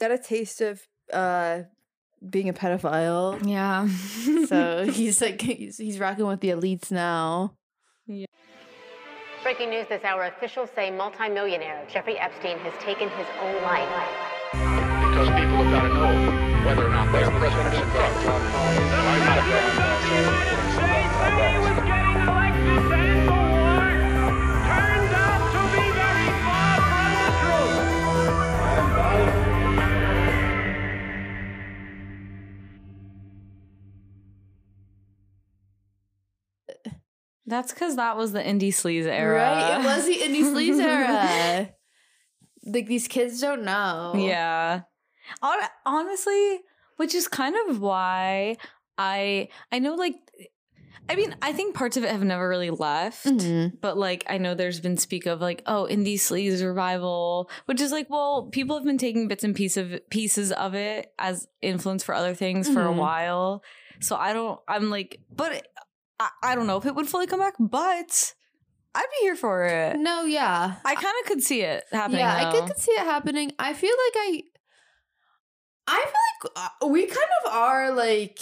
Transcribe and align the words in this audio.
got 0.00 0.10
a 0.10 0.18
taste 0.18 0.60
of 0.60 0.82
uh 1.12 1.60
being 2.28 2.48
a 2.48 2.52
pedophile. 2.52 3.38
Yeah. 3.46 3.86
So 4.46 4.84
he's 4.90 5.20
like 5.20 5.40
he's, 5.40 5.76
he's 5.78 5.98
rocking 5.98 6.26
with 6.26 6.40
the 6.40 6.50
elites 6.50 6.90
now. 6.90 7.54
Breaking 9.42 9.70
news 9.70 9.86
this 9.88 10.02
hour 10.04 10.24
officials 10.24 10.70
say 10.74 10.90
multimillionaire 10.90 11.86
Jeffrey 11.88 12.18
Epstein 12.18 12.58
has 12.58 12.74
taken 12.82 13.08
his 13.10 13.26
own 13.40 13.62
life. 13.62 13.88
because 14.52 15.28
people 15.28 15.64
have 15.64 15.72
got 15.72 15.82
to 15.82 15.88
know 15.94 16.66
whether 16.66 16.86
or 16.86 16.90
not 16.90 17.12
their 17.12 17.30
president 17.30 17.74
is 17.74 17.80
That's 37.46 37.72
because 37.72 37.96
that 37.96 38.16
was 38.16 38.32
the 38.32 38.40
indie 38.42 38.68
sleaze 38.68 39.06
era. 39.06 39.36
Right? 39.40 39.80
It 39.80 39.84
was 39.84 40.04
the 40.06 40.16
indie 40.16 40.42
sleaze 40.42 40.80
era. 40.82 41.70
like 42.66 42.86
these 42.86 43.06
kids 43.08 43.40
don't 43.40 43.62
know. 43.64 44.14
Yeah. 44.16 44.82
Honestly, 45.84 46.60
which 46.96 47.14
is 47.14 47.28
kind 47.28 47.54
of 47.68 47.80
why 47.80 48.56
I 48.98 49.48
I 49.70 49.78
know 49.78 49.94
like 49.94 50.14
I 51.08 51.14
mean, 51.14 51.36
I 51.40 51.52
think 51.52 51.76
parts 51.76 51.96
of 51.96 52.02
it 52.02 52.10
have 52.10 52.24
never 52.24 52.48
really 52.48 52.70
left. 52.70 53.26
Mhm. 53.26 53.80
But 53.80 53.96
like 53.96 54.24
I 54.28 54.38
know 54.38 54.54
there's 54.54 54.80
been 54.80 54.96
speak 54.96 55.26
of 55.26 55.40
like, 55.40 55.62
oh, 55.66 55.86
indie 55.88 56.14
sleaze 56.14 56.64
revival, 56.66 57.48
which 57.66 57.80
is 57.80 57.92
like, 57.92 58.10
well, 58.10 58.48
people 58.50 58.74
have 58.76 58.84
been 58.84 58.98
taking 58.98 59.28
bits 59.28 59.44
and 59.44 59.54
piece 59.54 59.76
of 59.76 60.00
pieces 60.10 60.50
of 60.50 60.74
it 60.74 61.12
as 61.18 61.46
influence 61.62 62.02
for 62.02 62.12
other 62.14 62.34
things 62.34 62.68
for 62.68 62.82
a 62.82 62.92
Mhm. 62.92 62.96
while. 62.96 63.62
So 64.00 64.16
I 64.16 64.32
don't 64.32 64.58
I'm 64.66 64.90
like, 64.90 65.20
but 65.30 65.68
I, 66.18 66.28
I 66.42 66.54
don't 66.54 66.66
know 66.66 66.76
if 66.76 66.86
it 66.86 66.94
would 66.94 67.08
fully 67.08 67.26
come 67.26 67.40
back, 67.40 67.54
but 67.58 68.34
I'd 68.94 69.06
be 69.20 69.24
here 69.26 69.36
for 69.36 69.64
it. 69.66 69.98
No, 69.98 70.24
yeah. 70.24 70.76
I 70.84 70.94
kind 70.94 71.14
of 71.22 71.26
could 71.26 71.42
see 71.42 71.62
it 71.62 71.84
happening. 71.92 72.20
yeah, 72.20 72.34
I 72.34 72.44
though. 72.44 72.60
could, 72.60 72.68
could 72.68 72.78
see 72.78 72.92
it 72.92 73.04
happening. 73.04 73.52
I 73.58 73.74
feel 73.74 73.90
like 73.90 74.14
I 74.16 74.42
I 75.88 76.04
feel 76.04 76.52
like 76.54 76.72
uh, 76.82 76.86
we 76.88 77.06
kind 77.06 77.28
of 77.44 77.52
are 77.52 77.92
like 77.92 78.38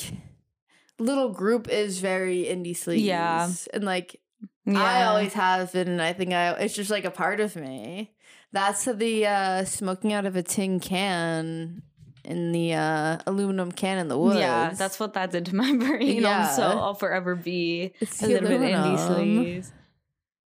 little 0.99 1.31
group 1.31 1.69
is 1.69 1.99
very 1.99 2.45
indie 2.45 2.71
sleaze. 2.71 3.03
Yeah. 3.03 3.51
And 3.73 3.85
like 3.85 4.21
I 4.67 5.05
always 5.05 5.33
have 5.35 5.73
been 5.73 5.89
and 5.89 6.03
I 6.03 6.13
think 6.13 6.33
I 6.33 6.53
it's 6.53 6.75
just 6.75 6.91
like 6.91 7.05
a 7.05 7.11
part 7.11 7.41
of 7.41 7.57
me. 7.57 8.15
That's 8.53 8.85
the 8.85 9.27
uh 9.27 9.65
smoking 9.65 10.13
out 10.13 10.25
of 10.27 10.37
a 10.37 10.43
tin 10.43 10.79
can 10.81 11.83
in 12.25 12.53
the 12.53 12.75
uh 12.75 13.19
aluminum 13.27 13.71
can 13.73 13.99
in 13.99 14.09
the 14.09 14.19
woods. 14.19 14.39
Yeah, 14.39 14.71
that's 14.75 14.99
what 14.99 15.15
that 15.15 15.31
did 15.31 15.47
to 15.47 15.55
my 15.55 15.75
brain. 15.77 16.23
Yeah. 16.23 16.49
Also, 16.49 16.63
I'll 16.63 16.95
forever 16.95 17.35
be 17.37 17.93
It's 18.01 18.23
a 18.23 18.27
little 18.27 18.49
bit 18.49 18.61
indie 18.61 18.99
aluminum. 18.99 19.45
sleaze. 19.45 19.73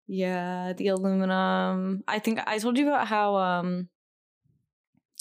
Yeah, 0.07 0.73
the 0.73 0.89
aluminum. 0.89 2.03
I 2.09 2.19
think 2.19 2.41
I 2.47 2.59
told 2.59 2.79
you 2.79 2.89
about 2.89 3.07
how 3.07 3.37
um 3.37 3.89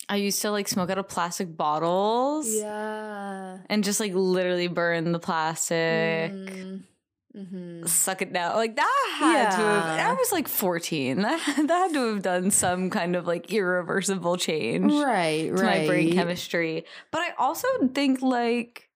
I 0.09 0.16
used 0.16 0.41
to 0.44 0.52
like 0.52 0.67
smoke 0.69 0.89
out 0.89 0.97
of 0.97 1.09
plastic 1.09 1.55
bottles 1.58 2.47
Yeah. 2.53 3.58
and 3.69 3.83
just 3.83 3.99
like 3.99 4.14
literally 4.14 4.67
burn 4.69 5.11
the 5.11 5.19
plastic. 5.19 6.31
Mm. 6.31 6.83
Mhm. 7.38 7.88
Suck 7.88 8.21
it 8.23 8.33
down. 8.33 8.55
Like 8.55 8.75
that 8.75 9.16
had 9.19 9.49
to 9.52 9.55
have 9.57 9.97
Yeah. 9.99 10.09
I 10.09 10.13
was 10.13 10.31
like 10.31 10.47
14. 10.47 11.21
That, 11.21 11.39
that 11.67 11.69
had 11.69 11.93
to 11.93 12.13
have 12.16 12.23
done 12.23 12.49
some 12.52 12.89
kind 12.89 13.16
of 13.16 13.27
like 13.27 13.52
irreversible 13.53 14.38
change 14.38 14.91
Right, 14.91 15.47
to 15.47 15.53
right. 15.63 15.81
my 15.81 15.88
brain 15.88 16.13
chemistry. 16.13 16.85
But 17.11 17.21
I 17.21 17.33
also 17.38 17.67
think 17.93 18.21
like 18.21 18.89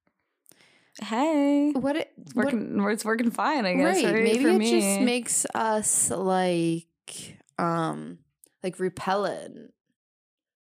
hey, 1.03 1.71
What 1.71 1.95
it 1.95 2.11
what, 2.33 2.45
working 2.47 2.83
it's 2.89 3.05
working 3.05 3.31
fine 3.31 3.65
i 3.65 3.73
guess 3.73 4.03
right. 4.03 4.13
right, 4.13 4.23
Maybe 4.23 4.43
it 4.45 4.57
me. 4.57 4.71
just 4.71 5.01
makes 5.01 5.45
us 5.55 6.11
like 6.11 6.85
um 7.57 8.17
like 8.61 8.77
repellent 8.79 9.73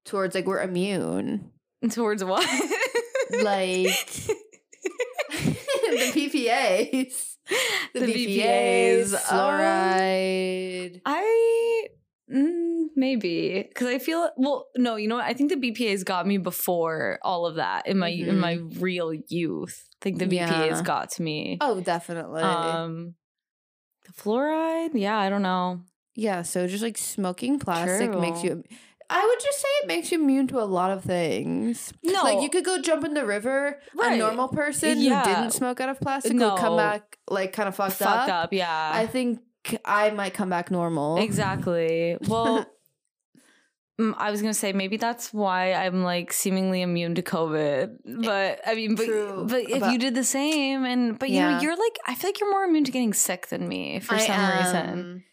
towards 0.03 0.35
like 0.35 0.45
we're 0.45 0.61
immune. 0.61 1.51
towards 1.91 2.23
what 2.23 2.45
Like 3.31 3.95
the 5.31 6.11
PPAs. 6.13 7.36
The, 7.93 8.01
The 8.01 8.13
BPAs, 8.13 9.11
BPAs, 9.11 9.13
um, 9.13 9.19
fluoride. 9.39 11.01
i 11.05 11.87
mm, 12.31 12.85
maybe 12.95 13.63
because 13.67 13.87
i 13.87 13.97
feel 13.99 14.29
well 14.37 14.67
no 14.75 14.95
you 14.97 15.07
know 15.07 15.15
what 15.15 15.25
i 15.25 15.33
think 15.33 15.49
the 15.49 15.55
bpas 15.55 16.03
got 16.05 16.27
me 16.27 16.37
before 16.37 17.17
all 17.23 17.45
of 17.45 17.55
that 17.55 17.87
in 17.87 17.97
my 17.97 18.09
in 18.09 18.37
my 18.39 18.59
real 18.79 19.13
youth 19.29 19.87
i 19.93 19.97
think 20.03 20.19
the 20.19 20.25
bpas 20.25 20.47
Mm-hmm. 20.47 20.75
Yeah. 20.75 20.81
got 20.83 21.11
to 21.11 21.21
me 21.23 21.57
oh, 21.61 21.79
definitely. 21.81 22.41
um 22.43 23.15
the 24.05 24.13
fluoride 24.13 24.91
yeah 24.93 25.17
i 25.17 25.29
don't 25.29 25.41
know 25.43 25.81
yeah, 26.19 26.41
so 26.41 26.65
just 26.65 26.81
like 26.81 26.97
smoking 26.97 27.59
plastic 27.59 28.09
makes 28.17 28.43
you 28.43 28.63
I 29.09 29.25
would 29.25 29.39
just 29.41 29.59
say 29.61 29.67
it 29.83 29.87
makes 29.87 30.11
you 30.11 30.21
immune 30.21 30.47
to 30.47 30.59
a 30.59 30.65
lot 30.65 30.91
of 30.91 31.03
things. 31.03 31.93
no 32.03 32.23
Like 32.23 32.41
you 32.41 32.49
could 32.49 32.65
go 32.65 32.81
jump 32.81 33.05
in 33.05 33.13
the 33.13 33.25
river. 33.25 33.79
Right. 33.95 34.13
A 34.13 34.17
normal 34.17 34.49
person 34.49 34.99
Yeah. 34.99 35.23
who 35.23 35.33
didn't 35.33 35.51
smoke 35.51 35.79
out 35.79 35.89
of 35.89 35.99
plastic 36.01 36.33
would 36.33 36.57
come 36.57 36.75
back 36.77 37.17
like 37.29 37.53
kind 37.53 37.69
of 37.69 37.75
fucked, 37.75 37.93
fucked 37.93 38.29
up. 38.29 38.45
up 38.45 38.53
yeah 38.53 38.91
I 38.93 39.05
think 39.07 39.39
I 39.85 40.09
might 40.11 40.33
come 40.33 40.49
back 40.49 40.71
normal. 40.71 41.17
Exactly. 41.17 42.17
Well, 42.27 42.65
mm, 43.99 44.13
I 44.17 44.31
was 44.31 44.41
gonna 44.41 44.53
say 44.53 44.73
maybe 44.73 44.97
that's 44.97 45.33
why 45.33 45.73
I'm 45.73 46.03
like 46.03 46.31
seemingly 46.33 46.81
immune 46.81 47.15
to 47.15 47.21
COVID. 47.21 47.97
But 48.23 48.61
I 48.65 48.75
mean, 48.75 48.95
but 48.95 49.07
but 49.47 49.69
if 49.69 49.79
But- 49.81 49.91
you 49.91 49.99
did 49.99 50.15
the 50.15 50.23
same, 50.23 50.83
and 50.85 51.17
but 51.19 51.29
you 51.29 51.41
know, 51.41 51.59
you're 51.61 51.75
like 51.77 51.97
I 52.05 52.15
feel 52.15 52.29
like 52.29 52.39
you're 52.39 52.51
more 52.51 52.63
immune 52.65 52.83
to 52.85 52.91
getting 52.91 53.13
sick 53.13 53.47
than 53.47 53.67
me 53.67 53.99
for 53.99 54.15
I 54.15 54.19
some 54.19 54.57
reason. 54.57 55.23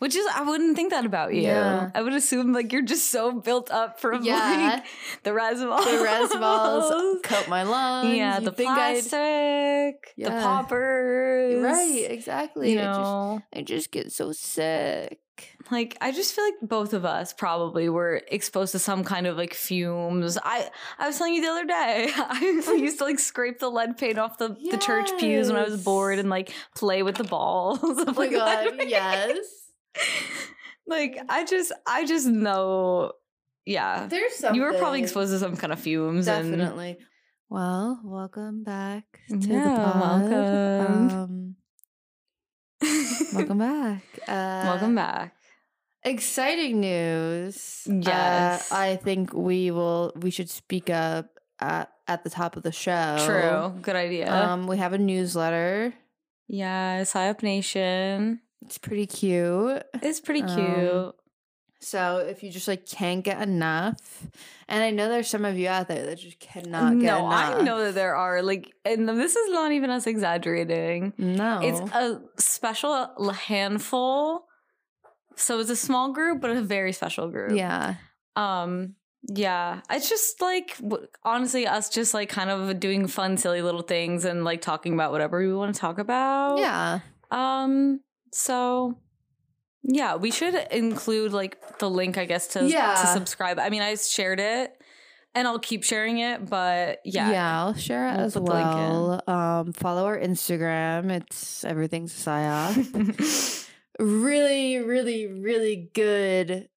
Which 0.00 0.16
is 0.16 0.26
I 0.34 0.42
wouldn't 0.42 0.76
think 0.76 0.90
that 0.90 1.04
about 1.06 1.34
you. 1.34 1.42
Yeah. 1.42 1.90
I 1.94 2.00
would 2.02 2.14
assume 2.14 2.52
like 2.52 2.72
you're 2.72 2.82
just 2.82 3.10
so 3.10 3.32
built 3.32 3.70
up 3.70 4.00
from 4.00 4.24
Yeah. 4.24 4.80
like 4.80 4.84
the 5.24 5.30
Resvals. 5.30 5.84
The 5.90 6.02
res 6.02 6.34
balls 6.34 7.20
coat 7.22 7.48
my 7.48 7.62
lungs. 7.62 8.16
Yeah, 8.16 8.40
the 8.40 8.50
think 8.50 8.70
I'd- 8.70 9.00
the 10.16 10.30
poppers. 10.30 11.62
Right, 11.62 12.06
exactly. 12.10 12.72
You 12.72 12.80
I 12.80 12.84
just 12.84 12.98
know, 13.00 13.42
I 13.54 13.62
just 13.62 13.90
get 13.90 14.10
so 14.12 14.32
sick. 14.32 15.20
like 15.70 15.96
I 16.00 16.12
just 16.12 16.34
feel 16.34 16.44
like 16.44 16.60
both 16.62 16.92
of 16.92 17.04
us 17.04 17.32
probably 17.32 17.88
were 17.88 18.22
exposed 18.28 18.72
to 18.72 18.78
some 18.78 19.04
kind 19.04 19.26
of 19.26 19.36
like 19.36 19.54
fumes. 19.54 20.38
I 20.42 20.68
I 20.98 21.06
was 21.08 21.18
telling 21.18 21.34
you 21.34 21.42
the 21.42 21.48
other 21.48 21.64
day, 21.66 22.10
I 22.16 22.74
used 22.78 22.98
to 22.98 23.04
like 23.04 23.18
scrape 23.18 23.58
the 23.58 23.70
lead 23.70 23.96
paint 23.98 24.18
off 24.18 24.38
the, 24.38 24.56
the 24.70 24.76
church 24.78 25.10
pews 25.18 25.50
when 25.52 25.60
I 25.60 25.64
was 25.64 25.82
bored 25.84 26.18
and 26.18 26.28
like 26.30 26.52
play 26.74 27.02
with 27.02 27.16
the 27.16 27.24
balls. 27.24 27.80
Oh 27.84 28.12
my 28.14 28.28
god, 28.28 28.80
yes. 28.86 29.46
Like 30.86 31.18
I 31.28 31.44
just 31.44 31.72
I 31.86 32.04
just 32.06 32.26
know 32.26 33.12
yeah. 33.66 34.06
There's 34.08 34.34
something. 34.34 34.56
You 34.60 34.66
were 34.66 34.72
probably 34.74 35.00
exposed 35.00 35.32
to 35.32 35.38
some 35.38 35.56
kind 35.56 35.72
of 35.72 35.78
fumes 35.78 36.26
and 36.26 36.50
Definitely. 36.50 36.96
Well, 37.48 38.00
welcome 38.04 38.62
back 38.64 39.04
to 39.28 39.36
the 39.36 39.48
pod. 39.58 40.00
welcome. 40.30 41.10
Um, 41.10 41.56
welcome 43.34 43.58
back. 43.58 44.02
Uh, 44.28 44.62
Welcome 44.64 44.94
back. 44.94 45.34
Exciting 46.04 46.80
news. 46.80 47.82
Yes. 47.86 48.70
Uh, 48.70 48.74
I 48.76 48.96
think 48.96 49.32
we 49.34 49.70
will. 49.72 50.12
We 50.14 50.30
should 50.30 50.48
speak 50.48 50.88
up 50.88 51.26
at 51.58 51.90
at 52.06 52.22
the 52.22 52.30
top 52.30 52.56
of 52.56 52.62
the 52.62 52.70
show. 52.70 53.16
True. 53.26 53.80
Good 53.82 53.96
idea. 53.96 54.32
Um, 54.32 54.66
we 54.66 54.76
have 54.76 54.92
a 54.92 54.98
newsletter. 54.98 55.92
yes, 56.48 57.12
Psyop 57.12 57.42
Nation. 57.42 58.40
It's 58.64 58.78
pretty 58.78 59.06
cute. 59.06 59.82
It's 60.02 60.20
pretty 60.20 60.42
Um, 60.42 60.48
cute. 60.56 61.14
So 61.82 62.18
if 62.18 62.42
you 62.42 62.50
just 62.50 62.68
like 62.68 62.84
can't 62.86 63.24
get 63.24 63.40
enough, 63.40 64.26
and 64.68 64.82
I 64.84 64.90
know 64.90 65.08
there's 65.08 65.28
some 65.28 65.46
of 65.46 65.56
you 65.56 65.68
out 65.68 65.88
there 65.88 66.04
that 66.06 66.18
just 66.18 66.38
cannot 66.38 66.98
get 67.00 67.06
no, 67.06 67.26
enough. 67.26 67.56
I 67.56 67.62
know 67.62 67.84
that 67.84 67.94
there 67.94 68.14
are 68.14 68.42
like, 68.42 68.70
and 68.84 69.08
this 69.08 69.34
is 69.34 69.50
not 69.50 69.72
even 69.72 69.88
us 69.88 70.06
exaggerating. 70.06 71.14
No, 71.16 71.60
It's 71.62 71.80
a 71.94 72.20
special 72.36 73.32
handful. 73.32 74.44
So 75.36 75.58
it's 75.58 75.70
a 75.70 75.76
small 75.76 76.12
group, 76.12 76.42
but 76.42 76.50
a 76.50 76.60
very 76.60 76.92
special 76.92 77.28
group. 77.30 77.52
yeah. 77.52 77.94
Um. 78.36 78.94
Yeah. 79.22 79.80
It's 79.90 80.08
just 80.08 80.40
like 80.42 80.76
honestly 81.24 81.66
us 81.66 81.88
just 81.88 82.12
like 82.14 82.28
kind 82.28 82.50
of 82.50 82.78
doing 82.78 83.06
fun, 83.06 83.36
silly 83.38 83.62
little 83.62 83.82
things 83.82 84.24
and 84.26 84.44
like 84.44 84.60
talking 84.60 84.92
about 84.94 85.12
whatever 85.12 85.38
we 85.40 85.52
want 85.54 85.74
to 85.74 85.80
talk 85.80 85.98
about. 85.98 86.58
Yeah. 86.58 87.00
Um. 87.30 88.00
So. 88.32 88.98
Yeah, 89.82 90.16
we 90.16 90.30
should 90.30 90.54
include 90.70 91.32
like 91.32 91.78
the 91.78 91.88
link, 91.88 92.18
I 92.18 92.26
guess, 92.26 92.48
to 92.48 92.64
Yeah. 92.68 92.96
to 93.00 93.06
subscribe. 93.06 93.58
I 93.58 93.70
mean, 93.70 93.80
I 93.80 93.94
shared 93.94 94.38
it, 94.38 94.76
and 95.34 95.48
I'll 95.48 95.58
keep 95.58 95.84
sharing 95.84 96.18
it. 96.18 96.50
But 96.50 96.98
yeah, 97.04 97.30
Yeah, 97.32 97.60
I'll 97.62 97.72
share 97.74 98.06
it 98.08 98.16
We'll 98.16 98.20
as 98.26 98.34
the 98.34 98.40
link 98.40 98.50
well. 98.52 99.22
Um, 99.26 99.72
follow 99.72 100.04
our 100.04 100.18
Instagram. 100.18 101.10
It's 101.10 101.64
everything's 101.64 102.12
psyop. 102.12 103.68
really, 103.98 104.80
really, 104.80 105.26
really 105.28 105.90
good 105.94 106.68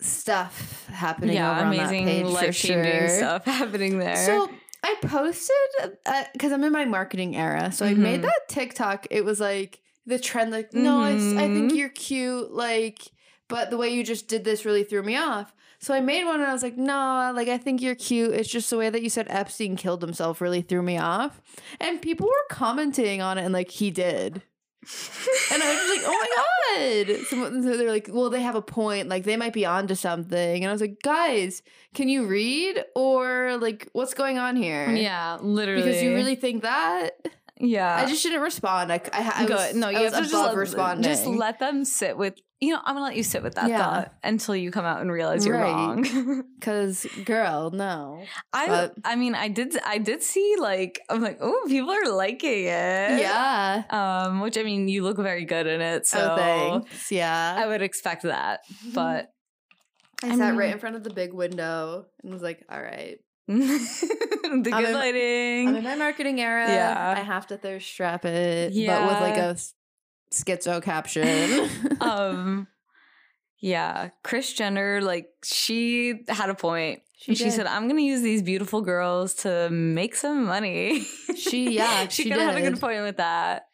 stuff 0.00 0.86
happening 0.88 1.36
yeah, 1.36 1.50
over 1.52 1.66
amazing 1.68 2.00
on 2.00 2.04
that 2.06 2.10
page 2.12 2.22
for 2.26 2.30
life 2.30 2.56
changing 2.56 2.92
sure. 2.92 3.08
stuff 3.08 3.44
happening 3.46 3.98
there. 3.98 4.16
So 4.16 4.48
I 4.84 4.94
posted 5.02 5.96
because 6.32 6.52
I'm 6.52 6.64
in 6.64 6.72
my 6.72 6.84
marketing 6.84 7.36
era. 7.36 7.72
So 7.72 7.86
I 7.86 7.94
made 7.94 8.20
Mhm. 8.20 8.24
that 8.24 8.40
TikTok. 8.48 9.06
It 9.10 9.24
was 9.24 9.40
like 9.40 9.80
the 10.06 10.18
trend, 10.18 10.50
like, 10.50 10.72
no, 10.74 11.00
I 11.02 11.16
think 11.16 11.72
Mhm. 11.72 11.76
you're 11.76 11.88
cute, 11.88 12.50
like, 12.52 13.00
but 13.48 13.70
the 13.70 13.76
way 13.76 13.88
you 13.90 14.02
just 14.04 14.28
did 14.28 14.44
this 14.44 14.64
really 14.64 14.82
threw 14.84 15.02
me 15.02 15.16
off. 15.16 15.54
So 15.78 15.92
I 15.94 16.00
made 16.00 16.24
one 16.24 16.40
and 16.40 16.48
I 16.48 16.52
was 16.52 16.62
like, 16.62 16.76
no, 16.76 17.32
like, 17.34 17.48
I 17.48 17.58
think 17.58 17.82
you're 17.82 17.94
cute. 17.96 18.32
It's 18.34 18.48
just 18.48 18.70
the 18.70 18.76
way 18.78 18.88
that 18.88 19.02
you 19.02 19.10
said 19.10 19.26
Epstein 19.28 19.74
killed 19.76 20.00
himself 20.00 20.40
really 20.40 20.62
threw 20.62 20.80
me 20.82 20.96
off. 20.96 21.40
And 21.80 22.00
people 22.00 22.26
were 22.28 22.46
commenting 22.54 23.20
on 23.20 23.36
it 23.38 23.44
and 23.44 23.52
like, 23.52 23.70
he 23.70 23.90
did. 23.90 24.42
And 25.52 25.62
I 25.62 25.68
was 25.72 25.78
just 25.78 25.96
like, 25.96 26.02
oh 26.04 26.26
my 27.06 27.06
God. 27.06 27.26
Someone, 27.26 27.62
so 27.62 27.76
they're 27.76 27.90
like, 27.90 28.08
well, 28.12 28.30
they 28.30 28.40
have 28.42 28.54
a 28.56 28.62
point. 28.62 29.08
Like, 29.08 29.22
they 29.24 29.36
might 29.36 29.52
be 29.52 29.64
onto 29.64 29.94
something. 29.94 30.62
And 30.64 30.68
I 30.68 30.72
was 30.72 30.80
like, 30.80 31.00
guys, 31.02 31.62
can 31.94 32.08
you 32.08 32.26
read? 32.26 32.82
Or, 32.96 33.58
like, 33.60 33.88
what's 33.92 34.14
going 34.14 34.38
on 34.38 34.56
here? 34.56 34.90
yeah, 34.90 35.38
literally. 35.40 35.82
Because 35.82 36.02
you 36.02 36.14
really 36.14 36.34
think 36.34 36.62
that? 36.62 37.12
Yeah. 37.62 37.96
I 37.96 38.06
just 38.06 38.22
didn't 38.22 38.40
respond. 38.42 38.92
I, 38.92 38.96
I, 39.12 39.32
I 39.42 39.46
Good. 39.46 39.54
was, 39.56 39.74
no, 39.74 39.88
you 39.88 39.96
I 39.98 40.02
have 40.02 40.12
to 40.14 40.20
just 40.20 40.34
let, 40.34 40.54
responding. 40.54 41.04
just 41.04 41.26
let 41.26 41.58
them 41.58 41.84
sit 41.84 42.16
with. 42.18 42.34
You 42.60 42.74
know, 42.74 42.80
I'm 42.84 42.94
gonna 42.94 43.06
let 43.06 43.16
you 43.16 43.24
sit 43.24 43.42
with 43.42 43.56
that 43.56 43.68
Yeah. 43.68 43.78
thought 43.78 44.14
until 44.22 44.54
you 44.54 44.70
come 44.70 44.84
out 44.84 45.00
and 45.00 45.10
realize 45.10 45.44
you're 45.44 45.56
Right. 45.58 45.72
wrong. 45.72 46.44
Because, 46.60 47.04
girl, 47.24 47.72
no. 47.72 48.22
I, 48.52 48.66
But- 48.68 48.94
I 49.04 49.16
mean, 49.16 49.34
I 49.34 49.48
did, 49.48 49.76
I 49.84 49.98
did 49.98 50.22
see 50.22 50.54
like, 50.60 51.00
I'm 51.08 51.20
like, 51.22 51.38
oh, 51.40 51.64
people 51.66 51.90
are 51.90 52.08
liking 52.12 52.66
it. 52.66 53.18
Yeah. 53.20 53.82
Um, 53.90 54.38
which 54.42 54.56
I 54.56 54.62
mean, 54.62 54.86
you 54.86 55.02
look 55.02 55.16
very 55.16 55.44
good 55.44 55.66
in 55.66 55.80
it, 55.80 56.06
so 56.06 56.18
oh, 56.32 56.36
thanks. 56.36 57.10
Yeah. 57.10 57.54
I 57.58 57.66
would 57.66 57.82
expect 57.82 58.22
that. 58.22 58.60
But 58.94 59.32
I, 60.22 60.28
I 60.28 60.36
sat 60.36 60.50
mean- 60.50 60.56
right 60.56 60.72
in 60.72 60.78
front 60.78 60.94
of 60.94 61.02
the 61.02 61.10
big 61.10 61.32
window 61.32 62.06
and 62.22 62.32
was 62.32 62.42
like, 62.42 62.64
all 62.70 62.80
right. 62.80 63.18
the 64.62 64.70
good 64.70 64.74
I'm 64.74 64.84
in- 64.86 64.94
lighting. 64.94 65.68
I'm 65.68 65.76
in 65.76 65.84
my 65.84 65.94
marketing 65.96 66.40
era. 66.40 66.68
Yeah. 66.68 67.14
I 67.16 67.20
have 67.20 67.46
to 67.48 67.56
thirst 67.56 67.88
strap 67.88 68.24
it, 68.24 68.72
but 68.74 69.02
with 69.08 69.20
like 69.20 69.36
a 69.38 69.56
schizo 70.32 70.82
caption. 70.82 71.68
um 72.00 72.66
yeah 73.64 74.08
kris 74.24 74.52
jenner 74.54 75.00
like 75.02 75.28
she 75.44 76.24
had 76.28 76.50
a 76.50 76.54
point 76.54 77.00
She 77.16 77.36
she, 77.36 77.48
said 77.50 77.66
i'm 77.66 77.86
gonna 77.86 78.00
use 78.00 78.20
these 78.20 78.42
beautiful 78.42 78.80
girls 78.80 79.34
to 79.44 79.70
make 79.70 80.16
some 80.16 80.46
money 80.46 81.06
She- 81.36 81.76
yeah, 81.76 82.08
she, 82.08 82.24
she 82.24 82.30
kind 82.30 82.40
of 82.42 82.48
had 82.48 82.56
a 82.56 82.70
good 82.70 82.80
point 82.80 83.02
with 83.02 83.18
that 83.18 83.66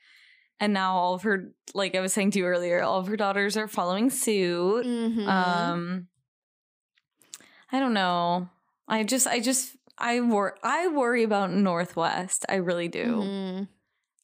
and 0.61 0.75
now 0.75 0.95
all 0.97 1.15
of 1.15 1.23
her 1.23 1.53
like 1.73 1.95
i 1.95 2.01
was 2.01 2.13
saying 2.13 2.33
to 2.33 2.39
you 2.39 2.45
earlier 2.45 2.83
all 2.83 2.99
of 3.01 3.07
her 3.07 3.17
daughters 3.17 3.57
are 3.57 3.67
following 3.67 4.11
suit 4.11 4.85
Mhm. 4.85 5.27
um 5.27 6.09
i 7.73 7.81
don't 7.81 7.95
know 7.95 8.49
i 8.89 9.03
just 9.05 9.27
i 9.27 9.41
just 9.41 9.75
i 9.99 10.21
wor- 10.21 10.57
i 10.63 10.89
worry 10.89 11.23
about 11.23 11.53
North 11.53 11.97
West 11.97 12.45
i 12.49 12.57
really 12.57 12.89
do 12.89 13.05
Mhm. 13.05 13.69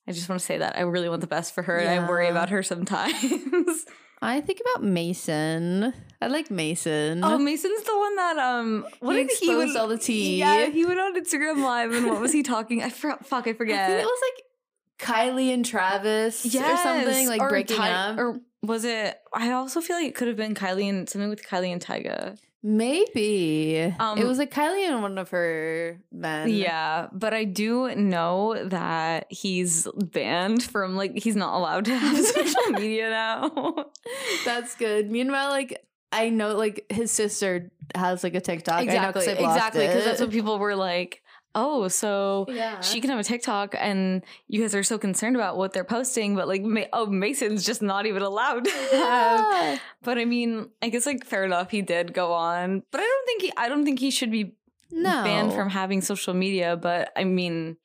i 0.08 0.12
just 0.12 0.28
want 0.28 0.40
to 0.40 0.46
say 0.46 0.58
that 0.58 0.76
i 0.76 0.80
really 0.82 1.08
want 1.08 1.20
the 1.20 1.26
best 1.26 1.54
for 1.54 1.62
her 1.62 1.76
and 1.78 1.88
i 1.88 2.08
worry 2.08 2.28
about 2.28 2.50
her 2.50 2.62
sometimes 2.62 3.84
I 4.22 4.40
think 4.40 4.60
about 4.64 4.82
Mason. 4.82 5.92
I 6.22 6.28
like 6.28 6.50
Mason. 6.50 7.22
Oh, 7.22 7.36
Mason's 7.36 7.82
the 7.82 7.98
one 7.98 8.16
that 8.16 8.38
um. 8.38 8.86
What 9.00 9.16
He 9.16 9.24
did 9.24 9.38
he 9.38 9.54
went- 9.54 9.76
all 9.76 9.86
the 9.88 9.98
tea. 9.98 10.38
Yeah, 10.38 10.66
he 10.70 10.86
went 10.86 10.98
on 10.98 11.14
Instagram 11.20 11.62
Live, 11.62 11.92
and 11.92 12.06
what 12.06 12.22
was 12.22 12.32
he 12.32 12.42
talking? 12.42 12.82
I 12.82 12.88
forgot. 12.88 13.26
fuck, 13.26 13.46
I 13.46 13.50
I 13.50 13.52
forget. 13.52 13.86
think 13.86 14.00
it 14.00 14.06
was 14.06 14.22
like 14.28 15.06
Kylie 15.26 15.52
and 15.52 15.62
Travis 15.62 16.46
yes, 16.46 16.80
or 16.80 16.82
something 16.82 17.28
like 17.28 17.42
or 17.42 17.50
breaking 17.50 17.76
Ty- 17.76 17.90
up. 17.92 18.18
or 18.18 18.40
was 18.62 18.86
it? 18.86 19.14
I 19.34 19.50
also 19.50 19.82
feel 19.82 19.96
like 19.96 20.06
it 20.06 20.14
could 20.14 20.28
have 20.28 20.38
been 20.38 20.54
Kylie 20.54 20.88
and 20.88 21.06
something 21.06 21.28
with 21.28 21.46
Kylie 21.46 21.70
and 21.72 21.84
Tyga. 21.84 22.38
Maybe 22.64 23.94
Um, 24.00 24.18
it 24.18 24.24
was 24.26 24.38
like 24.38 24.50
Kylie 24.50 24.88
and 24.88 25.02
one 25.02 25.18
of 25.18 25.28
her 25.30 26.00
men. 26.10 26.48
Yeah, 26.48 27.08
but 27.12 27.34
I 27.34 27.44
do 27.44 27.94
know 27.94 28.56
that 28.68 29.26
he's 29.28 29.86
banned 29.96 30.62
from 30.62 30.96
like 30.96 31.12
he's 31.18 31.36
not 31.36 31.54
allowed 31.56 31.84
to 31.86 31.94
have 31.96 32.16
social 32.24 32.70
media 32.72 33.10
now. 33.10 33.86
that's 34.46 34.74
good. 34.76 35.10
Meanwhile, 35.10 35.50
like 35.50 35.84
I 36.10 36.30
know, 36.30 36.56
like 36.56 36.86
his 36.90 37.10
sister 37.10 37.70
has 37.94 38.22
like 38.24 38.34
a 38.34 38.40
TikTok. 38.40 38.80
I 38.80 38.84
know 38.84 39.12
'cause 39.12 39.26
exactly, 39.26 39.44
exactly, 39.44 39.86
because 39.86 40.04
that's 40.04 40.20
what 40.20 40.30
people 40.30 40.58
were 40.58 40.74
like. 40.76 41.22
Oh, 41.54 41.86
so 41.88 42.46
Yeah. 42.48 42.80
she 42.80 43.00
can 43.00 43.10
have 43.10 43.18
a 43.20 43.24
TikTok, 43.24 43.74
and 43.78 44.22
you 44.48 44.60
guys 44.60 44.74
are 44.74 44.82
so 44.82 44.98
concerned 44.98 45.36
about 45.36 45.56
what 45.56 45.72
they're 45.72 45.84
posting, 45.84 46.34
but 46.34 46.48
like, 46.48 46.62
Ma- 46.62 46.90
oh, 46.92 47.06
Mason's 47.06 47.64
just 47.64 47.80
not 47.82 48.06
even 48.06 48.22
allowed. 48.22 48.66
Yeah. 48.92 49.78
But 50.02 50.18
I 50.18 50.24
mean, 50.26 50.68
I 50.82 50.88
guess 50.90 51.06
like 51.06 51.24
fair 51.24 51.44
enough, 51.44 51.70
he 51.70 51.80
did 51.80 52.12
go 52.12 52.32
on, 52.32 52.82
but 52.90 53.00
I 53.00 53.04
don't 53.04 53.26
think 53.26 53.42
he, 53.42 53.52
I 53.56 53.68
don't 53.70 53.84
think 53.84 54.00
he 54.00 54.10
should 54.10 54.30
be 54.30 54.54
No. 54.90 55.22
banned 55.24 55.52
from 55.54 55.70
having 55.70 56.00
social 56.02 56.34
media. 56.34 56.76
But 56.76 57.10
I 57.16 57.24
mean, 57.24 57.76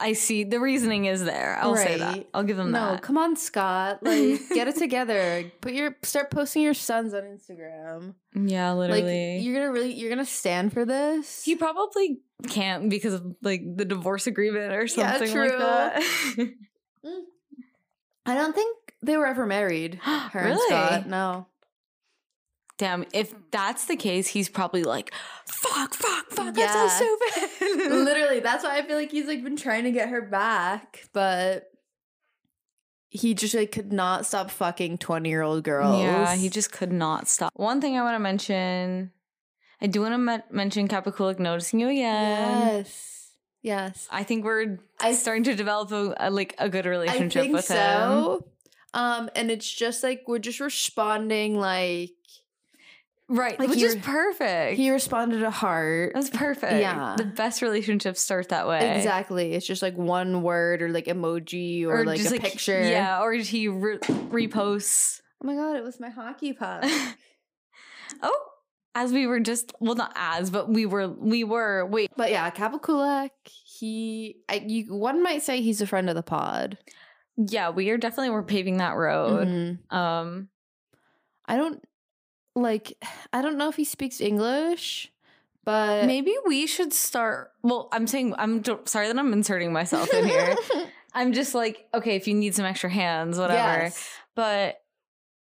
I 0.00 0.12
see 0.12 0.44
the 0.44 0.60
reasoning 0.60 1.06
is 1.06 1.24
there. 1.24 1.58
I'll 1.60 1.74
say 1.76 1.98
that. 1.98 2.26
I'll 2.32 2.44
give 2.44 2.56
them 2.56 2.70
No, 2.70 2.80
that. 2.86 2.92
No, 2.94 2.98
come 3.00 3.18
on, 3.18 3.34
Scott. 3.36 4.00
Like, 4.02 4.40
get 4.50 4.68
it 4.68 4.76
together. 4.78 5.50
Put 5.60 5.72
your 5.72 5.96
start 6.02 6.30
posting 6.30 6.62
your 6.62 6.74
sons 6.74 7.14
on 7.14 7.22
Instagram. 7.22 8.14
Yeah, 8.34 8.72
literally. 8.74 9.36
Like, 9.38 9.44
you're 9.44 9.54
gonna 9.54 9.72
really, 9.72 9.92
you're 9.94 10.10
gonna 10.10 10.24
stand 10.24 10.72
for 10.72 10.84
this. 10.84 11.42
he 11.44 11.56
probably 11.56 12.20
can't 12.48 12.88
because 12.88 13.14
of 13.14 13.34
like 13.42 13.62
the 13.76 13.84
divorce 13.84 14.26
agreement 14.28 14.72
or 14.72 14.82
Yeah, 14.82 15.16
something 15.18 15.36
like 15.36 15.58
that. 15.58 16.02
Mm. 17.04 17.22
I 18.26 18.34
don't 18.34 18.54
think 18.54 18.76
they 19.02 19.16
were 19.16 19.26
ever 19.26 19.46
married. 19.46 19.94
Her 20.02 20.38
and 20.40 20.48
Really? 20.50 20.68
Scott. 20.68 21.06
No. 21.08 21.46
Damn, 22.78 23.04
if 23.12 23.34
that's 23.50 23.86
the 23.86 23.96
case, 23.96 24.28
he's 24.28 24.48
probably 24.48 24.84
like, 24.84 25.12
fuck, 25.46 25.94
fuck, 25.94 26.30
fuck, 26.30 26.56
Yeah. 26.56 26.66
that's 26.72 26.98
so 26.98 27.16
stupid. 27.48 27.90
Literally, 28.04 28.38
that's 28.40 28.62
why 28.62 28.78
I 28.78 28.82
feel 28.86 28.96
like 28.96 29.10
he's 29.10 29.26
like 29.26 29.42
been 29.42 29.56
trying 29.56 29.82
to 29.84 29.90
get 29.90 30.08
her 30.10 30.22
back, 30.22 31.08
but 31.12 31.70
he 33.10 33.34
just 33.34 33.54
like 33.54 33.72
could 33.72 33.92
not 33.92 34.26
stop 34.26 34.50
fucking 34.50 34.98
twenty 34.98 35.28
year 35.30 35.42
old 35.42 35.64
girls. 35.64 36.00
Yeah, 36.00 36.36
he 36.36 36.48
just 36.48 36.70
could 36.72 36.92
not 36.92 37.26
stop. 37.26 37.52
One 37.56 37.80
thing 37.80 37.98
I 37.98 38.02
want 38.02 38.14
to 38.14 38.20
mention, 38.20 39.10
I 39.80 39.86
do 39.88 40.02
want 40.02 40.14
to 40.14 40.18
me- 40.18 40.38
mention 40.50 40.86
Kapakulak 40.88 41.38
noticing 41.38 41.80
you 41.80 41.88
again. 41.88 42.76
yes, 42.76 43.30
yes. 43.62 44.06
I 44.10 44.22
think 44.22 44.44
we're 44.44 44.78
I- 45.00 45.14
starting 45.14 45.44
to 45.44 45.54
develop 45.56 45.90
a, 45.90 46.14
a, 46.20 46.30
like 46.30 46.54
a 46.58 46.68
good 46.68 46.86
I 46.86 46.90
relationship 46.90 47.42
think 47.42 47.54
with 47.54 47.66
him. 47.68 47.76
so. 47.76 48.46
Um, 48.94 49.30
and 49.34 49.50
it's 49.50 49.70
just 49.70 50.02
like 50.02 50.22
we're 50.28 50.38
just 50.38 50.60
responding 50.60 51.58
like 51.58 52.10
Right, 53.30 53.60
Like 53.60 53.68
which 53.68 53.82
is 53.82 53.96
perfect. 53.96 54.78
he 54.78 54.90
responded 54.90 55.42
a 55.42 55.50
heart. 55.50 56.12
That's 56.14 56.30
perfect. 56.30 56.72
Yeah. 56.80 57.14
the 57.18 57.24
best 57.26 57.60
relationships 57.60 58.22
start 58.22 58.48
that 58.48 58.66
way. 58.66 58.96
Exactly. 58.96 59.52
It's 59.52 59.66
just 59.66 59.82
like 59.82 59.96
one 59.98 60.42
word 60.42 60.80
or 60.80 60.88
like 60.88 61.04
emoji 61.06 61.84
or, 61.86 62.06
like 62.06 62.18
just 62.20 62.34
a 62.34 62.40
picture. 62.40 62.80
Yeah, 62.88 63.20
or 63.22 63.32
he 63.34 63.68
re- 63.68 63.98
reposts. 63.98 65.20
Oh 65.42 65.46
my 65.46 65.54
god, 65.54 65.76
it 65.76 65.84
was 65.84 66.00
my 66.00 66.08
hockey 66.08 66.54
puck. 66.54 66.84
oh, 68.22 68.44
as 68.94 69.12
we 69.12 69.26
were 69.26 69.40
just 69.40 69.72
well, 69.78 69.94
not 69.94 70.12
as, 70.16 70.48
but 70.50 70.68
we 70.68 70.86
were 70.86 71.08
we 71.08 71.44
were 71.44 71.84
wait. 71.86 72.10
but 72.16 72.30
yeah, 72.30 72.50
Kapakulak, 72.50 73.30
he 73.44 74.36
I, 74.48 74.64
you 74.66 74.94
one 74.94 75.22
might 75.22 75.42
say 75.42 75.60
he's 75.60 75.80
a 75.82 75.86
friend 75.86 76.08
of 76.08 76.16
the 76.16 76.22
pod. 76.22 76.78
Yeah, 77.36 77.70
we 77.70 77.90
are 77.90 77.98
definitely 77.98 78.30
we're 78.30 78.42
paving 78.42 78.78
that 78.78 78.96
road. 78.96 79.46
Mhm. 79.46 79.92
Um, 79.94 80.48
I 81.46 81.56
don't 81.56 81.80
like 82.62 82.92
I 83.32 83.42
don't 83.42 83.56
know 83.58 83.68
if 83.68 83.76
he 83.76 83.84
speaks 83.84 84.20
English, 84.20 85.10
but 85.64 86.06
maybe 86.06 86.34
we 86.46 86.66
should 86.66 86.92
start. 86.92 87.52
Well, 87.62 87.88
I'm 87.92 88.06
saying 88.06 88.34
I'm 88.38 88.60
don't- 88.60 88.88
sorry 88.88 89.06
that 89.08 89.18
I'm 89.18 89.32
inserting 89.32 89.72
myself 89.72 90.12
in 90.12 90.26
here. 90.26 90.56
I'm 91.14 91.32
just 91.32 91.54
like 91.54 91.86
okay, 91.94 92.16
if 92.16 92.28
you 92.28 92.34
need 92.34 92.54
some 92.54 92.64
extra 92.66 92.90
hands, 92.90 93.38
whatever. 93.38 93.84
Yes. 93.84 94.08
But 94.34 94.80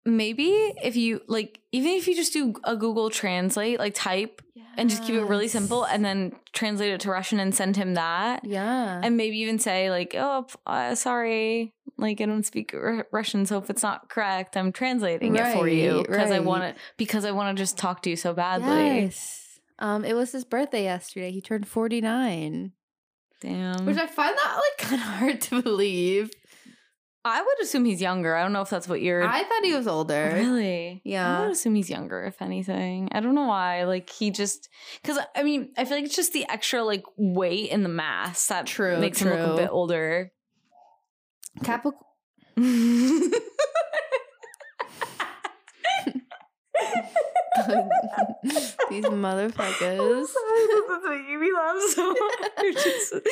maybe 0.05 0.49
if 0.83 0.97
you 0.97 1.21
like, 1.27 1.61
even 1.73 1.91
if 1.93 2.07
you 2.09 2.15
just 2.15 2.33
do 2.33 2.55
a 2.65 2.77
Google 2.77 3.11
Translate, 3.11 3.79
like 3.79 3.95
type 3.95 4.41
and 4.79 4.91
just 4.91 5.05
keep 5.05 5.15
it 5.15 5.25
really 5.25 5.49
simple, 5.49 5.85
and 5.85 6.05
then 6.05 6.33
translate 6.53 6.93
it 6.93 7.01
to 7.01 7.11
Russian 7.11 7.41
and 7.41 7.55
send 7.55 7.77
him 7.77 7.95
that. 7.95 8.45
yeah. 8.45 9.01
and 9.03 9.17
maybe 9.17 9.39
even 9.39 9.59
say 9.59 9.91
like 9.91 10.15
oh 10.17 10.47
uh, 10.67 10.95
sorry 10.95 11.73
like 11.99 12.21
i 12.21 12.27
don't 12.27 12.45
speak 12.47 12.75
R- 12.75 13.07
russian 13.13 13.47
so 13.47 13.59
if 13.59 13.71
it's 13.71 13.83
not 13.83 14.09
correct 14.09 14.57
i'm 14.57 14.73
translating 14.73 15.35
it 15.37 15.53
for 15.55 15.69
you 15.69 15.97
Right, 15.99 16.07
because 16.07 16.31
i 16.31 16.39
want 16.41 16.63
to 16.63 16.81
because 16.97 17.25
i 17.25 17.31
want 17.31 17.57
to 17.57 17.63
just 17.63 17.77
talk 17.79 18.03
to 18.03 18.11
you 18.11 18.17
so 18.17 18.33
badly 18.35 19.01
Yes. 19.03 19.43
Um, 19.79 20.07
it 20.07 20.15
was 20.15 20.33
his 20.33 20.47
birthday 20.47 20.85
yesterday. 20.85 21.31
He 21.33 21.43
turned 21.43 21.69
49. 21.69 22.73
damn 23.43 23.85
Which 23.85 23.99
I 23.99 24.07
find 24.07 24.35
that 24.35 24.57
like 24.57 24.79
kind 24.89 25.03
of 25.03 25.09
hard 25.09 25.41
to 25.43 25.61
believe. 25.63 26.31
i 27.25 27.43
would 27.43 27.61
assume 27.63 27.85
he's 27.85 28.01
younger 28.01 28.35
i 28.37 28.43
don't 28.43 28.53
know 28.55 28.63
if 28.63 28.71
that's 28.71 28.89
what 28.89 29.03
you're 29.03 29.23
I 29.23 29.43
thought 29.45 29.65
he 29.65 29.75
was 29.75 29.87
older. 29.87 30.31
really 30.35 31.03
Yeah. 31.05 31.39
i 31.39 31.43
would 31.43 31.51
assume 31.53 31.75
he's 31.75 31.91
younger 31.91 32.25
if 32.25 32.41
anything 32.41 33.09
i 33.13 33.21
don't 33.21 33.35
know 33.35 33.47
why 33.49 33.85
like 33.85 34.09
he 34.09 34.31
just 34.31 34.69
because 35.03 35.19
i 35.35 35.43
mean 35.43 35.71
i 35.77 35.85
feel 35.85 35.99
like 35.99 36.07
it's 36.07 36.17
just 36.17 36.33
the 36.33 36.47
extra 36.49 36.83
like 36.83 37.05
weight 37.19 37.69
in 37.71 37.83
the 37.83 37.89
mass 37.91 38.47
that 38.47 38.65
True, 38.67 38.99
makes 38.99 39.21
him 39.21 39.29
look 39.29 39.59
a 39.59 39.63
bit 39.63 39.71
older 39.71 40.31
Kappa 41.65 41.93
These 48.91 49.05
motherfuckers. 49.05 50.29
That's 50.89 51.05
making 51.09 51.41
me 51.41 51.53
laugh 51.53 51.83
so 51.95 52.09
much. 52.09 52.51
You're 52.63 52.73
just, 52.73 53.13
you're 53.13 53.23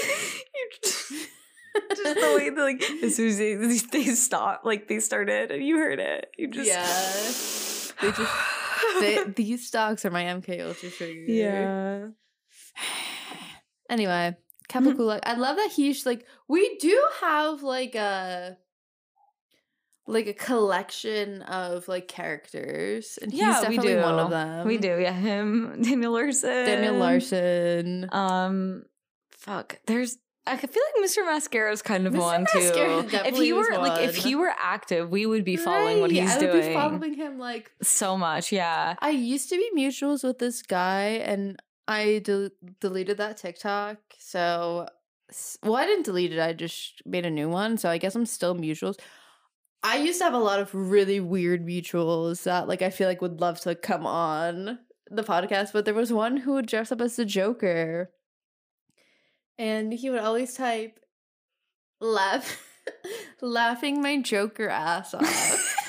just, 0.83 1.12
just 1.97 2.14
the 2.21 2.35
way 2.37 2.50
that, 2.50 2.61
like, 2.61 2.83
as 3.02 3.16
soon 3.16 3.28
as 3.28 3.38
they, 3.38 3.54
they 3.54 4.04
stopped, 4.14 4.66
like, 4.66 4.88
they 4.88 5.00
started 5.00 5.50
and 5.50 5.64
you 5.64 5.76
heard 5.78 6.00
it. 6.00 6.31
You 6.37 6.49
just. 6.49 6.69
Yeah. 6.69 8.02
They 8.02 8.16
just 8.16 8.33
they, 9.00 9.25
these 9.35 9.66
stocks 9.66 10.04
are 10.04 10.11
my 10.11 10.25
MK 10.25 10.66
Ultra 10.66 10.90
trigger. 10.90 11.33
Yeah. 11.33 12.09
Anyway, 13.90 14.35
Kapakula. 14.68 15.21
I 15.25 15.35
love 15.35 15.56
that 15.56 15.71
he's 15.75 16.04
like 16.06 16.26
we 16.49 16.76
do 16.78 17.00
have 17.21 17.62
like 17.62 17.94
a 17.94 18.56
like 20.06 20.26
a 20.26 20.35
collection 20.35 21.42
of 21.42 21.88
like 21.88 22.09
characters, 22.09 23.18
and 23.23 23.33
he's 23.33 23.40
Yeah, 23.40 23.61
we 23.68 23.76
definitely 23.76 23.94
do. 23.94 24.00
one 24.02 24.18
of 24.18 24.30
them. 24.30 24.66
We 24.66 24.76
do. 24.78 24.99
Yeah. 25.00 25.12
Him, 25.12 25.78
Daniel 25.83 26.12
Larson. 26.12 26.66
Daniel 26.66 26.94
Larson. 26.97 28.09
Um, 28.12 28.85
fuck. 29.33 29.78
There's. 29.87 30.18
I 30.47 30.59
feel 30.59 30.83
like 30.99 31.09
Mr. 31.11 31.25
Mascara 31.25 31.73
is 31.73 31.80
kind 31.80 32.06
of 32.06 32.12
Mr. 32.12 32.18
one 32.21 32.42
Mascara 32.54 33.02
too. 33.04 33.16
If 33.28 33.37
he 33.37 33.54
were 33.54 33.78
like, 33.78 34.02
if 34.02 34.14
he 34.14 34.35
were 34.35 34.52
active, 34.62 35.09
we 35.09 35.25
would 35.25 35.42
be 35.42 35.56
following 35.56 36.00
what 36.00 36.11
Right, 36.11 36.21
he's 36.21 36.33
I 36.33 36.38
would 36.38 36.52
doing 36.52 36.68
be 36.68 36.75
following 36.75 37.14
him 37.14 37.38
like 37.38 37.71
so 37.83 38.18
much. 38.18 38.52
Yeah. 38.52 38.94
I 39.00 39.09
used 39.09 39.49
to 39.49 39.56
be 39.56 39.71
mutuals 39.75 40.23
with 40.23 40.38
this 40.40 40.61
guy, 40.61 41.23
and 41.25 41.59
I 41.86 42.20
del- 42.20 42.50
deleted 42.80 43.18
that 43.18 43.36
TikTok. 43.36 43.98
So, 44.18 44.86
well, 45.62 45.76
I 45.76 45.86
didn't 45.86 46.04
delete 46.04 46.32
it. 46.32 46.40
I 46.40 46.52
just 46.52 47.02
made 47.06 47.26
a 47.26 47.30
new 47.30 47.48
one. 47.48 47.76
So 47.76 47.88
I 47.88 47.98
guess 47.98 48.14
I'm 48.14 48.26
still 48.26 48.54
mutuals. 48.54 48.98
I 49.82 49.98
used 49.98 50.18
to 50.18 50.24
have 50.24 50.34
a 50.34 50.38
lot 50.38 50.60
of 50.60 50.74
really 50.74 51.20
weird 51.20 51.66
mutuals 51.66 52.44
that, 52.44 52.66
like, 52.68 52.80
I 52.80 52.88
feel 52.90 53.06
like 53.06 53.20
would 53.20 53.40
love 53.40 53.60
to 53.60 53.74
come 53.74 54.06
on 54.06 54.78
the 55.10 55.22
podcast. 55.22 55.72
But 55.74 55.84
there 55.84 55.92
was 55.92 56.12
one 56.12 56.38
who 56.38 56.54
would 56.54 56.66
dress 56.66 56.90
up 56.90 57.02
as 57.02 57.16
the 57.16 57.26
Joker, 57.26 58.10
and 59.58 59.92
he 59.92 60.08
would 60.08 60.20
always 60.20 60.54
type, 60.54 61.00
"laugh, 62.00 62.66
laughing 63.42 64.00
my 64.00 64.22
Joker 64.22 64.70
ass 64.70 65.12
off." 65.12 65.76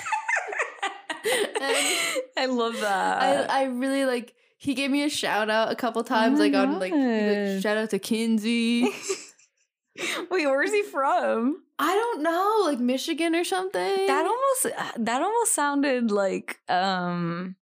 I 2.37 2.47
love 2.47 2.79
that. 2.81 3.49
I, 3.49 3.61
I 3.61 3.63
really 3.65 4.03
like 4.05 4.35
he 4.65 4.73
gave 4.73 4.89
me 4.89 5.03
a 5.03 5.09
shout 5.09 5.49
out 5.49 5.71
a 5.71 5.75
couple 5.75 6.03
times, 6.03 6.39
Oh 6.39 6.43
like 6.43 6.53
on 6.55 6.79
like, 6.79 6.91
like, 6.91 7.61
shout 7.61 7.77
out 7.77 7.91
to 7.91 7.99
Kinsey. 7.99 8.83
Wait, 10.31 10.47
where's 10.47 10.73
he 10.73 10.81
from? 10.81 11.61
I 11.77 11.93
don't 11.93 12.23
know, 12.23 12.61
like 12.65 12.79
Michigan 12.79 13.35
or 13.35 13.43
something. 13.43 14.07
That 14.07 14.25
almost 14.25 14.77
that 14.97 15.21
almost 15.21 15.53
sounded 15.53 16.09
like 16.09 16.59
um 16.67 17.55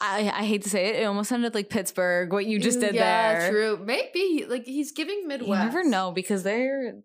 I 0.00 0.32
I 0.34 0.44
hate 0.44 0.62
to 0.64 0.70
say 0.70 0.86
it, 0.88 1.02
it 1.02 1.04
almost 1.04 1.28
sounded 1.28 1.54
like 1.54 1.70
Pittsburgh, 1.70 2.32
what 2.32 2.44
you 2.44 2.58
just 2.58 2.80
did 2.80 2.96
yeah, 2.96 3.38
there. 3.38 3.50
true. 3.50 3.80
Maybe 3.84 4.44
like 4.48 4.64
he's 4.64 4.90
giving 4.90 5.28
Midwest. 5.28 5.48
You 5.48 5.54
never 5.54 5.84
know 5.84 6.10
because 6.10 6.42
they're 6.42 6.96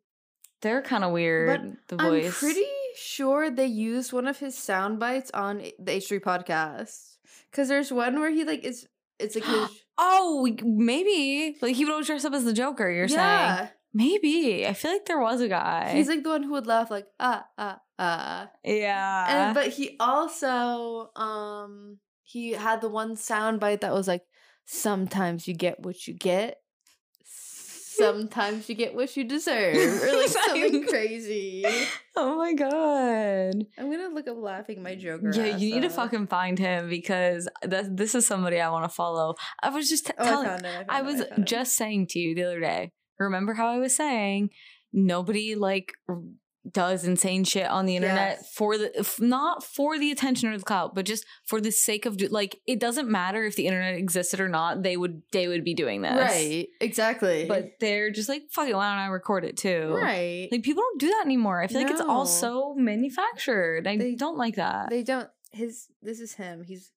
they're 0.64 0.82
kind 0.82 1.04
of 1.04 1.12
weird. 1.12 1.78
the 1.90 1.98
voice. 1.98 2.26
I'm 2.26 2.32
pretty 2.32 2.66
sure 2.96 3.52
they 3.52 3.68
used 3.68 4.12
one 4.12 4.28
of 4.28 4.40
his 4.40 4.58
sound 4.58 5.00
bites 5.00 5.30
on 5.32 5.60
the 5.78 5.92
H3 5.92 6.20
podcast. 6.22 7.17
Cause 7.54 7.68
there's 7.68 7.92
one 7.92 8.20
where 8.20 8.30
he 8.30 8.44
like 8.44 8.63
is 8.63 8.88
it's 9.20 9.36
like 9.36 9.46
his 9.46 9.70
Oh, 9.98 10.48
maybe 10.63 11.58
like 11.62 11.75
he 11.75 11.84
would 11.84 11.92
always 11.92 12.08
dress 12.08 12.24
up 12.24 12.34
as 12.34 12.44
the 12.44 12.54
Joker. 12.54 12.89
You're 12.89 13.08
saying 13.08 13.20
yeah. 13.20 13.70
maybe. 13.94 14.68
I 14.68 14.74
feel 14.74 14.92
like 14.92 15.06
there 15.06 15.20
was 15.20 15.42
a 15.42 15.48
guy. 15.48 15.92
He's 15.94 16.08
like 16.08 16.24
the 16.24 16.30
one 16.30 16.44
who 16.44 16.51
would 16.51 16.68
laugh 16.68 16.92
like 16.92 17.08
ah 17.20 17.46
ah 17.58 17.80
ah. 17.98 18.50
yeah, 18.63 19.48
and 19.48 19.56
but 19.56 19.70
he 19.70 19.96
also 20.00 21.10
um 21.16 21.98
he 22.22 22.51
had 22.51 22.82
the 22.82 22.89
one 22.89 23.16
sound 23.16 23.60
bite 23.60 23.82
that 23.82 23.94
was 23.94 24.08
like 24.08 24.22
sometimes 24.66 25.48
you 25.48 25.56
get 25.56 25.80
what 25.80 26.08
you 26.08 26.13
get 26.13 26.60
sometimes 27.98 28.70
you 28.70 28.75
get 28.75 28.94
what 28.96 29.16
you 29.18 29.24
deserve 29.24 29.75
or 30.04 30.13
like 30.18 30.27
something 30.46 30.86
crazy 30.88 31.66
oh 32.16 32.38
my 32.38 32.54
god. 32.54 33.66
i'm 33.77 33.92
gonna 33.92 34.10
look 34.13 34.27
up 34.27 34.38
laughing 34.38 34.82
my 34.84 34.96
joker 34.96 35.32
Yeah, 35.34 35.58
you 35.58 35.74
need 35.75 35.82
to 35.82 35.89
fucking 35.89 36.27
find 36.27 36.58
him 36.60 36.89
because 36.89 37.48
that, 37.62 37.96
this 37.96 38.16
is 38.16 38.25
somebody 38.25 38.60
I 38.60 38.70
want 38.70 38.86
to 38.86 38.89
follow. 38.89 39.36
I 39.62 39.70
was 39.70 39.89
just 39.89 40.08
t- 40.08 40.13
oh, 40.18 40.24
telling, 40.25 40.66
I, 40.66 40.82
I, 40.82 41.00
I 41.00 41.01
was 41.01 41.20
it. 41.22 41.32
just 41.44 41.74
saying 41.75 42.08
to 42.12 42.20
you 42.20 42.36
the 42.36 42.44
other 42.44 42.60
day. 42.60 42.92
Remember 43.20 43.54
how 43.54 43.68
I 43.68 43.80
was 43.80 43.96
saying 43.96 44.50
nobody 44.94 45.56
like 45.56 45.94
does 46.74 47.06
insane 47.06 47.44
shit 47.44 47.66
on 47.68 47.86
the 47.86 47.96
internet 47.96 48.38
Yes. 48.42 48.52
for 48.54 48.78
the 48.78 48.98
if 49.00 49.20
not 49.22 49.64
for 49.64 49.98
the 50.00 50.12
attention 50.12 50.50
or 50.50 50.58
the 50.58 50.64
clout, 50.64 50.96
but 50.96 51.06
just 51.06 51.26
for 51.46 51.62
the 51.62 51.72
sake 51.72 52.06
of 52.06 52.18
do- 52.18 52.28
like 52.28 52.60
it 52.68 52.80
doesn't 52.80 53.10
matter 53.10 53.44
if 53.46 53.56
the 53.56 53.68
internet 53.68 53.96
existed 53.96 54.40
or 54.40 54.50
not. 54.50 54.84
They 54.84 54.98
would 54.98 55.22
they 55.32 55.48
would 55.48 55.64
be 55.64 55.74
doing 55.74 56.02
this, 56.02 56.12
right 56.12 56.68
exactly 56.82 57.46
But 57.48 57.72
they're 57.80 58.12
just 58.12 58.30
like 58.30 58.44
fuck 58.52 58.68
it. 58.68 58.76
Why 58.76 58.90
don't 58.90 59.00
I 59.00 59.08
record 59.08 59.46
it 59.46 59.58
too? 59.58 59.94
right 59.94 60.48
Like 60.52 60.64
people 60.64 60.84
don't 60.84 61.00
do 61.00 61.08
that 61.10 61.24
anymore. 61.26 61.62
I 61.62 61.68
feel 61.68 61.82
like 61.82 61.92
it's 61.92 62.02
all 62.02 62.26
so 62.26 62.74
manufactured. 62.76 63.88
I 63.88 63.98
They- 63.98 64.16
don't 64.16 64.38
like 64.38 64.56
that. 64.56 64.90
they 64.90 65.04
don't 65.04 65.30
his 65.54 65.88
this 66.02 66.20
is 66.20 66.34
him 66.34 66.64
he's 66.64 66.92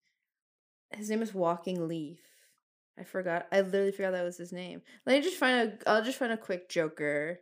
his 0.92 1.08
name 1.08 1.22
is 1.22 1.32
walking 1.32 1.86
leaf 1.86 2.18
i 2.98 3.04
forgot 3.04 3.46
i 3.52 3.60
literally 3.60 3.92
forgot 3.92 4.10
that 4.10 4.24
was 4.24 4.36
his 4.36 4.52
name 4.52 4.82
let 5.06 5.14
me 5.16 5.22
just 5.22 5.36
find 5.36 5.70
a 5.84 5.88
i'll 5.90 6.02
just 6.02 6.18
find 6.18 6.32
a 6.32 6.36
quick 6.36 6.68
joker 6.68 7.38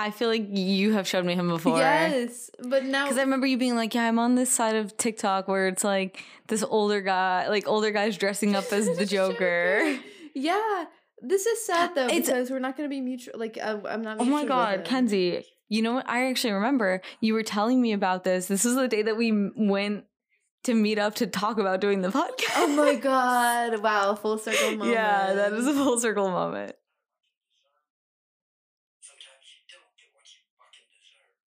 I 0.00 0.10
feel 0.10 0.28
like 0.28 0.46
you 0.50 0.92
have 0.92 1.06
showed 1.06 1.24
me 1.24 1.34
him 1.34 1.48
before. 1.48 1.78
Yes, 1.78 2.50
but 2.62 2.84
now 2.84 3.04
Because 3.04 3.18
I 3.18 3.22
remember 3.22 3.46
you 3.46 3.58
being 3.58 3.76
like, 3.76 3.94
"Yeah, 3.94 4.04
I'm 4.08 4.18
on 4.18 4.34
this 4.34 4.50
side 4.50 4.76
of 4.76 4.96
TikTok 4.96 5.48
where 5.48 5.68
it's 5.68 5.84
like 5.84 6.24
this 6.48 6.62
older 6.62 7.00
guy, 7.00 7.48
like 7.48 7.68
older 7.68 7.90
guys 7.90 8.16
dressing 8.16 8.54
up 8.56 8.72
as 8.72 8.86
the 8.98 9.06
Joker." 9.06 9.98
Yeah, 10.34 10.84
this 11.20 11.46
is 11.46 11.64
sad 11.66 11.94
though 11.94 12.06
It's- 12.06 12.26
because 12.26 12.50
we're 12.50 12.58
not 12.60 12.76
going 12.76 12.88
to 12.88 12.94
be 12.94 13.00
mutual. 13.00 13.38
Like 13.38 13.58
I'm, 13.62 13.84
I'm 13.86 14.02
not. 14.02 14.16
Oh 14.20 14.24
my 14.24 14.44
god. 14.44 14.84
Kenzie! 14.84 15.44
You 15.68 15.82
know 15.82 15.94
what? 15.94 16.08
I 16.08 16.28
actually 16.28 16.52
remember 16.54 17.00
you 17.20 17.34
were 17.34 17.42
telling 17.44 17.80
me 17.80 17.92
about 17.92 18.24
this. 18.24 18.46
This 18.46 18.64
was 18.64 18.74
the 18.74 18.88
day 18.88 19.02
that 19.02 19.16
we 19.16 19.50
went 19.56 20.04
to 20.64 20.74
meet 20.74 20.98
up 20.98 21.14
to 21.16 21.26
talk 21.26 21.58
about 21.58 21.80
doing 21.80 22.02
the 22.02 22.08
podcast. 22.08 22.54
Oh 22.56 22.66
my 22.68 22.94
god! 22.96 23.80
Wow, 23.82 24.14
full 24.14 24.38
circle 24.38 24.72
moment. 24.72 24.90
yeah, 24.94 25.32
that 25.34 25.52
is 25.52 25.66
a 25.66 25.72
full 25.72 25.98
circle 25.98 26.30
moment. 26.30 26.74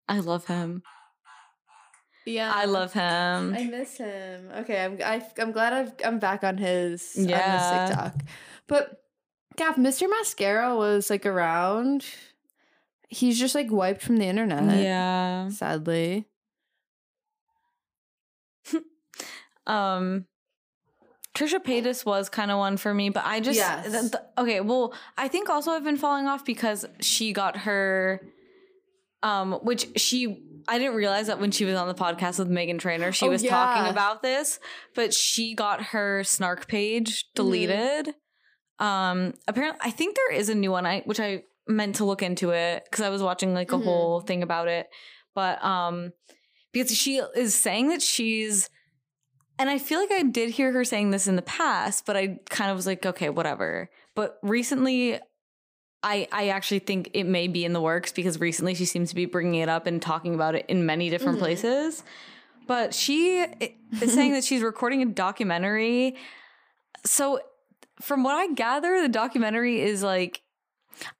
I 0.07 0.19
love 0.19 0.45
him. 0.47 0.83
yeah. 2.25 2.51
I 2.53 2.65
love 2.65 2.93
him. 2.93 3.53
I 3.57 3.63
miss 3.69 3.97
him. 3.97 4.49
Okay, 4.59 4.83
I'm. 4.83 4.97
I, 5.03 5.25
I'm 5.39 5.51
glad 5.51 5.73
I've, 5.73 5.93
I'm 6.05 6.19
back 6.19 6.43
on 6.43 6.57
his. 6.57 7.13
on 7.17 7.23
his 7.23 7.29
Yeah. 7.29 7.85
TikTok. 7.87 8.15
But, 8.67 9.01
Gav, 9.55 9.75
Mr. 9.75 10.09
Mascara 10.09 10.75
was 10.75 11.09
like 11.09 11.25
around. 11.25 12.05
He's 13.09 13.37
just 13.39 13.53
like 13.55 13.71
wiped 13.71 14.01
from 14.01 14.17
the 14.17 14.25
internet. 14.25 14.81
yeah. 14.83 15.49
Sadly. 15.49 16.25
um 19.67 20.25
Trisha 21.35 21.57
Paytas 21.63 22.05
was 22.05 22.29
kind 22.29 22.51
of 22.51 22.59
one 22.59 22.77
for 22.77 22.93
me, 22.93 23.09
but 23.09 23.23
I 23.25 23.39
just 23.39 23.57
Yes. 23.57 23.89
th- 23.89 24.11
th- 24.11 24.23
okay. 24.37 24.61
Well, 24.61 24.93
I 25.17 25.27
think 25.27 25.49
also 25.49 25.71
I've 25.71 25.83
been 25.83 25.97
falling 25.97 26.27
off 26.27 26.45
because 26.45 26.85
she 27.01 27.33
got 27.33 27.57
her, 27.57 28.21
um, 29.23 29.53
which 29.63 29.87
she 29.99 30.43
I 30.67 30.77
didn't 30.77 30.95
realize 30.95 31.27
that 31.27 31.39
when 31.39 31.51
she 31.51 31.65
was 31.65 31.75
on 31.75 31.87
the 31.87 31.93
podcast 31.95 32.39
with 32.39 32.47
Megan 32.47 32.77
Trainor, 32.77 33.11
she 33.11 33.25
Oh, 33.27 33.31
was 33.31 33.41
talking 33.43 33.85
about 33.89 34.21
this, 34.21 34.59
but 34.95 35.13
she 35.13 35.55
got 35.55 35.81
her 35.87 36.23
snark 36.23 36.67
page 36.67 37.25
Mm-hmm. 37.25 37.35
deleted. 37.35 38.15
Um, 38.79 39.33
apparently, 39.47 39.79
I 39.83 39.91
think 39.91 40.15
there 40.15 40.35
is 40.37 40.49
a 40.49 40.55
new 40.55 40.71
one. 40.71 40.85
I 40.85 41.01
which 41.05 41.19
I 41.19 41.43
meant 41.67 41.95
to 41.95 42.05
look 42.05 42.21
into 42.21 42.51
it 42.51 42.83
because 42.85 43.03
I 43.03 43.09
was 43.09 43.21
watching 43.23 43.53
like 43.53 43.71
a 43.71 43.77
Mhm. 43.77 43.83
whole 43.83 44.19
thing 44.21 44.43
about 44.43 44.67
it, 44.67 44.87
but 45.35 45.63
um, 45.63 46.11
because 46.73 46.95
she 46.97 47.17
is 47.35 47.55
saying 47.55 47.89
that 47.89 48.01
she's 48.01 48.69
and 49.59 49.69
I 49.69 49.77
feel 49.77 49.99
like 49.99 50.11
I 50.11 50.23
did 50.23 50.49
hear 50.49 50.71
her 50.71 50.83
saying 50.83 51.11
this 51.11 51.27
in 51.27 51.35
the 51.35 51.41
past, 51.43 52.05
but 52.07 52.17
I 52.17 52.39
kind 52.49 52.71
of 52.71 52.75
was 52.75 52.87
like, 52.87 53.05
okay, 53.05 53.29
whatever. 53.29 53.89
But 54.15 54.37
recently, 54.41 55.19
I 56.03 56.27
I 56.31 56.49
actually 56.49 56.79
think 56.79 57.09
it 57.13 57.23
may 57.23 57.47
be 57.47 57.63
in 57.65 57.73
the 57.73 57.81
works 57.81 58.11
because 58.11 58.39
recently 58.39 58.73
she 58.75 58.85
seems 58.85 59.09
to 59.09 59.15
be 59.15 59.25
bringing 59.25 59.61
it 59.61 59.69
up 59.69 59.87
and 59.87 60.01
talking 60.01 60.35
about 60.35 60.55
it 60.55 60.65
in 60.67 60.85
many 60.85 61.09
different 61.09 61.37
Mhm. 61.37 61.41
places. 61.41 62.03
But 62.67 62.93
she 62.93 63.39
is 63.39 64.13
saying 64.13 64.33
that 64.33 64.43
she's 64.43 64.61
recording 64.61 65.01
a 65.01 65.05
documentary. 65.05 66.15
So, 67.05 67.39
from 68.01 68.23
what 68.23 68.35
I 68.35 68.47
gather, 68.53 69.01
the 69.01 69.09
documentary 69.09 69.81
is 69.81 70.03
like. 70.03 70.41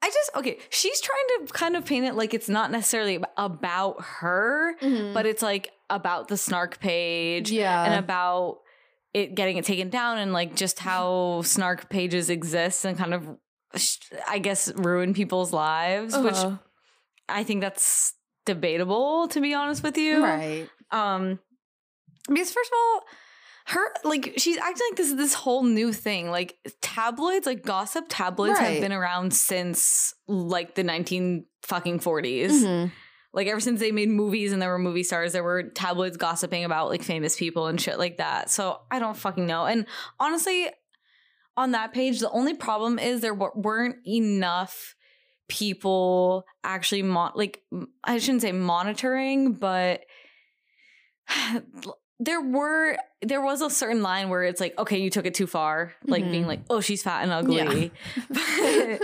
I 0.04 0.08
just 0.08 0.30
okay. 0.36 0.60
She's 0.70 1.02
trying 1.02 1.48
to 1.48 1.54
kind 1.54 1.76
of 1.76 1.84
paint 1.84 2.06
it 2.06 2.14
like 2.14 2.34
it's 2.36 2.48
not 2.48 2.70
necessarily 2.72 3.22
about 3.38 3.96
her, 4.20 4.76
Mhm. 4.80 5.14
but 5.16 5.26
it's 5.26 5.42
like 5.42 5.72
about 5.90 6.28
the 6.28 6.38
snark 6.38 6.80
page 6.80 7.52
yeah. 7.52 7.84
and 7.86 7.96
about 7.96 8.60
it 9.16 9.34
getting 9.36 9.58
it 9.58 9.66
taken 9.66 9.90
down 9.90 10.20
and 10.20 10.32
like 10.32 10.56
just 10.56 10.80
how 10.80 11.42
snark 11.44 11.90
pages 11.90 12.30
exist 12.30 12.86
and 12.86 12.98
kind 12.98 13.14
of 13.16 13.28
i 14.28 14.38
guess 14.40 14.72
ruin 14.76 15.14
people's 15.14 15.52
lives 15.54 16.18
which 16.18 16.36
Uh-huh. 16.36 16.58
I 17.30 17.44
think 17.46 17.62
that's 17.62 18.14
debatable 18.46 19.30
to 19.30 19.40
be 19.40 19.54
honest 19.54 19.82
with 19.82 19.98
you. 19.98 20.22
Right. 20.22 20.68
Um 20.92 21.40
because 22.28 22.52
first 22.52 22.70
of 22.72 22.78
all, 22.78 23.02
her 23.68 23.86
like 24.04 24.34
she's 24.38 24.58
acting 24.58 24.86
like 24.92 24.98
this 24.98 25.08
is 25.08 25.16
this 25.16 25.34
whole 25.34 25.64
new 25.64 25.94
thing. 25.94 26.30
Like 26.30 26.58
tabloids, 26.82 27.46
like 27.46 27.64
gossip 27.64 28.06
tabloids 28.10 28.60
Right. 28.60 28.74
have 28.74 28.82
been 28.82 28.92
around 28.92 29.34
since 29.34 30.14
like 30.28 30.76
the 30.76 30.84
19 30.84 31.46
fucking 31.64 32.00
40s. 32.00 32.52
Mhm. 32.52 32.92
Like 33.34 33.48
ever 33.48 33.62
since 33.62 33.80
they 33.80 33.92
made 33.94 34.10
movies 34.10 34.52
and 34.52 34.62
there 34.62 34.70
were 34.70 34.78
movie 34.78 35.04
stars, 35.04 35.32
there 35.32 35.44
were 35.44 35.64
tabloids 35.64 36.18
gossiping 36.18 36.66
about 36.66 36.90
like 36.90 37.02
famous 37.04 37.38
people 37.38 37.68
and 37.68 37.80
shit 37.80 37.98
like 37.98 38.18
that. 38.18 38.50
So 38.50 38.82
I 38.92 39.00
don't 39.00 39.16
fucking 39.18 39.46
know. 39.48 39.66
And 39.66 39.86
honestly, 40.20 40.70
on 41.56 41.72
that 41.72 41.94
page, 41.94 42.20
the 42.20 42.32
only 42.32 42.54
problem 42.54 43.00
is 43.00 43.22
there 43.22 43.34
weren't 43.34 43.98
enough 44.08 44.96
people 45.50 46.46
actually 46.64 47.04
mon- 47.04 47.34
like 47.36 47.62
I 48.04 48.18
shouldn't 48.18 48.42
say 48.42 48.52
monitoring, 48.52 49.54
but 49.54 50.02
there 52.24 52.42
were 52.42 52.98
there 53.22 53.42
was 53.42 53.62
a 53.62 53.70
certain 53.70 54.02
line 54.02 54.30
where 54.30 54.44
it's 54.44 54.60
like, 54.62 54.78
okay, 54.78 55.00
you 55.00 55.10
took 55.10 55.26
it 55.26 55.34
too 55.34 55.48
far, 55.48 55.94
like 56.06 56.24
being 56.30 56.44
Mhm. 56.44 56.48
like, 56.48 56.62
oh, 56.70 56.82
she's 56.82 57.02
fat 57.04 57.24
and 57.24 57.32
ugly. 57.32 57.92
But 58.30 59.02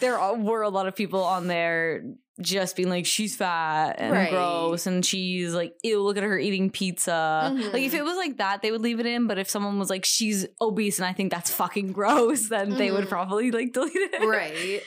there 0.00 0.18
were 0.36 0.62
a 0.62 0.68
lot 0.68 0.86
of 0.86 0.94
people 0.94 1.22
on 1.24 1.46
there 1.46 2.02
just 2.40 2.76
being 2.76 2.90
like 2.90 3.06
she's 3.06 3.34
fat 3.34 3.96
and 3.98 4.12
Right. 4.12 4.28
gross 4.30 4.86
and 4.86 5.04
she's 5.06 5.54
like 5.54 5.72
ew 5.82 6.02
look 6.02 6.18
at 6.18 6.22
her 6.22 6.38
eating 6.38 6.68
pizza 6.68 7.50
like 7.72 7.82
if 7.82 7.92
Mhm. 7.92 7.98
it 8.00 8.04
was 8.04 8.16
like 8.18 8.36
that 8.36 8.60
they 8.60 8.70
would 8.70 8.82
leave 8.82 9.00
it 9.00 9.06
in 9.06 9.26
but 9.26 9.38
if 9.38 9.48
someone 9.48 9.78
was 9.78 9.88
like 9.88 10.04
she's 10.04 10.46
obese 10.60 10.98
and 10.98 11.06
i 11.06 11.14
think 11.14 11.32
that's 11.32 11.50
fucking 11.50 11.92
gross 11.98 12.50
then 12.50 12.74
they 12.76 12.90
would 12.90 13.06
Mhm. 13.06 13.08
probably 13.08 13.50
like 13.52 13.72
delete 13.72 13.94
it 13.96 14.20
right. 14.20 14.82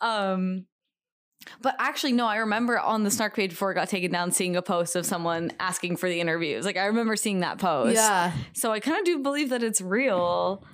um 0.00 0.64
but 1.62 1.74
actually 1.78 2.12
no 2.12 2.26
i 2.26 2.36
remember 2.36 2.78
on 2.78 3.04
the 3.04 3.10
snark 3.10 3.34
page 3.36 3.50
before 3.50 3.70
it 3.70 3.74
got 3.74 3.88
taken 3.88 4.10
down 4.10 4.30
seeing 4.32 4.56
a 4.56 4.62
post 4.62 4.96
of 4.96 5.04
someone 5.06 5.50
asking 5.60 5.96
for 5.96 6.08
the 6.08 6.20
interviews 6.20 6.64
like 6.64 6.76
i 6.76 6.86
remember 6.86 7.16
seeing 7.16 7.40
that 7.40 7.58
post 7.58 7.94
Yeah. 7.96 8.32
so 8.52 8.72
I 8.72 8.80
kind 8.80 8.98
of 8.98 9.04
do 9.04 9.18
believe 9.18 9.50
that 9.50 9.62
it's 9.62 9.80
real. 9.80 10.64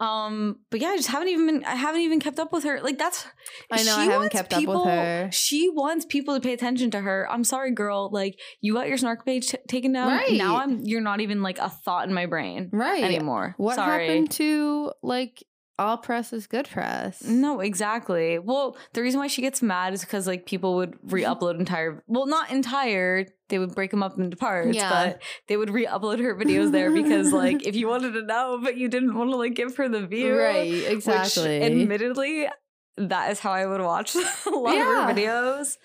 Um, 0.00 0.60
but 0.70 0.78
yeah, 0.80 0.90
I 0.90 0.96
just 0.96 1.08
haven't 1.08 1.26
even 1.26 1.46
been, 1.46 1.64
I 1.64 1.74
haven't 1.74 2.02
even 2.02 2.20
kept 2.20 2.38
up 2.38 2.52
with 2.52 2.62
her. 2.62 2.80
Like 2.80 2.98
that's 2.98 3.26
I 3.68 3.82
know, 3.82 3.96
I 3.96 3.96
she 3.96 4.00
haven't 4.02 4.16
wants 4.20 4.32
kept 4.32 4.52
up 4.52 4.58
with 4.60 4.68
people- 4.68 4.84
her. 4.86 5.28
She 5.32 5.68
wants 5.70 6.06
people 6.06 6.34
to 6.36 6.40
pay 6.40 6.52
attention 6.52 6.92
to 6.92 7.00
her. 7.00 7.26
I'm 7.28 7.42
sorry, 7.42 7.72
girl. 7.72 8.08
Like 8.12 8.38
you 8.60 8.74
got 8.74 8.86
your 8.86 8.96
snark 8.96 9.26
page 9.26 9.48
t- 9.48 9.58
taken 9.66 9.92
down. 9.92 10.06
Right. 10.12 10.34
Now 10.34 10.58
I'm 10.58 10.82
you're 10.84 11.00
not 11.00 11.20
even 11.20 11.42
like 11.42 11.58
a 11.58 11.68
thought 11.68 12.06
in 12.06 12.14
my 12.14 12.26
brain 12.26 12.70
Right. 12.72 13.02
anymore. 13.02 13.54
What 13.56 13.74
sorry. 13.74 14.06
happened 14.06 14.30
to 14.32 14.92
like 15.02 15.42
all 15.78 15.96
press 15.96 16.32
is 16.32 16.46
good 16.46 16.68
press? 16.68 17.22
No, 17.22 17.60
exactly. 17.60 18.38
Well, 18.38 18.76
the 18.94 19.02
reason 19.02 19.20
why 19.20 19.28
she 19.28 19.42
gets 19.42 19.62
mad 19.62 19.92
is 19.94 20.00
because 20.00 20.26
like 20.26 20.44
people 20.46 20.76
would 20.76 20.98
re-upload 21.12 21.58
entire, 21.58 22.02
well, 22.06 22.26
not 22.26 22.50
entire. 22.50 23.26
They 23.48 23.58
would 23.58 23.74
break 23.74 23.90
them 23.90 24.02
up 24.02 24.18
into 24.18 24.36
parts, 24.36 24.76
Yeah. 24.76 24.90
but 24.90 25.22
they 25.46 25.56
would 25.56 25.70
re-upload 25.70 26.18
her 26.20 26.34
videos 26.34 26.72
there 26.72 26.90
because 26.90 27.32
like 27.44 27.66
if 27.66 27.76
you 27.76 27.88
wanted 27.88 28.12
to 28.14 28.22
know, 28.22 28.60
but 28.62 28.76
you 28.76 28.88
didn't 28.88 29.14
want 29.14 29.30
to 29.30 29.36
like 29.36 29.54
give 29.54 29.76
her 29.76 29.88
the 29.88 30.06
view, 30.06 30.38
Right, 30.38 30.70
Which, 30.70 30.84
exactly. 30.86 31.62
admittedly, 31.62 32.48
that 32.96 33.30
is 33.30 33.40
how 33.40 33.52
I 33.52 33.64
would 33.66 33.80
watch 33.80 34.14
a 34.46 34.50
lot 34.50 34.74
Yeah. 34.74 35.08
of 35.08 35.08
her 35.08 35.14
videos. 35.14 35.76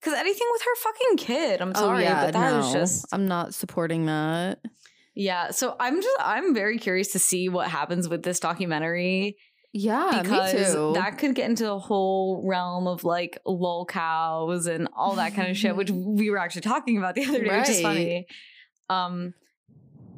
Because 0.00 0.18
anything 0.18 0.48
with 0.50 0.62
her 0.62 0.74
fucking 0.82 1.16
kid, 1.16 1.60
I'm 1.62 1.70
oh, 1.76 1.80
sorry, 1.80 1.98
oh, 2.04 2.08
yeah, 2.08 2.24
but 2.24 2.32
that 2.32 2.60
no, 2.60 2.72
just 2.72 3.06
I'm 3.12 3.28
not 3.28 3.54
supporting 3.54 4.06
that. 4.06 4.58
Yeah. 5.14 5.50
So 5.50 5.76
I'm 5.78 6.00
just 6.00 6.16
I'm 6.20 6.54
very 6.54 6.78
curious 6.78 7.12
to 7.12 7.18
see 7.18 7.48
what 7.48 7.68
happens 7.68 8.08
with 8.08 8.22
this 8.22 8.40
documentary 8.40 9.36
Yeah, 9.72 10.20
because 10.22 10.54
me 10.54 10.64
too. 10.64 10.92
that 10.94 11.18
could 11.18 11.34
get 11.34 11.48
into 11.50 11.70
a 11.70 11.78
whole 11.78 12.42
realm 12.46 12.86
of 12.86 13.04
like 13.04 13.38
lol 13.46 13.84
cows 13.86 14.66
and 14.66 14.88
all 14.96 15.16
that 15.16 15.34
kind 15.34 15.50
of 15.50 15.56
shit, 15.56 15.76
which 15.76 15.90
we 15.92 16.30
were 16.30 16.38
actually 16.38 16.62
talking 16.62 16.98
about 16.98 17.14
the 17.14 17.24
other 17.24 17.42
day, 17.44 17.58
which 17.58 17.68
is 17.68 17.80
funny. 17.82 18.26
Um, 18.88 19.34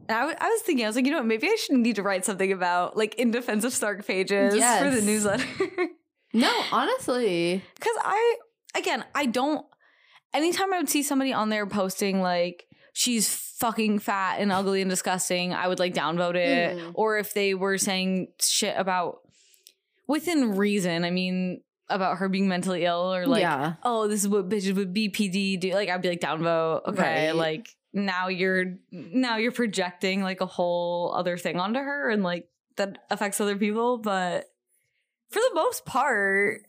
I, 0.08 0.20
w- 0.20 0.36
I 0.38 0.48
was 0.48 0.62
thinking, 0.62 0.84
I 0.84 0.88
was 0.88 0.96
like, 0.96 1.06
you 1.06 1.12
know 1.12 1.18
what, 1.18 1.26
maybe 1.26 1.48
I 1.48 1.56
should 1.56 1.76
need 1.76 1.96
to 1.96 2.02
write 2.02 2.24
something 2.24 2.52
about 2.52 2.96
like 2.96 3.14
in 3.14 3.30
defense 3.30 3.64
of 3.64 3.72
snark 3.72 4.06
pages 4.06 4.52
for 4.54 4.90
the 4.90 5.00
newsletter. 5.02 5.46
no, 6.34 6.52
honestly. 6.70 7.62
Because 7.74 7.96
I, 8.04 8.36
again, 8.76 9.04
I 9.14 9.26
don't, 9.26 9.64
anytime 10.34 10.74
I 10.74 10.78
would 10.78 10.90
see 10.90 11.02
somebody 11.02 11.32
on 11.32 11.48
there 11.48 11.66
posting 11.66 12.20
like, 12.20 12.66
she's 12.94 13.28
fucking 13.28 13.98
fat 13.98 14.36
and 14.38 14.50
ugly 14.50 14.80
and 14.80 14.88
disgusting, 14.88 15.52
I 15.52 15.68
would 15.68 15.78
like 15.78 15.94
downvote 15.94 16.36
it. 16.36 16.78
Mhm. 16.78 16.92
Or 16.94 17.18
if 17.18 17.34
they 17.34 17.52
were 17.52 17.76
saying 17.76 18.28
shit 18.40 18.74
about, 18.78 19.20
within 20.06 20.56
reason, 20.56 21.04
I 21.04 21.10
mean, 21.10 21.60
about 21.90 22.18
her 22.18 22.28
being 22.28 22.48
mentally 22.48 22.84
ill 22.84 23.12
or 23.12 23.26
like, 23.26 23.42
yeah. 23.42 23.74
oh, 23.82 24.08
this 24.08 24.22
is 24.22 24.28
what 24.28 24.48
bitches 24.48 24.74
with 24.74 24.94
BPD 24.94 25.60
do. 25.60 25.74
Like, 25.74 25.88
I'd 25.90 26.00
be 26.00 26.08
like, 26.08 26.20
downvote. 26.20 26.86
Okay. 26.86 27.26
Right. 27.26 27.36
Like, 27.36 27.68
now 27.92 28.28
you're, 28.28 28.76
now 28.90 29.36
you're 29.36 29.52
projecting 29.52 30.22
like 30.22 30.40
a 30.40 30.46
whole 30.46 31.12
other 31.14 31.36
thing 31.36 31.58
onto 31.58 31.80
her 31.80 32.10
and 32.10 32.22
like 32.22 32.48
that 32.76 32.98
affects 33.10 33.40
other 33.40 33.56
people. 33.56 33.98
But 33.98 34.50
for 35.30 35.40
the 35.40 35.50
most 35.54 35.84
part, 35.84 36.62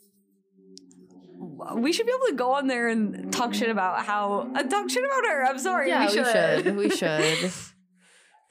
we 1.75 1.93
should 1.93 2.05
be 2.05 2.11
able 2.11 2.27
to 2.27 2.35
go 2.35 2.53
on 2.53 2.67
there 2.67 2.87
and 2.87 3.31
talk 3.31 3.53
shit 3.53 3.69
about 3.69 4.05
how 4.05 4.51
uh, 4.55 4.63
talk 4.63 4.89
shit 4.89 5.03
about 5.03 5.25
her. 5.25 5.45
I'm 5.45 5.59
sorry. 5.59 5.89
yeah, 5.89 6.05
we 6.05 6.11
should. 6.11 6.75
We 6.77 6.89
should. 6.95 7.51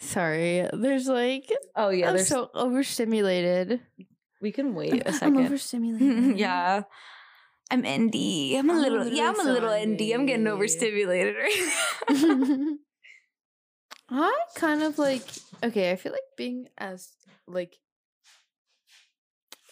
Sorry. 0.00 0.68
There's 0.72 1.06
like 1.08 1.50
oh 1.76 1.90
yeah, 1.90 2.08
I'm 2.08 2.16
there's 2.16 2.28
so 2.28 2.50
overstimulated. 2.54 3.80
we 4.40 4.52
can 4.52 4.74
wait 4.74 5.02
a 5.02 5.08
I'm 5.08 5.14
second. 5.14 5.38
overstimulated. 5.38 6.38
yeah. 6.38 6.82
I'm 7.70 7.80
ND. 7.80 8.56
I'm 8.56 8.68
a 8.68 8.74
I'm 8.74 8.80
little, 8.82 9.06
yeah, 9.08 9.28
I'm 9.34 9.40
a 9.40 9.50
little 9.50 9.70
sorry. 9.70 9.86
ND. 9.86 10.00
I'm 10.14 10.26
getting 10.26 10.46
overstimulated 10.46 11.34
right. 11.36 11.70
I 14.10 14.34
kind 14.54 14.82
of 14.82 14.98
like 14.98 15.22
okay, 15.62 15.90
I 15.90 15.96
feel 15.96 16.12
like 16.12 16.20
being 16.36 16.68
as 16.76 17.12
like 17.48 17.76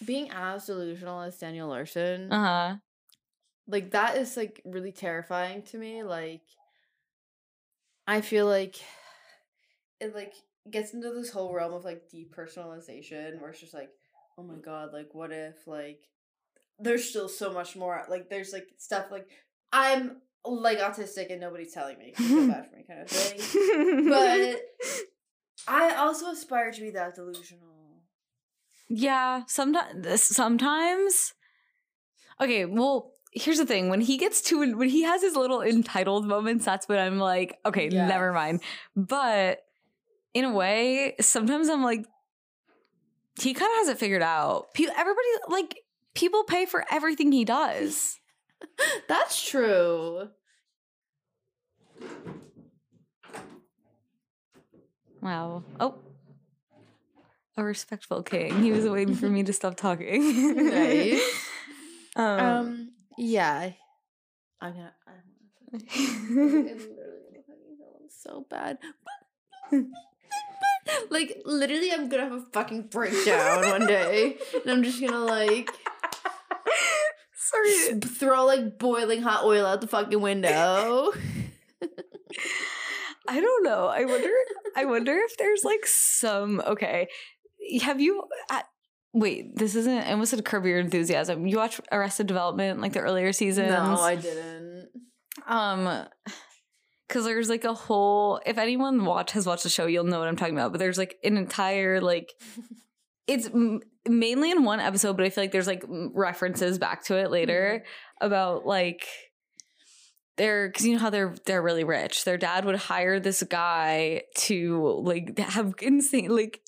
being 0.05 0.31
as 0.31 0.67
delusional 0.67 1.21
as 1.21 1.37
Daniel 1.39 1.69
Larson, 1.69 2.33
uh-huh. 2.33 2.77
Like 3.67 3.93
that 3.93 4.17
is 4.17 4.37
like 4.37 4.61
really 4.65 4.93
terrifying 4.93 5.63
to 5.63 5.79
me. 5.79 6.03
Like 6.03 6.43
I 8.07 8.21
feel 8.21 8.47
like 8.47 8.77
it 10.01 10.15
like 10.15 10.35
gets 10.71 10.95
into 10.95 11.11
this 11.11 11.31
whole 11.31 11.53
realm 11.53 11.73
of 11.73 11.85
like 11.85 12.03
depersonalization 12.13 13.41
where 13.41 13.51
it's 13.51 13.61
just 13.61 13.75
like, 13.75 13.91
oh 14.39 14.43
my 14.43 14.55
mm. 14.55 14.65
god, 14.65 14.93
like 14.93 15.09
what 15.13 15.33
if 15.33 15.67
like 15.67 16.01
there's 16.79 17.09
still 17.09 17.29
so 17.29 17.53
much 17.53 17.77
more 17.77 18.03
like 18.09 18.29
there's 18.29 18.53
like 18.53 18.67
stuff 18.79 19.07
like 19.11 19.29
I'm 19.73 20.23
like 20.45 20.79
autistic 20.79 21.31
and 21.31 21.41
nobody's 21.41 21.73
telling 21.73 21.99
me. 21.99 22.13
Feel 22.17 22.49
bad 22.49 22.67
for 22.69 22.77
me 22.77 22.85
kind 22.87 23.03
of 23.03 23.09
thing. 23.09 24.09
But 24.09 24.61
I 25.69 25.95
also 25.95 26.31
aspire 26.31 26.73
to 26.73 26.81
be 26.81 26.91
that 26.91 27.15
delusional. 27.15 28.03
yeah, 28.89 29.43
sometimes 29.47 30.23
sometimes 30.25 31.35
Okay, 32.43 32.65
well, 32.65 33.12
here's 33.33 33.59
the 33.59 33.67
thing. 33.67 33.89
When 33.89 34.01
he 34.01 34.17
gets 34.19 34.41
to 34.43 34.77
when 34.77 34.89
he 34.89 35.03
has 35.03 35.23
his 35.23 35.35
little 35.37 35.63
entitled 35.63 36.27
moments, 36.27 36.65
that's 36.65 36.89
when 36.89 36.99
I'm 36.99 37.19
like, 37.19 37.59
okay, 37.67 37.89
Yes. 37.91 38.09
never 38.09 38.33
mind. 38.33 38.61
But 38.95 39.61
in 40.35 40.45
a 40.45 40.53
way, 40.53 41.15
sometimes 41.21 41.69
I'm 41.69 41.83
like 41.83 42.07
he 43.41 43.55
kind 43.55 43.71
of 43.73 43.79
has 43.79 43.89
it 43.89 43.99
figured 43.99 44.23
out. 44.23 44.73
People 44.75 44.95
everybody 44.97 45.27
like 45.49 45.79
people 46.15 46.45
pay 46.45 46.67
for 46.67 46.85
everything 46.91 47.33
he 47.33 47.45
does. 47.45 48.19
That's 49.09 49.43
true. 49.45 50.29
Wow. 55.21 55.63
Oh. 55.79 55.95
A 57.57 57.63
respectful 57.65 58.23
king. 58.23 58.63
He 58.63 58.73
was 58.73 58.87
waiting 58.89 59.15
for 59.15 59.29
me 59.29 59.43
to 59.45 59.53
stop 59.53 59.77
talking. 59.77 60.55
Nice. 60.71 61.49
um, 62.17 62.41
Um, 62.41 62.91
yeah. 63.17 63.71
I'm 64.61 64.73
gonna. 64.73 64.95
I'm 65.05 66.35
gonna 66.35 66.35
literally 66.35 67.43
fucking 67.47 68.09
so 68.09 68.47
bad. 68.49 68.79
like 71.11 71.43
literally, 71.45 71.93
I'm 71.93 72.09
gonna 72.09 72.25
have 72.25 72.33
a 72.33 72.45
fucking 72.53 72.89
breakdown 72.91 73.69
one 73.69 73.87
day, 73.87 74.37
and 74.55 74.71
I'm 74.71 74.83
just 74.83 75.01
gonna 75.01 75.25
like 75.25 75.71
sorry. 77.35 78.01
throw 78.01 78.45
like 78.45 78.79
boiling 78.79 79.23
hot 79.23 79.45
oil 79.45 79.67
out 79.67 79.81
the 79.81 79.87
fucking 79.87 80.21
window. 80.21 81.13
I 83.29 83.41
don't 83.41 83.65
know. 83.65 83.87
I 83.87 84.05
wonder. 84.05 84.31
I 84.77 84.85
wonder 84.85 85.17
if 85.17 85.37
there's 85.37 85.65
like 85.65 85.87
some. 85.87 86.61
Okay, 86.67 87.09
have 87.83 88.01
you? 88.01 88.25
Wait, 89.15 89.57
this 89.57 89.75
isn't. 89.75 89.99
I 89.99 90.13
almost 90.13 90.31
said 90.31 90.45
Curb 90.45 90.65
Your 90.65 90.79
Enthusiasm. 90.79 91.47
You 91.47 91.59
watch 91.59 91.81
Arrested 91.91 92.27
Development, 92.27 92.81
like 92.81 92.93
the 92.95 93.01
earlier 93.01 93.33
seasons. 93.33 93.71
no, 93.71 94.01
I 94.01 94.17
didn't. 94.17 94.89
Um, 95.47 96.07
because 97.09 97.25
there's 97.25 97.51
like 97.51 97.65
a 97.65 97.75
whole. 97.75 98.41
If 98.47 98.57
anyone 98.57 99.05
watch 99.05 99.33
has 99.33 99.47
watched 99.47 99.65
the 99.65 99.69
show, 99.69 99.87
you'll 99.87 100.05
know 100.05 100.19
what 100.19 100.29
I'm 100.29 100.37
talking 100.37 100.57
about. 100.57 100.73
But 100.73 100.79
there's 100.79 100.99
like 100.99 101.17
an 101.25 101.37
entire 101.37 102.01
like. 102.01 102.31
It's 103.29 103.47
m- 103.47 103.81
mainly 104.07 104.51
in 104.51 104.65
one 104.65 104.81
episode, 104.81 105.17
but 105.17 105.25
I 105.25 105.31
feel 105.31 105.45
like 105.45 105.53
there's 105.53 105.69
like 105.69 105.85
references 105.89 106.77
back 106.77 107.05
to 107.05 107.17
it 107.17 107.31
later 107.31 107.85
about 108.21 108.67
like 108.67 109.07
they're 110.37 110.69
because 110.69 110.85
you 110.85 110.95
know 110.95 110.99
how 110.99 111.09
they're 111.09 111.33
they're 111.47 111.63
really 111.63 111.85
rich. 111.85 112.25
Their 112.25 112.37
dad 112.37 112.65
would 112.65 112.75
hire 112.75 113.21
this 113.21 113.45
guy 113.45 114.23
to 114.39 115.01
like 115.05 115.39
have 115.39 115.75
insane 115.81 116.35
like 116.35 116.61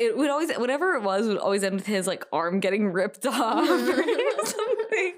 it 0.00 0.16
would 0.16 0.30
always 0.30 0.50
whatever 0.56 0.94
it 0.94 1.02
was 1.02 1.28
would 1.28 1.36
always 1.38 1.62
end 1.62 1.76
with 1.76 1.86
his 1.86 2.06
like 2.06 2.24
arm 2.32 2.58
getting 2.58 2.88
ripped 2.92 3.24
off 3.26 3.68
or 3.68 4.02
something. 4.46 5.12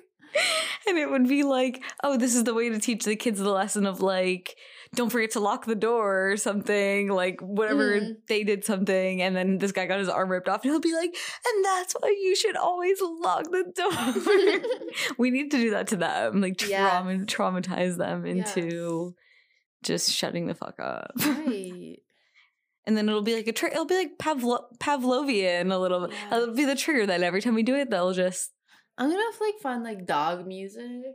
And 0.88 0.96
it 0.98 1.10
would 1.10 1.28
be 1.28 1.42
like, 1.42 1.82
oh, 2.02 2.16
this 2.16 2.34
is 2.34 2.44
the 2.44 2.54
way 2.54 2.68
to 2.70 2.78
teach 2.78 3.04
the 3.04 3.14
kids 3.16 3.38
the 3.38 3.50
lesson 3.50 3.84
of 3.86 4.00
like, 4.00 4.56
don't 4.94 5.10
forget 5.10 5.32
to 5.32 5.40
lock 5.40 5.66
the 5.66 5.74
door 5.74 6.30
or 6.32 6.36
something, 6.38 7.08
like 7.08 7.40
whatever 7.40 8.00
Mhm. 8.00 8.16
they 8.28 8.42
did 8.42 8.64
something, 8.64 9.20
and 9.22 9.36
then 9.36 9.58
this 9.58 9.72
guy 9.72 9.86
got 9.86 9.98
his 10.00 10.08
arm 10.08 10.30
ripped 10.30 10.48
off, 10.48 10.62
and 10.64 10.70
he'll 10.72 10.80
be 10.80 10.94
like, 10.94 11.14
and 11.46 11.64
that's 11.64 11.94
why 12.00 12.08
you 12.08 12.34
should 12.34 12.56
always 12.56 12.98
lock 13.00 13.44
the 13.44 13.64
door. 13.76 14.72
we 15.18 15.30
need 15.30 15.50
to 15.50 15.58
do 15.58 15.70
that 15.70 15.88
to 15.88 15.96
them, 15.96 16.40
like 16.40 16.60
Yeah. 16.66 16.88
trauma, 16.90 17.14
traumatize 17.26 17.96
them 17.98 18.24
into 18.26 19.14
just 19.82 20.10
shutting 20.10 20.46
the 20.46 20.54
fuck 20.54 20.80
up. 20.80 21.12
right. 21.24 21.98
And 22.84 22.96
then 22.96 23.08
it'll 23.08 23.22
be 23.22 23.34
like 23.36 23.46
a 23.46 23.52
trigger. 23.52 23.74
It'll 23.74 23.84
be 23.86 23.94
like 23.96 24.18
Pavlo- 24.18 24.66
Pavlovian 24.78 25.72
a 25.72 25.78
little. 25.78 26.00
bit. 26.08 26.10
Yeah. 26.30 26.36
It'll 26.38 26.54
be 26.54 26.64
the 26.64 26.74
trigger 26.74 27.06
that 27.06 27.22
every 27.22 27.40
time 27.40 27.54
we 27.54 27.62
do 27.62 27.76
it, 27.76 27.90
they'll 27.90 28.12
just 28.12 28.50
I'm 28.98 29.08
gonna 29.10 29.22
have 29.22 29.38
to 29.38 29.44
like 29.44 29.58
find 29.62 29.82
like 29.84 30.04
dog 30.06 30.46
music, 30.46 31.14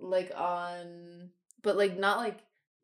like 0.00 0.32
on, 0.36 1.30
but 1.62 1.76
like 1.76 1.98
not 1.98 2.18
like 2.18 2.38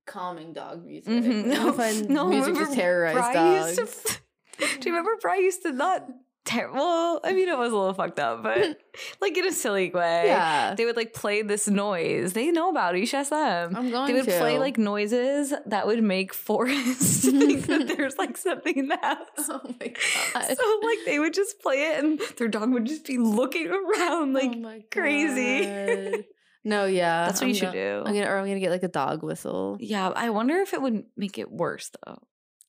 calming 0.06 0.52
dog 0.52 0.84
music. 0.84 1.12
Mhm. 1.12 1.44
I'm 1.44 1.50
gonna 1.50 1.72
find 1.72 2.08
No, 2.10 2.28
music 2.28 2.54
to 2.54 2.74
terrorize 2.74 3.14
Bri 3.14 3.32
dogs. 3.34 3.76
to- 3.76 4.18
do 4.80 4.88
you 4.88 4.94
remember 4.96 5.12
Bry 5.20 5.36
used 5.36 5.62
to 5.62 5.72
not? 5.72 6.06
Ter- 6.48 6.72
well, 6.72 7.20
I 7.22 7.34
mean, 7.34 7.46
it 7.48 7.58
was 7.58 7.72
a 7.72 7.76
little 7.76 7.92
fucked 7.92 8.18
up, 8.18 8.42
but 8.42 8.78
like 9.20 9.36
in 9.36 9.46
a 9.46 9.52
silly 9.52 9.90
way. 9.90 10.22
yeah, 10.26 10.74
They 10.74 10.86
would 10.86 10.96
like 10.96 11.12
play 11.12 11.42
this 11.42 11.68
noise. 11.68 12.32
They 12.32 12.50
know 12.50 12.70
about 12.70 12.94
it. 12.94 13.00
You 13.00 13.06
should 13.06 13.18
ask 13.20 13.28
them. 13.30 13.76
I'm 13.76 13.90
going 13.90 14.06
They 14.06 14.14
would 14.14 14.24
to 14.30 14.38
play 14.38 14.58
like 14.58 14.78
noises 14.78 15.52
that 15.66 15.86
would 15.86 16.02
make 16.02 16.32
Forrest 16.32 17.22
think 17.24 17.66
that 17.66 17.88
there's 17.88 18.16
like 18.16 18.36
something 18.38 18.76
in 18.78 18.88
the 18.88 18.96
house. 19.02 19.18
Oh 19.50 19.60
my 19.80 19.88
god! 19.88 20.44
So 20.56 20.80
like 20.86 20.98
they 21.04 21.18
would 21.18 21.34
just 21.34 21.60
play 21.60 21.92
it 21.92 22.02
and 22.02 22.20
their 22.38 22.48
dog 22.48 22.70
would 22.72 22.86
just 22.86 23.04
be 23.06 23.18
looking 23.18 23.68
around 23.68 24.32
like 24.32 24.52
oh 24.54 24.80
crazy. 24.90 26.24
No, 26.64 26.84
yeah, 26.86 27.26
That's 27.26 27.40
what 27.40 27.44
I'm 27.46 27.48
you 27.48 27.54
should 27.54 27.72
go- 27.72 28.02
do. 28.02 28.02
I'm 28.06 28.14
gonna, 28.14 28.26
or 28.26 28.36
I'm 28.38 28.46
gonna 28.46 28.60
get 28.60 28.70
like 28.70 28.82
a 28.82 28.88
dog 28.88 29.22
whistle. 29.22 29.76
Yeah, 29.80 30.08
I 30.08 30.30
wonder 30.30 30.56
if 30.56 30.72
it 30.74 30.82
would 30.82 31.04
make 31.16 31.38
it 31.38 31.50
worse 31.50 31.90
though. 32.04 32.18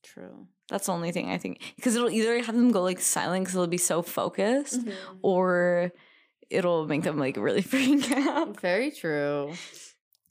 True. 0.04 0.48
That's 0.70 0.86
the 0.86 0.94
only 0.94 1.12
thing 1.12 1.30
I 1.30 1.38
think 1.38 1.60
because 1.76 1.96
it'll 1.96 2.10
either 2.10 2.42
have 2.44 2.56
them 2.56 2.72
go 2.72 2.82
like 2.84 3.00
silent 3.00 3.44
because 3.46 3.56
they'll 3.56 3.68
be 3.68 3.78
so 3.78 4.02
focused, 4.02 4.80
Mm-hmm. 4.86 5.18
or 5.22 5.92
it'll 6.50 6.88
make 6.88 7.04
them 7.04 7.18
like 7.18 7.38
really 7.38 7.62
freak 7.74 8.10
out. 8.12 8.60
Very 8.62 8.92
true. 8.92 9.54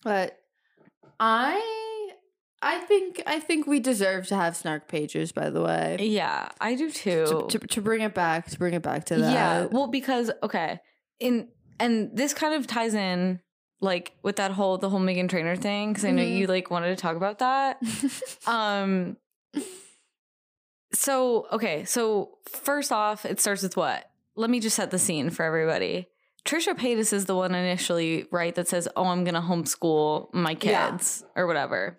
But 0.03 0.39
I 1.21 2.13
I 2.63 2.79
think 2.79 3.23
I 3.27 3.41
think 3.41 3.67
we 3.67 3.81
deserve 3.81 4.27
to 4.29 4.37
have 4.37 4.57
snark 4.57 4.89
pages, 4.89 5.33
by 5.33 5.51
the 5.51 5.63
way. 5.63 5.97
Yeah, 6.01 6.49
I 6.61 6.75
do 6.75 6.91
too. 6.91 7.47
To, 7.51 7.59
to, 7.59 7.67
to 7.67 7.81
bring 7.81 8.01
it 8.01 8.15
back, 8.15 8.47
to 8.51 8.59
bring 8.59 8.75
it 8.75 8.83
back 8.83 9.05
to 9.07 9.17
that. 9.17 9.33
Yeah, 9.33 9.65
well, 9.67 9.89
because 9.89 10.31
okay, 10.43 10.81
in 11.21 11.49
and 11.81 12.11
this 12.17 12.33
kind 12.35 12.55
of 12.55 12.67
ties 12.67 12.95
in 12.95 13.41
like 13.81 14.13
with 14.23 14.37
that 14.37 14.51
whole 14.53 14.79
the 14.79 14.89
whole 14.91 14.99
Megan 15.01 15.29
Trainor 15.29 15.57
thing 15.57 15.93
because 15.93 16.05
I 16.05 16.11
know 16.11 16.23
Mhm. 16.23 16.37
you 16.39 16.47
like 16.47 16.71
wanted 16.71 16.89
to 16.89 16.97
talk 16.97 17.17
about 17.17 17.39
that. 17.41 17.81
um. 18.47 19.17
So 20.93 21.47
okay, 21.53 21.85
so 21.85 22.39
first 22.51 22.93
off, 22.93 23.25
it 23.25 23.41
starts 23.41 23.63
with 23.63 23.77
what? 23.77 24.09
Let 24.37 24.51
me 24.51 24.61
just 24.61 24.77
set 24.77 24.91
the 24.91 24.99
scene 24.99 25.31
for 25.31 25.45
everybody. 25.45 26.07
Trisha 26.45 26.75
Paytas 26.75 27.13
is 27.13 27.27
the 27.27 27.35
one 27.37 27.55
initially, 27.55 28.27
right, 28.31 28.55
that 28.55 28.69
says, 28.69 28.89
"Oh, 28.97 29.05
I'm 29.07 29.25
gonna 29.25 29.43
homeschool 29.43 30.33
my 30.33 30.57
Yeah. 30.63 30.91
kids" 30.93 31.25
or 31.37 31.47
whatever. 31.47 31.99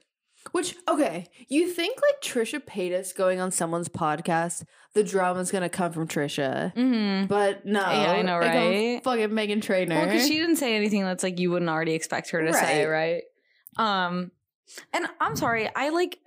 Which 0.54 0.76
okay, 0.88 1.28
you 1.50 1.67
think 1.69 2.00
like 2.02 2.22
Trisha 2.24 2.60
Paytas 2.60 3.13
going 3.15 3.39
on 3.39 3.52
someone's 3.52 3.89
podcast, 3.89 4.63
the 4.93 5.04
drama's 5.04 5.52
gonna 5.52 5.69
come 5.69 5.91
from 5.91 6.08
Trisha, 6.08 6.74
Mm-hmm. 6.74 7.28
but 7.28 7.65
no, 7.65 7.82
Yeah, 7.82 8.12
I 8.13 8.22
know, 8.24 8.38
right? 8.39 9.04
Fucking 9.04 9.32
Megan 9.34 9.62
Trainor. 9.62 9.95
Well, 9.98 10.06
because 10.06 10.26
she 10.28 10.39
didn't 10.39 10.56
say 10.56 10.76
anything 10.76 11.04
that's 11.04 11.22
like 11.24 11.38
you 11.39 11.52
wouldn't 11.52 11.69
already 11.69 11.93
expect 11.93 12.32
her 12.32 12.43
to 12.43 12.54
say, 12.54 12.86
right? 12.86 13.22
Um, 13.78 14.32
and 14.93 15.06
I'm 15.22 15.36
sorry, 15.36 15.69
I 15.76 15.89
like. 15.89 16.17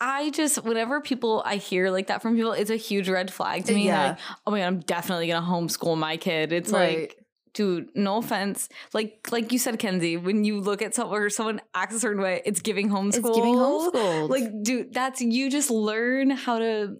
I 0.00 0.30
just 0.30 0.64
whenever 0.64 1.00
people 1.00 1.42
I 1.44 1.56
hear 1.56 1.90
like 1.90 2.06
that 2.06 2.22
from 2.22 2.34
people, 2.36 2.52
it's 2.52 2.70
a 2.70 2.76
huge 2.76 3.08
red 3.08 3.32
flag 3.32 3.64
to 3.66 3.74
me. 3.74 3.86
Yeah. 3.86 4.08
Like, 4.10 4.18
oh 4.46 4.50
my 4.50 4.58
god, 4.60 4.66
I'm 4.66 4.80
definitely 4.80 5.26
gonna 5.28 5.46
homeschool 5.46 5.98
my 5.98 6.16
kid. 6.16 6.52
It's 6.52 6.70
Right. 6.72 7.00
like, 7.00 7.16
dude, 7.52 7.88
no 7.94 8.16
offense. 8.18 8.68
Like 8.94 9.28
like 9.30 9.52
you 9.52 9.58
said, 9.58 9.78
Kenzie, 9.78 10.16
when 10.16 10.44
you 10.44 10.60
look 10.60 10.80
at 10.80 10.94
someone 10.94 11.20
or 11.20 11.28
someone 11.28 11.60
acts 11.74 11.94
a 11.94 12.00
certain 12.00 12.22
way, 12.22 12.40
it's 12.46 12.62
giving 12.62 12.88
homeschool. 12.88 13.28
it's 13.28 13.36
giving 13.36 13.54
homeschooled. 13.56 14.30
Like, 14.30 14.62
dude, 14.62 14.94
that's 14.94 15.20
you 15.20 15.50
just 15.50 15.70
learn 15.70 16.30
how 16.30 16.58
to 16.60 16.96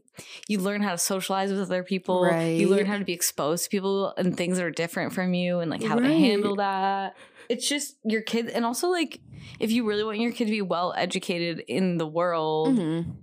you 0.49 0.59
learn 0.59 0.83
how 0.83 0.91
to 0.93 0.99
socialize 0.99 1.51
with 1.51 1.61
other 1.61 1.83
people. 1.83 2.31
You 2.31 2.69
learn 2.69 2.85
how 2.85 2.99
to 2.99 3.05
be 3.05 3.15
exposed 3.15 3.65
to 3.65 3.71
people 3.71 4.13
and 4.19 4.37
things 4.37 4.59
that 4.59 4.65
are 4.67 4.71
different 4.71 5.15
from 5.15 5.33
you 5.33 5.61
and 5.61 5.71
like 5.71 5.83
how 5.83 5.95
to 5.95 6.07
handle 6.07 6.57
that. 6.57 7.17
It's 7.49 7.67
just 7.69 7.97
your 8.05 8.21
kid 8.23 8.49
and 8.49 8.65
also 8.65 8.89
like 8.91 9.21
if 9.59 9.71
you 9.71 9.87
really 9.87 10.05
want 10.05 10.19
your 10.19 10.33
kid 10.33 10.47
to 10.47 10.51
be 10.51 10.63
well 10.63 10.93
educated 10.97 11.61
in 11.69 11.99
the 11.99 12.07
world, 12.07 12.77
Mhm. 12.79 13.17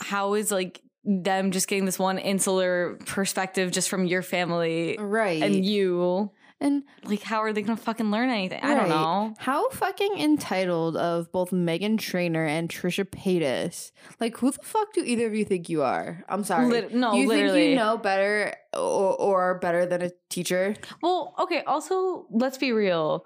how 0.00 0.34
is 0.34 0.50
like 0.50 0.80
them 1.04 1.50
just 1.50 1.68
getting 1.68 1.84
this 1.84 1.98
one 1.98 2.18
insular 2.18 2.96
perspective 3.06 3.70
just 3.72 3.88
from 3.88 4.04
your 4.06 4.22
family 4.22 4.96
right, 5.00 5.42
and 5.42 5.64
you 5.64 6.30
and 6.60 6.82
like 7.04 7.22
how 7.22 7.38
are 7.42 7.52
they 7.52 7.62
gonna 7.62 7.76
fucking 7.76 8.10
learn 8.10 8.28
anything? 8.30 8.60
I 8.62 8.74
don't 8.74 8.88
know. 8.88 9.32
How 9.38 9.68
fucking 9.70 10.18
entitled 10.18 10.96
of 10.96 11.30
both 11.32 11.52
Megan 11.52 11.96
Trainor 11.96 12.44
and 12.44 12.68
Trisha 12.68 13.04
Paytas. 13.04 13.92
Like, 14.20 14.36
who 14.38 14.50
the 14.50 14.58
fuck 14.62 14.92
do 14.92 15.02
either 15.04 15.26
of 15.26 15.34
you 15.34 15.44
think 15.44 15.68
you 15.68 15.82
are? 15.82 16.24
I'm 16.28 16.42
sorry. 16.44 16.66
Lit- 16.66 16.92
no, 16.94 17.12
you 17.12 17.28
think 17.28 17.42
literally. 17.44 17.70
you 17.70 17.76
know 17.76 17.96
better 17.96 18.54
or, 18.74 19.14
or 19.20 19.58
better 19.60 19.86
than 19.86 20.02
a 20.02 20.10
teacher? 20.30 20.74
Well, 21.00 21.34
okay. 21.38 21.62
Also, 21.62 22.26
let's 22.30 22.58
be 22.58 22.72
real. 22.72 23.24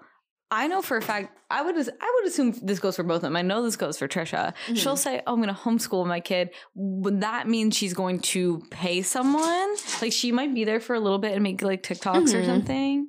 I 0.55 0.67
know 0.67 0.81
for 0.83 0.97
a 0.97 1.01
fact. 1.01 1.35
I 1.49 1.61
would. 1.63 1.75
I 1.75 2.11
would 2.15 2.25
assume 2.27 2.51
this 2.61 2.79
goes 2.79 2.95
for 2.95 3.03
both 3.03 3.17
of 3.17 3.21
them. 3.23 3.35
I 3.35 3.41
know 3.41 3.63
this 3.63 3.75
goes 3.75 3.97
for 3.97 4.07
Trisha. 4.07 4.53
Mm-hmm. 4.53 4.75
She'll 4.75 4.95
say, 4.97 5.21
"Oh, 5.25 5.33
I'm 5.33 5.41
going 5.41 5.53
to 5.53 5.59
homeschool 5.59 6.05
my 6.05 6.19
kid." 6.19 6.51
Would 6.75 7.21
that 7.21 7.47
mean 7.47 7.71
she's 7.71 7.93
going 7.93 8.19
to 8.19 8.61
pay 8.69 9.01
someone? 9.01 9.75
Like 10.01 10.11
she 10.13 10.31
might 10.31 10.53
be 10.53 10.63
there 10.63 10.79
for 10.79 10.95
a 10.95 10.99
little 10.99 11.17
bit 11.19 11.33
and 11.33 11.41
make 11.43 11.61
like 11.61 11.81
TikToks 11.83 12.33
or 12.33 12.41
Mhm. 12.41 12.45
something, 12.45 13.07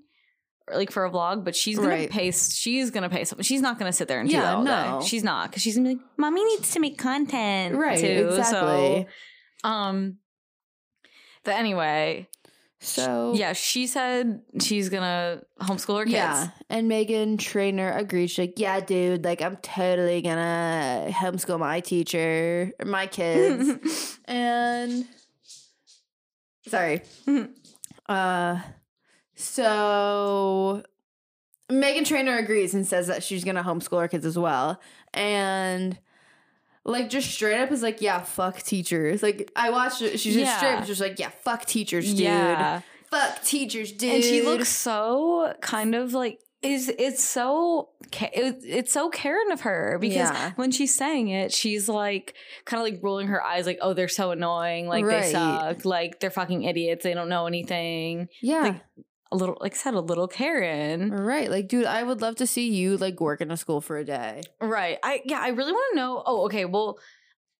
or 0.68 0.76
like 0.76 0.90
for 0.90 1.04
a 1.04 1.10
vlog. 1.10 1.44
But 1.44 1.54
she's 1.56 1.76
gonna 1.76 1.88
Right. 1.90 2.10
pay. 2.10 2.30
She's 2.30 2.90
gonna 2.90 3.08
pay 3.10 3.24
someone. 3.24 3.44
She's 3.44 3.60
not 3.62 3.78
gonna 3.78 3.92
sit 3.92 4.08
there 4.08 4.20
and 4.20 4.28
do 4.28 4.34
Yeah, 4.36 4.42
that 4.42 4.54
all 4.56 4.62
no. 4.64 5.00
day. 5.00 5.06
She's 5.06 5.24
not 5.24 5.50
because 5.50 5.62
she's 5.62 5.76
gonna 5.76 5.90
be 5.90 5.94
like, 5.96 6.04
"Mommy 6.16 6.44
needs 6.44 6.70
to 6.72 6.80
make 6.80 6.96
content." 6.98 7.76
Right, 7.76 7.98
Too. 7.98 8.28
exactly. 8.30 9.06
So, 9.62 9.68
um. 9.68 10.18
But 11.44 11.56
anyway, 11.56 12.28
So 12.84 13.32
yeah, 13.34 13.54
she 13.54 13.86
said 13.86 14.42
she's 14.60 14.90
gonna 14.90 15.40
homeschool 15.60 16.00
her 16.00 16.04
kids. 16.04 16.14
Yeah, 16.14 16.50
and 16.68 16.86
Megan 16.86 17.38
Trainor 17.38 17.90
agreed. 17.90 18.28
She's 18.28 18.38
like, 18.38 18.58
"Yeah, 18.58 18.80
dude, 18.80 19.24
like 19.24 19.40
I'm 19.40 19.56
totally 19.56 20.20
gonna 20.20 21.08
homeschool 21.10 21.58
my 21.58 21.80
teacher, 21.80 22.72
or 22.78 22.84
my 22.84 23.06
kids." 23.06 24.18
and 24.26 25.06
sorry, 26.68 27.00
uh, 28.08 28.60
so 29.34 30.82
Megan 31.70 32.04
Trainor 32.04 32.36
agrees 32.36 32.74
and 32.74 32.86
says 32.86 33.06
that 33.06 33.22
she's 33.22 33.44
gonna 33.44 33.64
homeschool 33.64 34.00
her 34.00 34.08
kids 34.08 34.26
as 34.26 34.38
well, 34.38 34.78
and. 35.14 35.98
Like 36.86 37.08
just 37.08 37.30
straight 37.30 37.58
up 37.60 37.72
is 37.72 37.82
like 37.82 38.02
yeah 38.02 38.20
fuck 38.22 38.58
teachers 38.62 39.22
like 39.22 39.50
I 39.56 39.70
watched 39.70 40.02
it 40.02 40.20
she's 40.20 40.34
just 40.34 40.56
straight 40.56 40.74
up 40.74 40.84
just 40.84 41.00
like 41.00 41.18
yeah 41.18 41.30
fuck 41.30 41.64
teachers 41.64 42.08
dude 42.10 42.18
Yeah. 42.20 42.82
fuck 43.10 43.42
teachers 43.42 43.90
dude 43.92 44.14
and 44.16 44.24
she 44.24 44.42
looks 44.42 44.68
so 44.68 45.54
kind 45.62 45.94
of 45.94 46.12
like 46.12 46.40
is 46.60 46.90
it's 46.98 47.22
so 47.24 47.88
it's 48.12 48.92
so 48.92 49.08
Karen 49.10 49.50
of 49.52 49.62
her 49.62 49.98
because 50.00 50.30
Yeah. 50.30 50.52
when 50.56 50.70
she's 50.70 50.94
saying 50.94 51.28
it, 51.28 51.52
she's 51.52 51.88
like 51.90 52.34
kind 52.64 52.80
of 52.80 52.90
like 52.90 53.02
rolling 53.02 53.26
her 53.28 53.42
eyes, 53.42 53.66
like 53.66 53.78
oh 53.82 53.92
they're 53.92 54.08
so 54.08 54.30
annoying, 54.30 54.86
like 54.88 55.04
Right. 55.04 55.22
they 55.24 55.32
suck, 55.32 55.84
like 55.84 56.20
they're 56.20 56.30
fucking 56.30 56.62
idiots, 56.64 57.02
they 57.04 57.12
don't 57.12 57.28
know 57.28 57.46
anything. 57.46 58.28
yeah 58.42 58.60
Like 58.62 58.82
a 59.34 59.36
little, 59.36 59.56
like 59.60 59.74
I 59.74 59.76
said, 59.76 59.94
a 59.94 60.00
little 60.00 60.28
Karen, 60.28 61.10
Right. 61.10 61.50
Like, 61.50 61.68
dude, 61.68 61.86
I 61.86 62.02
would 62.02 62.20
love 62.22 62.36
to 62.36 62.46
see 62.46 62.68
you 62.70 62.96
like 62.96 63.20
work 63.20 63.40
in 63.40 63.50
a 63.50 63.56
school 63.56 63.80
for 63.80 63.96
a 63.98 64.04
day. 64.04 64.42
right? 64.60 64.98
I 65.02 65.22
yeah, 65.24 65.40
I 65.40 65.48
really 65.48 65.72
want 65.72 65.84
to 65.92 65.96
know. 66.00 66.22
Oh, 66.24 66.44
okay, 66.46 66.64
well. 66.64 66.98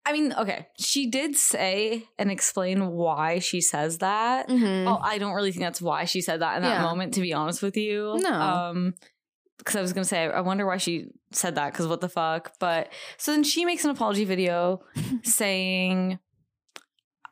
I 0.07 0.13
mean, 0.13 0.35
okay. 0.35 0.67
She 0.79 1.09
did 1.09 1.35
say 1.35 2.05
and 2.19 2.31
explain 2.31 2.89
why 2.91 3.39
she 3.39 3.63
says 3.63 3.99
that. 3.99 4.49
Mm-hmm. 4.51 4.87
Oh, 4.87 4.99
I 5.03 5.17
don't 5.17 5.33
really 5.33 5.51
think 5.51 5.63
that's 5.65 5.81
why 5.81 6.05
she 6.05 6.21
said 6.21 6.43
that 6.43 6.57
in 6.57 6.63
that 6.63 6.75
Yeah. 6.81 6.83
moment, 6.83 7.15
to 7.15 7.23
be 7.23 7.33
honest 7.33 7.63
with 7.63 7.75
you. 7.79 8.19
No. 8.21 8.31
Um, 8.31 8.95
because 9.57 9.77
I 9.77 9.81
was 9.81 9.95
gonna 9.95 10.05
say, 10.05 10.25
I 10.27 10.43
wonder 10.43 10.67
why 10.67 10.77
she 10.77 11.07
said 11.33 11.55
that. 11.55 11.73
Because 11.73 11.87
what 11.87 12.03
the 12.03 12.11
fuck? 12.11 12.53
But 12.61 12.93
so 13.17 13.33
then 13.33 13.45
she 13.45 13.65
makes 13.65 13.83
an 13.87 13.91
apology 13.93 14.27
video 14.27 14.83
saying, 15.25 16.19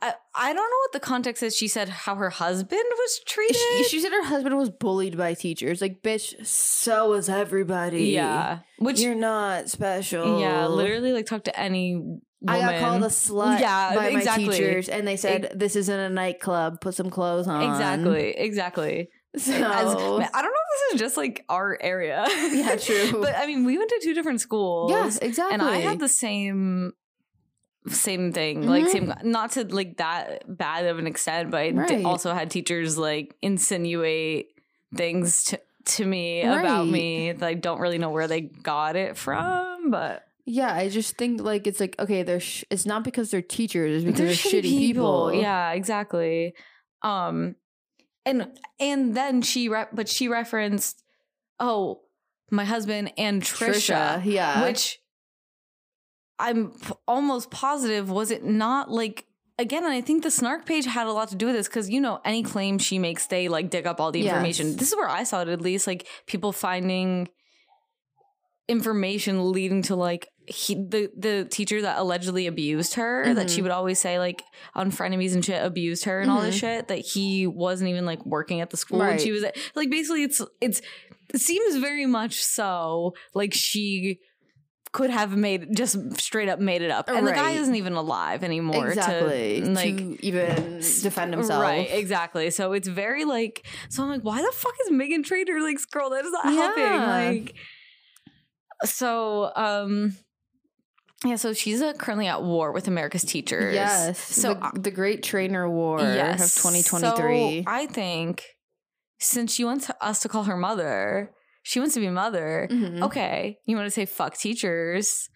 I, 0.02 0.14
I 0.34 0.48
don't 0.52 0.56
know 0.56 0.76
what 0.82 0.92
the 0.92 1.00
context 1.00 1.42
is. 1.44 1.56
She 1.56 1.68
said 1.68 1.88
how 1.88 2.16
her 2.16 2.28
husband 2.30 2.82
was 2.90 3.20
treated. 3.24 3.56
She, 3.56 3.84
she 3.84 4.00
said 4.00 4.10
her 4.10 4.24
husband 4.24 4.58
was 4.58 4.68
bullied 4.68 5.16
by 5.16 5.34
teachers. 5.34 5.80
Like, 5.80 6.02
bitch, 6.02 6.44
so 6.44 7.10
was 7.10 7.28
everybody. 7.28 8.06
yeah, 8.06 8.58
which 8.78 9.00
you're 9.00 9.14
not 9.14 9.68
special. 9.70 10.40
yeah, 10.40 10.66
literally 10.66 11.12
like 11.12 11.26
talk 11.26 11.44
to 11.44 11.58
any. 11.58 11.94
Woman. 11.94 12.20
I 12.48 12.58
got 12.58 12.80
called 12.80 13.02
a 13.04 13.06
slut 13.06 13.60
Yeah, 13.60 13.94
by 13.94 14.08
exactly. 14.08 14.46
my 14.46 14.52
teachers, 14.52 14.88
and 14.88 15.06
they 15.06 15.16
said 15.16 15.52
this 15.54 15.76
isn't 15.76 16.00
a 16.00 16.08
nightclub. 16.10 16.80
Put 16.80 16.94
some 16.96 17.08
clothes 17.08 17.46
on. 17.46 17.62
Exactly, 17.70 18.30
exactly. 18.30 19.08
So 19.36 19.52
As- 19.52 19.62
I 19.64 19.94
don't 19.94 20.18
know 20.18 20.18
if 20.26 20.32
this 20.34 20.94
is 20.94 21.00
just 21.00 21.16
like 21.16 21.44
our 21.48 21.78
area. 21.80 22.26
Yeah, 22.28 22.74
true. 22.80 23.20
but 23.22 23.36
I 23.36 23.46
mean, 23.46 23.64
we 23.64 23.78
went 23.78 23.90
to 23.90 24.00
two 24.02 24.12
different 24.12 24.40
schools. 24.40 24.90
yes, 24.90 25.18
exactly. 25.18 25.54
and 25.54 25.62
I 25.62 25.78
had 25.78 26.00
the 26.00 26.08
same 26.08 26.92
same 27.88 28.32
thing, 28.32 28.66
like 28.68 28.84
Mhm. 28.84 28.90
same 28.92 29.14
not 29.24 29.52
to 29.52 29.64
like 29.64 29.96
that 29.96 30.44
bad 30.56 30.86
of 30.86 30.98
an 30.98 31.06
extent, 31.06 31.50
but 31.50 31.60
I 31.60 31.70
Right. 31.70 32.04
also 32.04 32.32
had 32.32 32.50
teachers 32.50 32.96
like 32.96 33.34
insinuate 33.42 34.50
things 34.94 35.44
to 35.44 35.60
to 35.84 36.04
me 36.06 36.42
about 36.42 36.86
me 36.86 37.32
that 37.32 37.44
I 37.44 37.54
don't 37.54 37.80
really 37.80 37.98
know 37.98 38.10
where 38.10 38.28
they 38.28 38.40
got 38.42 38.94
it 38.94 39.16
from, 39.16 39.90
but 39.90 40.24
Yeah, 40.46 40.72
I 40.72 40.88
just 40.88 41.16
think 41.16 41.40
like 41.40 41.66
it's 41.66 41.80
like 41.80 41.96
okay, 41.98 42.22
they're 42.22 42.38
sh- 42.40 42.64
it's 42.70 42.86
not 42.86 43.02
because 43.04 43.30
they're 43.32 43.42
teachers, 43.42 43.96
it's 43.96 44.04
because 44.04 44.18
they're, 44.18 44.52
They're 44.52 44.62
shitty 44.62 44.78
people. 44.78 45.34
Yeah, 45.34 45.72
exactly. 45.72 46.54
Um, 47.02 47.56
and 48.24 48.48
and 48.78 49.16
then 49.16 49.42
she 49.42 49.68
re- 49.68 49.86
but 49.92 50.08
she 50.08 50.28
referenced, 50.28 51.02
oh, 51.58 52.02
my 52.50 52.64
husband 52.64 53.12
and 53.18 53.42
Trisha, 53.42 54.20
Trisha, 54.20 54.24
yeah. 54.24 54.62
which 54.62 55.00
I'm 56.38 56.72
almost 57.06 57.50
positive 57.50 58.10
was 58.10 58.30
it 58.30 58.44
not 58.44 58.90
like. 58.90 59.26
Again, 59.58 59.84
and 59.84 59.92
I 59.92 60.00
think 60.00 60.22
the 60.24 60.30
snark 60.30 60.64
page 60.64 60.86
had 60.86 61.06
a 61.06 61.12
lot 61.12 61.28
to 61.28 61.36
do 61.36 61.46
with 61.46 61.54
this 61.54 61.68
because 61.68 61.88
you 61.90 62.00
know 62.00 62.20
any 62.24 62.42
claim 62.42 62.78
she 62.78 62.98
makes, 62.98 63.26
they 63.26 63.48
like 63.48 63.68
dig 63.70 63.86
up 63.86 64.00
all 64.00 64.10
the 64.10 64.18
Yes. 64.20 64.32
information. 64.32 64.76
This 64.76 64.88
is 64.88 64.96
where 64.96 65.08
I 65.08 65.24
saw 65.24 65.42
it 65.42 65.48
at 65.48 65.60
least, 65.60 65.86
like 65.86 66.08
people 66.26 66.52
finding 66.52 67.28
information 68.68 69.52
leading 69.52 69.82
to 69.82 69.96
like 69.96 70.28
he 70.46 70.74
the 70.74 71.10
the 71.16 71.46
teacher 71.50 71.82
that 71.82 71.98
allegedly 71.98 72.46
abused 72.46 72.94
her 72.94 73.34
that 73.34 73.50
she 73.50 73.60
Mhm. 73.60 73.64
would 73.64 73.72
always 73.72 73.98
say 73.98 74.18
like 74.18 74.42
on 74.74 74.90
frenemies 74.90 75.34
and 75.34 75.44
shit 75.44 75.62
abused 75.64 76.04
her 76.04 76.20
and 76.20 76.30
all 76.30 76.40
this 76.40 76.56
Mhm. 76.56 76.60
shit 76.60 76.88
that 76.88 76.98
he 76.98 77.46
wasn't 77.46 77.90
even 77.90 78.06
like 78.06 78.24
working 78.24 78.60
at 78.60 78.70
the 78.70 78.76
school 78.76 79.00
and 79.02 79.10
Right. 79.12 79.20
she 79.20 79.30
was 79.32 79.44
like 79.74 79.90
basically 79.90 80.22
it's 80.22 80.40
it's 80.60 80.80
it 81.34 81.40
seems 81.40 81.76
very 81.76 82.06
much 82.06 82.42
so 82.42 83.14
like 83.34 83.52
she 83.52 84.20
could 84.92 85.10
have 85.10 85.34
made 85.34 85.74
just 85.74 86.20
straight 86.20 86.50
up 86.50 86.58
made 86.58 86.82
it 86.82 86.90
up 86.90 87.08
and 87.08 87.26
the 87.26 87.32
guy 87.32 87.52
isn't 87.52 87.74
even 87.74 87.94
alive 87.94 88.44
anymore 88.44 88.88
exactly. 88.88 89.60
to 89.62 89.70
like 89.70 89.96
to 89.96 90.26
even 90.26 90.80
defend 91.02 91.32
himself. 91.32 91.62
Right, 91.62 91.88
exactly. 91.90 92.50
So 92.50 92.72
it's 92.72 92.88
very 92.88 93.24
like 93.24 93.66
so 93.88 94.02
I'm 94.02 94.10
like, 94.10 94.22
why 94.22 94.42
the 94.42 94.52
fuck 94.52 94.74
is 94.84 94.90
Megan 94.90 95.22
Trainor 95.22 95.60
like 95.60 95.78
scroll? 95.78 96.10
That 96.10 96.24
is 96.24 96.32
not 96.32 96.44
helping. 96.44 96.84
Like 96.84 97.54
so 98.84 99.50
um 99.56 100.14
yeah, 101.24 101.36
so 101.36 101.52
she's 101.52 101.80
uh, 101.80 101.92
currently 101.94 102.26
at 102.26 102.42
war 102.42 102.72
with 102.72 102.88
America's 102.88 103.24
teachers. 103.24 103.74
Yes. 103.74 104.18
So 104.18 104.54
the, 104.54 104.80
the 104.80 104.90
Great 104.90 105.22
Trainor 105.22 105.70
War 105.70 106.00
yes. 106.00 106.56
of 106.56 106.62
2023. 106.62 107.62
So 107.62 107.70
I 107.70 107.86
think 107.86 108.44
since 109.20 109.54
she 109.54 109.64
wants 109.64 109.88
us 110.00 110.20
to 110.20 110.28
call 110.28 110.44
her 110.44 110.56
mother, 110.56 111.30
she 111.62 111.78
wants 111.80 111.94
to 111.94 112.00
be 112.00 112.06
a 112.06 112.12
mother. 112.12 112.68
Mhm. 112.70 113.02
Okay, 113.02 113.58
you 113.66 113.76
want 113.76 113.86
to 113.86 113.90
say 113.90 114.04
fuck 114.06 114.36
teachers? 114.36 115.28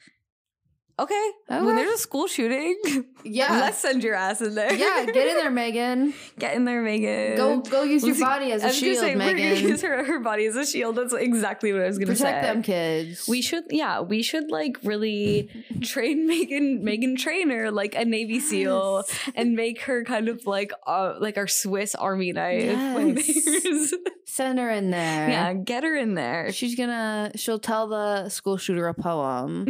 Okay, 0.98 1.30
when 1.48 1.76
there's 1.76 1.92
a 1.92 1.98
school 1.98 2.26
shooting, 2.26 2.74
Yeah. 3.22 3.52
let's 3.60 3.76
send 3.76 4.02
your 4.02 4.14
ass 4.14 4.40
in 4.40 4.54
there. 4.54 4.72
yeah, 4.72 5.04
get 5.04 5.28
in 5.28 5.34
there, 5.36 5.50
Megan. 5.62 6.14
get 6.38 6.54
in 6.54 6.64
there, 6.64 6.80
Megan. 6.80 7.36
Go 7.36 7.60
go 7.60 7.82
use 7.82 8.02
your 8.02 8.12
Let's- 8.14 8.24
body 8.24 8.50
as 8.52 8.64
I 8.64 8.68
a 8.68 8.72
shield, 8.72 8.96
say, 9.00 9.14
Megan. 9.14 9.62
use 9.62 9.82
her, 9.82 10.04
her 10.04 10.20
body 10.20 10.46
as 10.46 10.56
a 10.56 10.64
shield. 10.64 10.96
That's 10.96 11.12
exactly 11.12 11.74
what 11.74 11.82
I 11.82 11.86
was 11.86 11.98
gonna 11.98 12.12
Protect 12.12 12.18
say. 12.20 12.32
Protect 12.32 12.46
them 12.54 12.62
kids. 12.62 13.28
We 13.28 13.42
should, 13.42 13.64
yeah, 13.68 14.00
we 14.00 14.22
should 14.22 14.50
like 14.50 14.78
really 14.84 15.50
train 15.82 16.26
Megan, 16.26 16.82
Megan 16.82 17.14
Trainor 17.16 17.70
like 17.70 17.94
a 17.94 18.06
Navy 18.06 18.40
SEAL, 18.40 19.04
and 19.34 19.54
make 19.54 19.82
her 19.82 20.02
kind 20.02 20.30
of 20.30 20.46
like, 20.46 20.72
uh, 20.86 21.16
like 21.20 21.36
our 21.36 21.46
Swiss 21.48 21.94
Army 21.94 22.32
knife. 22.32 22.74
when 22.94 23.16
Yes. 23.18 23.92
Send 24.24 24.58
her 24.58 24.70
in 24.70 24.90
there. 24.90 25.28
yeah, 25.28 25.52
get 25.52 25.84
her 25.84 25.94
in 25.94 26.14
there. 26.14 26.52
She's 26.52 26.74
gonna 26.74 27.32
she'll 27.36 27.58
tell 27.58 27.86
the 27.86 28.30
school 28.30 28.56
shooter 28.56 28.88
a 28.88 28.94
poem. 28.94 29.66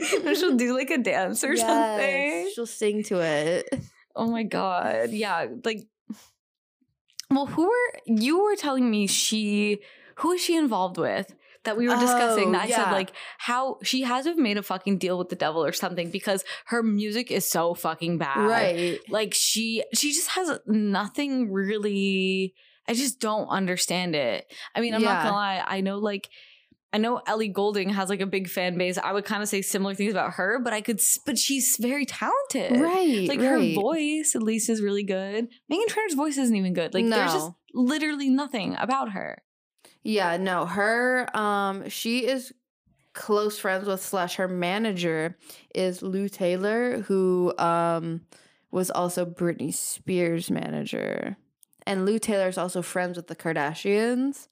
She'll 0.00 0.56
do 0.56 0.76
like 0.76 0.90
a 0.90 0.98
dance 0.98 1.44
or 1.44 1.54
Yes, 1.54 1.66
something. 1.66 2.50
She'll 2.54 2.66
sing 2.66 3.02
to 3.04 3.20
it. 3.20 3.68
Oh 4.16 4.30
my 4.30 4.42
god. 4.44 5.10
Yeah, 5.10 5.46
like 5.64 5.86
Well, 7.30 7.46
who 7.46 7.64
were 7.64 8.00
you 8.06 8.42
were 8.44 8.56
telling 8.56 8.90
me 8.90 9.06
she 9.06 9.80
who 10.16 10.32
is 10.32 10.40
she 10.40 10.56
involved 10.56 10.98
with? 10.98 11.34
That 11.64 11.78
we 11.78 11.88
were 11.88 11.96
discussing 11.96 12.50
Oh, 12.50 12.52
that 12.52 12.64
I 12.64 12.70
said 12.70 12.92
like 12.92 13.12
how 13.38 13.78
she 13.82 14.02
has 14.02 14.24
to 14.24 14.30
have 14.30 14.38
made 14.38 14.58
a 14.58 14.62
fucking 14.62 14.98
deal 14.98 15.16
with 15.16 15.30
the 15.30 15.36
devil 15.36 15.64
or 15.64 15.72
something 15.72 16.10
because 16.10 16.44
her 16.66 16.82
music 16.82 17.30
is 17.30 17.48
so 17.48 17.72
fucking 17.72 18.18
bad. 18.18 18.46
Right. 18.46 19.00
Like 19.08 19.32
she 19.32 19.82
she 19.94 20.12
just 20.12 20.28
has 20.30 20.58
nothing 20.66 21.50
really 21.50 22.54
I 22.86 22.92
just 22.92 23.18
don't 23.18 23.48
understand 23.48 24.14
it. 24.14 24.44
I 24.74 24.80
mean, 24.82 24.94
I'm 24.94 25.02
not 25.02 25.22
gonna 25.22 25.34
lie, 25.34 25.64
I 25.66 25.80
know 25.80 25.96
like 25.98 26.28
I 26.94 26.96
know 26.96 27.20
Ellie 27.26 27.48
Goulding 27.48 27.88
has 27.88 28.08
like 28.08 28.20
a 28.20 28.26
big 28.26 28.48
fan 28.48 28.78
base. 28.78 28.98
I 28.98 29.12
would 29.12 29.24
kind 29.24 29.42
of 29.42 29.48
say 29.48 29.62
similar 29.62 29.96
things 29.96 30.12
about 30.12 30.34
her, 30.34 30.60
but 30.60 30.72
I 30.72 30.80
could, 30.80 31.00
but 31.26 31.36
she's 31.36 31.76
very 31.80 32.06
talented. 32.06 32.80
Right. 32.80 33.28
Like 33.28 33.40
right. 33.40 33.48
her 33.48 33.74
voice, 33.74 34.36
at 34.36 34.44
least, 34.44 34.70
is 34.70 34.80
really 34.80 35.02
good. 35.02 35.48
Megan 35.68 35.88
Trainor's 35.88 36.14
voice 36.14 36.38
isn't 36.38 36.54
even 36.54 36.72
good. 36.72 36.94
Like 36.94 37.08
there's 37.08 37.32
just 37.32 37.50
literally 37.74 38.30
nothing 38.30 38.76
about 38.78 39.10
her. 39.10 39.42
Yeah, 40.04 40.36
no, 40.36 40.66
her 40.66 41.36
um 41.36 41.88
she 41.88 42.28
is 42.28 42.52
close 43.12 43.58
friends 43.58 43.88
with 43.88 44.00
slash 44.00 44.36
her 44.36 44.46
manager 44.46 45.36
is 45.74 46.00
Lou 46.00 46.28
Taylor, 46.28 47.00
who 47.00 47.52
um 47.58 48.20
was 48.70 48.92
also 48.92 49.26
Britney 49.26 49.74
Spears' 49.74 50.48
manager. 50.48 51.36
And 51.88 52.06
Lou 52.06 52.20
Taylor 52.20 52.46
is 52.46 52.56
also 52.56 52.82
friends 52.82 53.16
with 53.16 53.26
the 53.26 53.34
Kardashians. 53.34 54.46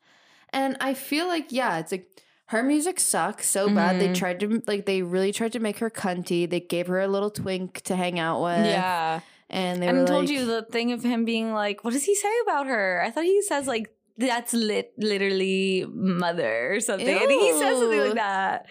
And 0.52 0.76
I 0.80 0.94
feel 0.94 1.28
like, 1.28 1.50
yeah, 1.50 1.78
it's 1.78 1.92
like 1.92 2.08
her 2.52 2.62
music 2.62 3.00
sucks 3.00 3.48
so 3.48 3.68
bad. 3.68 3.98
They 4.00 4.08
Mhm. 4.08 4.14
tried 4.14 4.40
to 4.40 4.62
like 4.66 4.86
they 4.86 5.02
really 5.02 5.32
tried 5.32 5.52
to 5.52 5.60
make 5.60 5.78
her 5.78 5.90
cunty. 5.90 6.48
They 6.48 6.60
gave 6.60 6.86
her 6.86 7.00
a 7.00 7.08
little 7.08 7.30
twink 7.30 7.80
to 7.82 7.96
hang 7.96 8.18
out 8.18 8.42
with. 8.42 8.66
yeah, 8.66 9.20
And 9.50 9.82
they 9.82 9.88
and 9.88 10.06
told 10.06 10.26
like, 10.26 10.30
you 10.34 10.46
the 10.46 10.62
thing 10.62 10.92
of 10.92 11.02
him 11.02 11.24
being 11.24 11.52
like, 11.52 11.82
what 11.84 11.92
does 11.92 12.04
he 12.04 12.14
say 12.14 12.32
about 12.44 12.66
her? 12.66 13.02
I 13.04 13.10
thought 13.10 13.24
he 13.24 13.42
says 13.42 13.66
like 13.66 13.88
that's 14.18 14.52
lit 14.52 14.92
literally 14.98 15.84
mother 15.88 16.74
or 16.74 16.80
something. 16.80 17.08
I 17.16 17.26
think 17.26 17.42
he 17.42 17.52
says 17.52 17.78
something 17.78 18.00
like 18.00 18.14
that. 18.14 18.66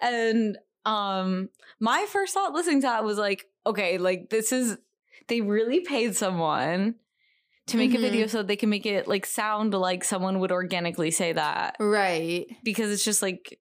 And 0.00 0.56
um, 0.86 1.50
my 1.80 2.06
first 2.08 2.32
thought 2.34 2.52
listening 2.54 2.80
to 2.82 2.86
that 2.86 3.04
was 3.04 3.18
like, 3.18 3.46
okay, 3.66 3.98
like 3.98 4.30
this 4.30 4.52
is 4.52 4.78
they 5.26 5.40
really 5.40 5.80
paid 5.80 6.16
someone 6.16 6.94
to 7.68 7.76
make 7.76 7.94
a 7.94 7.96
Mhm. 7.98 8.00
video 8.00 8.26
so 8.26 8.42
they 8.42 8.56
can 8.56 8.68
make 8.70 8.86
it 8.86 9.06
like 9.08 9.24
sound 9.26 9.72
like 9.74 10.04
someone 10.04 10.38
would 10.40 10.52
organically 10.52 11.10
say 11.10 11.32
that 11.32 11.76
Right. 11.80 12.46
because 12.64 12.90
it's 12.90 13.04
just 13.04 13.22
like 13.22 13.58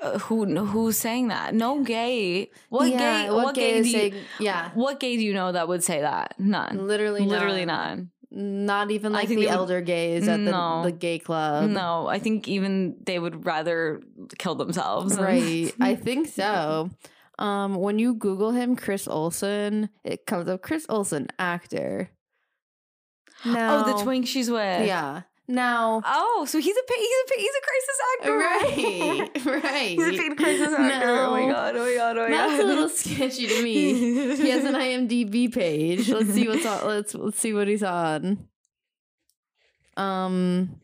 uh, 0.00 0.16
who 0.20 0.44
who's 0.66 0.96
saying 0.96 1.26
that? 1.28 1.54
No 1.56 1.82
gay. 1.82 2.50
What 2.68 2.88
Yeah, 2.88 2.98
gay? 3.24 3.30
What, 3.30 3.44
What, 3.46 3.54
gay 3.56 3.82
gay? 3.82 4.10
do 4.10 4.16
you, 4.16 4.22
yeah. 4.38 4.70
What 4.74 5.00
gay 5.00 5.16
do 5.16 5.24
you 5.24 5.34
know 5.34 5.50
that 5.50 5.66
would 5.66 5.82
say 5.82 6.02
that? 6.02 6.34
None. 6.38 6.86
Literally 6.86 7.22
Literally 7.22 7.64
none. 7.64 8.10
none. 8.30 8.66
Not 8.66 8.90
even 8.92 9.12
like 9.12 9.26
the 9.28 9.34
they 9.34 9.40
would- 9.46 9.48
elder 9.50 9.80
gays 9.80 10.28
at 10.28 10.36
the, 10.44 10.50
No. 10.52 10.82
the 10.84 10.92
gay 10.92 11.18
club. 11.18 11.68
no, 11.70 12.06
I 12.06 12.20
think 12.20 12.46
even 12.46 12.94
they 13.04 13.18
would 13.18 13.44
rather 13.44 14.00
kill 14.38 14.54
themselves. 14.54 15.18
Right. 15.18 15.72
I 15.80 15.94
think 16.06 16.28
so. 16.28 16.90
Um, 17.40 17.74
when 17.74 17.98
you 17.98 18.14
Google 18.14 18.52
him, 18.52 18.76
Chris 18.76 19.08
Olsen, 19.08 19.88
it 20.04 20.26
comes 20.26 20.48
up 20.48 20.60
Chris 20.62 20.86
Olsen, 20.88 21.26
actor. 21.40 22.10
Now, 23.44 23.84
oh, 23.86 23.96
the 23.96 24.02
twink 24.02 24.26
she's 24.26 24.50
with. 24.50 24.86
Yeah. 24.86 25.22
Now, 25.50 26.02
Oh, 26.04 26.44
so 26.46 26.58
he's 26.58 26.76
a 26.76 26.80
he's 26.94 27.08
a 27.30 27.40
he's 27.40 27.52
a 27.54 27.62
crisis 27.64 28.00
actor. 28.12 28.36
right, 29.46 29.62
right. 29.64 29.88
he's 29.98 30.06
a 30.08 30.22
paid 30.22 30.36
crisis 30.36 30.68
actor. 30.78 31.08
Oh 31.20 31.30
my 31.30 31.46
god. 31.50 31.74
Oh 31.76 31.86
my 31.86 31.94
god. 31.94 32.18
Oh 32.18 32.22
my 32.24 32.30
That's 32.30 32.52
god. 32.52 32.60
a 32.60 32.66
little 32.66 32.88
sketchy 32.90 33.46
to 33.46 33.62
me. 33.62 34.34
He 34.36 34.50
has 34.50 34.64
an 34.64 34.74
IMDb 35.08 35.50
page. 35.52 36.10
Let's 36.10 36.34
see 36.34 36.46
what's 36.48 36.66
on. 36.66 36.86
Let's 36.86 37.14
let's 37.14 37.38
see 37.40 37.54
what 37.54 37.66
he's 37.66 37.82
on. 37.82 38.46
Um, 39.96 40.80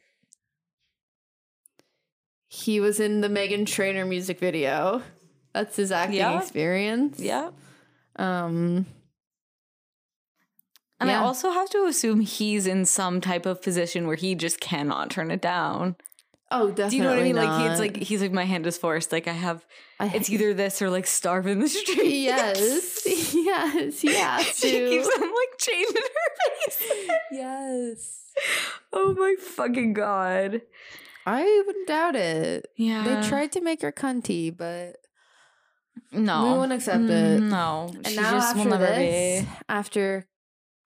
he 2.48 2.80
was 2.80 3.00
in 3.00 3.20
the 3.20 3.28
Megan 3.28 3.64
Trainor 3.66 4.06
music 4.06 4.38
video. 4.38 5.02
That's 5.52 5.76
his 5.76 5.92
acting 5.92 6.16
Yeah. 6.18 6.38
experience. 6.40 7.20
yeah. 7.20 7.50
Um. 8.16 8.86
And 11.08 11.16
I 11.16 11.22
also 11.22 11.50
have 11.50 11.70
to 11.70 11.84
assume 11.86 12.20
he's 12.20 12.66
in 12.66 12.84
some 12.84 13.20
type 13.20 13.46
of 13.46 13.62
position 13.62 14.06
where 14.06 14.16
he 14.16 14.34
just 14.34 14.60
cannot 14.60 15.10
turn 15.10 15.30
it 15.30 15.40
down. 15.40 15.96
Oh, 16.50 16.68
definitely. 16.68 16.90
Do 16.90 16.96
you 16.96 17.02
know 17.02 17.10
what 17.10 17.18
I 17.18 17.22
mean? 17.22 17.36
Like 17.36 17.70
he's 17.70 17.78
like 17.80 17.96
he's 17.96 18.22
like 18.22 18.32
my 18.32 18.44
hand 18.44 18.66
is 18.66 18.78
forced. 18.78 19.10
Like 19.12 19.26
I 19.26 19.32
have 19.32 19.64
I 19.98 20.06
it's 20.14 20.30
either 20.30 20.54
this 20.54 20.80
or 20.82 20.90
like 20.90 21.06
starve 21.06 21.46
in 21.46 21.58
the 21.60 21.68
street. 21.68 22.04
yes, 22.22 23.06
yes, 23.34 24.00
to. 24.60 24.68
she 24.68 24.78
keeps 24.88 25.08
them 25.16 25.22
like 25.22 25.58
chained 25.58 25.88
in 25.88 26.02
her 26.02 26.70
face. 26.70 27.10
yes, 27.32 28.22
oh 28.92 29.14
my 29.18 29.34
fucking 29.40 29.94
god. 29.94 30.62
I 31.26 31.62
wouldn't 31.66 31.88
doubt 31.88 32.14
it. 32.16 32.66
Yeah. 32.76 33.02
They 33.22 33.28
tried 33.28 33.50
to 33.52 33.60
make 33.62 33.80
her 33.82 33.90
cunty, 33.90 34.54
but 34.54 34.96
No. 36.12 36.42
We 36.44 36.48
won't 36.50 36.72
accept 36.72 37.04
it. 37.04 37.40
Mm, 37.40 37.48
no. 37.50 37.90
and 37.96 38.06
she 38.08 38.16
now 38.16 38.32
just 38.32 38.54
will 38.54 38.60
after 38.62 38.70
never 38.78 38.86
this, 38.86 39.42
be. 39.42 39.48
after 39.68 40.26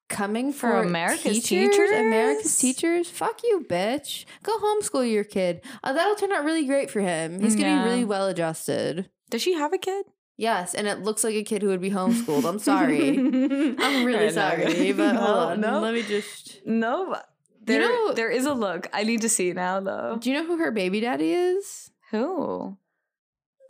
coming 0.09 0.53
For 0.53 0.71
for, 0.71 0.83
America's 0.83 1.43
teachers, 1.45 1.91
America's 1.91 2.57
teachers? 2.59 3.07
teachers, 3.07 3.11
fuck 3.11 3.41
you, 3.45 3.65
bitch. 3.69 4.25
Go 4.43 4.59
homeschool 4.59 5.11
your 5.11 5.25
kid. 5.25 5.61
Uh, 5.85 5.93
that'll 5.93 6.15
turn 6.17 6.33
out 6.33 6.45
really 6.45 6.65
great 6.67 6.91
for 6.91 7.01
him. 7.01 7.41
He's 7.41 7.55
gonna 7.57 7.83
be 7.85 7.89
really 7.91 8.05
well 8.05 8.27
adjusted. 8.27 9.11
Does 9.31 9.43
she 9.43 9.55
have 9.55 9.73
a 9.73 9.79
kid? 9.79 10.07
Yes, 10.37 10.73
and 10.75 10.87
it 10.87 11.01
looks 11.01 11.25
like 11.25 11.35
a 11.35 11.43
kid 11.43 11.63
who 11.63 11.69
would 11.69 11.81
be 11.81 11.91
homeschooled. 11.91 12.45
I'm 12.49 12.59
sorry. 12.71 13.19
I'm 13.19 14.05
really 14.05 14.27
know. 14.27 14.31
sorry, 14.31 14.93
but 14.93 15.13
No, 15.15 15.21
hold 15.21 15.39
on. 15.39 15.61
No, 15.61 15.81
Let 15.81 15.95
me 15.95 16.03
just. 16.03 16.61
no. 16.65 17.17
There, 17.65 17.81
know- 17.81 18.13
there 18.15 18.31
is 18.31 18.47
a 18.47 18.55
look. 18.55 18.89
I 18.95 19.03
need 19.05 19.21
to 19.23 19.29
see 19.29 19.53
now, 19.53 19.81
though. 19.81 20.17
Do 20.21 20.31
you 20.31 20.37
know 20.37 20.47
who 20.47 20.57
her 20.59 20.71
baby 20.71 21.01
daddy 21.01 21.33
is? 21.33 21.91
Who? 22.13 22.79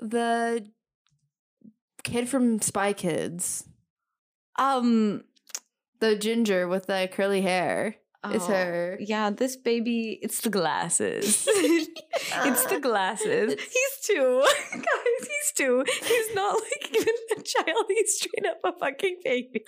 The 0.01 0.67
kid 2.05 2.29
from 2.29 2.61
Spy 2.61 2.93
Kids. 2.93 3.65
Um, 4.57 5.25
The 6.01 6.17
ginger 6.17 6.69
with 6.69 6.87
the 6.87 7.09
curly 7.13 7.41
hair. 7.43 7.97
It's 8.25 8.45
oh, 8.47 8.53
her. 8.53 8.99
Yeah, 9.01 9.31
this 9.31 9.57
baby. 9.57 10.19
It's 10.21 10.41
the 10.41 10.51
glasses. 10.51 11.47
it's 11.51 12.65
the 12.67 12.81
glasses. 12.81 13.53
It's- 13.53 13.69
He's 13.73 14.07
two, 14.17 14.45
guys. 14.73 14.83
He's 15.21 15.53
two. 15.55 15.85
He's 15.87 16.35
not 16.35 16.55
like 16.61 16.91
even 16.95 17.15
a 17.39 17.43
child. 17.43 17.85
He's 17.89 18.17
straight 18.17 18.47
up 18.51 18.59
a 18.65 18.73
fucking 18.79 19.19
baby. 19.25 19.65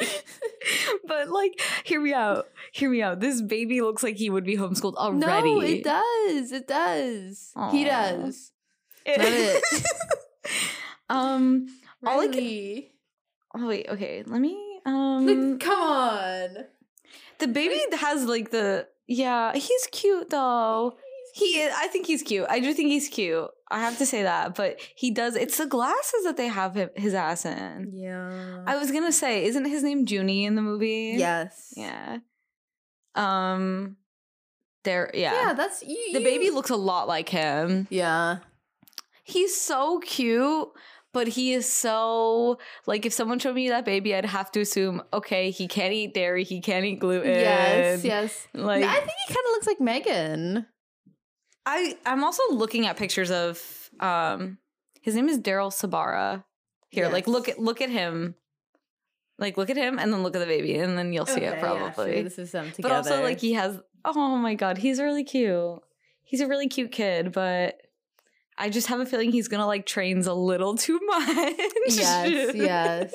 but 1.07 1.29
like, 1.31 1.61
hear 1.85 2.01
me 2.01 2.13
out. 2.13 2.49
Hear 2.73 2.91
me 2.91 3.03
out. 3.03 3.21
This 3.21 3.41
baby 3.41 3.81
looks 3.83 4.03
like 4.03 4.17
he 4.17 4.31
would 4.31 4.45
be 4.45 4.57
homeschooled 4.57 4.97
already. 4.97 5.55
No, 5.55 5.61
it 5.61 5.85
does. 5.85 6.53
It 6.53 6.67
does. 6.67 7.53
He 7.71 7.85
does. 7.85 8.51
It- 9.07 9.19
Not 9.19 9.29
it. 9.29 9.87
um. 11.09 11.67
All 12.05 12.21
I 12.21 12.29
can- 12.29 12.85
Oh 13.55 13.67
wait. 13.69 13.87
Okay. 13.89 14.25
Let 14.27 14.41
me. 14.41 14.70
Um. 14.87 15.59
Come 15.59 15.81
on. 15.81 16.49
The 17.39 17.49
baby 17.49 17.81
has 17.97 18.25
like 18.27 18.51
the 18.51 18.87
yeah, 19.07 19.53
he's 19.55 19.87
cute 19.91 20.31
though. 20.31 20.97
He 21.33 21.61
is, 21.61 21.73
I 21.77 21.87
think 21.87 22.07
he's 22.07 22.23
cute. 22.23 22.47
I 22.51 22.59
do 22.59 22.75
think 22.75 22.89
he's 22.91 23.09
cute. 23.09 23.49
I 23.71 23.79
have 23.81 23.99
to 23.99 24.07
say 24.07 24.25
that, 24.25 24.57
but 24.57 24.81
he 24.97 25.13
does. 25.13 25.37
It's 25.37 25.59
the 25.59 25.67
glasses 25.67 26.25
that 26.25 26.37
they 26.37 26.49
have 26.49 26.75
him, 26.75 26.91
his 26.97 27.15
ass 27.15 27.45
in. 27.45 27.93
Yeah. 27.95 28.65
I 28.67 28.77
was 28.77 28.91
gonna 28.91 29.13
say, 29.13 29.45
isn't 29.45 29.65
his 29.65 29.83
name 29.85 30.07
Juni 30.07 30.45
in 30.45 30.55
the 30.57 30.63
movie? 30.63 31.15
yes. 31.17 31.73
Yeah. 31.77 32.19
Um. 33.15 33.97
There. 34.85 35.11
Yeah. 35.15 35.35
Yeah, 35.49 35.53
that's 35.55 35.83
you. 35.83 36.13
the 36.15 36.25
baby 36.25 36.47
you- 36.47 36.55
looks 36.55 36.71
a 36.71 36.77
lot 36.77 37.07
like 37.09 37.29
him. 37.29 37.87
Yeah. 37.91 38.39
He's 39.23 39.61
so 39.61 40.01
cute, 40.01 40.69
but 41.13 41.29
he 41.29 41.53
is 41.53 41.71
so 41.71 42.59
like 42.87 43.05
if 43.07 43.13
someone 43.13 43.39
showed 43.39 43.55
me 43.55 43.69
that 43.69 43.85
baby, 43.85 44.15
I'd 44.15 44.25
have 44.25 44.51
to 44.53 44.61
assume 44.61 45.03
okay, 45.13 45.51
he 45.51 45.69
can't 45.69 45.93
eat 45.93 46.15
dairy, 46.15 46.45
he 46.45 46.61
can't 46.61 46.85
eat 46.85 47.01
gluten. 47.01 47.31
yes. 47.31 48.05
Yes. 48.05 48.49
Like 48.55 48.85
I 48.85 48.95
think 48.95 49.13
he 49.27 49.35
kind 49.35 49.47
of 49.47 49.51
looks 49.53 49.67
like 49.67 49.81
Megan. 49.81 50.67
I 51.67 51.97
I'm 52.07 52.25
also 52.25 52.43
looking 52.51 52.87
at 52.87 52.97
pictures 52.97 53.31
of 53.31 53.61
um 54.01 54.59
his 55.03 55.15
name 55.15 55.29
is 55.29 55.39
Daryl 55.39 55.71
Sabara. 55.71 56.45
Here, 56.91 57.09
like 57.09 57.27
look 57.27 57.49
at 57.49 57.59
look 57.59 57.81
at 57.81 57.91
him. 57.91 58.35
Like 59.39 59.57
look 59.57 59.71
at 59.71 59.77
him 59.77 59.99
and 59.99 60.13
then 60.13 60.23
look 60.23 60.37
at 60.37 60.41
the 60.41 60.47
baby 60.47 60.77
and 60.77 60.99
then 60.99 61.13
you'll 61.13 61.27
see 61.27 61.41
it 61.41 61.59
probably. 61.61 62.23
This 62.23 62.39
is 62.39 62.53
them 62.53 62.73
but 62.81 62.93
also 62.93 63.23
like 63.23 63.41
he 63.41 63.55
has 63.55 63.81
oh 64.05 64.37
my 64.37 64.55
god, 64.55 64.79
he's 64.79 65.01
really 65.01 65.25
cute. 65.25 65.81
He's 66.23 66.41
a 66.41 66.47
really 66.47 66.69
cute 66.69 66.93
kid, 66.93 67.33
but 67.33 67.81
I 68.61 68.69
just 68.71 68.87
have 68.89 69.01
a 69.01 69.07
feeling 69.07 69.33
he's 69.33 69.49
gonna 69.49 69.67
like 69.67 69.87
trains 69.87 70.27
a 70.27 70.35
little 70.35 70.77
too 70.77 71.01
much. 71.07 71.29
yes. 71.89 72.55
Yes. 72.55 73.13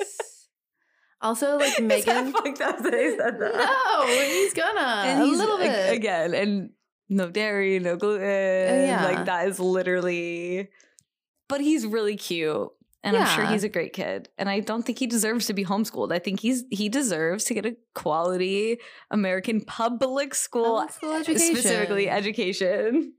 Also, 1.20 1.56
like 1.56 1.80
Megan. 1.80 2.32
fucked 2.32 2.60
up 2.60 2.78
that 2.82 2.94
I 2.94 3.16
said 3.16 3.40
that? 3.40 3.54
No, 3.54 4.06
he's 4.06 4.52
gonna 4.52 4.80
and 4.80 5.22
a 5.22 5.24
he's 5.26 5.38
little 5.38 5.56
a- 5.56 5.60
bit. 5.60 5.94
again 5.94 6.34
and 6.34 6.70
no 7.08 7.30
dairy 7.30 7.78
no 7.78 7.96
gluten 7.96 8.22
oh, 8.26 8.84
yeah. 8.84 9.04
like 9.04 9.24
that 9.26 9.48
is 9.48 9.58
literally 9.60 10.68
but 11.48 11.60
he's 11.60 11.86
really 11.86 12.16
cute 12.16 12.68
and 13.04 13.16
i'm 13.16 13.26
sure 13.36 13.46
he's 13.46 13.62
a 13.62 13.68
great 13.68 13.92
kid 13.92 14.28
and 14.38 14.48
i 14.50 14.58
don't 14.58 14.82
think 14.82 14.98
he 14.98 15.06
deserves 15.06 15.46
to 15.46 15.54
be 15.54 15.64
homeschooled 15.64 16.12
i 16.12 16.18
think 16.18 16.40
he's 16.40 16.64
he 16.68 16.88
deserves 16.88 17.44
to 17.44 17.54
get 17.54 17.64
a 17.64 17.76
quality 17.94 18.78
american 19.12 19.60
public 19.60 20.34
school, 20.34 20.78
Public 20.78 20.90
school 20.92 21.12
education. 21.14 21.54
specifically 21.54 22.10
education 22.10 23.12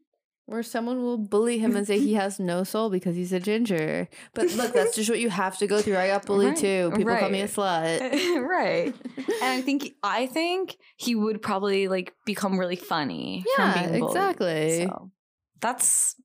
Where 0.48 0.64
someone 0.64 1.04
will 1.04 1.18
bully 1.18 1.60
him 1.60 1.76
and 1.76 1.86
say 1.86 2.00
he 2.00 2.14
has 2.14 2.40
no 2.40 2.64
soul 2.64 2.90
because 2.90 3.16
he's 3.18 3.34
a 3.34 3.40
ginger. 3.40 4.08
But 4.34 4.50
look, 4.54 4.72
that's 4.74 4.96
just 4.96 5.10
what 5.10 5.20
you 5.20 5.30
have 5.30 5.58
to 5.58 5.68
go 5.68 5.82
through. 5.82 5.98
I 5.98 6.08
got 6.08 6.26
bullied 6.26 6.48
Right, 6.50 6.58
too. 6.58 6.92
People 6.96 7.18
call 7.18 7.30
me 7.30 7.42
a 7.42 7.50
slut. 7.50 8.00
right 8.48 8.96
and 9.42 9.52
i 9.52 9.62
think 9.62 9.94
i 10.04 10.26
think 10.26 10.78
he 10.96 11.16
would 11.16 11.42
probably 11.42 11.88
like 11.90 12.14
become 12.26 12.58
really 12.58 12.78
funny 12.78 13.44
from 13.56 13.66
Yeah, 13.70 13.74
being 13.90 14.00
bullied. 14.00 14.16
exactly. 14.18 14.86
so 14.88 15.12
that's 15.60 16.16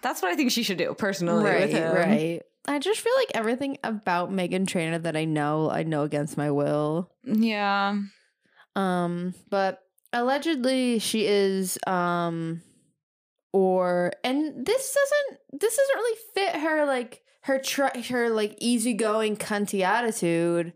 that's 0.00 0.22
what 0.22 0.32
i 0.32 0.36
think 0.36 0.50
she 0.50 0.62
should 0.62 0.78
do 0.78 0.94
personally 0.94 1.44
right, 1.44 1.60
with 1.60 1.72
him. 1.72 1.94
right. 1.94 2.42
I 2.66 2.78
just 2.78 3.00
feel 3.00 3.12
like 3.16 3.30
everything 3.34 3.76
about 3.84 4.32
Megan 4.32 4.64
Trainor 4.64 5.00
that 5.00 5.16
I 5.18 5.26
know, 5.26 5.68
I 5.70 5.82
know 5.82 6.02
against 6.04 6.38
my 6.38 6.50
will. 6.50 7.10
yeah 7.24 7.98
Um, 8.74 9.34
but 9.50 9.80
allegedly 10.14 10.98
she 10.98 11.26
is 11.26 11.78
um 11.86 12.62
or 13.54 14.10
and 14.24 14.66
this 14.66 14.92
doesn't 14.96 15.60
this 15.60 15.76
doesn't 15.76 15.94
really 15.96 16.18
fit 16.34 16.56
her 16.60 16.84
like 16.84 17.22
her 17.42 17.60
tr- 17.60 17.96
her 18.08 18.28
like 18.30 18.56
easygoing 18.58 19.36
cunty 19.36 19.82
attitude. 19.82 20.72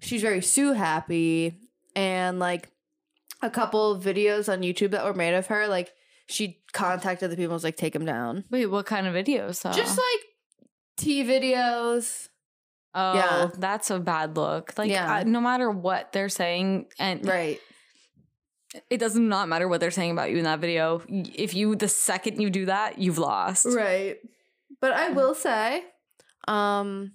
She's 0.00 0.20
very 0.20 0.42
Sue 0.42 0.74
happy 0.74 1.58
and 1.96 2.38
like 2.38 2.68
a 3.40 3.48
couple 3.48 3.92
of 3.92 4.04
videos 4.04 4.52
on 4.52 4.60
YouTube 4.60 4.90
that 4.90 5.06
were 5.06 5.14
made 5.14 5.32
of 5.32 5.46
her 5.46 5.68
like 5.68 5.94
she 6.26 6.60
contacted 6.74 7.30
the 7.30 7.36
people 7.36 7.52
and 7.52 7.54
was 7.54 7.64
like 7.64 7.76
take 7.78 7.96
him 7.96 8.04
down. 8.04 8.44
Wait, 8.50 8.66
what 8.66 8.84
kind 8.84 9.06
of 9.06 9.14
videos? 9.14 9.62
Though? 9.62 9.72
Just 9.72 9.96
like 9.96 10.24
tea 10.98 11.24
videos. 11.24 12.28
oh, 12.94 13.14
yeah. 13.14 13.50
that's 13.56 13.90
a 13.90 13.98
bad 13.98 14.36
look. 14.36 14.76
Like, 14.76 14.90
Yeah. 14.90 15.10
I- 15.10 15.22
no 15.24 15.40
matter 15.40 15.70
what 15.70 16.12
they're 16.12 16.28
saying, 16.28 16.88
and 16.98 17.26
Right. 17.26 17.58
It 18.90 18.98
does 18.98 19.16
not 19.16 19.48
matter 19.48 19.68
what 19.68 19.80
they're 19.80 19.90
saying 19.90 20.10
about 20.10 20.30
you 20.30 20.38
in 20.38 20.44
that 20.44 20.60
video. 20.60 21.02
If 21.08 21.54
you, 21.54 21.76
the 21.76 21.88
second 21.88 22.40
you 22.40 22.50
do 22.50 22.66
that, 22.66 22.98
you've 22.98 23.18
lost. 23.18 23.66
Right. 23.66 24.16
But 24.80 24.92
I 24.92 25.10
will 25.10 25.34
say, 25.34 25.84
um, 26.46 27.12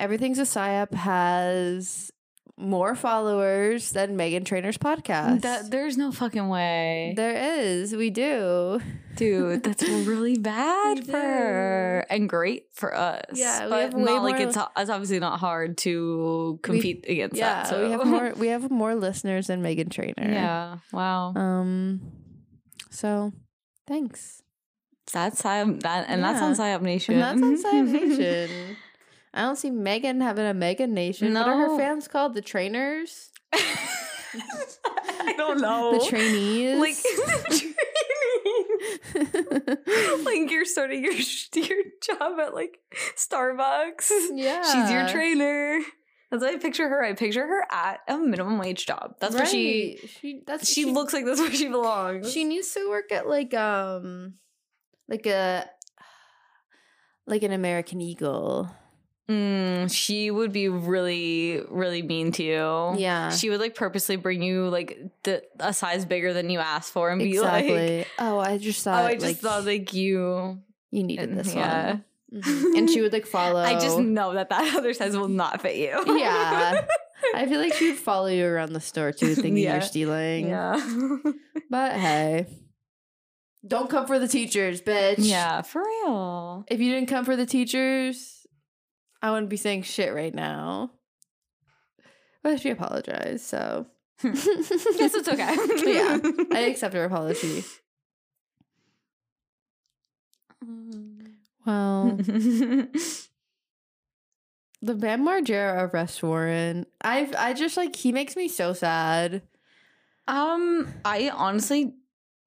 Everything's 0.00 0.38
a 0.38 0.42
Psyop 0.42 0.92
has 0.92 2.10
more 2.56 2.94
followers 2.94 3.90
than 3.90 4.16
Megan 4.16 4.44
Trainor's 4.44 4.78
podcast. 4.78 5.40
That 5.42 5.70
there's 5.70 5.96
no 5.96 6.12
fucking 6.12 6.48
way, 6.48 7.12
there 7.16 7.58
is. 7.58 7.94
We 7.94 8.10
do. 8.10 8.80
dude. 9.16 9.64
That's 9.64 9.82
really 9.88 10.36
bad 10.38 10.98
We 10.98 11.04
for 11.04 11.18
her 11.18 12.06
and 12.10 12.28
great 12.28 12.66
for 12.72 12.94
us. 12.96 13.22
Yeah, 13.32 13.64
we 13.64 13.70
but 13.70 13.80
have 13.82 13.94
way 13.94 14.02
not 14.04 14.22
like 14.22 14.40
it's 14.40 14.56
it's 14.76 14.90
obviously 14.90 15.18
not 15.20 15.40
hard 15.40 15.78
to 15.78 16.58
compete 16.62 17.04
against 17.08 17.36
Yeah, 17.36 17.62
that. 17.64 17.66
So 17.68 17.84
we 17.84 17.90
have 17.90 18.06
more 18.06 18.32
we 18.36 18.48
have 18.48 18.70
more 18.70 18.94
listeners 18.94 19.48
than 19.48 19.60
Megan 19.62 19.88
Trainer. 19.88 20.14
Yeah. 20.30 20.78
Wow. 20.92 21.32
Um 21.34 22.00
so 22.90 23.32
thanks. 23.88 24.42
That's 25.12 25.42
Psyop, 25.42 25.82
that 25.82 26.06
and 26.08 26.22
that's 26.24 26.40
Yeah. 26.40 26.46
on 26.46 26.54
Psyop 26.54 26.82
Nation. 26.82 27.20
And 27.20 27.42
that's 27.42 27.64
on 27.64 27.72
Psyop 27.86 27.90
Nation. 27.90 28.76
I 29.34 29.42
don't 29.42 29.56
see 29.56 29.70
Megan 29.70 30.20
having 30.20 30.46
a 30.46 30.54
Megan 30.54 30.94
Nation. 30.94 31.34
What 31.34 31.48
are 31.48 31.56
her 31.56 31.76
fans 31.76 32.06
called? 32.06 32.34
The 32.34 32.40
trainers? 32.40 33.30
I 33.52 35.34
don't 35.36 35.60
know. 35.60 35.98
The 35.98 36.06
trainees? 36.06 36.78
like 36.78 36.96
the 37.02 37.48
trainees. 37.48 37.74
like 40.24 40.50
you're 40.50 40.64
starting 40.64 41.02
your 41.02 41.14
your 41.14 41.82
job 42.00 42.38
at 42.40 42.54
like 42.54 42.78
Starbucks. 43.16 44.10
yeah. 44.34 44.62
She's 44.62 44.90
your 44.90 45.08
trainer. 45.08 45.80
That's 46.30 46.42
what 46.42 46.54
I 46.54 46.58
picture 46.58 46.88
her. 46.88 47.02
I 47.04 47.12
picture 47.14 47.46
her 47.46 47.66
at 47.70 48.00
a 48.08 48.16
minimum 48.18 48.58
wage 48.58 48.86
job. 48.86 49.16
That's 49.20 49.34
where 49.34 49.46
she 49.46 49.98
she 50.20 50.42
that's 50.46 50.72
she 50.72 50.84
looks 50.84 51.12
like 51.12 51.24
that's 51.24 51.40
where 51.40 51.52
she 51.52 51.68
belongs. 51.68 52.32
She 52.32 52.44
needs 52.44 52.72
to 52.74 52.88
work 52.88 53.10
at 53.12 53.28
like 53.28 53.52
um 53.54 54.34
like 55.08 55.26
a 55.26 55.68
like 57.26 57.42
an 57.42 57.52
American 57.52 58.00
Eagle. 58.00 58.70
Mm, 59.30 59.90
she 59.90 60.30
would 60.30 60.52
be 60.52 60.68
really, 60.68 61.62
really 61.70 62.02
mean 62.02 62.30
to 62.32 62.42
you. 62.42 62.94
Yeah. 63.00 63.30
She 63.30 63.48
would 63.48 63.60
like 63.60 63.74
purposely 63.74 64.16
bring 64.16 64.42
you 64.42 64.68
like 64.68 64.98
the 65.22 65.42
a 65.58 65.72
size 65.72 66.04
bigger 66.04 66.32
than 66.34 66.50
you 66.50 66.58
asked 66.58 66.92
for 66.92 67.08
and 67.10 67.18
be 67.18 67.40
like, 67.40 67.64
Exactly. 67.64 68.06
oh, 68.18 68.38
I 68.38 68.58
just 68.58 68.82
saw. 68.82 69.00
"Oh, 69.00 69.06
I 69.06 69.14
just 69.14 69.24
like, 69.24 69.36
thought 69.38 69.64
like 69.64 69.94
you." 69.94 70.58
you 70.90 71.02
needed 71.04 71.36
this 71.36 71.54
yeah. 71.54 71.86
one. 71.92 72.04
Mhm. 72.34 72.78
And 72.78 72.90
she 72.90 73.00
would 73.00 73.12
like 73.12 73.26
follow. 73.26 73.60
I 73.60 73.74
just 73.74 73.96
know 73.98 74.34
that 74.34 74.48
that 74.50 74.74
other 74.76 74.92
size 74.92 75.16
will 75.16 75.28
not 75.28 75.62
fit 75.62 75.76
you. 75.76 76.18
yeah. 76.18 76.84
I 77.34 77.46
feel 77.46 77.60
like 77.60 77.72
she 77.74 77.90
would 77.90 77.98
follow 77.98 78.26
you 78.26 78.44
around 78.44 78.72
the 78.72 78.80
store 78.80 79.12
too, 79.12 79.34
thinking 79.36 79.56
Yeah. 79.58 79.74
you're 79.74 79.82
stealing. 79.82 80.48
yeah, 80.48 80.80
But 81.70 81.92
hey, 81.92 82.46
don't 83.66 83.88
come 83.88 84.06
for 84.08 84.18
the 84.18 84.26
teachers, 84.28 84.82
bitch. 84.82 85.16
yeah, 85.18 85.62
for 85.62 85.82
real. 85.82 86.64
If 86.68 86.80
you 86.80 86.92
didn't 86.92 87.08
come 87.08 87.24
for 87.24 87.36
the 87.36 87.46
teachers, 87.46 88.33
I 89.24 89.30
wouldn't 89.30 89.48
be 89.48 89.56
saying 89.56 89.82
shit 89.84 90.12
right 90.12 90.34
now. 90.34 90.90
But 92.42 92.60
she 92.60 92.68
apologized, 92.68 93.46
so 93.46 93.86
Yes, 94.22 94.46
it's 95.14 95.28
okay. 95.28 95.56
yeah, 95.92 96.18
I 96.52 96.58
accept 96.70 96.92
her 96.92 97.04
apology. 97.04 97.64
Well, 101.66 102.16
the 102.18 102.88
Bam 104.82 105.26
Margera 105.26 105.90
arrest 105.92 106.22
warrant. 106.22 106.88
I've 107.00 107.34
I 107.34 107.54
just 107.54 107.76
like 107.78 107.96
he 107.96 108.12
makes 108.12 108.36
me 108.36 108.48
so 108.48 108.72
sad. 108.74 109.42
um, 110.28 110.92
I 111.04 111.30
honestly 111.30 111.94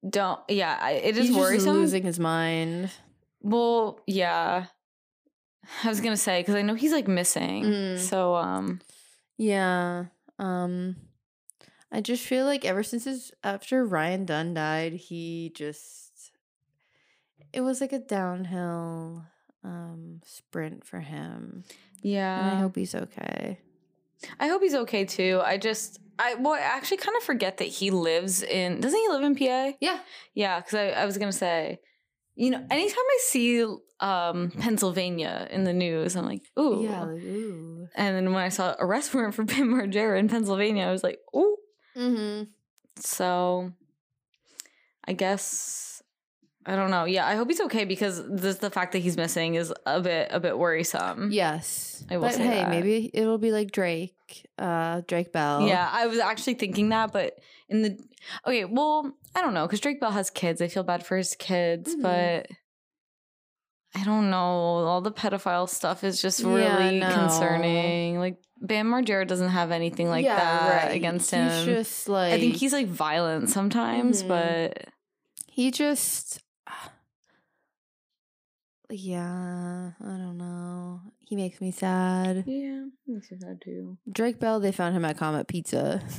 don't. 0.08 0.40
Yeah, 0.48 0.88
it 0.90 1.16
is 1.16 1.26
He's 1.26 1.34
just 1.34 1.38
worrisome. 1.40 1.72
losing 1.74 2.02
his 2.04 2.20
mind. 2.20 2.90
Well, 3.42 4.00
yeah. 4.06 4.66
I 5.84 5.88
was 5.88 6.00
gonna 6.00 6.16
say 6.16 6.40
because 6.40 6.54
I 6.54 6.62
know 6.62 6.74
he's 6.74 6.92
like 6.92 7.08
missing. 7.08 7.64
Mm. 7.64 7.98
So, 7.98 8.34
um, 8.34 8.80
Yeah. 9.36 10.06
Um 10.38 10.96
I 11.90 12.00
just 12.02 12.24
feel 12.26 12.44
like 12.44 12.64
ever 12.64 12.82
since 12.82 13.04
his 13.04 13.32
after 13.42 13.84
Ryan 13.84 14.24
Dunn 14.26 14.54
died, 14.54 14.92
he 14.94 15.52
just 15.54 16.32
it 17.52 17.62
was 17.62 17.80
like 17.80 17.92
a 17.92 17.98
downhill 17.98 19.24
um 19.64 20.20
sprint 20.24 20.84
for 20.84 21.00
him. 21.00 21.64
yeah. 22.02 22.40
And 22.40 22.58
I 22.58 22.60
hope 22.60 22.76
he's 22.76 22.94
okay. 22.94 23.58
I 24.38 24.48
hope 24.48 24.62
he's 24.62 24.74
okay 24.74 25.04
too. 25.04 25.40
I 25.44 25.58
just, 25.58 26.00
I 26.18 26.34
well, 26.34 26.54
I 26.54 26.58
actually 26.58 26.96
kind 26.96 27.16
of 27.16 27.22
forget 27.22 27.58
that 27.58 27.68
he 27.68 27.90
lives 27.90 28.42
in. 28.42 28.80
Doesn't 28.80 28.98
he 28.98 29.08
live 29.08 29.22
in 29.22 29.34
PA? 29.36 29.76
Yeah. 29.80 30.00
Yeah, 30.34 30.58
because 30.60 30.74
I, 30.74 30.88
I 30.90 31.04
was 31.06 31.18
gonna 31.18 31.32
say, 31.32 31.78
you 32.34 32.50
know, 32.50 32.64
anytime 32.70 32.98
I 32.98 33.18
see 33.22 33.64
um 34.00 34.50
Pennsylvania 34.58 35.48
in 35.50 35.64
the 35.64 35.72
news, 35.72 36.16
I'm 36.16 36.26
like, 36.26 36.42
ooh, 36.58 36.82
Yeah. 36.84 37.02
Like, 37.04 37.22
ooh. 37.22 37.88
And 37.96 38.16
then 38.16 38.32
when 38.32 38.42
I 38.42 38.48
saw 38.48 38.74
arrest 38.78 39.12
warrant 39.14 39.34
for 39.34 39.44
Bam 39.44 39.68
Margera 39.74 40.18
in 40.18 40.28
Pennsylvania, 40.28 40.84
I 40.84 40.92
was 40.92 41.02
like, 41.02 41.18
ooh. 41.34 41.56
Mm-hmm. 41.96 42.44
So, 43.00 43.72
I 45.06 45.12
guess 45.12 46.02
I 46.66 46.76
don't 46.76 46.90
know. 46.90 47.04
Yeah, 47.06 47.26
I 47.26 47.34
hope 47.34 47.48
he's 47.48 47.62
okay 47.62 47.84
because 47.86 48.22
this 48.28 48.58
the 48.58 48.68
fact 48.70 48.92
that 48.92 48.98
he's 48.98 49.16
missing 49.16 49.54
is 49.54 49.72
a 49.86 50.00
bit 50.00 50.28
a 50.30 50.38
bit 50.38 50.58
worrisome. 50.58 51.30
Yes. 51.32 52.04
I 52.10 52.16
will 52.18 52.24
but 52.24 52.34
say 52.34 52.42
hey, 52.46 52.56
that. 52.56 52.70
maybe 52.70 53.10
it'll 53.14 53.38
be 53.38 53.52
like 53.52 53.72
Drake, 53.72 54.14
uh 54.58 55.00
Drake 55.08 55.32
Bell. 55.32 55.66
Yeah, 55.66 55.88
I 55.90 56.06
was 56.08 56.18
actually 56.18 56.54
thinking 56.54 56.90
that, 56.90 57.12
but 57.12 57.38
in 57.70 57.82
the 57.82 57.98
okay, 58.46 58.64
well, 58.66 59.12
I 59.34 59.40
don't 59.40 59.54
know 59.54 59.66
because 59.66 59.80
Drake 59.80 59.98
Bell 60.00 60.10
has 60.10 60.28
kids. 60.30 60.60
I 60.60 60.68
feel 60.68 60.82
bad 60.82 61.06
for 61.06 61.16
his 61.16 61.34
kids, 61.36 61.94
Mhm. 61.96 62.02
but 62.02 62.46
I 64.00 64.04
don't 64.04 64.30
know. 64.30 64.36
All 64.36 65.00
the 65.00 65.10
pedophile 65.12 65.68
stuff 65.68 66.04
is 66.04 66.20
just 66.22 66.40
Yeah, 66.40 66.48
really 66.76 67.00
no. 67.00 67.10
concerning. 67.12 68.18
Like 68.18 68.36
Bam 68.60 68.88
Margera 68.90 69.26
doesn't 69.26 69.48
have 69.50 69.70
anything 69.70 70.08
like 70.08 70.24
Yeah, 70.24 70.36
that 70.36 70.86
right. 70.86 70.94
against 70.94 71.30
He's 71.30 71.40
him. 71.40 71.64
just 71.66 72.08
like 72.08 72.34
I 72.34 72.38
think 72.38 72.56
he's 72.56 72.72
like 72.72 72.86
violent 72.86 73.50
sometimes, 73.50 74.22
Mhm. 74.22 74.28
but 74.28 74.84
he 75.46 75.70
just 75.70 76.40
yeah, 78.90 79.90
I 80.00 80.04
don't 80.04 80.38
know. 80.38 81.00
He 81.20 81.36
makes 81.36 81.60
me 81.60 81.70
sad. 81.70 82.44
yeah, 82.46 82.84
makes 83.06 83.30
you 83.30 83.38
sad 83.38 83.60
too. 83.62 83.98
Drake 84.10 84.38
Bell, 84.40 84.60
they 84.60 84.72
found 84.72 84.96
him 84.96 85.04
at 85.04 85.18
Comet 85.18 85.46
Pizza. 85.46 86.02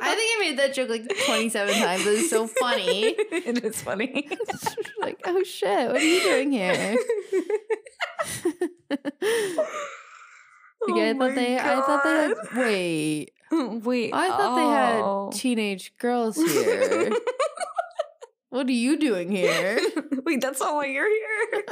I 0.00 0.14
think 0.14 0.30
I 0.36 0.38
made 0.40 0.58
that 0.58 0.74
joke 0.74 0.88
like 0.88 1.10
27 1.26 1.74
times, 1.74 2.04
but 2.04 2.12
it's 2.12 2.30
so 2.30 2.46
funny. 2.46 3.04
it 3.18 3.64
is 3.64 3.82
funny. 3.82 4.28
like, 5.00 5.20
oh 5.24 5.42
shit, 5.42 5.88
what 5.88 5.96
are 5.96 6.00
you 6.00 6.20
doing 6.20 6.52
here? 6.52 6.96
Okay, 10.88 11.10
I 11.10 11.14
Oh 11.14 11.18
thought 11.18 11.34
they 11.34 11.58
I 11.58 11.80
thought 11.80 12.04
they 12.04 12.10
had 12.10 12.34
wait. 12.54 13.32
Wait, 13.50 14.14
I 14.14 14.28
thought 14.28 14.40
oh. 14.40 14.56
they 14.56 14.68
had 14.70 15.40
teenage 15.40 15.96
girls 15.98 16.36
here. 16.36 17.10
what 18.50 18.68
are 18.68 18.72
you 18.72 18.96
doing 18.98 19.30
here? 19.30 19.80
Wait, 20.24 20.40
that's 20.40 20.60
not 20.60 20.74
why 20.76 20.86
you're 20.86 21.08
here. 21.08 21.64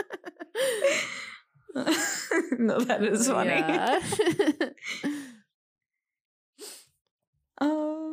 no, 2.59 2.81
that 2.81 3.05
is 3.05 3.29
funny. 3.29 3.51
Yeah. 3.51 4.01
Um, 7.61 8.04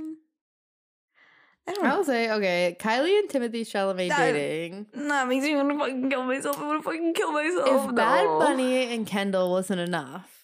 I 1.68 1.74
don't 1.74 1.86
I'll 1.86 2.04
say, 2.04 2.32
okay, 2.32 2.76
Kylie 2.80 3.20
and 3.20 3.30
Timothy 3.30 3.64
Chalamet 3.64 4.10
That- 4.10 4.34
dating. 4.34 4.88
That 4.94 5.28
makes 5.28 5.46
me 5.46 5.56
want 5.56 5.70
to 5.70 5.78
fucking 5.78 6.10
kill 6.10 6.24
myself. 6.24 6.60
I 6.60 6.66
want 6.66 6.84
to 6.84 6.84
fucking 6.84 7.14
kill 7.14 7.32
myself. 7.32 7.90
if 7.90 7.96
Bad. 7.96 8.26
Bunny 8.40 8.94
and 8.94 9.06
Kendall 9.06 9.52
wasn't 9.52 9.80
enough 9.80 10.42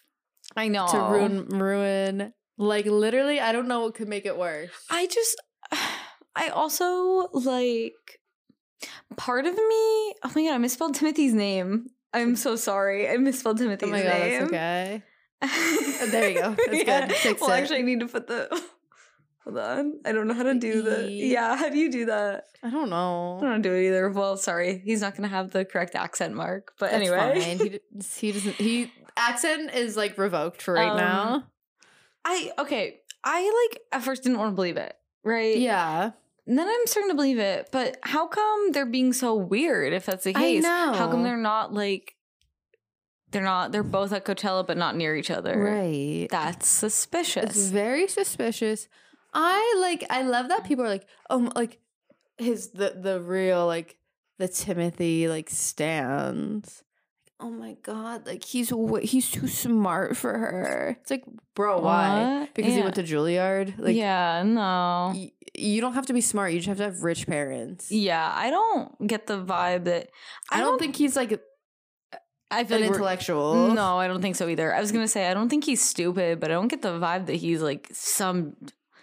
I 0.55 0.68
know 0.70 0.88
to 0.88 0.97
ruin 0.97 1.47
ruin 1.47 2.34
like 2.57 2.86
literally 2.86 3.39
I 3.39 3.51
don't 3.51 3.68
know 3.68 3.82
what 3.82 3.95
could 3.95 4.07
make 4.07 4.26
it 4.26 4.38
worse. 4.38 4.72
I 4.89 5.07
just, 5.07 5.41
I 6.36 6.49
also 6.49 7.30
like 7.34 8.20
part 9.15 9.45
of 9.45 9.53
me. 9.53 9.59
Oh 9.63 10.32
my 10.36 10.43
god, 10.43 10.53
I 10.53 10.57
misspelled 10.57 10.95
Timothy's 10.95 11.34
name. 11.34 11.88
I'm 12.13 12.36
so 12.36 12.55
sorry. 12.55 13.09
I 13.09 13.18
misspelled 13.18 13.57
Timothy's 13.57 13.89
oh 13.89 13.91
my 13.91 14.01
god, 14.01 14.20
name. 14.20 14.39
that's 14.39 14.53
okay. 14.53 15.03
there 16.11 16.30
you 16.30 16.41
go. 16.41 16.55
That's 16.55 16.84
good. 16.84 17.11
Fix 17.18 17.41
well, 17.41 17.51
it. 17.51 17.61
actually, 17.61 17.80
I 17.80 17.82
need 17.82 17.99
to 17.99 18.07
put 18.07 18.28
the. 18.28 18.61
On. 19.58 19.99
I 20.05 20.12
don't 20.12 20.28
know 20.28 20.34
how 20.34 20.43
to 20.43 20.53
do 20.55 20.82
the. 20.82 21.08
E. 21.10 21.32
Yeah, 21.34 21.55
how 21.55 21.70
do 21.70 21.78
you 21.78 21.91
do 21.91 22.05
that? 22.05 22.45
I 22.64 22.70
don't 22.70 22.89
know. 22.89 23.39
I 23.41 23.45
don't 23.45 23.62
do 23.62 23.74
it 23.74 23.88
either. 23.88 24.10
Well, 24.10 24.38
sorry, 24.38 24.82
he's 24.84 25.01
not 25.01 25.16
gonna 25.16 25.28
have 25.28 25.51
the 25.51 25.66
correct 25.66 25.95
accent 25.95 26.34
mark. 26.36 26.74
But 26.80 26.91
That's 26.91 27.10
anyway. 27.10 27.58
He, 27.58 27.80
he 28.28 28.32
doesn't 28.32 28.55
he 28.55 28.91
accent 29.16 29.74
is 29.74 29.97
like 29.97 30.18
revoked 30.18 30.62
for 30.62 30.74
right 30.76 30.91
Um, 30.91 30.97
now. 30.97 31.43
I 32.26 32.51
okay. 32.60 32.99
I 33.24 33.68
like 33.72 33.82
at 33.91 34.03
first 34.03 34.24
didn't 34.24 34.38
want 34.38 34.51
to 34.51 34.55
believe 34.55 34.78
it, 34.78 34.95
right? 35.24 35.58
Yeah. 35.58 36.12
And 36.45 36.58
then 36.58 36.68
I'm 36.68 36.86
starting 36.88 37.10
to 37.12 37.16
believe 37.16 37.39
it. 37.39 37.70
But 37.74 37.97
how 38.03 38.28
come 38.28 38.72
they're 38.72 38.86
being 38.86 39.12
so 39.12 39.36
weird? 39.36 39.91
If 39.91 40.05
that's 40.05 40.24
the 40.24 40.36
I 40.36 40.39
case, 40.39 40.66
how 40.66 41.10
come 41.12 41.24
they're 41.24 41.36
not 41.36 41.74
like? 41.74 42.14
They're 43.32 43.43
not. 43.43 43.74
They're 43.74 43.84
both 43.84 44.14
at 44.14 44.24
Coachella, 44.24 44.66
but 44.66 44.78
not 44.78 44.95
near 44.95 45.14
each 45.16 45.30
other. 45.30 45.60
Right. 45.60 46.28
That's 46.32 46.68
suspicious. 46.68 47.43
It's 47.49 47.68
very 47.68 48.08
suspicious. 48.08 48.88
I 49.40 49.76
like 49.80 50.04
I 50.10 50.24
love 50.24 50.50
that 50.50 50.64
mm. 50.64 50.68
people 50.68 50.84
are 50.84 50.90
like, 50.90 51.08
oh 51.30 51.52
like 51.56 51.80
his 52.40 52.72
the 52.72 52.98
the 53.00 53.22
real 53.22 53.68
like 53.68 53.98
the 54.40 54.48
Timothy 54.48 55.28
like 55.28 55.50
stands. 55.50 56.84
Oh 57.40 57.52
my 57.52 57.78
god, 57.84 58.26
like 58.26 58.44
he's 58.44 58.74
he's 59.04 59.30
too 59.30 59.48
smart 59.48 60.18
for 60.18 60.36
her. 60.36 60.98
It's 61.00 61.12
like, 61.12 61.24
bro, 61.54 61.80
why? 61.80 62.40
What? 62.40 62.56
Because 62.56 62.74
he 62.74 62.82
went 62.82 62.96
to 62.96 63.04
Juilliard. 63.04 63.78
Like, 63.78 63.96
yeah, 63.96 64.42
no. 64.44 65.12
y- 65.14 65.32
you 65.54 65.82
don't 65.82 65.94
have 65.94 66.08
to 66.08 66.14
be 66.14 66.22
smart. 66.22 66.52
You 66.52 66.58
just 66.58 66.68
have 66.68 66.78
to 66.78 66.86
have 66.86 67.04
rich 67.04 67.28
parents. 67.28 67.92
Yeah, 67.92 68.34
I 68.36 68.50
don't 68.50 69.08
get 69.08 69.28
the 69.28 69.38
vibe 69.38 69.84
that 69.84 70.10
I, 70.52 70.62
don't, 70.62 70.80
think 70.80 70.96
he's 70.96 71.16
like 71.16 71.40
I 72.50 72.64
feel 72.64 72.78
an 72.78 72.84
like 72.84 72.92
intellectual. 72.94 73.72
No, 73.72 74.00
I 74.00 74.08
don't 74.08 74.22
think 74.22 74.36
so 74.36 74.48
either. 74.48 74.74
I 74.74 74.80
was 74.80 74.92
gonna 74.92 75.08
say 75.08 75.30
I 75.30 75.36
don't 75.36 75.50
think 75.50 75.64
he's 75.64 75.84
stupid, 75.84 76.40
but 76.40 76.50
I 76.50 76.56
don't 76.56 76.70
get 76.70 76.82
the 76.82 77.00
vibe 77.00 77.28
that 77.28 77.36
he's 77.36 77.62
like 77.62 77.88
some 77.92 78.56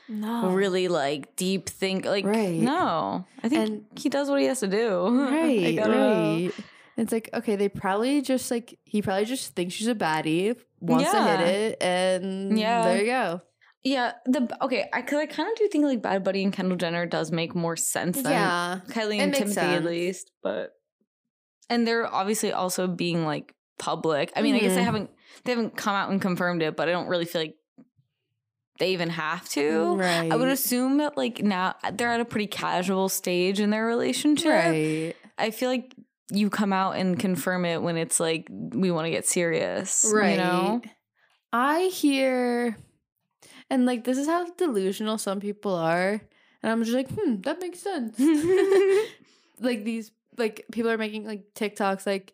no, 0.09 0.51
really 0.51 0.89
like 0.89 1.37
deep 1.37 1.69
think. 1.69 2.05
Like 2.05 2.25
Right. 2.25 2.61
no, 2.61 3.27
I 3.43 3.49
think 3.49 3.69
And- 3.69 3.85
he 3.97 4.09
does 4.09 4.29
what 4.31 4.41
he 4.41 4.47
has 4.47 4.61
to 4.61 4.67
do. 4.69 5.09
Right, 5.31 5.79
right. 5.79 6.51
It's 6.97 7.11
like 7.13 7.29
okay, 7.35 7.57
they 7.57 7.69
probably 7.69 8.23
just 8.23 8.51
like 8.51 8.79
he 8.85 9.03
probably 9.03 9.25
just 9.25 9.55
thinks 9.57 9.75
she's 9.75 9.89
a 9.89 9.95
baddie, 9.95 10.57
wants 10.81 11.11
to 11.11 11.23
hit 11.25 11.41
it, 11.41 11.83
and 11.83 12.57
Yeah. 12.59 12.85
there 12.85 12.99
you 13.01 13.07
go. 13.07 13.41
Yeah, 13.83 14.13
the 14.27 14.49
okay, 14.63 14.89
I 14.93 15.03
cause 15.03 15.19
I 15.19 15.27
kind 15.27 15.51
of 15.51 15.59
do 15.59 15.69
think 15.69 15.85
like 15.85 16.01
Bad 16.01 16.23
Bunny 16.25 16.43
and 16.45 16.53
Kendall 16.53 16.77
Jenner 16.79 17.05
does 17.05 17.31
make 17.33 17.55
more 17.55 17.77
sense 17.77 18.23
than 18.23 18.33
Yeah, 18.33 18.81
Kylie 18.89 19.19
and 19.19 19.35
Timothy 19.35 19.61
at 19.61 19.85
least, 19.85 20.31
but 20.43 20.73
and 21.69 21.87
they're 21.87 22.07
obviously 22.07 22.53
also 22.53 22.87
being 22.87 23.25
like 23.27 23.55
public. 23.79 24.33
I 24.37 24.43
mean, 24.43 24.55
I 24.55 24.59
guess 24.61 24.75
they 24.75 24.81
Mhm. 24.81 24.85
haven't 24.85 25.11
they 25.45 25.53
haven't 25.53 25.77
come 25.77 25.95
out 25.95 26.11
and 26.11 26.23
confirmed 26.23 26.63
it, 26.63 26.77
but 26.77 26.89
I 26.89 26.93
don't 26.93 27.09
really 27.09 27.25
feel 27.25 27.41
like 27.43 27.57
they 28.79 28.93
even 28.93 29.11
have 29.11 29.49
to. 29.51 29.97
right. 29.97 30.33
I 30.33 30.37
would 30.37 30.49
assume 30.49 30.99
that 30.99 31.17
like 31.17 31.43
now 31.43 31.75
they're 31.93 32.11
at 32.11 32.21
a 32.21 32.25
pretty 32.25 32.47
casual 32.47 33.09
stage 33.09 33.61
in 33.61 33.71
their 33.71 33.87
relationship. 33.87 34.51
right. 34.51 35.17
I 35.39 35.51
feel 35.51 35.69
like 35.71 35.95
you 36.31 36.51
come 36.51 36.73
out 36.73 36.97
and 36.97 37.19
confirm 37.19 37.65
it 37.65 37.83
when 37.83 37.97
it's 37.97 38.19
like 38.19 38.49
we 38.51 38.91
want 38.91 39.07
to 39.07 39.11
get 39.11 39.27
serious. 39.27 40.11
Right. 40.13 40.33
You 40.33 40.37
know? 40.39 40.83
I 41.53 41.83
hear, 41.83 42.77
and 43.71 43.87
like 43.87 44.05
this 44.05 44.19
is 44.19 44.27
how 44.27 44.51
delusional 44.55 45.19
some 45.19 45.39
people 45.39 45.75
are, 45.75 46.21
and 46.63 46.73
I'm 46.73 46.83
just 46.83 46.97
like, 46.97 47.09
hmm, 47.11 47.41
that 47.43 47.61
makes 47.61 47.79
sense. 47.79 48.19
like 49.61 49.85
these, 49.85 50.11
like 50.37 50.65
people 50.73 50.91
are 50.91 50.99
making 50.99 51.27
like 51.27 51.55
TikToks, 51.55 52.07
like, 52.07 52.33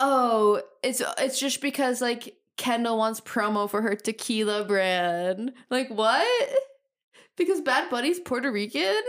oh, 0.00 0.62
it's 0.82 1.00
it's 1.18 1.38
just 1.38 1.60
because 1.60 2.00
like 2.00 2.34
Kendall 2.56 2.98
wants 2.98 3.20
promo 3.20 3.68
for 3.68 3.82
her 3.82 3.94
tequila 3.96 4.64
brand. 4.64 5.52
Like 5.70 5.88
what? 5.88 6.48
Because 7.36 7.60
Bad 7.60 7.90
Bunny's 7.90 8.20
Puerto 8.20 8.50
Rican. 8.52 9.02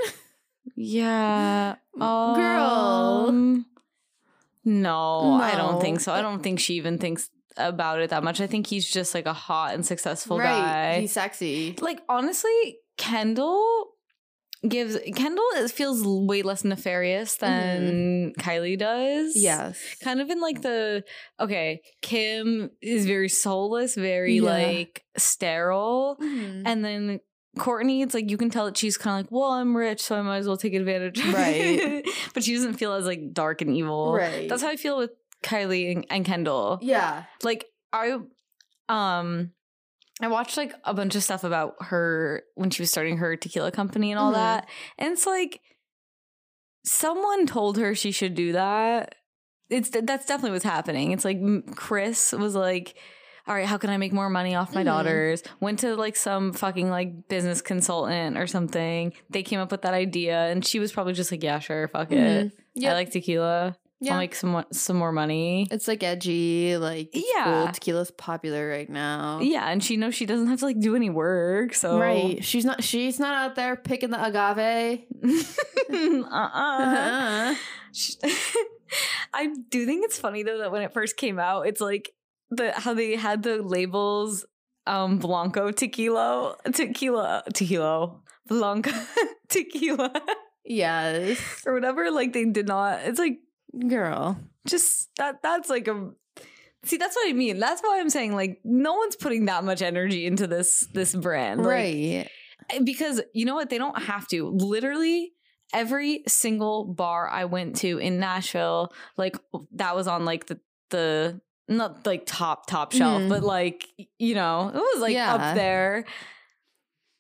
Yeah. 0.75 1.75
M- 1.95 1.99
girl. 1.99 3.25
Um, 3.29 3.65
no, 4.63 5.33
I 5.33 5.55
don't 5.55 5.79
think 5.79 5.99
so. 5.99 6.11
I 6.11 6.21
don't 6.21 6.41
think 6.41 6.59
she 6.59 6.73
even 6.75 6.97
thinks 6.97 7.29
about 7.55 8.01
it 8.01 8.09
that 8.09 8.23
much. 8.23 8.41
I 8.41 8.47
think 8.47 8.67
he's 8.67 8.89
just 8.89 9.13
like 9.13 9.27
a 9.27 9.33
hot 9.33 9.75
and 9.75 9.85
successful 9.85 10.39
guy. 10.39 11.01
He's 11.01 11.11
sexy. 11.11 11.75
like 11.79 12.01
honestly, 12.09 12.79
Kendall 12.97 13.94
gives 14.67 14.97
Kendall 15.15 15.45
is, 15.57 15.71
feels 15.71 16.03
way 16.05 16.41
less 16.41 16.63
nefarious 16.63 17.35
than 17.35 18.33
Kylie 18.39 18.77
does. 18.77 19.35
Yes. 19.35 19.79
Kind 20.03 20.21
of 20.21 20.29
in 20.29 20.41
like 20.41 20.61
the 20.61 21.03
okay, 21.39 21.81
Kim 22.01 22.69
is 22.81 23.05
very 23.05 23.29
soulless, 23.29 23.95
very 23.95 24.35
Yeah. 24.37 24.51
like 24.51 25.03
sterile. 25.17 26.17
Mhm. 26.21 26.63
And 26.65 26.83
then 26.85 27.19
Kourtney, 27.57 28.03
it's 28.03 28.13
like 28.13 28.29
you 28.29 28.37
can 28.37 28.49
tell 28.49 28.65
that 28.65 28.75
she's 28.75 28.97
kind 28.97 29.17
of 29.19 29.25
like, 29.25 29.31
well, 29.31 29.51
I'm 29.51 29.75
rich, 29.77 30.01
so 30.01 30.17
I 30.17 30.21
might 30.21 30.37
as 30.39 30.47
well 30.47 30.57
take 30.57 30.73
advantage. 30.73 31.23
Right. 31.33 32.03
but 32.33 32.43
she 32.43 32.53
doesn't 32.53 32.73
feel 32.73 32.93
as 32.93 33.05
like 33.05 33.31
dark 33.33 33.61
and 33.61 33.69
evil. 33.75 34.13
Right. 34.13 34.49
That's 34.49 34.61
how 34.61 34.69
I 34.69 34.75
feel 34.75 34.97
with 34.97 35.11
Kylie 35.43 35.91
and, 35.95 36.05
and 36.09 36.25
Kendall. 36.25 36.79
Yeah. 36.81 37.23
Like 37.43 37.65
I, 37.93 38.17
um, 38.89 39.51
I 40.21 40.27
watched 40.27 40.55
like 40.57 40.73
a 40.85 40.93
bunch 40.93 41.15
of 41.15 41.23
stuff 41.23 41.43
about 41.43 41.75
her 41.81 42.43
when 42.55 42.69
she 42.69 42.81
was 42.81 42.89
starting 42.91 43.17
her 43.17 43.35
tequila 43.35 43.71
company 43.71 44.11
and 44.11 44.19
all 44.19 44.31
Mhm. 44.31 44.35
that, 44.35 44.69
and 44.97 45.11
it's 45.11 45.25
like 45.25 45.59
someone 46.83 47.45
told 47.45 47.77
her 47.77 47.95
she 47.95 48.11
should 48.11 48.35
do 48.35 48.51
that. 48.53 49.15
It's 49.69 49.89
that's 49.89 50.25
definitely 50.25 50.51
what's 50.51 50.63
happening. 50.63 51.11
It's 51.11 51.25
like 51.25 51.39
Kris 51.75 52.31
was 52.31 52.55
like 52.55 52.95
all 53.47 53.53
right, 53.53 53.67
how 53.67 53.77
can 53.77 53.91
I 53.91 53.97
make 53.97 54.11
more 54.11 54.27
money 54.27 54.55
off 54.55 54.73
my 54.73 54.81
Mhm. 54.81 54.85
daughters? 54.85 55.43
Went 55.59 55.77
to 55.79 55.95
like 55.95 56.15
some 56.15 56.51
fucking 56.51 56.89
like 56.89 57.27
business 57.27 57.61
consultant 57.61 58.39
or 58.39 58.47
something. 58.47 59.13
They 59.29 59.43
came 59.43 59.59
up 59.59 59.69
with 59.71 59.83
that 59.83 59.93
idea, 59.93 60.47
and 60.47 60.65
she 60.65 60.79
was 60.79 60.91
probably 60.91 61.13
just 61.13 61.31
like, 61.31 61.43
"Yeah, 61.43 61.59
sure, 61.59 61.87
fuck 61.89 62.11
it. 62.11 62.51
Yeah. 62.73 62.91
I 62.91 62.93
like 62.95 63.11
tequila. 63.11 63.75
Yeah. 64.01 64.19
I'll 64.19 64.27
some 64.31 64.65
some 64.71 64.97
more 64.97 65.11
money." 65.11 65.67
It's 65.71 65.87
like 65.87 66.03
edgy, 66.03 66.77
like 66.77 67.09
Yeah. 67.13 67.43
cool. 67.43 67.67
Tequila's 67.67 68.11
popular 68.11 68.67
right 68.69 68.89
now. 68.89 69.39
Yeah, 69.41 69.67
and 69.69 69.83
she 69.83 69.97
knows 69.97 70.15
she 70.15 70.25
doesn't 70.25 70.47
have 70.47 70.59
to 70.59 70.65
like 70.65 70.79
do 70.79 70.95
any 70.95 71.09
work. 71.09 71.73
So 71.73 71.99
Right. 71.99 72.43
She's 72.43 72.65
not 72.65 72.83
she's 72.83 73.19
not 73.19 73.35
out 73.35 73.55
there 73.55 73.75
picking 73.75 74.09
the 74.11 74.23
agave. 74.23 75.03
uh-uh. 75.91 76.25
Uh-uh. 76.31 77.55
I 79.33 79.47
do 79.69 79.85
think 79.85 80.05
it's 80.05 80.17
funny 80.17 80.43
though 80.43 80.59
that 80.59 80.71
when 80.71 80.81
it 80.81 80.93
first 80.93 81.17
came 81.17 81.39
out, 81.39 81.67
it's 81.67 81.81
like 81.81 82.11
the 82.51 82.71
how 82.73 82.93
they 82.93 83.15
had 83.15 83.43
the 83.43 83.61
labels 83.61 84.45
um 84.87 85.17
Blanco 85.17 85.71
tequila 85.71 86.55
tequila 86.71 87.43
tequila 87.53 88.19
Blanco 88.47 88.91
tequila 89.49 90.11
yes. 90.63 91.39
or 91.65 91.73
whatever. 91.73 92.11
Like 92.11 92.33
they 92.33 92.45
did 92.45 92.67
not. 92.67 92.99
It's 93.03 93.19
like 93.19 93.39
Girl. 93.87 94.39
just 94.67 95.09
that 95.17 95.41
that's 95.43 95.69
like 95.69 95.87
a 95.87 96.11
see 96.83 96.97
that's 96.97 97.15
what 97.15 97.29
I 97.29 97.33
mean. 97.33 97.59
That's 97.59 97.81
why 97.81 97.99
I'm 97.99 98.09
saying 98.09 98.33
like 98.35 98.59
no 98.63 98.93
one's 98.93 99.15
putting 99.15 99.45
that 99.45 99.63
much 99.63 99.81
energy 99.81 100.25
into 100.25 100.47
this 100.47 100.87
this 100.93 101.13
brand. 101.15 101.61
Like, 101.63 101.67
right. 101.71 102.29
because 102.83 103.21
you 103.33 103.45
know 103.45 103.55
what 103.55 103.69
they 103.69 103.77
don't 103.77 104.01
have 104.03 104.27
to 104.29 104.47
literally 104.49 105.31
every 105.73 106.23
single 106.27 106.85
bar 106.85 107.27
i 107.27 107.43
went 107.45 107.75
to 107.77 107.97
in 107.97 108.19
nashville 108.19 108.93
like 109.17 109.35
that 109.73 109.95
was 109.95 110.07
on 110.07 110.23
like 110.23 110.45
the 110.45 110.59
the 110.91 111.41
not 111.67 112.05
like 112.05 112.23
top 112.27 112.67
top 112.67 112.91
shelf 112.91 113.23
Mhm. 113.23 113.29
but 113.29 113.41
like 113.43 113.87
you 114.19 114.35
know 114.35 114.69
it 114.69 114.77
was 114.77 115.01
like 115.01 115.13
Yeah. 115.15 115.33
up 115.33 115.55
there 115.55 116.05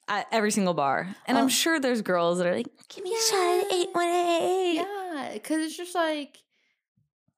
at 0.07 0.27
every 0.31 0.51
single 0.51 0.75
bar 0.75 1.15
and 1.25 1.37
Oh. 1.37 1.41
i'm 1.41 1.49
sure 1.49 1.79
there's 1.79 2.03
girls 2.03 2.37
that 2.37 2.45
are 2.47 2.55
like 2.55 2.67
give 2.89 3.03
me 3.03 3.15
a 3.15 3.21
shot 3.31 3.65
at 3.65 3.73
818 3.73 4.75
Yeah, 4.75 5.29
because 5.33 5.65
it's 5.65 5.75
just 5.77 5.95
like 5.95 6.37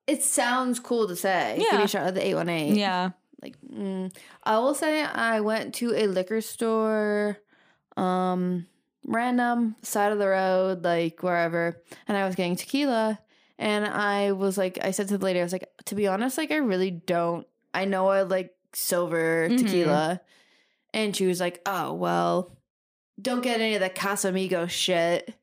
it 0.07 0.23
sounds 0.23 0.79
cool 0.79 1.07
to 1.07 1.15
say. 1.15 1.55
Give 1.59 1.67
Yeah. 1.71 1.77
me 1.79 1.83
a 1.83 1.87
shot 1.87 2.07
at 2.07 2.15
the 2.15 2.25
eight 2.25 2.35
one 2.35 2.49
eight. 2.49 2.75
yeah 2.77 3.11
Like 3.41 3.55
mm, 3.61 4.11
I 4.43 4.57
will 4.59 4.73
say 4.73 5.03
I 5.03 5.41
went 5.41 5.75
to 5.75 5.93
a 5.93 6.07
liquor 6.07 6.41
store, 6.41 7.37
um, 7.95 8.65
random 9.05 9.75
side 9.83 10.11
of 10.11 10.19
the 10.19 10.27
road, 10.27 10.83
like 10.83 11.21
wherever, 11.23 11.81
and 12.07 12.17
I 12.17 12.25
was 12.25 12.35
getting 12.35 12.55
tequila. 12.55 13.19
And 13.59 13.85
I 13.87 14.33
was 14.33 14.57
like, 14.57 14.77
I 14.83 14.91
said 14.91 15.07
to 15.09 15.17
the 15.17 15.23
lady, 15.25 15.39
I 15.39 15.43
was 15.43 15.51
like, 15.51 15.67
to 15.85 15.95
be 15.95 16.07
honest, 16.07 16.37
like 16.37 16.51
I 16.51 16.57
really 16.57 16.91
don't. 16.91 17.47
I 17.73 17.85
know 17.85 18.07
I 18.07 18.21
like 18.23 18.53
silver 18.73 19.49
Mhm. 19.49 19.57
tequila, 19.57 20.21
and 20.93 21.15
she 21.15 21.25
was 21.27 21.39
like, 21.39 21.61
oh 21.65 21.93
well, 21.93 22.55
don't 23.21 23.41
get 23.41 23.59
any 23.61 23.73
of 23.75 23.81
the 23.81 23.89
Casamigo 23.89 24.69
shit. 24.69 25.33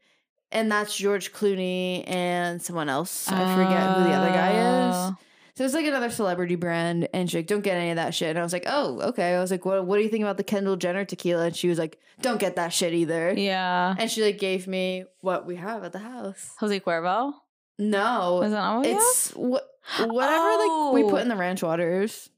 And 0.54 0.70
that's 0.72 0.96
George 0.96 1.32
Clooney 1.32 2.04
and 2.08 2.62
someone 2.62 2.88
else. 2.88 3.28
I 3.28 3.54
forget 3.56 3.96
who 3.96 4.04
the 4.04 4.10
other 4.14 4.28
guy 4.30 4.50
is. 4.88 4.94
Oh. 4.96 5.16
So 5.56 5.64
it's 5.64 5.74
like 5.74 5.86
another 5.86 6.10
celebrity 6.10 6.54
brand, 6.56 7.08
and 7.14 7.28
she's 7.30 7.36
like, 7.38 7.46
"Don't 7.46 7.60
get 7.62 7.76
any 7.76 7.90
of 7.90 7.96
that 7.96 8.12
shit." 8.14 8.30
And 8.30 8.38
I 8.38 8.42
was 8.42 8.52
like, 8.52 8.64
"Oh, 8.66 9.00
okay." 9.10 9.34
I 9.34 9.40
was 9.40 9.50
like, 9.52 9.64
"What? 9.64 9.84
What 9.86 9.98
do 9.98 10.02
you 10.02 10.08
think 10.08 10.22
about 10.22 10.36
the 10.36 10.42
Kendall 10.44 10.76
Jenner 10.76 11.04
tequila?" 11.04 11.46
And 11.46 11.56
she 11.56 11.68
was 11.68 11.78
like, 11.78 11.98
"Don't 12.22 12.40
get 12.40 12.56
that 12.56 12.72
shit 12.72 12.92
either." 12.94 13.32
yeah 13.36 13.94
And 13.98 14.10
she 14.10 14.22
like 14.24 14.38
gave 14.38 14.66
me 14.66 15.04
what 15.20 15.46
we 15.46 15.56
have 15.56 15.84
at 15.84 15.92
the 15.92 16.00
house. 16.00 16.54
jose 16.58 16.80
cuervo 16.80 17.34
No, 17.78 18.38
was 18.40 18.50
that 18.52 18.76
what 18.76 18.86
it's 18.86 19.30
what 19.32 19.64
whatever 19.98 20.48
like 20.58 20.92
we 20.94 21.02
Oh. 21.04 21.10
put 21.10 21.22
in 21.22 21.28
the 21.28 21.36
ranch 21.36 21.62
waters. 21.62 22.30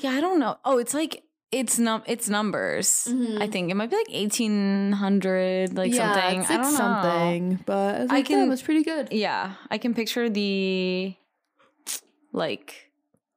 yeah 0.00 0.10
i 0.10 0.20
don't 0.20 0.38
know 0.40 0.58
oh 0.64 0.78
it's 0.78 0.94
like 0.94 1.22
it's 1.50 1.78
num 1.78 2.02
it's 2.06 2.28
numbers 2.28 3.06
Mhm. 3.08 3.40
I 3.40 3.46
think 3.46 3.70
it 3.70 3.74
might 3.74 3.88
be 3.90 3.96
like 3.96 4.10
eighteen 4.10 4.92
hundred, 4.92 5.74
like 5.76 5.92
yeah, 5.94 6.12
something. 6.14 6.40
It's 6.42 6.50
I 6.50 6.56
don't 6.58 6.72
know. 6.72 6.76
something, 6.78 7.60
but 7.64 7.94
I, 7.94 7.98
was 8.02 8.10
I 8.10 8.14
like, 8.16 8.26
can- 8.26 8.38
"Damn, 8.40 8.52
it's 8.52 8.62
pretty 8.62 8.82
good. 8.84 9.08
Yeah, 9.12 9.54
I 9.70 9.78
can 9.78 9.94
picture 9.94 10.28
the 10.28 11.14
like 12.32 12.90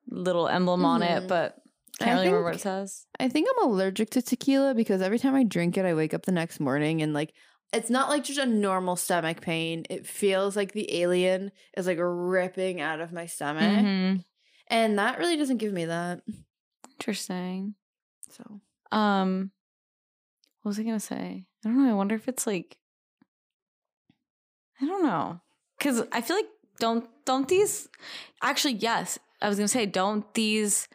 little 0.10 0.48
emblem 0.48 0.84
on 0.86 1.02
it, 1.04 1.24
Mhm. 1.24 1.28
but 1.28 1.58
I 2.00 2.04
can't 2.06 2.16
really 2.18 2.28
remember 2.28 2.46
what 2.46 2.56
it 2.56 2.62
says. 2.62 3.06
I 3.20 3.30
think 3.30 3.48
I'm 3.50 3.70
allergic 3.70 4.10
to 4.12 4.22
tequila 4.22 4.74
because 4.74 5.02
every 5.02 5.20
time 5.20 5.36
I 5.36 5.44
drink 5.44 5.78
it, 5.78 5.86
I 5.86 5.94
wake 5.94 6.14
up 6.14 6.26
the 6.26 6.32
next 6.32 6.60
morning 6.60 7.02
and 7.02 7.14
like 7.14 7.34
it's 7.72 7.90
not 7.90 8.10
like 8.10 8.26
just 8.26 8.40
a 8.40 8.46
normal 8.46 8.98
stomach 8.98 9.40
pain. 9.40 9.86
It 9.90 10.06
feels 10.06 10.58
like 10.58 10.74
the 10.74 10.94
alien 11.02 11.52
is 11.78 11.88
like 11.88 12.00
ripping 12.02 12.82
out 12.82 13.00
of 13.00 13.14
my 13.14 13.26
stomach. 13.28 13.64
Mhm. 13.86 14.26
And 14.68 15.00
that 15.00 15.18
really 15.20 15.38
doesn't 15.38 15.58
give 15.58 15.72
me 15.72 15.86
that. 15.86 16.22
Interesting. 17.00 17.76
So 18.32 18.62
Um, 18.92 19.52
what 20.62 20.70
was 20.70 20.80
I 20.80 20.84
gonna 20.84 21.00
say? 21.00 21.46
I 21.66 21.68
don't 21.70 21.84
know. 21.84 21.90
I 21.92 21.94
wonder 21.94 22.16
if 22.16 22.28
it's 22.28 22.46
like, 22.48 22.78
I 24.82 24.86
don't 24.86 25.04
know, 25.04 25.40
because 25.78 26.04
I 26.12 26.22
feel 26.22 26.36
like 26.38 26.50
don't 26.80 27.08
don't 27.26 27.48
these 27.48 27.88
actually? 28.42 28.74
Yes, 28.74 29.20
I 29.42 29.48
was 29.50 29.58
gonna 29.58 29.68
say 29.68 29.86
don't 29.86 30.32
these 30.34 30.88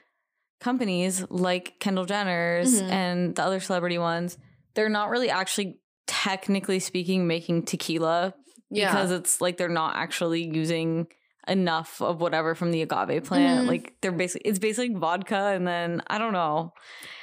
companies 0.61 1.25
like 1.31 1.79
Kendall 1.81 2.07
Jenner's 2.07 2.81
Mhm. 2.81 2.91
and 2.91 3.37
the 3.37 3.43
other 3.45 3.61
celebrity 3.61 3.99
ones. 3.99 4.39
They're 4.75 4.89
not 4.89 5.11
really 5.11 5.31
actually 5.31 5.79
technically 6.07 6.79
speaking 6.81 7.27
making 7.27 7.65
tequila 7.65 8.35
yeah. 8.71 8.91
because 8.91 9.11
it's 9.11 9.41
like 9.41 9.57
they're 9.59 9.69
not 9.69 9.97
actually 9.97 10.43
using 10.43 11.07
enough 11.49 12.01
of 12.03 12.21
whatever 12.21 12.55
from 12.55 12.73
the 12.73 12.83
agave 12.83 13.25
plant. 13.25 13.65
Mhm. 13.65 13.69
Like 13.69 13.95
they're 14.01 14.13
basically 14.13 14.49
it's 14.49 14.59
basically 14.59 14.95
vodka 14.99 15.37
and 15.55 15.67
then 15.67 16.03
I 16.09 16.19
don't 16.19 16.33
know. 16.33 16.73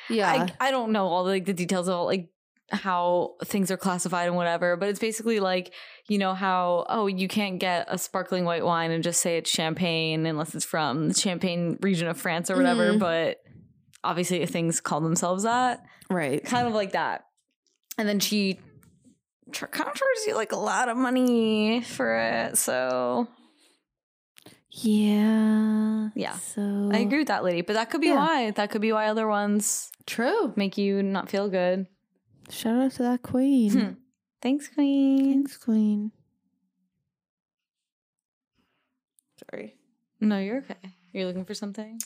Yeah. 0.10 0.48
I 0.60 0.68
I 0.68 0.72
don't 0.72 0.92
know 0.92 1.08
all 1.08 1.24
the, 1.24 1.32
like 1.32 1.46
the 1.46 1.54
details 1.54 1.88
of 1.90 2.06
like 2.06 2.30
how 2.72 3.36
things 3.44 3.70
are 3.70 3.78
classified 3.78 4.28
and 4.28 4.36
whatever, 4.36 4.76
but 4.78 4.90
it's 4.90 5.00
basically 5.00 5.40
like 5.40 5.74
you 6.08 6.18
know 6.18 6.34
how 6.34 6.86
oh 6.90 7.08
you 7.08 7.28
can't 7.28 7.60
get 7.60 7.86
a 7.90 7.98
sparkling 7.98 8.46
white 8.46 8.66
wine 8.66 8.92
and 8.92 9.04
just 9.04 9.22
say 9.22 9.38
it's 9.38 9.50
champagne 9.50 10.26
unless 10.26 10.56
it's 10.56 10.66
from 10.66 11.10
the 11.10 11.14
Champagne 11.14 11.78
region 11.82 12.08
of 12.08 12.18
France 12.18 12.50
or 12.50 12.56
whatever, 12.58 12.94
Mhm. 12.94 13.00
but 13.00 13.38
obviously 14.04 14.46
things 14.46 14.82
call 14.82 15.02
themselves 15.02 15.44
that 15.44 15.84
right. 16.10 16.44
kind 16.44 16.68
of 16.68 16.74
like 16.74 16.94
that. 16.94 17.26
And 17.98 18.08
then 18.10 18.20
she 18.20 18.60
tr- 19.52 19.68
kind 19.68 19.88
of 19.90 19.96
charges 19.96 20.26
you 20.28 20.36
like 20.36 20.52
a 20.52 20.58
lot 20.58 20.90
of 20.90 20.98
money 20.98 21.82
for 21.82 22.16
it. 22.18 22.58
So 22.58 23.28
Yeah. 24.72 26.10
Yeah. 26.16 26.34
So 26.34 26.90
I 26.92 27.00
agree 27.00 27.20
with 27.20 27.28
that 27.28 27.44
lady, 27.44 27.62
but 27.62 27.74
that 27.74 27.90
could 27.92 28.02
be 28.02 28.08
Yeah. 28.08 28.16
why. 28.16 28.52
That 28.52 28.72
could 28.72 28.82
be 28.82 28.92
why 28.92 29.08
other 29.08 29.28
ones 29.28 29.92
True. 30.06 30.54
make 30.56 30.78
you 30.78 31.02
not 31.04 31.30
feel 31.30 31.50
good. 31.50 31.88
Shout 32.50 32.78
out 32.82 32.92
to 32.94 33.04
that 33.04 33.22
queen. 33.22 33.72
Hmm. 33.72 33.92
Thanks, 34.42 34.68
Queen. 34.68 35.32
Thanks, 35.34 35.56
queen. 35.58 36.12
Sorry. 39.50 39.76
No, 40.20 40.38
you're 40.40 40.58
okay. 40.60 40.76
You're 41.12 41.26
looking 41.26 41.46
for 41.46 41.54
something? 41.54 42.00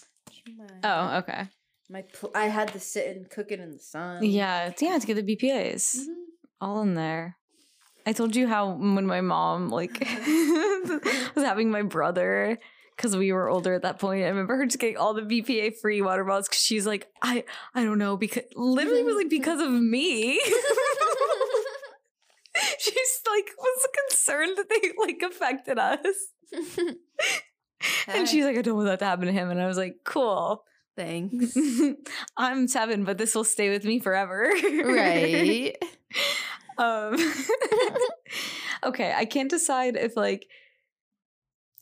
Oh, 0.83 1.17
okay. 1.17 1.47
My 1.89 2.01
pl- 2.03 2.31
I 2.35 2.45
had 2.47 2.69
to 2.73 2.79
sit 2.79 3.15
and 3.15 3.29
cook 3.29 3.51
it 3.51 3.59
in 3.59 3.71
the 3.71 3.79
sun. 3.79 4.23
Yeah, 4.23 4.67
it's- 4.67 4.81
yeah, 4.81 4.97
to 4.97 5.07
get 5.07 5.15
the 5.15 5.35
BPAs. 5.35 5.95
Mhm. 5.97 6.13
all 6.59 6.81
in 6.81 6.95
there. 6.95 7.37
I 8.05 8.13
told 8.13 8.35
you 8.35 8.47
how 8.47 8.71
when 8.71 9.05
my 9.05 9.21
mom 9.21 9.69
like 9.69 9.99
was 11.35 11.43
having 11.43 11.69
my 11.69 11.81
brother 11.83 12.57
because 12.97 13.15
we 13.15 13.31
were 13.31 13.47
older 13.47 13.75
at 13.75 13.83
that 13.83 13.99
point. 13.99 14.25
I 14.25 14.29
remember 14.29 14.57
her 14.57 14.65
just 14.65 14.79
getting 14.79 14.97
all 14.97 15.13
the 15.13 15.21
BPA 15.21 15.77
free 15.77 16.01
water 16.01 16.25
bottles 16.25 16.49
because 16.49 16.61
she's 16.61 16.87
like, 16.87 17.07
I 17.21 17.45
I 17.73 17.83
don't 17.83 17.99
know 17.99 18.17
because 18.17 18.43
literally 18.55 19.03
was 19.03 19.15
like 19.15 19.29
because 19.29 19.61
of 19.61 19.71
me. 19.71 20.41
she's 22.79 23.21
like 23.29 23.49
was 23.57 23.87
concerned 24.09 24.57
that 24.57 24.69
they 24.69 24.91
like 24.97 25.21
affected 25.23 25.77
us, 25.77 26.33
and 28.07 28.27
she's 28.27 28.43
like, 28.43 28.57
I 28.57 28.61
don't 28.63 28.75
want 28.75 28.87
that 28.87 28.99
to 28.99 29.05
happen 29.05 29.27
to 29.27 29.31
him, 29.31 29.51
and 29.51 29.61
I 29.61 29.67
was 29.67 29.77
like, 29.77 29.97
cool. 30.03 30.63
thanks. 30.95 31.55
I'm 32.35 32.67
seven, 32.67 33.03
but 33.03 33.19
this 33.19 33.35
will 33.35 33.43
stay 33.43 33.69
with 33.69 33.85
me 33.85 33.99
forever. 33.99 34.49
right. 34.63 35.75
Um 36.79 37.17
Okay, 38.83 39.13
I 39.15 39.25
can't 39.25 39.49
decide 39.49 39.95
if 39.95 40.15
like 40.15 40.47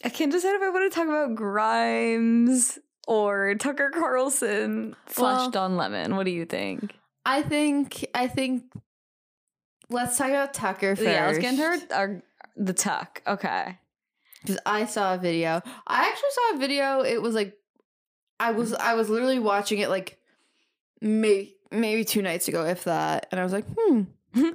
I 0.05 0.09
can't 0.09 0.31
decide 0.31 0.55
if 0.55 0.61
I 0.61 0.69
want 0.69 0.91
to 0.91 0.95
talk 0.95 1.07
about 1.07 1.35
Grimes 1.35 2.77
or 3.07 3.55
Tucker 3.55 3.89
Carlson 3.89 4.95
slash 5.07 5.37
Well- 5.39 5.49
Don 5.49 5.77
Lemon. 5.77 6.15
What 6.15 6.25
do 6.25 6.31
you 6.31 6.45
think? 6.45 6.93
I 7.25 7.41
think 7.41 8.05
I 8.13 8.27
think 8.27 8.65
let's 9.89 10.15
talk 10.15 10.29
about 10.29 10.53
Tucker 10.53 10.95
first. 10.95 11.07
Yeah, 11.07 11.25
let's 11.25 11.39
get 11.39 11.53
into 11.53 11.63
our, 11.63 11.99
our 11.99 12.21
the 12.55 12.73
tuck. 12.73 13.23
Okay. 13.25 13.79
because 14.41 14.59
I 14.63 14.85
saw 14.85 15.15
a 15.15 15.17
video. 15.17 15.61
I 15.87 16.07
actually 16.07 16.29
saw 16.31 16.55
a 16.55 16.59
video. 16.59 17.01
It 17.01 17.19
was 17.19 17.33
like 17.33 17.57
I 18.39 18.51
was 18.51 18.73
I 18.75 18.93
was 18.93 19.09
literally 19.09 19.39
watching 19.39 19.79
it 19.79 19.89
like 19.89 20.19
maybe 21.01 21.55
maybe 21.71 22.05
two 22.05 22.21
nights 22.21 22.47
ago, 22.47 22.63
if 22.65 22.83
that, 22.83 23.25
and 23.31 23.39
I 23.39 23.43
was 23.43 23.53
like, 23.53 23.65
hmm. 23.75 24.03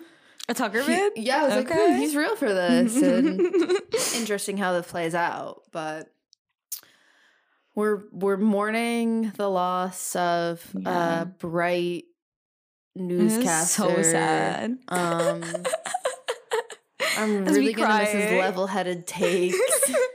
A 0.48 0.54
Tucker 0.54 0.82
He- 0.82 1.10
yeah, 1.16 1.42
I 1.42 1.44
was 1.44 1.52
Okay. 1.66 1.92
hmm, 1.94 1.98
he's 2.00 2.16
real 2.16 2.34
for 2.36 2.52
this. 2.52 2.96
And 3.00 3.40
interesting 4.16 4.56
how 4.56 4.72
this 4.72 4.86
plays 4.90 5.14
out, 5.14 5.62
but 5.70 6.12
we're 7.74 8.02
we're 8.12 8.36
mourning 8.36 9.30
the 9.36 9.48
loss 9.48 10.16
of 10.16 10.66
Yeah. 10.76 11.22
a 11.22 11.24
bright 11.26 12.04
newscaster. 12.96 13.82
So 13.94 14.02
sad. 14.02 14.78
Um, 14.88 15.44
I'm 17.16 17.44
really 17.44 17.72
gonna 17.72 17.98
miss 18.00 18.10
his 18.10 18.32
level-headed 18.32 19.06
takes. 19.06 19.56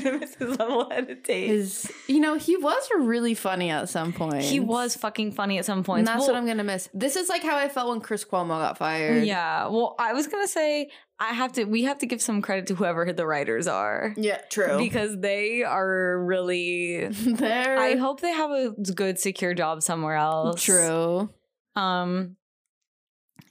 gonna 0.00 0.18
miss 0.18 0.34
his 0.34 0.58
level-headed 0.58 1.24
take. 1.24 1.48
His, 1.48 1.90
you 2.06 2.20
know, 2.20 2.36
he 2.36 2.56
was 2.56 2.88
really 2.98 3.34
funny 3.34 3.70
at 3.70 3.88
some 3.88 4.12
point. 4.12 4.42
He 4.42 4.60
was 4.60 4.94
fucking 4.96 5.32
funny 5.32 5.58
at 5.58 5.64
some 5.64 5.78
and 5.78 5.84
points. 5.86 6.08
that's 6.08 6.20
Well, 6.20 6.28
what 6.28 6.36
I'm 6.36 6.46
gonna 6.46 6.64
miss. 6.64 6.88
This 6.94 7.16
is 7.16 7.28
like 7.28 7.42
how 7.42 7.56
I 7.56 7.68
felt 7.68 7.88
when 7.90 8.00
Chris 8.00 8.24
Cuomo 8.24 8.48
got 8.58 8.78
fired. 8.78 9.24
Yeah. 9.24 9.66
Well, 9.68 9.94
I 9.98 10.12
was 10.12 10.26
gonna 10.26 10.48
say 10.48 10.90
I 11.20 11.32
have 11.32 11.52
to. 11.54 11.64
We 11.64 11.82
have 11.84 11.98
to 11.98 12.06
give 12.06 12.22
some 12.22 12.42
credit 12.42 12.68
to 12.68 12.74
whoever 12.76 13.12
the 13.12 13.26
writers 13.26 13.66
are 13.66 14.14
yeah, 14.16 14.40
true. 14.50 14.78
because 14.78 15.18
they 15.18 15.64
are 15.64 16.18
really. 16.18 17.08
They're 17.10 17.76
I 17.78 17.96
hope 17.96 18.20
they 18.20 18.30
have 18.32 18.50
a 18.50 18.70
good, 18.94 19.18
secure 19.18 19.52
job 19.52 19.82
somewhere 19.82 20.14
else. 20.14 20.62
true. 20.62 21.28
Um. 21.74 22.36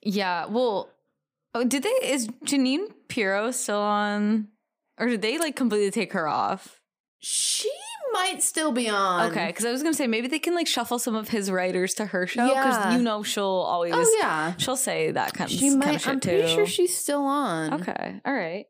Yeah. 0.02 0.46
Well. 0.46 0.90
Oh, 1.54 1.64
did 1.64 1.84
they? 1.84 1.90
Is 2.04 2.28
Jeanine 2.46 2.88
Pirro 3.10 3.52
still 3.52 3.80
on? 3.82 4.48
Or 4.98 5.08
did 5.08 5.22
they 5.22 5.38
like 5.38 5.56
completely 5.56 5.92
take 5.92 6.14
her 6.14 6.28
off? 6.28 6.80
She 7.20 7.70
might 8.14 8.42
still 8.42 8.72
be 8.72 8.90
on. 8.90 9.32
Okay, 9.32 9.48
because 9.48 9.66
I 9.66 9.72
was 9.72 9.84
gonna 9.84 9.94
say 9.94 10.08
maybe 10.08 10.28
they 10.28 10.40
can 10.40 10.56
like 10.56 10.68
shuffle 10.68 10.98
some 11.00 11.16
of 11.16 11.30
his 11.30 11.52
writers 11.52 11.94
to 11.96 12.06
her 12.08 12.26
show 12.28 12.48
because 12.48 12.76
Yeah. 12.76 12.96
you 12.98 13.04
know 13.04 13.22
she'll 13.24 13.44
always 13.46 13.94
Oh 13.96 14.18
yeah. 14.20 14.56
she'll 14.58 14.76
say 14.76 15.12
that 15.12 15.34
kind, 15.34 15.50
She 15.52 15.70
kind 15.70 15.80
might. 15.80 15.96
of 15.96 16.02
shit 16.02 16.10
I'm 16.10 16.20
too. 16.20 16.30
pretty 16.30 16.54
sure 16.54 16.66
she's 16.66 16.96
still 16.98 17.24
on. 17.26 17.82
okay. 17.82 18.22
All 18.26 18.34
right. 18.34 18.66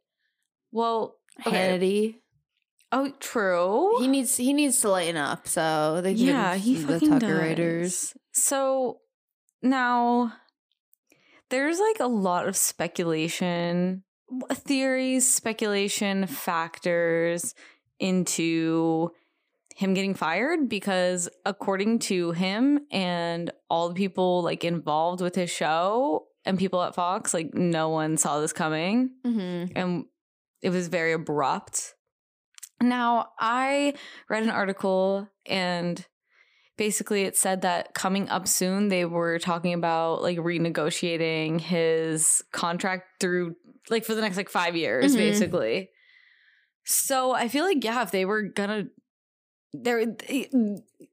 Well, 0.71 1.15
okay. 1.45 1.55
Hannity. 1.79 2.15
Oh, 2.91 3.11
true. 3.19 3.97
He 3.99 4.07
needs. 4.07 4.37
He 4.37 4.53
needs 4.53 4.79
to 4.81 4.89
lighten 4.89 5.17
up. 5.17 5.47
So 5.47 5.99
they 6.01 6.11
yeah, 6.13 6.55
he 6.55 6.75
the 6.75 6.93
fucking 6.93 7.09
Tucker 7.09 7.27
does. 7.33 7.37
writers. 7.39 8.13
So 8.31 8.99
now 9.61 10.33
there's 11.49 11.79
like 11.79 11.99
a 11.99 12.07
lot 12.07 12.47
of 12.47 12.55
speculation, 12.55 14.03
theories, 14.51 15.31
speculation 15.31 16.27
factors 16.27 17.55
into 17.99 19.11
him 19.75 19.93
getting 19.93 20.13
fired 20.15 20.67
because 20.67 21.29
according 21.45 21.99
to 21.99 22.31
him 22.31 22.79
and 22.91 23.51
all 23.69 23.89
the 23.89 23.95
people 23.95 24.41
like 24.41 24.63
involved 24.63 25.21
with 25.21 25.35
his 25.35 25.49
show 25.49 26.25
and 26.45 26.57
people 26.57 26.81
at 26.81 26.95
Fox, 26.95 27.33
like 27.33 27.53
no 27.53 27.89
one 27.89 28.17
saw 28.17 28.39
this 28.39 28.53
coming 28.53 29.11
Mm-hmm. 29.25 29.77
and 29.77 30.05
it 30.61 30.71
was 30.71 30.87
very 30.87 31.13
abrupt. 31.13 31.93
Now, 32.81 33.29
I 33.39 33.93
read 34.29 34.43
an 34.43 34.49
article 34.49 35.29
and 35.45 36.03
basically 36.77 37.23
it 37.23 37.35
said 37.37 37.61
that 37.61 37.93
coming 37.93 38.29
up 38.29 38.47
soon 38.47 38.87
they 38.87 39.05
were 39.05 39.39
talking 39.39 39.73
about 39.73 40.21
like 40.21 40.37
renegotiating 40.37 41.59
his 41.61 42.43
contract 42.51 43.19
through 43.19 43.55
like 43.89 44.05
for 44.05 44.15
the 44.15 44.21
next 44.21 44.37
like 44.37 44.49
5 44.49 44.75
years 44.75 45.13
Mhm. 45.13 45.17
basically. 45.17 45.89
So, 46.85 47.31
I 47.33 47.47
feel 47.49 47.65
like 47.65 47.83
yeah, 47.83 48.01
if 48.03 48.11
they 48.11 48.25
were 48.25 48.43
going 48.43 48.69
to 48.69 48.87
they 49.73 50.49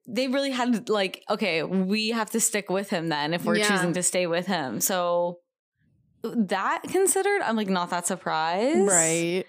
they 0.07 0.29
really 0.29 0.51
had 0.53 0.89
like 0.89 1.25
okay, 1.29 1.63
we 1.65 2.11
have 2.11 2.31
to 2.31 2.41
stick 2.41 2.71
with 2.71 2.91
him 2.91 3.09
then 3.09 3.35
if 3.35 3.45
we're 3.45 3.57
Yeah. 3.59 3.69
choosing 3.69 3.93
to 3.95 4.03
stay 4.03 4.27
with 4.27 4.47
him. 4.47 4.81
So 4.81 5.41
that 6.23 6.83
considered, 6.85 7.43
I'm 7.43 7.57
like 7.57 7.69
not 7.69 7.91
that 7.91 8.07
surprised. 8.07 8.89
Right. 8.89 9.45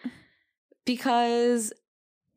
Because 0.86 1.72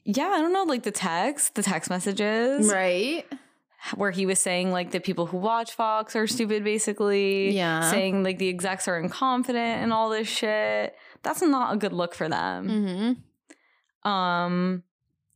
yeah, 0.05 0.29
I 0.29 0.41
don't 0.41 0.53
know, 0.53 0.63
like 0.65 0.83
the 0.85 0.91
text, 0.93 1.55
the 1.55 1.63
text 1.63 1.91
messages 1.91 2.71
Right. 2.71 3.27
Where 3.97 4.11
he 4.11 4.27
was 4.27 4.39
saying 4.41 4.71
like 4.71 4.91
the 4.91 5.01
people 5.01 5.27
who 5.27 5.37
watch 5.39 5.73
Fox 5.75 6.15
are 6.17 6.27
stupid 6.27 6.65
basically. 6.65 7.51
Yeah. 7.51 7.91
Saying 7.91 8.23
like 8.23 8.39
the 8.39 8.49
execs 8.49 8.89
are 8.89 8.99
incompetent 8.99 9.83
and 9.83 9.93
all 9.93 10.11
this 10.11 10.29
shit. 10.29 10.95
That's 11.23 11.43
not 11.43 11.75
a 11.75 11.77
good 11.77 11.93
look 11.93 12.15
for 12.15 12.29
them. 12.29 12.69
Mm-hmm. 12.69 14.09
Um 14.09 14.83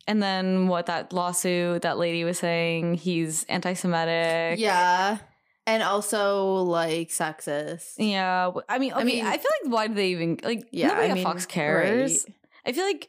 and 0.07 0.23
then 0.23 0.69
what 0.69 0.87
that 0.87 1.13
lawsuit 1.13 1.83
that 1.83 1.99
lady 1.99 2.25
was 2.25 2.39
saying 2.39 2.95
he's 2.95 3.45
anti-Semitic. 3.45 4.59
Yeah. 4.59 5.19
And 5.67 5.83
also 5.83 6.55
like 6.57 7.11
sexist. 7.11 7.95
Yeah, 7.99 8.51
I 8.69 8.79
mean, 8.81 8.93
okay, 8.93 9.01
I 9.01 9.05
mean- 9.05 9.25
I 9.25 9.37
feel 9.37 9.51
like 9.63 9.73
why 9.73 9.87
do 9.87 9.95
they 9.95 10.09
even 10.09 10.39
like? 10.43 10.67
Yeah. 10.73 10.89
nobody 10.89 11.07
I 11.07 11.11
at 11.11 11.15
mean, 11.15 11.25
Fox 11.25 11.47
cares. 11.47 12.25
right. 12.27 12.37
I 12.67 12.73
feel 12.73 12.85
like, 12.85 13.09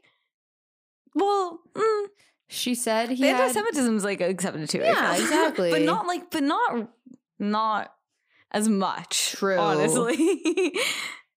well, 1.15 1.59
mm, 1.73 2.05
She 2.53 2.75
said 2.75 3.09
he 3.09 3.25
had. 3.25 3.41
anti-Semitism 3.41 3.97
is 3.97 4.03
like 4.03 4.21
accepted 4.21 4.69
too. 4.69 4.79
Yeah, 4.79 5.15
exactly. 5.21 5.71
but 5.71 5.81
not 5.81 6.05
like, 6.07 6.29
but 6.29 6.43
not, 6.43 6.89
not 7.39 7.93
as 8.51 8.69
much. 8.69 9.31
True. 9.31 9.57
honestly. 9.57 10.73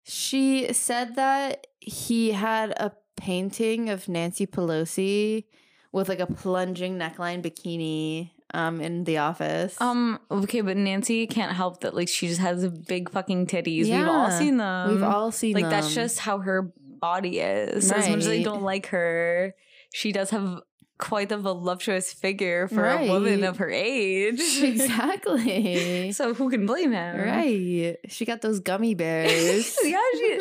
She 0.07 0.71
said 0.71 1.15
that 1.15 1.65
he 1.79 2.31
had 2.31 2.69
a 2.77 2.91
painting 3.17 3.89
of 3.89 4.07
Nancy 4.07 4.45
Pelosi 4.45 5.45
with 5.91 6.09
like 6.09 6.19
a 6.19 6.27
plunging 6.27 6.99
neckline 6.99 7.41
bikini 7.41 8.29
um 8.53 8.81
in 8.81 9.03
the 9.05 9.17
office. 9.17 9.75
um. 9.81 10.19
Okay, 10.29 10.61
but 10.61 10.77
Nancy 10.77 11.25
can't 11.25 11.53
help 11.53 11.81
that. 11.81 11.95
Like, 11.95 12.07
she 12.07 12.27
just 12.27 12.39
has 12.39 12.67
big 12.67 13.09
fucking 13.09 13.47
titties. 13.47 13.85
We've 13.85 14.07
all 14.07 14.29
seen 14.29 14.57
them. 14.57 14.91
We've 14.91 15.01
all 15.03 15.31
seen 15.31 15.53
like 15.55 15.69
that's 15.71 15.95
just 15.95 16.19
how 16.19 16.37
her 16.37 16.71
body 16.77 17.39
is. 17.39 17.91
As 17.91 18.07
much 18.07 18.19
as 18.19 18.27
I 18.27 18.43
don't 18.43 18.61
like 18.61 18.87
her, 18.87 19.55
she 19.91 20.11
does 20.11 20.29
have 20.29 20.61
quite 20.97 21.31
a 21.31 21.37
voluptuous 21.37 22.13
figure 22.13 22.67
for 22.67 22.85
a 22.85 23.07
woman 23.07 23.43
of 23.43 23.57
her 23.57 23.69
age. 23.69 24.39
exactly. 24.61 26.11
so 26.11 26.33
who 26.33 26.49
can 26.49 26.65
blame 26.65 26.91
him? 26.91 27.19
right. 27.19 27.97
She 28.07 28.25
got 28.25 28.41
those 28.41 28.59
gummy 28.59 28.95
bears. 28.95 29.77
yeah, 29.83 29.99
she. 30.13 30.39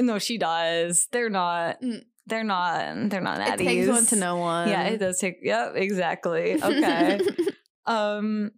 No, 0.00 0.18
she 0.18 0.38
does. 0.38 1.08
They're 1.10 1.30
not. 1.30 1.80
Mm. 1.82 2.04
They're 2.26 2.44
not. 2.44 3.10
They're 3.10 3.20
not 3.20 3.40
it 3.40 3.58
natties. 3.58 3.64
takes 3.64 3.88
one 3.88 4.06
to 4.06 4.16
know 4.16 4.36
one. 4.36 4.68
Yeah, 4.68 4.84
it 4.84 4.98
does 4.98 5.18
take. 5.18 5.38
Yep, 5.42 5.76
exactly. 5.76 6.62
Okay. 6.62 7.20
um, 7.86 8.52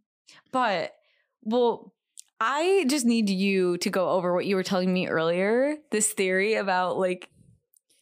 but 0.51 0.93
well, 1.43 1.95
I 2.41 2.85
just 2.89 3.07
need 3.07 3.31
you 3.31 3.79
to 3.79 3.91
go 3.91 4.09
over 4.11 4.35
what 4.35 4.47
you 4.47 4.57
were 4.57 4.63
telling 4.63 4.93
me 4.93 5.07
earlier. 5.07 5.77
This 5.91 6.13
theory 6.13 6.55
about 6.55 6.99
like 6.99 7.31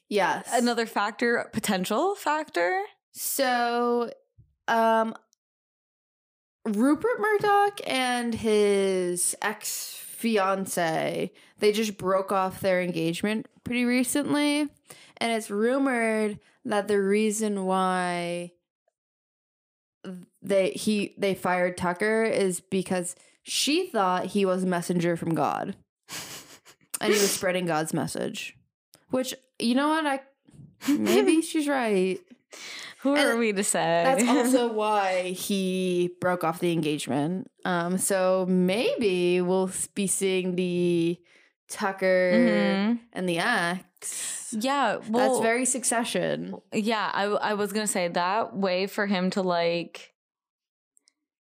yes. 0.08 0.48
another 0.52 0.86
factor, 0.86 1.50
potential 1.52 2.14
factor. 2.14 2.82
So, 3.20 4.12
um, 4.68 5.12
Rupert 6.64 7.18
Murdoch 7.18 7.80
and 7.84 8.32
his 8.32 9.34
ex 9.42 9.92
fiance, 10.06 11.32
they 11.58 11.72
just 11.72 11.98
broke 11.98 12.30
off 12.30 12.60
their 12.60 12.80
engagement 12.80 13.48
pretty 13.64 13.84
recently. 13.84 14.68
and 15.16 15.32
it's 15.32 15.50
rumored 15.50 16.38
that 16.64 16.86
the 16.86 17.00
reason 17.00 17.64
why 17.64 18.52
they 20.40 20.70
he 20.70 21.16
they 21.18 21.34
fired 21.34 21.76
Tucker 21.76 22.22
is 22.22 22.60
because 22.60 23.16
she 23.42 23.88
thought 23.88 24.26
he 24.26 24.44
was 24.44 24.62
a 24.62 24.66
messenger 24.66 25.16
from 25.16 25.34
God. 25.34 25.74
and 27.00 27.12
he 27.12 27.18
was 27.18 27.32
spreading 27.32 27.66
God's 27.66 27.92
message. 27.92 28.56
Which 29.10 29.34
you 29.58 29.74
know 29.74 29.88
what 29.88 30.06
I 30.06 30.20
maybe 30.88 31.42
she's 31.42 31.66
right. 31.66 32.20
Who 33.02 33.14
And 33.14 33.28
are 33.28 33.36
we 33.36 33.52
to 33.52 33.62
say? 33.62 34.02
That's 34.04 34.28
also 34.28 34.72
why 34.72 35.30
he 35.30 36.10
broke 36.20 36.42
off 36.42 36.58
the 36.58 36.72
engagement. 36.72 37.48
Um, 37.64 37.96
so 37.98 38.44
maybe 38.48 39.40
we'll 39.40 39.70
be 39.94 40.06
seeing 40.08 40.56
the 40.56 41.18
Tucker 41.68 42.32
Mhm. 42.34 42.98
and 43.12 43.28
the 43.28 43.38
ex. 43.38 44.54
yeah. 44.58 44.96
Well, 45.08 45.28
That's 45.34 45.42
very 45.42 45.64
succession. 45.64 46.54
Yeah, 46.72 47.10
I 47.12 47.24
I 47.24 47.54
was 47.54 47.72
gonna 47.72 47.86
say 47.86 48.08
that 48.08 48.56
way 48.56 48.86
for 48.86 49.06
him 49.06 49.30
to 49.30 49.42
like 49.42 50.14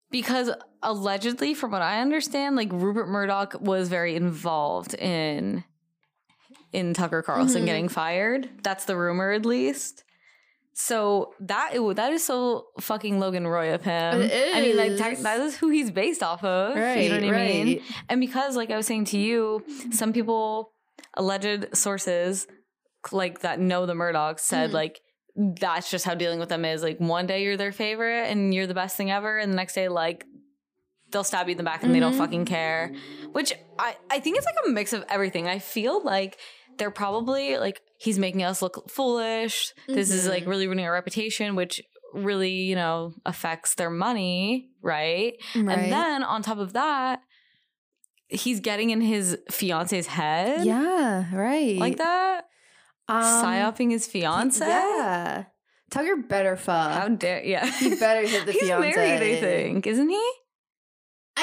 because 0.10 0.52
allegedly, 0.84 1.54
from 1.54 1.72
what 1.72 1.82
I 1.82 2.02
understand, 2.02 2.56
like 2.56 2.70
Rupert 2.72 3.08
Murdoch 3.08 3.56
was 3.62 3.88
very 3.88 4.16
involved 4.16 4.94
in 4.96 5.64
in 6.74 6.94
Tucker 6.94 7.22
Carlson 7.22 7.64
Mhm. 7.64 7.66
getting 7.66 7.90
fired. 7.90 8.50
That's 8.64 8.86
the 8.86 8.96
rumor, 8.96 9.32
at 9.32 9.46
least. 9.46 10.04
So 10.74 11.34
that 11.42 11.74
that 11.96 12.14
is 12.14 12.24
so 12.24 12.68
fucking 12.80 13.20
Logan 13.20 13.46
Roy 13.46 13.74
of 13.74 13.82
him. 13.84 14.22
I 14.22 14.62
mean, 14.62 14.78
like 14.78 14.96
tech- 14.98 15.18
that 15.20 15.40
is 15.42 15.58
who 15.58 15.70
he's 15.70 15.92
based 15.92 16.24
off 16.24 16.44
of. 16.44 16.76
you 16.76 17.10
know 17.10 17.28
what 17.28 17.36
I 17.36 17.48
mean? 17.48 17.82
And 18.10 18.22
because, 18.22 18.56
like 18.56 18.72
I 18.72 18.78
was 18.78 18.88
saying 18.88 19.06
to 19.06 19.18
you, 19.18 19.64
some 19.92 20.14
people, 20.14 20.72
alleged 21.16 21.76
sources, 21.76 22.48
like 23.12 23.42
that 23.42 23.60
know 23.60 23.86
the 23.86 23.94
Murdochs, 23.94 24.40
said 24.42 24.70
Mhm. 24.70 24.74
like 24.74 25.02
that's 25.36 25.90
just 25.90 26.06
how 26.06 26.14
dealing 26.14 26.40
with 26.40 26.50
them 26.50 26.64
is. 26.66 26.84
Like 26.84 27.00
one 27.00 27.26
day 27.28 27.44
you're 27.44 27.58
their 27.58 27.72
favorite 27.72 28.30
and 28.30 28.54
you're 28.54 28.68
the 28.68 28.74
best 28.74 28.96
thing 28.96 29.12
ever, 29.12 29.38
and 29.38 29.52
the 29.52 29.56
next 29.58 29.74
day 29.76 29.88
like 29.90 30.26
they'll 31.12 31.24
stab 31.26 31.48
you 31.48 31.52
in 31.52 31.58
the 31.58 31.64
back 31.64 31.84
and 31.84 31.94
they 31.94 32.00
don't 32.00 32.14
Mhm. 32.14 32.18
fucking 32.20 32.46
care. 32.46 32.94
Which 33.34 33.54
I 33.78 33.98
I 34.10 34.20
think 34.22 34.38
it's 34.38 34.46
like 34.46 34.56
a 34.66 34.70
mix 34.70 34.94
of 34.94 35.04
everything. 35.10 35.48
I 35.48 35.60
feel 35.60 36.02
like 36.04 36.38
they're 36.82 36.90
probably 36.92 37.58
like 37.58 37.80
he's 38.00 38.18
making 38.18 38.42
us 38.44 38.62
look 38.62 38.90
foolish. 38.90 39.72
This 39.88 40.10
is 40.10 40.28
like 40.28 40.44
Mhm. 40.46 40.48
really 40.48 40.66
ruining 40.68 40.86
our 40.86 40.94
reputation, 40.94 41.56
which 41.56 41.80
really 42.14 42.50
you 42.52 42.76
know 42.76 43.14
affects 43.26 43.76
their 43.76 43.92
money, 43.92 44.72
right? 44.82 45.34
Right. 45.56 45.78
And 45.78 45.92
then 45.94 46.24
on 46.24 46.42
top 46.42 46.58
of 46.58 46.74
that, 46.74 47.22
he's 48.30 48.60
getting 48.60 48.90
in 48.90 49.02
his 49.02 49.38
fiance's 49.52 50.08
head. 50.08 50.66
yeah, 50.66 51.34
right. 51.36 51.78
Like 51.78 51.98
that? 51.98 52.46
Um, 53.08 53.24
Psyoping 53.24 53.92
his 53.92 54.08
fiance? 54.08 54.66
Yeah. 54.66 55.46
Tucker 55.92 56.16
better 56.16 56.56
fuck. 56.56 56.92
How 56.94 57.08
dare 57.10 57.44
yeah. 57.44 57.66
He 57.66 57.96
better 57.96 58.26
hit 58.28 58.46
the 58.46 58.52
he's 58.58 58.62
fiance. 58.64 58.96
married, 58.96 59.22
I 59.38 59.40
think, 59.42 59.86
isn't 59.86 60.10
he? 60.10 60.32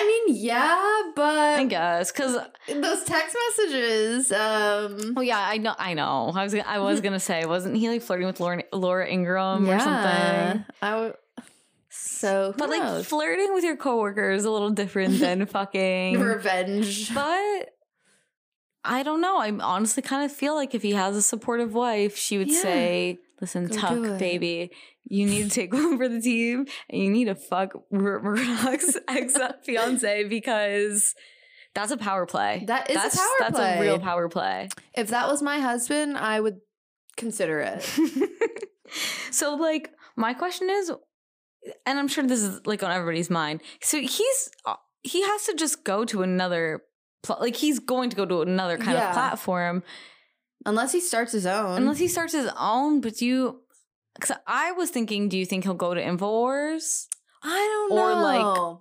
I 0.00 0.06
mean, 0.26 0.36
yeah, 0.36 1.12
but 1.16 1.58
I 1.58 1.64
guess. 1.64 2.12
Cause 2.12 2.36
those 2.68 3.02
text 3.04 3.36
messages, 3.58 4.30
um 4.32 5.14
well 5.14 5.24
yeah, 5.24 5.40
I 5.40 5.56
know 5.58 5.74
I 5.78 5.94
know. 5.94 6.32
I 6.34 6.44
was 6.44 6.52
gonna- 6.54 6.68
I 6.68 6.78
was 6.78 7.00
gonna 7.00 7.18
say, 7.18 7.44
wasn't 7.46 7.76
he 7.76 7.88
like 7.88 8.02
flirting 8.02 8.26
with 8.28 8.38
Laura, 8.38 8.62
Laura 8.72 9.08
Ingraham 9.08 9.68
or 9.68 9.78
something? 9.80 10.64
I 10.82 10.90
w- 10.90 11.12
so 11.90 12.54
But 12.56 12.70
like 12.70 13.04
flirting 13.04 13.54
with 13.54 13.64
your 13.64 13.76
coworker 13.76 14.30
is 14.30 14.44
a 14.44 14.50
little 14.50 14.70
different 14.70 15.18
than 15.18 15.44
fucking 15.56 16.20
revenge. 16.20 17.12
But 17.12 17.74
I 18.84 19.02
don't 19.02 19.20
know. 19.20 19.38
I 19.38 19.50
honestly 19.50 20.02
kind 20.02 20.24
of 20.24 20.30
feel 20.30 20.54
like 20.54 20.74
if 20.74 20.82
he 20.82 20.92
has 20.92 21.16
a 21.16 21.22
supportive 21.22 21.74
wife, 21.74 22.16
she 22.16 22.38
would 22.38 22.50
Yeah. 22.50 22.60
say, 22.62 23.18
"Listen, 23.40 23.66
Go 23.66 23.76
Tuck, 23.76 24.18
baby, 24.18 24.70
you 25.04 25.26
need 25.26 25.44
to 25.44 25.50
take 25.50 25.72
one 25.74 25.96
for 25.96 26.08
the 26.08 26.20
team, 26.20 26.66
and 26.90 27.02
you 27.02 27.10
need 27.10 27.26
to 27.26 27.34
fuck 27.34 27.72
Rupert 27.90 28.24
Murdoch's 28.24 28.98
ex 29.08 29.34
fiance 29.64 30.24
because 30.24 31.14
that's 31.74 31.92
a 31.92 31.96
power 31.96 32.26
play. 32.26 32.64
That 32.66 32.90
is 32.90 32.96
a 32.96 33.00
that's, 33.00 33.16
play. 33.16 33.26
That's 33.40 33.58
a 33.58 33.80
real 33.80 33.98
power 33.98 34.28
play. 34.28 34.68
If 34.96 35.08
that 35.08 35.28
was 35.28 35.42
my 35.42 35.60
husband, 35.60 36.16
I 36.16 36.40
would 36.40 36.58
consider 37.16 37.60
it. 37.60 37.82
so, 39.30 39.54
like, 39.54 39.90
my 40.16 40.34
question 40.34 40.70
is, 40.70 40.90
and 41.86 41.98
I'm 41.98 42.08
sure 42.08 42.24
this 42.24 42.42
is 42.42 42.60
like 42.66 42.82
on 42.82 42.90
everybody's 42.90 43.30
mind. 43.30 43.60
So 43.82 43.98
he's 44.00 44.50
uh, 44.64 44.76
he 45.02 45.22
has 45.22 45.46
to 45.46 45.54
just 45.54 45.84
go 45.84 46.04
to 46.06 46.22
another. 46.22 46.80
pl- 47.22 47.38
Like 47.40 47.56
he's 47.56 47.78
going 47.78 48.10
to 48.10 48.16
go 48.16 48.24
to 48.26 48.42
another 48.42 48.78
kind 48.78 48.92
Yeah. 48.96 49.08
of 49.08 49.14
platform 49.14 49.82
Unless 50.66 50.92
he 50.92 51.00
starts 51.00 51.32
his 51.32 51.46
own. 51.46 51.76
unless 51.78 51.98
he 51.98 52.08
starts 52.08 52.32
his 52.32 52.50
own. 52.58 53.00
But 53.00 53.16
do 53.16 53.26
you, 53.26 53.60
because 54.14 54.36
I 54.46 54.72
was 54.72 54.90
thinking, 54.90 55.28
do 55.28 55.38
you 55.38 55.46
think 55.46 55.64
he'll 55.64 55.74
go 55.74 55.94
to 55.94 56.02
Infowars? 56.02 57.06
I 57.42 57.56
don't 57.88 57.96
know. 57.96 58.02
or, 58.04 58.22
like, 58.22 58.78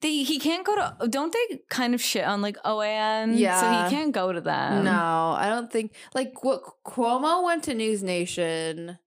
They 0.00 0.22
he 0.22 0.38
can't 0.38 0.64
go 0.66 0.74
to. 0.74 1.08
Don't 1.08 1.32
they 1.32 1.60
kind 1.68 1.94
of 1.94 2.00
shit 2.02 2.24
on 2.24 2.40
like 2.42 2.56
OAN? 2.64 3.38
Yeah, 3.38 3.60
so 3.60 3.66
he 3.88 3.94
can't 3.94 4.12
go 4.12 4.32
to 4.32 4.40
them. 4.40 4.84
no, 4.84 4.90
I 5.36 5.48
don't 5.48 5.70
think 5.70 5.94
like 6.14 6.42
what 6.42 6.62
Cuomo 6.86 7.44
went 7.44 7.64
to 7.64 7.74
News 7.74 8.02
Nation 8.02 8.98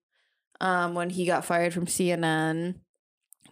um 0.61 0.93
when 0.95 1.09
he 1.09 1.25
got 1.25 1.45
fired 1.45 1.73
from 1.73 1.85
CNN. 1.87 2.75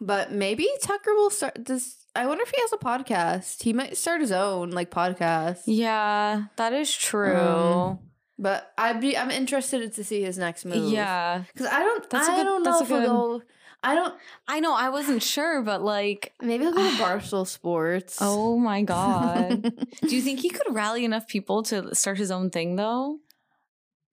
But 0.01 0.31
maybe 0.31 0.67
Tucker 0.83 1.13
will 1.15 1.29
start 1.29 1.65
this 1.65 2.04
I 2.15 2.25
wonder 2.27 2.43
if 2.43 2.49
he 2.49 2.61
has 2.61 2.73
a 2.73 2.77
podcast. 2.77 3.61
He 3.63 3.73
might 3.73 3.97
start 3.97 4.21
his 4.21 4.31
own 4.31 4.71
like 4.71 4.89
podcast. 4.91 5.61
Yeah, 5.65 6.45
that 6.55 6.73
is 6.73 6.93
true. 6.95 7.35
Um, 7.35 7.99
But 8.39 8.71
I'd 8.77 8.99
be 9.01 9.17
I'm 9.17 9.31
interested 9.31 9.91
to 9.93 10.03
see 10.03 10.21
his 10.21 10.37
next 10.37 10.65
move. 10.65 10.91
yeah, 10.91 11.43
Because 11.53 11.67
I 11.67 11.79
don't 11.79 12.09
That's 12.09 12.27
a 12.27 12.31
I 12.31 12.35
good- 12.37 12.43
don't 12.43 12.63
know 12.63 12.79
if 12.81 12.87
he'll 12.87 13.01
go 13.05 13.41
I 13.83 13.93
don't 13.93 14.15
I 14.47 14.59
know. 14.61 14.73
I 14.73 14.89
wasn't 14.89 15.21
sure, 15.21 15.61
but 15.61 15.83
like, 15.83 16.33
maybe 16.41 16.63
he'll 16.63 16.73
go 16.73 16.81
to 16.89 16.95
Barstool 17.03 17.45
Sports. 17.45 18.17
oh 18.19 18.57
my 18.57 18.81
god, 18.93 19.61
do 20.01 20.15
you 20.15 20.21
think 20.23 20.39
he 20.39 20.49
could 20.49 20.73
rally 20.73 21.05
enough 21.05 21.27
people 21.27 21.61
to 21.63 21.93
start 21.93 22.17
his 22.17 22.31
own 22.31 22.49
thing 22.49 22.77
though? 22.77 23.19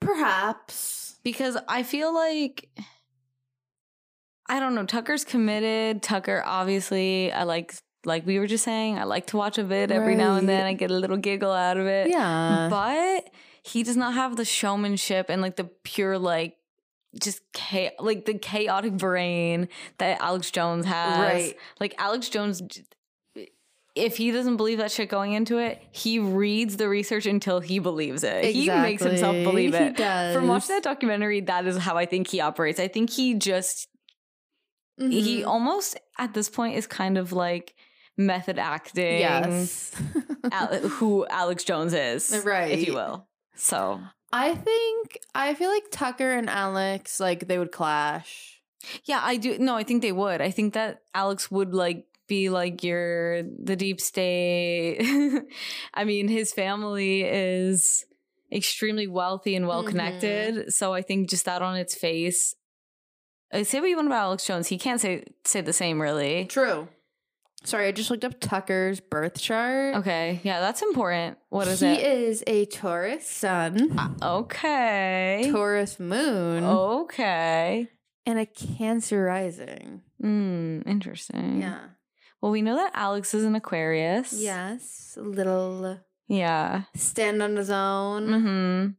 Perhaps. 0.00 1.16
because 1.22 1.56
I 1.68 1.84
feel 1.84 2.12
like 2.14 2.68
I 4.48 4.60
don't 4.60 4.74
know. 4.74 4.84
Tucker's 4.84 5.24
committed. 5.24 6.02
Tucker, 6.02 6.42
obviously, 6.44 7.32
I 7.32 7.44
like 7.44 7.72
like 8.04 8.26
we 8.26 8.38
were 8.38 8.46
just 8.46 8.64
saying. 8.64 8.98
I 8.98 9.04
like 9.04 9.26
to 9.28 9.36
watch 9.36 9.58
a 9.58 9.64
vid 9.64 9.92
every 9.92 10.14
now 10.16 10.36
and 10.36 10.48
then. 10.48 10.62
Right. 10.64 10.70
I 10.70 10.72
get 10.74 10.90
a 10.90 10.94
little 10.96 11.16
giggle 11.16 11.52
out 11.52 11.76
of 11.76 11.86
it. 11.86 12.08
Yeah. 12.10 12.68
but 12.70 13.30
he 13.64 13.82
does 13.84 13.96
not 13.96 14.14
have 14.14 14.36
the 14.36 14.44
showmanship 14.44 15.26
and 15.28 15.40
like 15.40 15.56
the 15.56 15.64
pure 15.84 16.18
like 16.18 16.56
just 17.22 17.42
cha- 17.54 17.90
like 18.00 18.24
the 18.24 18.34
chaotic 18.38 18.96
brain 18.96 19.68
that 19.98 20.20
Alex 20.20 20.50
Jones 20.50 20.86
has. 20.86 21.18
Right. 21.18 21.56
Like 21.78 21.94
Alex 21.98 22.28
Jones. 22.28 22.62
If 23.94 24.16
he 24.16 24.30
doesn't 24.30 24.56
believe 24.56 24.78
that 24.78 24.90
shit 24.90 25.10
going 25.10 25.34
into 25.34 25.58
it, 25.58 25.78
he 25.92 26.18
reads 26.18 26.78
the 26.78 26.88
research 26.88 27.26
until 27.26 27.60
he 27.60 27.78
believes 27.78 28.24
it. 28.24 28.42
He 28.46 28.66
makes 28.70 29.02
himself 29.02 29.34
Exactly. 29.34 29.44
believe 29.44 29.74
He 29.74 29.84
it. 29.84 29.96
does. 29.98 30.34
From 30.34 30.48
watching 30.48 30.74
that 30.76 30.82
documentary, 30.82 31.42
that 31.42 31.66
is 31.66 31.76
how 31.76 31.98
I 31.98 32.06
think 32.06 32.28
he 32.28 32.40
operates. 32.40 32.80
I 32.80 32.88
think 32.88 33.10
he 33.10 33.34
just 33.34 33.88
he 34.98 35.42
Mhm. 35.42 35.46
almost 35.46 35.98
at 36.18 36.32
this 36.32 36.48
point 36.48 36.76
is 36.76 36.86
kind 36.86 37.18
of 37.18 37.32
like 37.32 37.74
method 38.16 38.58
acting. 38.58 39.18
Yes. 39.20 39.92
Ale- 40.52 40.88
who 40.88 41.26
Alex 41.28 41.64
Jones 41.64 41.94
is, 41.94 42.42
Right. 42.44 42.72
if 42.72 42.86
you 42.86 42.94
will. 42.94 43.26
So 43.56 44.00
I 44.32 44.54
think 44.54 45.18
I 45.34 45.54
feel 45.54 45.70
like 45.70 45.84
Tucker 45.90 46.30
and 46.32 46.48
Alex 46.50 47.20
like 47.20 47.48
they 47.48 47.58
would 47.58 47.72
clash. 47.72 48.60
yeah, 49.04 49.20
I 49.22 49.36
do. 49.36 49.58
No, 49.58 49.76
I 49.76 49.84
think 49.84 50.02
they 50.02 50.12
would. 50.12 50.40
I 50.40 50.50
think 50.50 50.74
that 50.74 51.02
Alex 51.14 51.50
would 51.50 51.74
like 51.74 52.06
be 52.28 52.48
like 52.48 52.82
you're 52.82 53.42
the 53.42 53.76
deep 53.76 54.00
state. 54.00 54.98
I 55.94 56.04
mean, 56.04 56.28
his 56.28 56.52
family 56.52 57.22
is 57.22 58.04
extremely 58.50 59.06
wealthy 59.06 59.54
and 59.54 59.66
well 59.66 59.82
connected. 59.84 60.72
So 60.72 60.92
I 60.92 61.02
think 61.02 61.28
just 61.30 61.44
that 61.44 61.62
on 61.62 61.76
its 61.76 61.94
face. 61.94 62.54
uh, 63.52 63.64
Say 63.64 63.80
what 63.80 63.88
you 63.88 63.96
want 63.96 64.08
about 64.08 64.22
Alex 64.24 64.44
Jones. 64.46 64.68
He 64.68 64.78
can't 64.78 65.00
say 65.00 65.24
say 65.44 65.60
the 65.60 65.72
same, 65.72 66.00
really. 66.00 66.46
True. 66.46 66.88
Sorry, 67.64 67.86
I 67.86 67.92
just 67.92 68.10
looked 68.10 68.24
up 68.24 68.40
Tucker's 68.40 68.98
birth 69.00 69.40
chart. 69.40 69.96
Okay, 69.96 70.40
yeah, 70.42 70.60
that's 70.60 70.82
important. 70.82 71.38
What 71.48 71.68
is 71.68 71.80
it? 71.82 71.98
he 71.98 72.04
is 72.04 72.42
a 72.46 72.64
Taurus 72.66 73.26
sun, 73.28 73.96
Okay. 74.20 75.48
Taurus 75.52 76.00
moon. 76.00 76.64
Okay. 76.64 77.88
and 78.26 78.38
a 78.38 78.46
Cancer 78.46 79.22
rising. 79.24 80.02
Hmm. 80.20 80.80
Interesting. 80.86 81.60
Yeah. 81.60 81.78
Well, 82.40 82.52
we 82.52 82.62
know 82.62 82.76
that 82.76 82.92
Alex 82.94 83.34
is 83.34 83.44
an 83.44 83.54
Aquarius. 83.54 84.32
Yes. 84.32 85.16
A 85.18 85.22
little 85.22 85.98
Yeah. 86.28 86.82
stand 86.96 87.42
on 87.42 87.56
his 87.56 87.70
own. 87.70 88.26
Mm-hmm. 88.28 88.90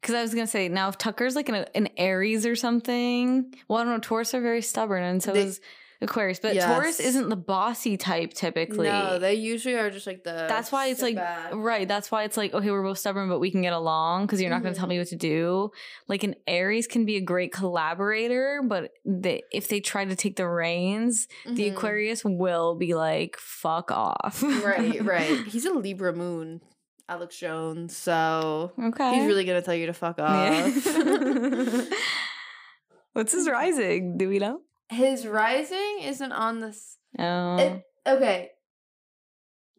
Because 0.00 0.14
I 0.14 0.20
was 0.22 0.34
gonna 0.34 0.46
say 0.46 0.68
now 0.68 0.88
if 0.90 0.98
Tucker's 0.98 1.34
like 1.34 1.48
an, 1.48 1.64
an 1.74 1.88
Aries 1.96 2.44
or 2.44 2.54
something. 2.56 3.54
Well, 3.68 3.78
I 3.78 3.84
don't 3.84 3.94
know. 3.94 3.98
Taurus 4.00 4.34
are 4.34 4.40
very 4.42 4.60
stubborn, 4.60 5.02
and 5.02 5.22
so 5.22 5.32
They- 5.32 5.44
is 5.44 5.60
Aquarius, 6.00 6.38
but 6.40 6.54
Yes. 6.54 6.64
Taurus 6.64 7.00
isn't 7.00 7.28
the 7.28 7.36
bossy 7.36 7.96
type 7.96 8.34
typically. 8.34 8.88
No, 8.88 9.18
they 9.18 9.34
usually 9.34 9.74
are 9.76 9.90
just 9.90 10.06
like 10.06 10.22
the. 10.24 10.32
that's 10.48 10.70
why 10.72 10.88
it's 10.88 11.00
like 11.00 11.16
back. 11.16 11.50
right. 11.54 11.86
That's 11.88 12.10
why 12.10 12.24
it's 12.24 12.36
like 12.36 12.52
okay, 12.52 12.70
we're 12.70 12.82
both 12.82 12.98
stubborn, 12.98 13.28
but 13.28 13.38
we 13.38 13.50
can 13.50 13.62
get 13.62 13.72
along 13.72 14.26
because 14.26 14.40
you're 14.40 14.50
not 14.50 14.62
going 14.62 14.74
to 14.74 14.78
tell 14.78 14.88
me 14.88 14.98
what 14.98 15.08
to 15.08 15.16
do. 15.16 15.70
Like 16.08 16.22
an 16.24 16.34
Aries 16.46 16.86
can 16.86 17.04
be 17.04 17.16
a 17.16 17.20
great 17.20 17.52
collaborator, 17.52 18.60
but 18.64 18.90
they, 19.04 19.42
if 19.52 19.68
they 19.68 19.80
try 19.80 20.04
to 20.04 20.16
take 20.16 20.36
the 20.36 20.48
reins, 20.48 21.26
the 21.46 21.70
Mhm. 21.70 21.72
Aquarius 21.72 22.24
will 22.24 22.74
be 22.74 22.94
like 22.94 23.36
fuck 23.38 23.90
off. 23.90 24.42
right, 24.42 25.02
right. 25.04 25.46
He's 25.46 25.64
a 25.64 25.72
Libra 25.72 26.12
moon, 26.12 26.60
Alex 27.08 27.38
Jones. 27.38 27.96
So 27.96 28.72
Okay. 28.82 29.14
he's 29.14 29.26
really 29.26 29.44
gonna 29.44 29.62
tell 29.62 29.74
you 29.74 29.86
to 29.86 29.92
fuck 29.94 30.18
Yeah. 30.18 30.66
off. 30.66 31.88
What's 33.12 33.32
his 33.32 33.48
rising? 33.48 34.18
Do 34.18 34.28
we 34.28 34.38
know? 34.38 34.60
His 34.90 35.26
rising 35.26 36.00
isn't 36.02 36.32
on 36.32 36.60
this. 36.60 36.98
Oh. 37.18 37.56
It, 37.56 37.82
okay. 38.06 38.50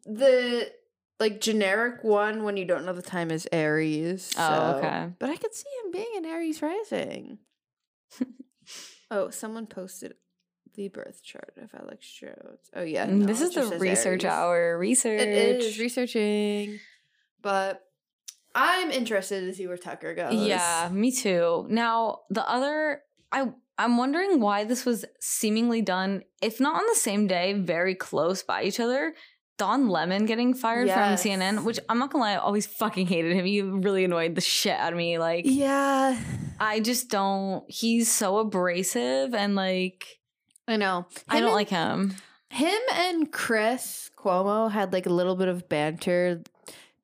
The 0.04 0.70
like 1.18 1.40
generic 1.40 2.02
one 2.04 2.44
when 2.44 2.56
you 2.56 2.64
don't 2.64 2.84
know 2.84 2.92
the 2.92 3.02
time 3.02 3.30
is 3.30 3.48
Aries. 3.52 4.32
Oh, 4.38 4.76
okay. 4.76 5.08
But 5.18 5.30
I 5.30 5.36
could 5.36 5.54
see 5.54 5.68
him 5.84 5.90
being 5.92 6.12
an 6.16 6.24
Aries 6.26 6.60
rising. 6.62 7.38
oh, 9.10 9.30
someone 9.30 9.66
posted 9.66 10.14
the 10.74 10.88
birth 10.88 11.22
chart 11.22 11.54
of 11.60 11.70
Alex 11.74 12.06
Jones. 12.12 12.70
Oh 12.74 12.82
yeah, 12.82 13.06
no, 13.06 13.24
Mm, 13.24 13.26
this 13.26 13.40
is 13.40 13.54
the 13.54 13.78
research 13.78 14.24
Aries. 14.24 14.34
hour. 14.34 14.78
Research. 14.78 15.20
It 15.20 15.28
is 15.62 15.78
researching, 15.78 16.78
but 17.40 17.82
I'm 18.54 18.90
interested 18.90 19.40
to 19.40 19.54
see 19.54 19.66
where 19.66 19.78
Tucker 19.78 20.14
goes. 20.14 20.34
Yeah, 20.34 20.88
me 20.92 21.12
too. 21.12 21.66
Now, 21.70 22.20
the 22.30 22.48
other 22.48 23.00
I 23.32 23.48
I'm 23.78 23.96
wondering 23.98 24.40
why 24.40 24.64
this 24.64 24.84
was 24.86 25.04
seemingly 25.20 25.82
done, 25.82 26.22
if 26.42 26.60
not 26.60 26.76
on 26.76 26.86
the 26.88 26.94
same 26.98 27.26
day, 27.26 27.52
very 27.52 27.94
close 27.94 28.42
by 28.42 28.62
each 28.62 28.80
other. 28.80 29.14
Don 29.58 29.88
Lemon 29.88 30.26
getting 30.26 30.52
fired 30.54 30.86
Yes. 30.86 31.22
from 31.22 31.30
CNN, 31.32 31.64
which 31.64 31.78
I'm 31.88 31.98
not 31.98 32.10
gonna 32.10 32.24
lie, 32.24 32.32
I 32.32 32.36
always 32.36 32.66
fucking 32.66 33.06
hated 33.06 33.32
him. 33.32 33.44
He 33.46 33.62
really 33.62 34.04
annoyed 34.04 34.34
the 34.34 34.40
shit 34.42 34.78
out 34.78 34.92
of 34.92 34.98
me. 34.98 35.18
Like, 35.18 35.44
yeah, 35.46 36.18
I 36.60 36.80
just 36.80 37.08
don't. 37.08 37.64
He's 37.70 38.10
so 38.10 38.38
abrasive 38.38 39.34
and 39.34 39.54
like 39.54 40.06
I 40.68 40.76
know. 40.76 41.06
I 41.28 41.40
don't 41.40 41.48
and- 41.48 41.54
like 41.54 41.68
him. 41.70 42.14
him 42.50 42.80
and 42.94 43.32
Chris 43.32 44.10
Cuomo 44.18 44.70
had 44.70 44.92
like 44.92 45.06
a 45.06 45.10
little 45.12 45.36
bit 45.36 45.48
of 45.48 45.68
banter 45.70 46.42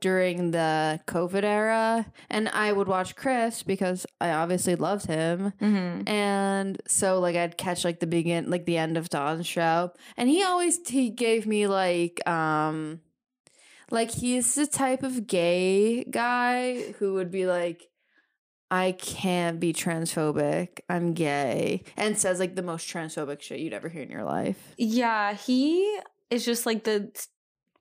during 0.03 0.50
the 0.50 1.00
COVID 1.07 1.44
era, 1.44 2.12
and 2.28 2.50
I 2.50 2.72
would 2.72 2.88
watch 2.88 3.16
Chris 3.16 3.62
because 3.62 4.05
I 4.20 4.30
obviously 4.32 4.74
loved 4.74 5.07
him. 5.07 5.55
hmm 5.59 6.03
And 6.07 6.82
so 6.86 7.20
like 7.20 7.36
I'd 7.36 7.57
catch 7.57 7.84
like 7.84 8.00
the 8.00 8.07
begin 8.07 8.50
like 8.50 8.66
the 8.66 8.76
end 8.76 8.98
of 8.98 9.09
Don's 9.09 9.46
show. 9.46 9.92
And 10.18 10.28
he 10.28 10.42
always 10.42 10.78
he 10.86 11.09
gave 11.09 11.46
me 11.46 11.66
like 11.66 12.26
um 12.28 13.00
like 13.90 14.11
he's 14.11 14.55
the 14.55 14.66
type 14.66 15.03
of 15.03 15.26
gay 15.26 16.05
guy 16.05 16.92
who 16.98 17.14
would 17.14 17.30
be 17.30 17.46
like 17.46 17.88
I 18.70 18.92
can't 18.92 19.61
be 19.61 19.74
transphobic. 19.74 20.80
I'm 20.88 21.12
gay. 21.12 21.84
And 21.96 22.18
says 22.18 22.40
like 22.40 22.57
the 22.57 22.62
most 22.62 22.88
transphobic 22.88 23.42
shit 23.42 23.61
you'd 23.61 23.74
ever 23.74 23.88
hear 23.88 24.03
in 24.03 24.11
your 24.11 24.24
life. 24.24 24.74
Yeah, 24.78 25.34
he 25.34 25.98
is 26.30 26.44
just 26.44 26.64
like 26.64 26.84
the 26.84 27.11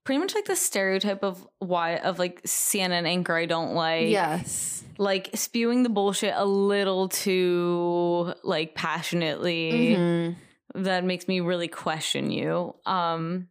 pretty 0.03 0.19
much 0.19 0.33
like 0.35 0.45
the 0.45 0.55
stereotype 0.55 1.23
of 1.23 1.47
why 1.59 1.97
of 1.97 2.17
like 2.19 2.41
CNN 2.43 3.05
anchor 3.05 3.35
I 3.35 3.45
don't 3.45 3.73
like. 3.75 4.09
yes. 4.09 4.83
like 4.97 5.29
spewing 5.35 5.83
the 5.83 5.89
bullshit 5.89 6.33
a 6.35 6.45
little 6.45 7.07
too 7.09 8.33
like 8.43 8.75
passionately 8.75 9.95
Mhm. 9.97 10.35
that 10.75 11.03
makes 11.03 11.27
me 11.27 11.39
really 11.39 11.67
question 11.67 12.29
you 12.31 12.75
um 12.85 13.47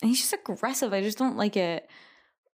and 0.00 0.08
he's 0.10 0.20
just 0.20 0.32
aggressive 0.32 0.92
i 0.92 1.02
just 1.02 1.18
don't 1.18 1.36
like 1.36 1.56
it 1.56 1.88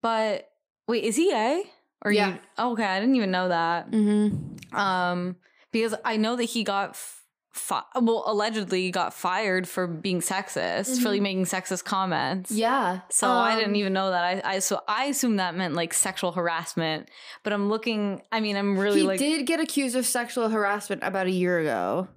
but 0.02 0.50
wait 0.88 1.04
is 1.04 1.16
he 1.16 1.32
a 1.34 1.64
or 2.04 2.12
Yeah. 2.12 2.30
you 2.30 2.40
okay 2.58 2.86
i 2.86 3.00
didn't 3.00 3.16
even 3.16 3.32
know 3.32 3.50
that 3.50 3.92
Mhm. 3.92 4.74
um 4.74 5.36
because 5.72 5.94
i 6.06 6.18
know 6.18 6.36
that 6.36 6.46
he 6.46 6.64
got 6.64 6.92
f- 6.92 7.23
fi- 7.54 7.84
well 8.02 8.24
allegedly 8.26 8.90
got 8.92 9.14
fired 9.14 9.68
for 9.68 9.86
being 9.88 10.20
sexist 10.22 11.02
for 11.02 11.10
like 11.10 11.22
making 11.22 11.46
sexist 11.46 11.84
comments 11.86 12.50
Yeah. 12.52 13.02
so 13.10 13.30
I 13.30 13.56
didn't 13.56 13.70
Um, 13.72 13.76
even 13.76 13.94
know 13.94 14.10
that. 14.10 14.24
I, 14.46 14.56
I 14.56 14.60
so 14.60 14.82
I 14.88 15.06
assumed 15.06 15.40
that 15.40 15.56
meant 15.56 15.76
like 15.76 15.94
sexual 15.94 16.32
harassment. 16.34 17.10
But 17.44 17.54
I'm 17.54 17.70
looking. 17.70 18.22
I 18.32 18.40
mean, 18.42 18.58
I'm 18.58 18.78
really 18.78 19.02
he 19.02 19.08
like 19.08 19.20
did 19.20 19.46
get 19.46 19.60
accused 19.60 19.96
of 19.96 20.06
sexual 20.06 20.50
harassment 20.50 21.04
about 21.04 21.28
a 21.28 21.32
year 21.32 21.60
ago. 21.60 22.08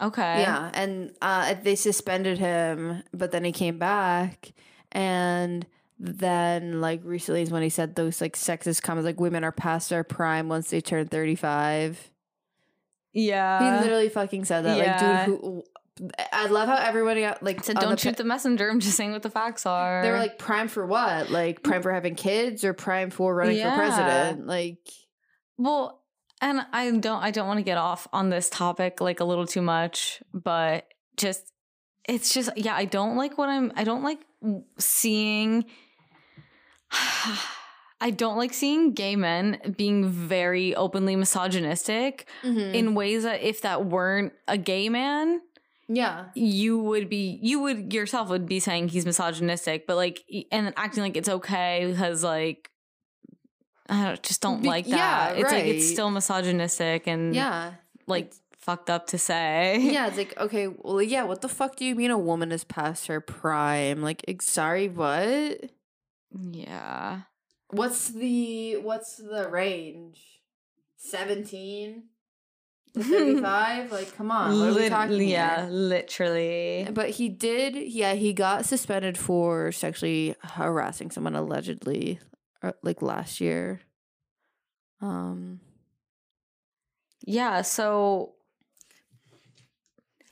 okay. 0.00 0.40
Yeah, 0.42 0.70
and 0.74 1.12
uh, 1.22 1.54
they 1.62 1.74
suspended 1.74 2.38
him, 2.38 3.02
but 3.12 3.30
then 3.32 3.44
he 3.44 3.52
came 3.52 3.78
back, 3.78 4.52
and 4.92 5.66
then 5.98 6.80
like 6.80 7.00
recently 7.04 7.42
is 7.42 7.50
when 7.50 7.62
he 7.62 7.68
said 7.68 7.94
those 7.96 8.20
like 8.20 8.34
sexist 8.36 8.82
comments, 8.82 9.04
like 9.06 9.20
women 9.20 9.44
are 9.44 9.52
past 9.52 9.90
their 9.90 10.04
prime 10.04 10.48
once 10.48 10.70
they 10.70 10.80
turn 10.80 11.06
thirty 11.08 11.34
five. 11.34 12.10
Yeah. 13.12 13.78
he 13.78 13.80
literally 13.84 14.08
fucking 14.08 14.44
said 14.44 14.64
that. 14.64 14.76
yeah. 14.78 15.00
Like, 15.00 15.26
dude, 15.26 15.40
who? 15.40 15.64
I 16.32 16.46
love 16.46 16.68
how 16.68 16.76
everybody 16.76 17.22
got, 17.22 17.42
like 17.42 17.64
said 17.64 17.76
don't 17.76 17.90
the 17.90 17.96
shoot 17.96 18.16
the 18.16 18.22
messenger. 18.24 18.70
I'm 18.70 18.78
just 18.78 18.96
saying 18.96 19.10
what 19.10 19.22
the 19.22 19.30
facts 19.30 19.66
are. 19.66 20.00
They 20.02 20.10
were 20.10 20.18
like 20.18 20.38
prime 20.38 20.68
for 20.68 20.86
what? 20.86 21.30
Like 21.30 21.64
prime 21.64 21.82
for 21.82 21.92
having 21.92 22.14
kids 22.14 22.62
or 22.64 22.72
prime 22.72 23.10
for 23.10 23.34
running 23.34 23.56
Yeah. 23.56 23.72
for 23.72 23.76
president? 23.78 24.46
Like, 24.46 24.78
well, 25.56 26.04
and 26.40 26.64
I 26.72 26.88
don't. 26.92 27.20
I 27.20 27.32
don't 27.32 27.48
want 27.48 27.58
to 27.58 27.64
get 27.64 27.78
off 27.78 28.06
on 28.12 28.30
this 28.30 28.48
topic 28.48 29.00
like 29.00 29.18
a 29.18 29.24
little 29.24 29.46
too 29.46 29.62
much, 29.62 30.22
but 30.32 30.86
just 31.16 31.52
it's 32.08 32.32
just 32.32 32.50
yeah. 32.56 32.76
I 32.76 32.84
don't 32.84 33.16
like 33.16 33.36
what 33.36 33.48
I'm. 33.48 33.72
I 33.74 33.82
don't 33.82 34.04
like 34.04 34.20
seeing. 34.78 35.64
I 38.00 38.10
don't 38.10 38.36
like 38.36 38.52
seeing 38.54 38.92
gay 38.92 39.16
men 39.16 39.74
being 39.76 40.08
very 40.08 40.74
openly 40.74 41.16
misogynistic 41.16 42.28
Mm-hmm. 42.44 42.74
in 42.74 42.94
ways 42.94 43.24
that 43.24 43.42
if 43.42 43.62
that 43.62 43.86
weren't 43.86 44.32
a 44.46 44.56
gay 44.56 44.88
man, 44.88 45.40
yeah, 45.88 46.26
you 46.34 46.78
would 46.78 47.08
be 47.08 47.38
you 47.42 47.60
would 47.60 47.92
yourself 47.92 48.28
would 48.28 48.46
be 48.46 48.60
saying 48.60 48.88
he's 48.88 49.04
misogynistic, 49.06 49.86
but 49.86 49.96
like 49.96 50.22
and 50.52 50.72
acting 50.76 51.02
like 51.02 51.16
it's 51.16 51.28
okay 51.28 51.86
because 51.90 52.22
like 52.22 52.70
I 53.88 54.04
don't, 54.04 54.22
just 54.22 54.42
don't 54.42 54.62
Be- 54.62 54.68
like 54.68 54.86
yeah, 54.86 54.96
that. 55.32 55.38
It's 55.38 55.50
like 55.50 55.64
it's 55.64 55.88
still 55.88 56.10
misogynistic 56.10 57.06
and 57.06 57.34
yeah. 57.34 57.72
like 58.06 58.32
fucked 58.58 58.90
up 58.90 59.06
to 59.08 59.18
say. 59.18 59.78
yeah, 59.80 60.08
it's 60.08 60.18
like 60.18 60.36
okay, 60.38 60.68
well, 60.68 61.00
yeah. 61.02 61.24
What 61.24 61.40
the 61.40 61.48
fuck 61.48 61.74
do 61.76 61.84
you 61.86 61.94
mean 61.94 62.10
a 62.10 62.18
woman 62.18 62.52
is 62.52 62.64
past 62.64 63.06
her 63.06 63.20
prime? 63.22 64.02
Like, 64.02 64.22
sorry, 64.42 64.88
what? 64.88 65.70
yeah. 66.52 67.22
What's 67.70 68.08
the 68.10 68.76
what's 68.78 69.16
the 69.16 69.48
range? 69.50 70.20
Seventeen 70.96 72.04
to 72.94 73.02
thirty-five? 73.04 73.92
like, 73.92 74.16
come 74.16 74.30
on, 74.30 74.58
what 74.58 74.64
are 74.70 74.74
we 74.74 74.74
Lit- 74.74 74.90
talking 74.90 75.28
yeah, 75.28 75.62
here? 75.66 75.70
literally. 75.70 76.88
But 76.90 77.10
he 77.10 77.28
did, 77.28 77.76
yeah, 77.76 78.14
he 78.14 78.32
got 78.32 78.64
suspended 78.64 79.16
for 79.18 79.70
sexually 79.70 80.34
harassing 80.42 81.10
someone 81.10 81.36
allegedly, 81.36 82.18
uh, 82.62 82.72
like 82.82 83.02
last 83.02 83.40
year. 83.40 83.80
Um, 85.00 85.60
Yeah, 87.26 87.62
so 87.62 88.34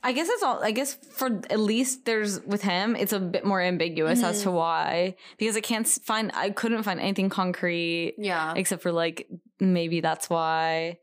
I 0.07 0.13
guess 0.13 0.29
that's 0.29 0.41
all. 0.41 0.63
I 0.63 0.71
guess 0.71 0.93
for 0.93 1.41
at 1.49 1.59
least 1.59 2.05
there's 2.05 2.39
with 2.45 2.61
him, 2.61 2.95
it's 2.95 3.11
a 3.11 3.19
bit 3.19 3.43
more 3.43 3.59
ambiguous 3.59 4.23
as 4.23 4.43
to 4.43 4.51
why 4.51 5.17
because 5.37 5.57
I 5.57 5.59
can't 5.59 5.85
find, 5.85 6.31
I 6.33 6.51
couldn't 6.51 6.83
find 6.83 7.01
anything 7.01 7.27
concrete 7.27 8.15
yeah, 8.17 8.53
except 8.55 8.81
for 8.83 8.93
like 8.93 9.27
maybe 9.59 9.99
that's 9.99 10.29
why. 10.29 10.99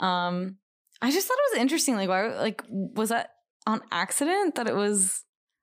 Um, 0.00 0.56
I 1.00 1.12
just 1.12 1.28
thought 1.28 1.38
it 1.38 1.54
was 1.54 1.60
interesting. 1.60 1.94
Like, 1.94 2.08
why? 2.08 2.34
Like, 2.34 2.64
was 2.68 3.10
that 3.10 3.30
on 3.64 3.80
accident 3.92 4.56
that 4.56 4.66
it 4.66 4.74
was 4.74 5.22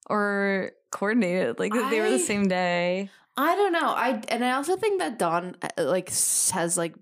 or 0.10 0.72
coordinated? 0.90 1.60
Like 1.60 1.74
that 1.74 1.90
they 1.90 2.00
were 2.00 2.10
the 2.10 2.18
same 2.18 2.48
day. 2.48 3.10
I 3.36 3.56
don't 3.58 3.74
know. 3.74 3.90
I 3.90 4.22
and 4.30 4.46
I 4.46 4.54
also 4.54 4.78
think 4.78 5.02
that 5.02 5.20
Don 5.20 5.58
uh, 5.62 5.84
like 5.84 6.12
has 6.54 6.78
like 6.78 6.96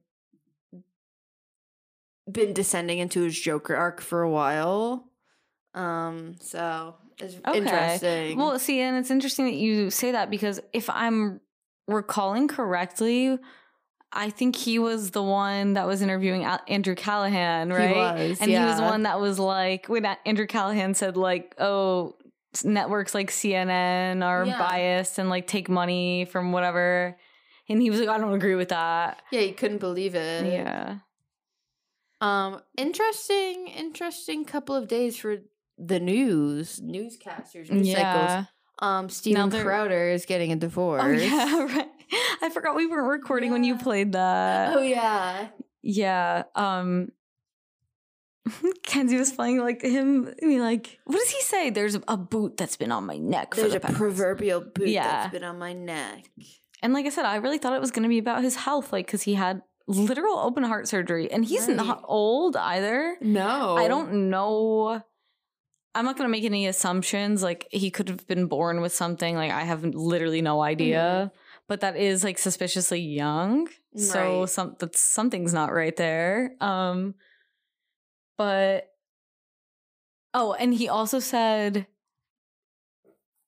been 2.32 2.54
descending 2.54 2.98
into 2.98 3.22
his 3.22 3.40
Joker 3.40 3.76
arc 3.76 4.02
for 4.02 4.24
a 4.24 4.32
while. 4.32 5.08
Um, 5.78 6.36
so 6.42 6.96
it's 7.20 7.36
Okay. 7.48 7.58
interesting. 7.60 8.38
Well, 8.38 8.58
see, 8.58 8.82
and 8.82 8.98
it's 8.98 9.12
interesting 9.12 9.46
that 9.46 9.54
you 9.56 9.90
say 9.92 10.12
that 10.12 10.30
because 10.30 10.60
if 10.74 10.90
I'm 10.90 11.40
recalling 11.88 12.48
correctly, 12.48 13.38
I 14.12 14.30
think 14.32 14.56
he 14.56 14.80
was 14.80 15.12
the 15.12 15.22
one 15.22 15.74
that 15.74 15.86
was 15.86 16.02
interviewing 16.02 16.44
Andrew 16.68 16.96
Callahan, 16.96 17.70
right? 17.70 17.92
was, 18.16 18.42
and 18.42 18.50
he 18.52 18.58
was 18.58 18.78
the 18.78 18.84
one 18.84 19.04
that 19.04 19.20
was 19.20 19.38
like 19.38 19.88
when 19.88 20.06
Andrew 20.26 20.48
Callahan 20.48 20.94
said 20.96 21.16
like, 21.16 21.54
"Oh, 21.60 22.16
networks 22.64 23.14
like 23.14 23.30
CNN 23.30 24.24
are 24.24 24.46
Yeah. 24.46 24.58
biased 24.58 25.20
and 25.20 25.30
like 25.30 25.46
take 25.46 25.70
money 25.70 26.26
from 26.26 26.52
whatever," 26.54 27.18
and 27.70 27.82
he 27.82 27.90
was 27.92 28.00
like, 28.00 28.10
"I 28.10 28.18
don't 28.18 28.34
agree 28.34 28.56
with 28.56 28.70
that." 28.70 29.22
yeah, 29.32 29.42
he 29.42 29.52
couldn't 29.52 29.80
believe 29.80 30.16
it. 30.16 30.52
yeah. 30.52 30.98
Um, 32.20 32.62
interesting, 32.78 33.68
interesting 33.68 34.44
couple 34.44 34.76
of 34.76 34.88
days 34.88 35.18
for 35.18 35.38
the 35.78 36.00
news 36.00 36.80
newscasters 36.80 37.70
news 37.70 37.88
Yeah. 37.88 38.28
cycles. 38.28 38.48
Um, 38.80 39.10
Steven 39.10 39.50
Crowder 39.52 40.10
is 40.10 40.26
getting 40.26 40.52
a 40.52 40.56
divorce. 40.56 41.02
Oh 41.04 41.10
yeah, 41.10 41.64
right. 41.78 41.88
I 42.42 42.50
forgot 42.50 42.76
we 42.76 42.86
weren't 42.88 43.08
recording 43.10 43.52
when 43.52 43.64
you 43.64 43.78
played 43.78 44.12
that. 44.14 44.76
Oh 44.76 44.82
yeah. 44.82 45.48
Yeah. 45.82 46.44
Um 46.56 47.10
Kenzie 48.84 49.18
was 49.18 49.32
playing 49.34 49.60
like 49.60 49.82
him 49.82 50.34
I 50.42 50.46
mean 50.46 50.62
like 50.62 51.00
what 51.06 51.18
does 51.18 51.30
he 51.30 51.42
say? 51.42 51.70
There's 51.70 51.98
a 52.08 52.16
boot 52.18 52.56
that's 52.58 52.78
been 52.78 52.92
on 52.92 53.06
my 53.06 53.18
neck 53.18 53.54
for 53.54 53.62
There's 53.62 53.72
the 53.74 53.78
a 53.78 53.82
past. 53.82 53.96
proverbial 53.96 54.62
boot 54.62 54.88
Yeah. 54.88 55.04
that's 55.08 55.32
been 55.34 55.44
on 55.44 55.60
my 55.60 55.74
neck. 55.74 56.30
and 56.82 56.94
like 56.94 57.06
I 57.06 57.10
said, 57.10 57.26
I 57.26 57.38
really 57.38 57.58
thought 57.58 57.74
it 57.74 57.82
was 57.82 57.92
gonna 57.92 58.08
be 58.08 58.20
about 58.20 58.44
his 58.44 58.56
health, 58.56 58.94
like 58.94 59.06
because 59.08 59.24
he 59.24 59.34
had 59.34 59.62
literal 59.88 60.38
open 60.38 60.64
heart 60.64 60.88
surgery. 60.88 61.30
And 61.32 61.44
he's 61.44 61.68
Right. 61.68 61.76
not 61.78 62.04
old 62.06 62.56
either. 62.56 63.18
No, 63.22 63.76
I 63.78 63.88
don't 63.88 64.30
know. 64.30 65.02
I'm 65.98 66.06
not 66.06 66.16
gonna 66.18 66.30
make 66.30 66.44
any 66.46 66.68
assumptions. 66.68 67.42
Like 67.42 67.68
he 67.72 67.90
could 67.92 68.08
have 68.10 68.28
been 68.28 68.46
born 68.46 68.82
with 68.82 68.94
something. 68.94 69.36
Like 69.36 69.52
I 69.52 69.64
have 69.64 69.84
literally 69.84 70.42
no 70.42 70.62
idea. 70.62 71.32
But 71.68 71.82
that 71.82 71.98
is 71.98 72.24
like 72.24 72.38
suspiciously 72.38 73.00
young. 73.02 73.68
So 73.96 74.46
some 74.46 74.76
that's 74.80 75.00
something's 75.00 75.54
not 75.54 75.74
right 75.74 75.96
there. 75.96 76.54
Um 76.62 77.16
but 78.38 78.88
oh, 80.34 80.54
and 80.54 80.74
he 80.74 80.88
also 80.88 81.20
said 81.20 81.88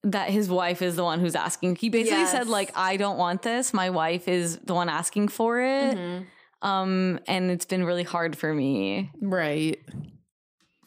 that 0.04 0.30
his 0.30 0.50
wife 0.50 0.82
is 0.82 0.96
the 0.96 1.04
one 1.04 1.20
who's 1.20 1.36
asking. 1.36 1.76
He 1.76 1.90
basically 1.90 2.26
said 2.26 2.48
like 2.48 2.72
I 2.76 2.98
don't 2.98 3.18
want 3.18 3.44
this. 3.44 3.74
My 3.74 3.90
wife 3.92 4.28
is 4.28 4.58
the 4.60 4.74
one 4.74 4.90
asking 4.90 5.28
for 5.28 5.62
it. 5.62 5.96
Mhm. 5.98 6.26
Um 6.62 7.20
and 7.28 7.52
it's 7.52 7.66
been 7.66 7.84
really 7.84 8.04
hard 8.04 8.36
for 8.36 8.54
me. 8.54 9.12
Right. 9.22 9.78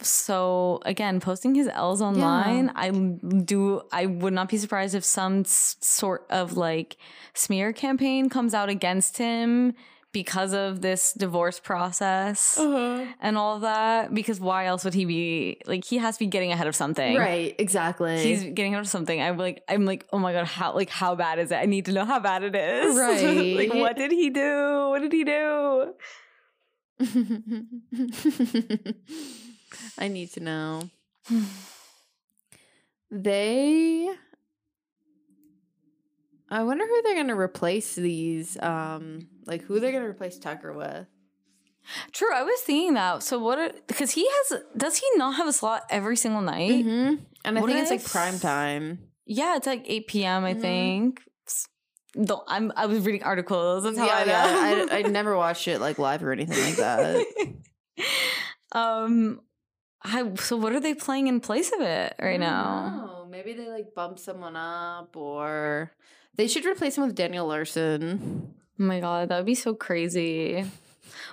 So 0.05 0.80
again, 0.84 1.20
posting 1.20 1.55
his 1.55 1.68
L's 1.68 2.03
online, 2.03 2.70
I 2.74 2.90
do. 2.90 3.82
I 3.92 4.07
would 4.07 4.32
not 4.32 4.48
be 4.48 4.59
surprised 4.59 4.94
if 4.94 5.05
some 5.05 5.44
sort 5.44 6.26
of 6.30 6.57
like 6.57 6.96
smear 7.34 7.72
campaign 7.72 8.28
comes 8.28 8.55
out 8.55 8.68
against 8.68 9.18
him 9.18 9.74
because 10.12 10.53
of 10.53 10.82
this 10.82 11.14
divorce 11.14 11.59
process 11.59 12.59
Uh-huh. 12.59 13.07
and 13.20 13.38
all 13.38 13.61
that. 13.61 14.12
Because 14.12 14.38
why 14.40 14.66
else 14.66 14.84
would 14.84 14.92
he 14.92 15.07
be 15.07 15.59
like? 15.66 15.84
He 15.86 15.96
has 15.98 16.16
to 16.16 16.24
be 16.24 16.26
getting 16.26 16.53
ahead 16.53 16.66
of 16.66 16.76
something, 16.76 17.16
Right. 17.16 17.55
Exactly. 17.59 18.18
He's 18.22 18.44
getting 18.44 18.74
ahead 18.74 18.84
of 18.84 18.90
something. 18.90 19.22
I'm 19.22 19.38
like, 19.38 19.62
I'm 19.68 19.86
like, 19.86 20.07
oh 20.12 20.18
my 20.18 20.34
god, 20.34 20.44
how 20.46 20.74
like 20.74 20.90
how 20.90 21.14
bad 21.14 21.38
is 21.38 21.50
it? 21.50 21.55
I 21.57 21.64
need 21.64 21.86
to 21.86 21.92
know 21.92 22.05
how 22.05 22.20
bad 22.20 22.42
it 22.42 22.55
is. 22.55 22.94
Right. 23.03 23.57
like, 23.57 23.72
what 23.72 23.96
did 23.96 24.12
he 24.12 24.28
do? 24.28 24.88
What 24.90 25.00
did 25.00 25.12
he 25.12 25.24
do? 25.24 25.94
I 29.98 30.08
need 30.08 30.32
to 30.32 30.40
know. 30.40 30.90
they 33.10 34.08
I 36.50 36.62
wonder 36.64 36.86
who 36.86 37.02
they're 37.02 37.14
gonna 37.16 37.38
replace 37.38 37.94
these 37.94 38.58
um 38.60 39.28
like 39.46 39.62
who 39.62 39.80
they're 39.80 39.92
gonna 39.92 40.08
replace 40.08 40.38
Tucker 40.38 40.72
with. 40.72 41.06
True, 42.12 42.32
I 42.32 42.42
was 42.44 42.60
thinking 42.60 42.94
that. 42.94 43.24
So 43.24 43.40
what? 43.40 43.88
Because 43.88 44.12
he 44.12 44.24
has, 44.28 44.60
does 44.76 44.98
he 44.98 45.06
not 45.16 45.32
have 45.34 45.48
a 45.48 45.52
slot 45.52 45.82
every 45.90 46.16
single 46.16 46.40
night? 46.40 46.70
Mm-hmm. 46.84 47.14
And 47.44 47.58
I 47.58 47.60
What 47.60 47.66
think 47.68 47.80
it's 47.82 47.90
I 47.90 47.94
like 47.96 48.04
prime 48.04 48.38
time. 48.38 49.00
Yeah, 49.26 49.56
it's 49.56 49.66
like 49.66 49.84
eight 49.88 50.06
p.m. 50.06 50.44
I 50.44 50.54
Mhm. 50.54 50.60
think. 50.60 51.20
S- 51.48 51.66
Though 52.14 52.44
I'm, 52.46 52.70
I 52.76 52.86
was 52.86 53.00
reading 53.04 53.24
articles. 53.24 53.82
That's 53.82 53.98
how 53.98 54.08
I 54.08 54.24
know. 54.24 54.30
yeah, 54.30 54.86
I, 54.92 54.98
I 54.98 55.02
never 55.10 55.36
watched 55.36 55.66
it 55.66 55.80
like 55.80 55.98
live 55.98 56.22
or 56.22 56.30
anything 56.30 56.62
like 56.62 56.76
that. 56.76 57.26
um, 58.72 59.40
I 60.05 60.34
so 60.36 60.57
what 60.57 60.72
are 60.72 60.80
they 60.80 60.94
playing 60.94 61.28
in 61.28 61.40
place 61.40 61.70
of 61.72 61.80
it 61.80 62.14
right 62.20 62.40
now? 62.40 62.92
Oh, 63.22 63.26
maybe 63.30 63.53
they 63.53 63.68
like 63.68 63.94
bump 63.94 64.18
someone 64.18 64.57
up 64.57 65.16
or 65.16 65.92
they 66.34 66.48
should 66.48 66.64
replace 66.66 66.96
him 66.98 67.05
with 67.07 67.14
Daniel 67.14 67.46
Larson. 67.46 68.55
Oh 68.80 68.82
my 68.82 69.00
god, 69.00 69.28
that 69.28 69.36
would 69.36 69.46
be 69.46 69.55
so 69.55 69.74
crazy. 69.74 70.64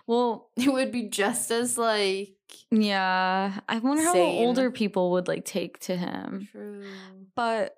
Well, 0.05 0.49
It 0.57 0.72
would 0.72 0.91
be 0.91 1.03
just 1.09 1.51
as 1.51 1.78
like 1.78 2.36
yeah, 2.72 3.59
I 3.67 3.80
wonder 3.80 4.03
how 4.03 4.13
older 4.17 4.70
people 4.72 5.11
would 5.11 5.28
like 5.28 5.45
take 5.45 5.80
to 5.82 5.95
him. 5.95 6.47
true. 6.51 6.84
But 7.36 7.76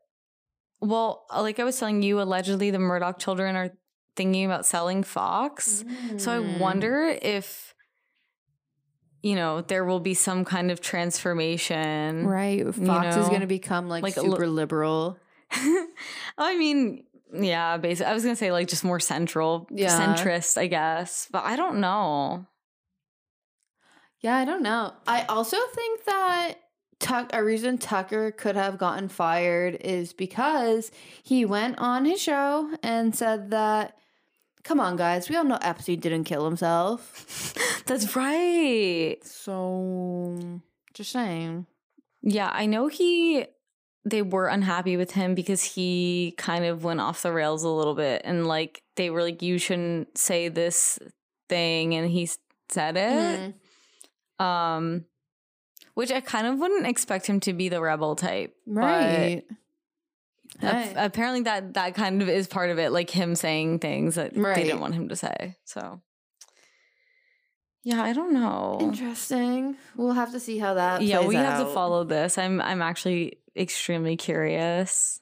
well, 0.82 1.26
like 1.36 1.60
I 1.60 1.64
was 1.64 1.78
telling 1.80 2.02
you, 2.02 2.20
allegedly 2.22 2.72
the 2.72 2.80
Murdoch 2.80 3.20
children 3.20 3.56
are 3.56 3.72
thinking 4.16 4.46
about 4.46 4.66
selling 4.66 5.04
Fox. 5.04 5.86
So 6.18 6.32
I 6.32 6.38
Mm. 6.40 6.60
wonder 6.60 7.18
if 7.22 7.71
you 9.22 9.36
know 9.36 9.62
there 9.62 9.86
will 9.86 10.00
be 10.00 10.14
some 10.14 10.46
kind 10.46 10.72
of 10.72 10.82
transformation. 10.82 12.26
Right. 12.26 12.64
Fox 12.66 13.16
is 13.16 13.24
know, 13.24 13.28
going 13.30 13.42
to 13.42 13.48
become 13.48 13.88
like, 13.90 14.04
like 14.04 14.18
a 14.18 14.22
li- 14.22 14.30
super 14.30 14.48
liberal. 14.48 15.18
I 16.38 16.58
mean, 16.58 17.04
yeah, 17.34 17.78
basically, 17.78 18.10
I 18.10 18.14
was 18.14 18.24
gonna 18.24 18.36
say 18.36 18.52
like 18.52 18.68
just 18.68 18.84
more 18.84 19.00
central, 19.00 19.68
Yeah. 19.72 19.90
centrist, 19.90 20.58
I 20.58 20.68
guess, 20.68 21.28
but 21.32 21.44
I 21.44 21.56
don't 21.56 21.80
know. 21.80 22.46
Yeah, 24.22 24.36
I 24.38 24.46
don't 24.46 24.62
know. 24.62 24.94
I 25.08 25.24
also 25.24 25.58
think 25.74 26.06
that 26.06 26.54
Tuck 27.00 27.32
a 27.34 27.44
reason 27.44 27.78
Tucker 27.80 28.32
could 28.32 28.56
have 28.56 28.78
gotten 28.78 29.10
fired 29.10 29.76
is 29.82 30.14
because 30.14 30.92
he 31.24 31.46
went 31.46 31.80
on 31.80 32.06
his 32.06 32.22
show 32.22 32.76
and 32.84 33.16
said 33.16 33.50
that 33.52 33.98
come 34.64 34.80
on 34.80 34.96
guys, 34.96 35.30
we 35.30 35.36
all 35.36 35.44
know 35.44 35.58
Epstein 35.62 36.00
didn't 36.00 36.26
kill 36.26 36.46
himself. 36.46 37.54
That's 37.86 38.16
right. 38.16 39.18
So 39.24 40.62
just 40.94 41.12
saying. 41.12 41.66
Yeah, 42.22 42.52
I 42.54 42.66
know 42.66 42.88
he. 42.88 43.46
They 44.04 44.24
were 44.24 44.48
unhappy 44.48 44.98
with 44.98 45.12
him 45.12 45.36
because 45.36 45.64
he 45.64 46.34
kind 46.38 46.66
of 46.66 46.84
went 46.84 47.00
off 47.02 47.22
the 47.22 47.32
rails 47.32 47.64
a 47.64 47.70
little 47.70 47.94
bit, 47.94 48.22
and 48.26 48.48
like 48.48 48.82
they 48.96 49.10
were 49.10 49.22
like, 49.22 49.42
"You 49.42 49.58
shouldn't 49.60 50.18
say 50.18 50.50
this 50.50 50.98
thing," 51.50 51.94
and 51.94 52.10
he 52.10 52.28
said 52.70 52.98
it. 52.98 53.56
Mhm. 54.40 54.44
Um, 54.44 55.06
which 55.94 56.12
I 56.12 56.20
kind 56.22 56.48
of 56.48 56.58
wouldn't 56.58 56.88
expect 56.88 57.28
him 57.28 57.40
to 57.42 57.54
be 57.54 57.70
the 57.70 57.80
rebel 57.82 58.16
type, 58.16 58.56
but 58.66 59.44
Right. 60.62 60.96
ap- 60.96 61.14
apparently 61.14 61.42
that 61.44 61.74
that 61.74 61.96
kind 61.96 62.22
of 62.22 62.30
is 62.30 62.48
part 62.48 62.70
of 62.70 62.80
it, 62.80 62.92
like 62.92 63.10
him 63.10 63.36
saying 63.36 63.80
things 63.80 64.16
that 64.16 64.34
they 64.34 64.64
didn't 64.64 64.80
want 64.80 64.96
him 64.96 65.10
to 65.10 65.16
say. 65.16 65.58
So, 65.66 66.02
yeah, 67.84 68.04
I 68.04 68.14
don't 68.14 68.34
know. 68.34 68.78
Interesting. 68.82 69.76
We'll 69.96 70.14
have 70.14 70.32
to 70.32 70.40
see 70.40 70.58
how 70.58 70.76
that 70.76 71.02
yeah, 71.02 71.26
we 71.26 71.36
have 71.36 71.60
to 71.60 71.74
follow 71.74 72.04
this. 72.04 72.38
I'm 72.38 72.62
I'm 72.62 72.82
actually 72.82 73.40
extremely 73.56 74.18
curious. 74.18 75.20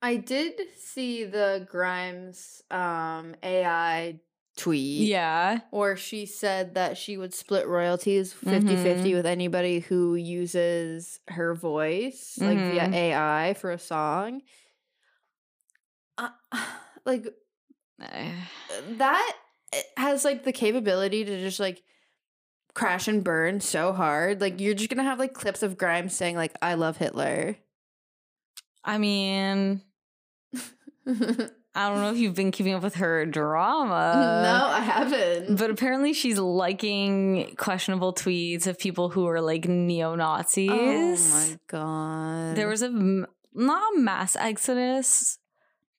I 0.00 0.16
did 0.16 0.60
see 0.78 1.24
the 1.24 1.66
Grimes 1.70 2.62
um 2.70 3.34
AI 3.42 4.20
tweet. 4.58 5.08
Yeah. 5.08 5.60
Or 5.70 5.96
she 5.96 6.26
said 6.26 6.74
that 6.74 6.98
she 6.98 7.16
would 7.16 7.32
split 7.32 7.66
royalties 7.66 8.32
50 8.32 8.76
50 8.76 9.12
Mhm. 9.12 9.14
with 9.14 9.24
anybody 9.26 9.80
who 9.80 10.14
uses 10.14 11.20
her 11.28 11.54
voice, 11.54 12.36
like 12.40 12.58
via 12.58 12.88
Mhm. 12.88 12.94
AI 12.94 13.54
for 13.54 13.70
a 13.70 13.78
song. 13.78 14.42
Uh, 16.18 16.28
like, 17.06 17.26
Eh, 18.00 18.32
that 18.90 19.32
has 19.96 20.24
like 20.24 20.44
the 20.44 20.52
capability 20.52 21.24
to 21.24 21.40
just 21.40 21.58
like 21.58 21.82
crash 22.74 23.08
and 23.08 23.24
burn 23.24 23.60
so 23.60 23.92
hard. 23.92 24.40
Like, 24.40 24.60
you're 24.60 24.74
just 24.74 24.88
gonna 24.88 25.02
have 25.02 25.18
like 25.18 25.32
clips 25.34 25.64
of 25.64 25.76
Grimes 25.76 26.14
saying, 26.14 26.36
like, 26.36 26.52
I 26.62 26.74
love 26.74 26.96
Hitler. 26.98 27.56
I 28.84 28.98
mean, 28.98 29.82
I 31.74 31.88
don't 31.88 32.00
know 32.00 32.10
if 32.10 32.16
you've 32.18 32.34
been 32.34 32.50
keeping 32.50 32.74
up 32.74 32.82
with 32.82 32.96
her 32.96 33.24
drama. 33.26 34.14
no, 34.42 34.66
I 34.66 34.80
haven't. 34.80 35.56
But 35.56 35.70
apparently 35.70 36.12
she's 36.12 36.38
liking 36.38 37.54
questionable 37.56 38.12
tweets 38.12 38.66
of 38.66 38.78
people 38.78 39.10
who 39.10 39.26
are 39.28 39.40
like 39.40 39.68
neo 39.68 40.14
Nazis. 40.14 40.70
oh 40.72 41.16
my 41.36 41.58
god. 41.68 42.56
There 42.56 42.68
was 42.68 42.82
a 42.82 42.88
not 43.54 43.94
a 43.94 43.98
mass 44.00 44.34
exodus, 44.36 45.38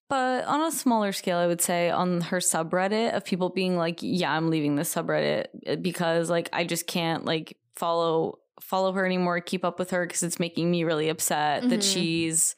but 0.10 0.46
on 0.46 0.62
a 0.62 0.72
smaller 0.72 1.12
scale, 1.12 1.38
I 1.38 1.48
would 1.48 1.62
say 1.62 1.90
on 1.90 2.22
her 2.22 2.38
subreddit 2.40 3.14
of 3.16 3.24
people 3.24 3.50
being 3.50 3.78
like, 3.78 4.00
"Yeah, 4.02 4.32
I'm 4.36 4.50
leaving 4.50 4.76
this 4.76 4.94
subreddit 4.94 5.46
uh, 5.68 5.76
because 5.78 6.30
like 6.30 6.50
I 6.52 6.64
just 6.66 6.88
can't 6.88 7.26
like 7.26 7.58
follow 7.76 8.40
follow 8.60 8.92
her 8.92 9.06
anymore, 9.06 9.40
keep 9.40 9.64
up 9.64 9.80
with 9.80 9.92
her 9.92 10.06
because 10.06 10.24
it's 10.24 10.40
making 10.40 10.70
me 10.70 10.84
really 10.84 11.08
upset 11.10 11.70
that 11.70 11.80
Mhm. 11.80 11.94
she's 11.94 12.56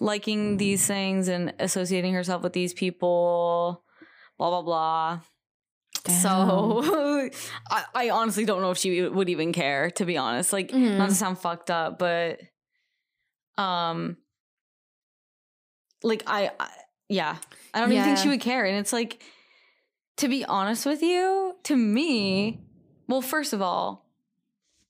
liking 0.00 0.56
these 0.58 0.86
things 0.86 1.28
and 1.28 1.52
associating 1.58 2.14
herself 2.14 2.42
with 2.42 2.52
these 2.52 2.72
people." 2.74 3.84
Blah 4.38 4.50
blah 4.50 4.62
blah. 4.62 5.20
So 6.22 7.28
I, 7.70 7.84
I 7.94 8.10
honestly 8.10 8.44
don't 8.44 8.60
know 8.62 8.70
if 8.70 8.78
she 8.78 9.02
would 9.02 9.28
even 9.28 9.52
care, 9.52 9.90
to 9.92 10.04
be 10.06 10.16
honest. 10.16 10.52
Like, 10.52 10.70
Mhm. 10.70 10.96
not 10.96 11.08
to 11.10 11.14
sound 11.14 11.38
fucked 11.38 11.70
up, 11.70 11.98
but 11.98 12.40
um, 13.58 14.16
like 16.02 16.22
I, 16.26 16.50
I 16.58 16.68
yeah, 17.08 17.36
I 17.74 17.80
don't 17.80 17.90
even 17.92 18.04
think 18.04 18.18
she 18.18 18.28
would 18.28 18.40
care. 18.40 18.64
And 18.64 18.76
it's 18.78 18.92
like, 18.92 19.22
to 20.18 20.28
be 20.28 20.44
honest 20.44 20.86
with 20.86 21.02
you, 21.02 21.56
to 21.64 21.76
me, 21.76 22.60
well, 23.08 23.22
first 23.22 23.52
of 23.52 23.60
all, 23.62 24.06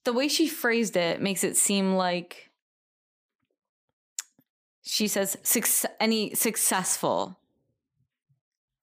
the 0.03 0.13
way 0.13 0.27
she 0.27 0.47
phrased 0.47 0.95
it 0.97 1.21
makes 1.21 1.43
it 1.43 1.55
seem 1.57 1.95
like 1.95 2.48
she 4.91 5.07
says 5.07 5.37
success, 5.43 5.89
any 5.99 6.33
successful, 6.35 7.37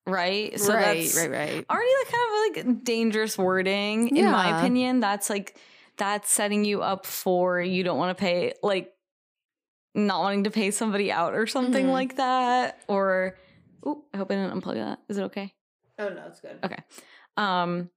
right? 0.06 0.58
So 0.58 0.72
right, 0.74 1.02
that's 1.02 1.16
right, 1.16 1.30
right. 1.30 1.66
already 1.68 1.90
like 2.04 2.12
kind 2.12 2.66
of 2.66 2.66
like 2.66 2.84
dangerous 2.84 3.36
wording 3.36 4.16
in 4.16 4.30
my 4.30 4.58
opinion. 4.58 5.00
That's 5.00 5.28
like 5.30 5.56
that's 5.96 6.30
setting 6.30 6.64
you 6.64 6.82
up 6.82 7.06
for 7.06 7.60
you 7.60 7.82
don't 7.82 7.98
want 7.98 8.16
to 8.16 8.20
pay 8.20 8.52
like 8.62 8.92
not 9.94 10.20
wanting 10.20 10.44
to 10.44 10.50
pay 10.50 10.70
somebody 10.70 11.10
out 11.10 11.34
or 11.34 11.46
something 11.46 11.86
Mhm. 11.86 11.92
like 11.92 12.16
that 12.16 12.82
or 12.86 13.38
oh 13.84 14.04
i 14.12 14.18
hope 14.18 14.30
i 14.30 14.34
didn't 14.34 14.60
unplug 14.60 14.74
that 14.74 14.98
is 15.08 15.16
it 15.16 15.22
okay 15.22 15.54
Oh 15.98 16.10
no, 16.10 16.22
it's 16.26 16.40
good. 16.40 16.58
okay 16.62 16.76
um 17.38 17.88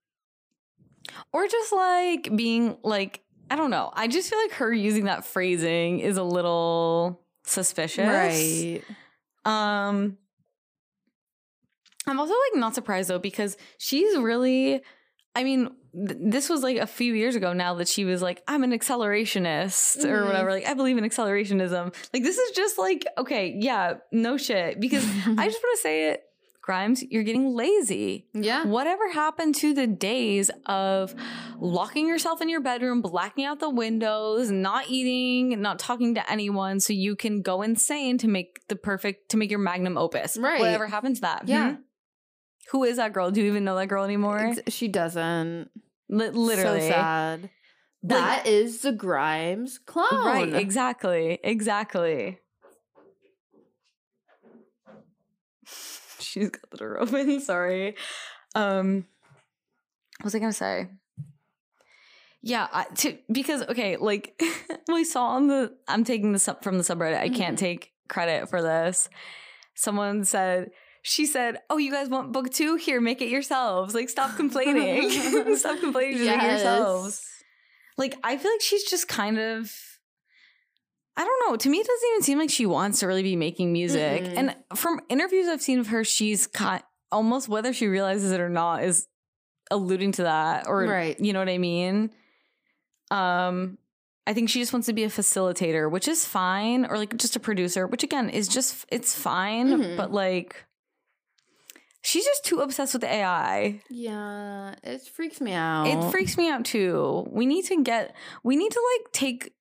or 1.33 1.45
just 1.49 1.73
like 1.73 2.33
being 2.37 2.77
like 2.83 3.21
i 3.51 3.57
don't 3.57 3.69
know 3.69 3.91
i 3.93 4.07
just 4.07 4.29
feel 4.29 4.39
like 4.39 4.53
her 4.53 4.71
using 4.71 5.03
that 5.05 5.25
phrasing 5.25 5.99
is 5.99 6.15
a 6.15 6.23
little 6.23 7.19
suspicious 7.49 8.07
Right. 8.07 8.81
um 9.45 10.17
I'm 12.07 12.19
also 12.19 12.33
like 12.33 12.59
not 12.59 12.75
surprised 12.75 13.09
though 13.09 13.19
because 13.19 13.57
she's 13.77 14.17
really 14.17 14.81
I 15.35 15.43
mean 15.43 15.69
th- 15.93 16.17
this 16.19 16.49
was 16.49 16.63
like 16.63 16.77
a 16.77 16.87
few 16.87 17.13
years 17.13 17.35
ago 17.35 17.53
now 17.53 17.75
that 17.75 17.87
she 17.87 18.05
was 18.05 18.21
like 18.21 18.41
I'm 18.47 18.63
an 18.63 18.71
accelerationist 18.71 20.03
or 20.05 20.23
Mhm. 20.23 20.25
whatever 20.25 20.51
like 20.51 20.65
I 20.65 20.73
believe 20.73 20.97
in 20.97 21.03
accelerationism. 21.03 21.93
Like 22.13 22.23
this 22.23 22.37
is 22.37 22.51
just 22.55 22.77
like 22.77 23.05
okay, 23.17 23.55
yeah, 23.59 23.95
no 24.11 24.37
shit 24.37 24.79
because 24.79 25.03
I 25.37 25.45
just 25.47 25.61
want 25.63 25.77
to 25.77 25.81
say 25.81 26.09
it 26.11 26.23
Grimes, 26.69 27.03
you're 27.09 27.23
getting 27.23 27.55
lazy. 27.55 28.27
yeah. 28.33 28.63
Whatever 28.63 29.09
happened 29.11 29.55
to 29.55 29.73
the 29.73 29.87
days 29.87 30.51
of 30.67 31.15
locking 31.57 32.07
yourself 32.07 32.41
in 32.43 32.47
your 32.49 32.61
bedroom, 32.61 33.01
blacking 33.01 33.43
out 33.45 33.59
the 33.59 33.71
windows, 33.71 34.51
not 34.51 34.85
eating, 34.87 35.59
not 35.63 35.79
talking 35.79 36.13
to 36.13 36.31
anyone 36.31 36.79
so 36.79 36.93
you 36.93 37.15
can 37.15 37.41
go 37.41 37.63
insane 37.63 38.19
to 38.19 38.27
make 38.27 38.59
the 38.67 38.75
perfect 38.75 39.29
to 39.31 39.37
make 39.37 39.49
your 39.49 39.59
magnum 39.59 39.97
opus. 39.97 40.37
Right. 40.37 40.59
Whatever 40.59 40.85
happened 40.85 41.15
to 41.15 41.21
that? 41.21 41.47
Yeah. 41.47 41.71
Hmm? 41.71 41.75
Who 42.71 42.83
is 42.83 42.97
that 42.97 43.13
girl? 43.13 43.31
Do 43.31 43.41
you 43.41 43.47
even 43.47 43.63
know 43.63 43.75
that 43.75 43.87
girl 43.87 44.03
anymore? 44.03 44.37
Ex- 44.37 44.59
she 44.75 44.87
doesn't. 44.89 45.71
Li- 46.07 46.29
literally. 46.29 46.81
So 46.81 46.89
sad. 46.89 47.49
That 48.03 48.45
is 48.45 48.81
the 48.83 48.91
Grimes 48.91 49.79
clone. 49.79 50.23
Right, 50.23 50.53
exactly. 50.53 51.39
Exactly. 51.43 52.37
She's 56.33 56.49
got 56.49 56.69
the 56.71 56.77
door 56.77 56.99
open. 56.99 57.39
Sorry. 57.51 57.95
Um 58.55 59.05
what 60.19 60.25
was 60.25 60.35
I 60.35 60.39
gonna 60.39 60.53
say? 60.53 60.87
Yeah, 62.41 62.67
I, 62.71 62.85
to, 62.85 63.17
because 63.31 63.63
okay, 63.63 63.97
like 63.97 64.41
we 64.87 65.03
saw 65.03 65.27
on 65.29 65.47
the 65.47 65.75
I'm 65.87 66.03
taking 66.03 66.31
this 66.31 66.47
up 66.47 66.63
from 66.63 66.77
the 66.77 66.83
subreddit. 66.83 67.19
I 67.19 67.29
can't 67.29 67.55
Mhm. 67.57 67.59
take 67.59 67.91
credit 68.07 68.49
for 68.49 68.61
this. 68.61 69.09
Someone 69.75 70.23
said 70.25 70.71
she 71.01 71.25
said, 71.25 71.59
"Oh, 71.69 71.77
you 71.77 71.91
guys 71.91 72.09
want 72.09 72.31
book 72.33 72.49
two? 72.49 72.75
Here, 72.75 72.99
make 73.01 73.21
it 73.21 73.29
yourselves. 73.29 73.95
Like, 73.95 74.09
stop 74.09 74.35
complaining. 74.35 75.09
stop 75.55 75.79
complaining. 75.79 76.17
It 76.27 76.41
yourselves." 76.41 77.25
Like, 77.97 78.17
I 78.23 78.37
feel 78.37 78.51
like 78.51 78.61
she's 78.61 78.83
just 78.83 79.07
kind 79.07 79.39
of. 79.39 79.73
I 81.19 81.25
don't 81.25 81.49
know. 81.51 81.57
To 81.57 81.69
me, 81.69 81.79
it 81.79 81.85
doesn't 81.85 82.09
even 82.11 82.21
seem 82.23 82.37
like 82.39 82.49
she 82.49 82.65
wants 82.65 83.01
to 83.01 83.07
really 83.07 83.23
be 83.23 83.35
making 83.35 83.73
music. 83.73 84.23
Mm-mm. 84.23 84.37
And 84.37 84.55
from 84.79 85.01
interviews 85.09 85.47
I've 85.49 85.61
seen 85.61 85.77
of 85.79 85.87
her, 85.87 86.05
she's 86.05 86.47
kind 86.47 86.81
almost 87.11 87.49
whether 87.49 87.73
she 87.73 87.87
realizes 87.87 88.31
it 88.31 88.39
or 88.39 88.47
not 88.49 88.83
is 88.83 89.07
alluding 89.69 90.13
to 90.13 90.23
that, 90.23 90.65
or 90.67 90.83
Right. 90.85 91.19
you 91.19 91.33
know 91.33 91.39
what 91.39 91.49
I 91.49 91.57
mean. 91.57 92.11
Um, 93.11 93.77
I 94.25 94.33
think 94.33 94.49
she 94.49 94.59
just 94.59 94.71
wants 94.71 94.85
to 94.85 94.93
be 94.93 95.03
a 95.03 95.09
facilitator, 95.09 95.91
which 95.91 96.07
is 96.07 96.23
fine, 96.23 96.85
or 96.85 96.97
like 96.97 97.17
just 97.17 97.35
a 97.35 97.39
producer, 97.39 97.85
which 97.87 98.03
again 98.03 98.29
is 98.29 98.47
just 98.47 98.85
it's 98.89 99.13
fine, 99.13 99.67
Mhm. 99.67 99.97
but 99.97 100.11
like. 100.13 100.65
She's 102.01 102.23
just 102.23 102.45
too 102.45 102.59
obsessed 102.61 102.93
with 102.93 103.03
AI. 103.03 103.81
Yeah, 103.89 104.73
it 104.83 105.01
freaks 105.01 105.41
me 105.41 105.51
out. 105.51 105.85
It 105.87 106.11
freaks 106.11 106.37
me 106.37 106.49
out 106.49 106.63
too. 106.63 107.27
We 107.29 107.45
need 107.45 107.65
to 107.65 107.83
get 107.83 108.15
we 108.41 108.55
need 108.55 108.71
to 108.71 108.81
like 108.97 109.11
take 109.11 109.53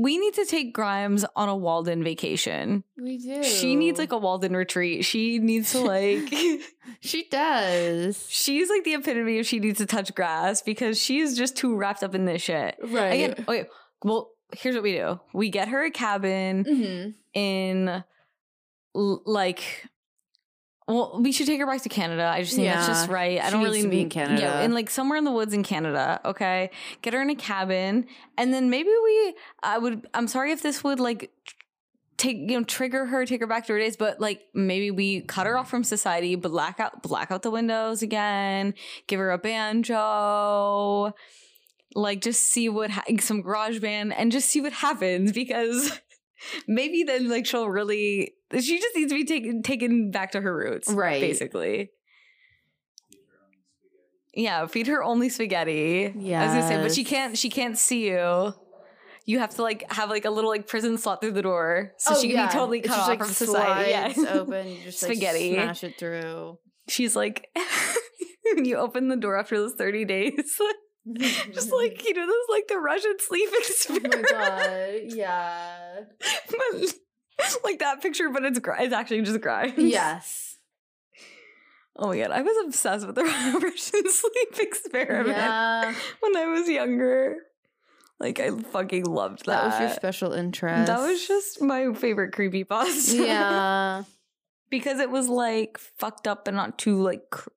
we 0.00 0.16
need 0.16 0.32
to 0.32 0.46
take 0.46 0.72
Grimes 0.72 1.26
on 1.36 1.50
a 1.50 1.54
Walden 1.54 2.02
vacation. 2.02 2.84
We 2.96 3.18
do. 3.18 3.42
She 3.42 3.76
needs 3.76 3.98
like 3.98 4.12
a 4.12 4.16
Walden 4.18 4.56
retreat. 4.56 5.04
She 5.04 5.38
needs 5.38 5.72
to 5.72 5.80
like 5.80 6.32
She 7.00 7.28
does. 7.28 8.26
she's 8.30 8.70
like 8.70 8.84
the 8.84 8.94
epitome 8.94 9.38
of 9.40 9.46
she 9.46 9.58
needs 9.60 9.76
to 9.76 9.84
touch 9.84 10.14
grass 10.14 10.62
because 10.62 10.98
she's 10.98 11.36
just 11.36 11.54
too 11.54 11.76
wrapped 11.76 12.02
up 12.02 12.14
in 12.14 12.24
this 12.24 12.40
shit. 12.40 12.76
Right. 12.82 13.08
Again, 13.08 13.44
okay, 13.46 13.66
well, 14.02 14.30
here's 14.56 14.74
what 14.74 14.84
we 14.84 14.92
do. 14.92 15.20
We 15.34 15.50
get 15.50 15.68
her 15.68 15.84
a 15.84 15.90
cabin 15.90 16.64
hmm 16.64 17.10
in 17.38 18.02
like 18.94 19.86
well, 20.90 21.20
we 21.20 21.32
should 21.32 21.46
take 21.46 21.60
her 21.60 21.66
back 21.66 21.82
to 21.82 21.88
Canada. 21.88 22.30
I 22.32 22.42
just 22.42 22.56
think 22.56 22.66
that's 22.66 22.86
just 22.86 23.08
right. 23.08 23.40
I 23.40 23.46
She 23.46 23.52
don't 23.52 23.62
really 23.62 23.82
to 23.82 23.88
be 23.88 24.00
in 24.00 24.08
Canada. 24.08 24.42
Yeah, 24.42 24.62
in 24.62 24.72
like 24.72 24.90
somewhere 24.90 25.18
in 25.18 25.24
the 25.24 25.30
woods 25.30 25.54
in 25.54 25.62
Canada. 25.62 26.20
Okay, 26.24 26.70
get 27.02 27.14
her 27.14 27.22
in 27.22 27.30
a 27.30 27.34
cabin, 27.34 28.06
and 28.36 28.52
then 28.52 28.70
maybe 28.70 28.90
we. 29.04 29.34
I 29.62 29.78
would. 29.78 30.08
I'm 30.14 30.26
sorry 30.26 30.52
if 30.52 30.62
this 30.62 30.82
would 30.82 31.00
like 31.00 31.30
take 32.20 32.36
you 32.36 32.58
know 32.58 32.64
trigger 32.64 33.06
her, 33.06 33.24
take 33.24 33.40
her 33.40 33.46
back 33.46 33.66
to 33.66 33.72
her 33.72 33.78
days, 33.78 33.96
but 33.96 34.20
like 34.20 34.42
maybe 34.52 34.90
we 34.90 35.22
cut 35.22 35.46
her 35.46 35.56
off 35.56 35.70
from 35.70 35.84
society, 35.84 36.34
black 36.34 36.78
out, 36.78 37.02
black 37.02 37.30
out 37.30 37.42
the 37.42 37.50
windows 37.50 38.02
again, 38.02 38.74
give 39.06 39.18
her 39.18 39.30
a 39.30 39.38
banjo. 39.38 41.14
Like 41.94 42.20
just 42.20 42.42
see 42.42 42.68
what 42.68 42.90
ha- 42.90 43.04
some 43.20 43.42
garage 43.42 43.80
band 43.80 44.12
and 44.12 44.30
just 44.30 44.48
see 44.48 44.60
what 44.60 44.72
happens 44.72 45.32
because 45.32 45.98
maybe 46.68 47.02
then 47.02 47.28
like 47.28 47.46
she'll 47.46 47.68
really 47.68 48.34
she 48.58 48.78
just 48.78 48.96
needs 48.96 49.12
to 49.12 49.18
be 49.18 49.24
taken 49.24 49.62
taken 49.62 50.10
back 50.10 50.32
to 50.32 50.40
her 50.40 50.54
roots 50.54 50.90
Right. 50.92 51.20
basically 51.20 51.90
yeah 54.34 54.66
feed 54.66 54.86
her 54.86 55.02
only 55.02 55.28
spaghetti 55.28 56.12
yeah 56.16 56.42
i 56.42 56.44
was 56.46 56.54
gonna 56.54 56.68
say 56.68 56.82
but 56.82 56.94
she 56.94 57.04
can't 57.04 57.36
she 57.36 57.50
can't 57.50 57.76
see 57.76 58.08
you 58.08 58.52
you 59.26 59.38
have 59.38 59.54
to 59.56 59.62
like 59.62 59.90
have 59.92 60.08
like 60.08 60.24
a 60.24 60.30
little 60.30 60.50
like 60.50 60.66
prison 60.66 60.96
slot 60.98 61.20
through 61.20 61.32
the 61.32 61.42
door 61.42 61.92
so 61.98 62.14
Oh, 62.14 62.20
she 62.20 62.28
can 62.28 62.36
yeah. 62.36 62.46
be 62.46 62.52
totally 62.52 62.78
It's 62.78 62.88
cut 62.88 62.94
just, 62.96 63.02
off 63.02 63.08
like, 63.08 63.18
from 63.18 63.28
society 63.28 63.90
yeah 63.90 64.12
open. 64.32 64.68
You 64.68 64.78
just 64.84 65.02
like, 65.02 65.12
Spaghetti. 65.12 65.54
smash 65.54 65.84
it 65.84 65.98
through. 65.98 66.58
she's 66.88 67.14
like 67.16 67.48
when 68.54 68.64
you 68.64 68.76
open 68.76 69.08
the 69.08 69.16
door 69.16 69.36
after 69.38 69.56
those 69.58 69.74
30 69.74 70.04
days 70.04 70.32
just 71.52 71.72
like 71.72 72.04
you 72.06 72.14
know 72.14 72.26
those 72.26 72.46
like 72.50 72.68
the 72.68 72.78
russian 72.78 73.14
sleep 73.18 73.48
Oh 73.52 73.58
experiment 73.58 74.14
my 74.14 74.30
god. 74.30 75.00
Yeah. 75.06 76.00
but, 76.48 76.94
like 77.64 77.78
that 77.80 78.00
picture, 78.02 78.28
but 78.30 78.44
it's 78.44 78.58
gri- 78.58 78.76
it's 78.80 78.94
actually 78.94 79.22
just 79.22 79.40
Grimes. 79.40 79.74
Yes. 79.78 80.56
Oh 81.96 82.08
my 82.08 82.18
god, 82.18 82.30
I 82.30 82.40
was 82.42 82.56
obsessed 82.66 83.06
with 83.06 83.16
the 83.16 83.22
Russian 83.62 84.10
sleep 84.10 84.58
experiment 84.58 85.28
Yeah. 85.36 85.92
when 86.20 86.36
I 86.36 86.46
was 86.46 86.68
younger. 86.68 87.36
Like 88.18 88.38
I 88.40 88.50
fucking 88.50 89.04
loved 89.04 89.46
that. 89.46 89.46
That 89.46 89.64
was 89.66 89.80
your 89.80 89.90
special 89.90 90.32
interest. 90.32 90.86
That 90.86 91.00
was 91.00 91.26
just 91.26 91.60
my 91.62 91.92
favorite 91.94 92.32
creepy 92.32 92.64
pasta. 92.64 93.16
Yeah. 93.16 94.02
because 94.70 95.00
it 95.00 95.10
was 95.10 95.28
like 95.28 95.78
fucked 95.78 96.26
up 96.28 96.46
and 96.46 96.56
not 96.56 96.78
too 96.78 97.00
like 97.02 97.30
cr- 97.30 97.48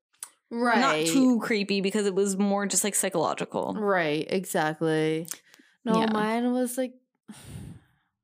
Right. 0.49 0.79
not 0.79 0.95
too 1.13 1.39
creepy 1.39 1.81
because 1.81 2.05
it 2.05 2.13
was 2.13 2.37
more 2.37 2.65
just 2.67 2.83
like 2.83 2.95
psychological. 2.95 3.73
Right, 3.77 4.25
exactly. 4.29 5.27
No, 5.83 5.99
Yeah. 5.99 6.11
mine 6.11 6.53
was 6.53 6.77
like 6.77 6.93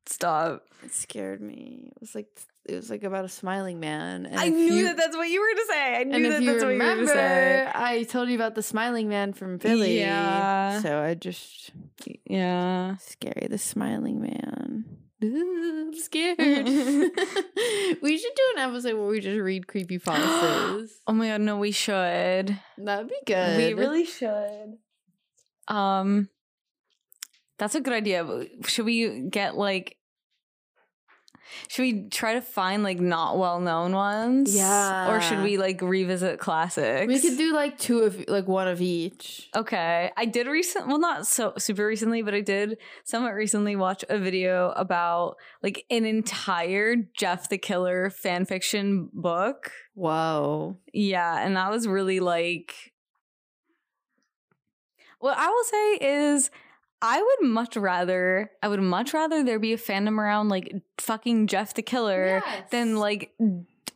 Stop. 0.10 0.64
it 0.84 0.92
scared 0.94 1.40
me. 1.42 1.92
It 1.96 2.02
was 2.02 2.16
like 2.16 2.28
it 2.66 2.76
was 2.76 2.90
like 2.90 3.04
about 3.04 3.26
a 3.26 3.30
smiling 3.30 3.80
man. 3.80 4.26
And 4.26 4.40
I 4.40 4.50
knew 4.50 4.74
you- 4.74 4.84
that 4.86 4.98
that's 4.98 5.16
what 5.16 5.30
you 5.30 5.40
were 5.40 5.48
going 5.48 5.58
to 5.68 5.74
say. 5.74 5.96
I 5.98 6.04
knew 6.04 6.24
that 6.32 6.44
that's 6.44 6.64
what 6.64 6.74
you 6.74 6.80
were 6.84 6.96
to 6.96 7.08
say. 7.08 7.72
I 7.74 8.04
told 8.04 8.30
you 8.30 8.36
about 8.36 8.56
the 8.56 8.64
smiling 8.64 9.08
man 9.10 9.34
from 9.34 9.60
Philly. 9.60 10.00
Yeah. 10.00 10.82
So 10.82 11.00
I 11.02 11.14
just 11.16 11.72
Yeah. 12.26 12.96
scary. 12.98 13.48
The 13.50 13.58
smiling 13.58 14.22
man. 14.22 14.86
Ooh, 15.24 15.88
I'm 15.88 15.94
scared. 16.00 16.38
we 18.02 18.18
should 18.18 18.36
do 18.36 18.54
an 18.56 18.60
episode 18.70 18.98
where 18.98 19.08
we 19.08 19.20
just 19.20 19.40
read 19.40 19.68
creepy 19.68 20.00
pastas. 20.00 20.90
Oh 21.08 21.14
my 21.14 21.28
god, 21.28 21.42
no, 21.42 21.58
we 21.58 21.72
should. 21.72 22.58
That'd 22.78 23.10
be 23.10 23.16
good. 23.26 23.58
We 23.58 23.74
really 23.74 24.06
should. 24.06 24.78
Um 25.68 26.30
That's 27.58 27.76
a 27.76 27.82
good 27.82 27.94
idea. 27.94 28.26
Should 28.66 28.86
we 28.86 29.22
get 29.30 29.58
like 29.58 29.98
should 31.68 31.82
we 31.84 32.10
try 32.10 32.34
to 32.34 32.42
find 32.42 32.84
like 32.84 33.00
not 33.00 33.38
well 33.38 33.60
known 33.60 33.94
ones? 33.94 34.56
Yeah. 34.56 35.12
Or 35.12 35.22
should 35.22 35.42
we 35.44 35.58
like 35.58 35.82
revisit 35.82 36.40
classics? 36.40 37.08
We 37.08 37.20
could 37.20 37.38
do 37.38 37.54
like 37.54 37.78
two 37.78 38.00
of 38.00 38.24
like 38.28 38.48
one 38.48 38.68
of 38.68 38.82
each. 38.82 39.50
Okay. 39.56 40.12
I 40.16 40.26
did 40.26 40.48
recent 40.48 40.88
well 40.88 41.00
not 41.00 41.28
so 41.28 41.54
super 41.58 41.86
recently, 41.86 42.22
but 42.22 42.34
I 42.34 42.42
did 42.42 42.78
somewhat 43.04 43.34
recently 43.34 43.76
watch 43.76 44.04
a 44.10 44.18
video 44.18 44.72
about 44.72 45.36
like 45.64 45.86
an 45.90 46.06
entire 46.06 46.96
Jeff 47.18 47.50
the 47.50 47.58
Killer 47.58 48.10
fan 48.10 48.46
fiction 48.46 49.10
book. 49.14 49.72
Whoa. 49.94 50.78
Yeah, 50.94 51.46
and 51.46 51.56
that 51.58 51.72
was 51.72 51.88
really 51.88 52.20
like 52.20 52.94
what 55.20 55.38
I 55.38 55.48
will 55.48 55.64
say 55.64 55.94
is 56.02 56.50
I 57.02 57.22
would 57.22 57.50
much 57.50 57.78
rather, 57.78 58.52
I 58.62 58.68
would 58.68 58.82
much 58.82 59.14
rather 59.14 59.44
there 59.44 59.60
be 59.60 59.74
a 59.74 59.78
fandom 59.78 60.18
around 60.20 60.50
like 60.50 60.74
fucking 61.00 61.48
Jeff 61.48 61.74
the 61.74 61.82
Killer 61.82 62.42
Yes. 62.46 62.70
than 62.72 62.98
like 62.98 63.32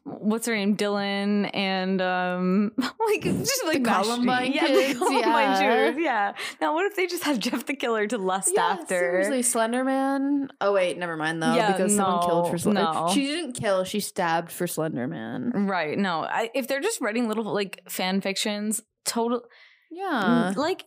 what's 0.06 0.48
her 0.48 0.56
name, 0.56 0.76
Dylan, 0.76 1.50
and 1.54 2.02
um, 2.02 2.72
like 2.78 3.24
just 3.24 3.64
like 3.66 3.84
The 3.84 3.90
Columbine 3.90 4.52
yeah, 4.54 4.68
kids, 4.68 4.94
the 4.94 5.06
Columbine 5.06 5.22
yeah. 5.24 5.60
shooters, 5.86 6.04
yeah. 6.04 6.34
Now, 6.60 6.74
what 6.74 6.86
if 6.86 6.96
they 6.98 7.08
just 7.08 7.24
have 7.24 7.40
Jeff 7.40 7.66
the 7.66 7.74
Killer 7.74 8.06
to 8.08 8.18
lust 8.18 8.52
Yeah, 8.54 8.64
after? 8.66 8.86
seriously, 9.00 9.42
Slender 9.44 9.84
Man. 9.86 10.50
Oh 10.62 10.74
wait, 10.74 10.98
never 10.98 11.16
mind 11.18 11.42
though, 11.42 11.54
Yeah, 11.56 11.72
because 11.72 11.96
someone 11.96 12.22
killed 12.26 12.50
for 12.50 12.58
Slender. 12.58 12.82
no. 12.84 13.10
She 13.14 13.26
didn't 13.28 13.54
kill. 13.54 13.84
She 13.86 14.00
stabbed 14.02 14.52
for 14.52 14.68
Slender 14.68 15.08
Man. 15.08 15.68
Right? 15.68 15.98
No, 15.98 16.22
I, 16.24 16.50
if 16.54 16.68
they're 16.68 16.82
just 16.82 17.00
writing 17.02 17.28
little 17.30 17.54
like 17.54 17.82
fan 17.90 18.20
fictions, 18.22 18.82
total 19.06 19.44
Yeah, 19.92 20.54
like 20.58 20.84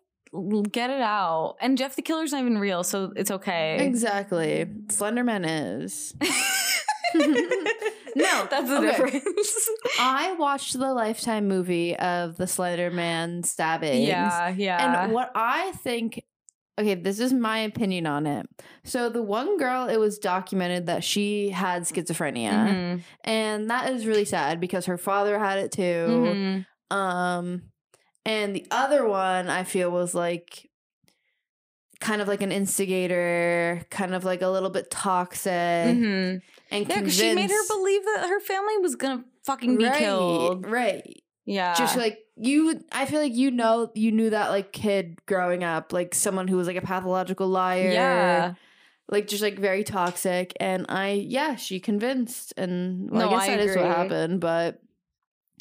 get 0.71 0.91
it 0.91 1.01
out. 1.01 1.57
And 1.61 1.77
Jeff 1.79 1.97
the 1.97 2.03
Killer's 2.03 2.33
not 2.33 2.41
even 2.41 2.59
real, 2.59 2.83
so 2.85 3.13
it's 3.17 3.31
okay. 3.31 3.79
exactly. 3.85 4.67
Slender 4.91 5.25
Man 5.25 5.45
is. 5.45 6.15
No, 7.15 8.47
that's 8.51 8.69
the 8.69 8.79
okay. 8.79 8.87
difference. 9.21 9.69
I 10.01 10.33
watched 10.39 10.73
the 10.79 10.93
Lifetime 10.95 11.49
movie 11.49 11.95
of 11.97 12.37
the 12.39 12.47
Slender 12.47 12.91
Man 12.91 13.43
stabbings. 13.43 14.09
yeah, 14.09 14.49
yeah. 14.57 15.03
And 15.05 15.13
what 15.13 15.31
I 15.35 15.73
think, 15.83 16.23
okay, 16.79 16.95
this 16.95 17.21
is 17.21 17.35
my 17.35 17.59
opinion 17.59 18.07
on 18.07 18.27
it. 18.27 18.47
So 18.85 19.11
the 19.11 19.23
one 19.23 19.59
girl, 19.59 19.87
it 19.89 19.99
was 19.99 20.19
documented 20.19 20.87
that 20.87 21.05
she 21.05 21.51
had 21.51 21.83
schizophrenia, 21.83 22.51
Mhm, 22.53 23.03
and 23.25 23.71
that 23.71 23.93
is 23.93 24.07
really 24.07 24.25
sad 24.25 24.61
because 24.61 24.87
her 24.87 24.97
father 24.99 25.39
had 25.39 25.59
it 25.59 25.73
too. 25.73 26.65
mhm. 26.91 26.97
Um, 26.97 27.63
and 28.27 28.55
the 28.55 28.67
other 28.71 29.07
one 29.09 29.49
I 29.49 29.65
feel 29.65 29.91
was 29.91 30.15
like 30.15 30.69
kind 32.01 32.21
of 32.21 32.29
like 32.29 32.43
an 32.43 32.53
instigator, 32.53 33.81
kind 33.91 34.15
of 34.15 34.25
like 34.25 34.43
a 34.43 34.49
little 34.49 34.69
bit 34.71 34.91
toxic, 34.91 35.51
Mhm. 35.53 36.43
and 36.71 36.89
Yeah, 36.89 36.99
because 37.01 37.17
she 37.17 37.35
made 37.35 37.51
her 37.51 37.67
believe 37.69 38.03
that 38.05 38.27
her 38.29 38.41
family 38.41 38.77
was 38.79 38.97
gonna 38.97 39.25
fucking 39.45 39.79
be 39.79 39.87
right, 39.87 39.99
killed. 39.99 40.67
right. 40.67 41.23
Yeah, 41.47 41.75
just 41.75 41.97
like 41.97 42.19
you 42.39 42.81
i 42.93 43.07
feel 43.07 43.21
like 43.23 43.35
you 43.35 43.51
know 43.51 43.91
you 43.95 44.13
knew 44.13 44.29
that 44.29 44.51
like 44.51 44.71
kid 44.71 45.19
growing 45.25 45.65
up 45.65 45.91
like 45.91 46.15
someone 46.15 46.49
who 46.49 46.57
was 46.59 46.67
like 46.67 46.77
a 46.77 46.83
pathological 46.83 47.49
liar 47.49 47.89
yeah. 47.91 48.55
like 49.09 49.27
just 49.27 49.43
like 49.43 49.59
very 49.59 49.83
toxic 49.83 50.53
and 50.61 50.85
i 50.91 51.13
yeah 51.13 51.55
she 51.57 51.81
convinced 51.81 52.53
and 52.59 53.11
well, 53.11 53.31
No, 53.31 53.37
i 53.37 53.39
guess 53.39 53.49
I 53.49 53.57
that 53.57 53.61
is 53.61 53.77
what 53.77 53.87
happened 53.87 54.41
but 54.41 54.83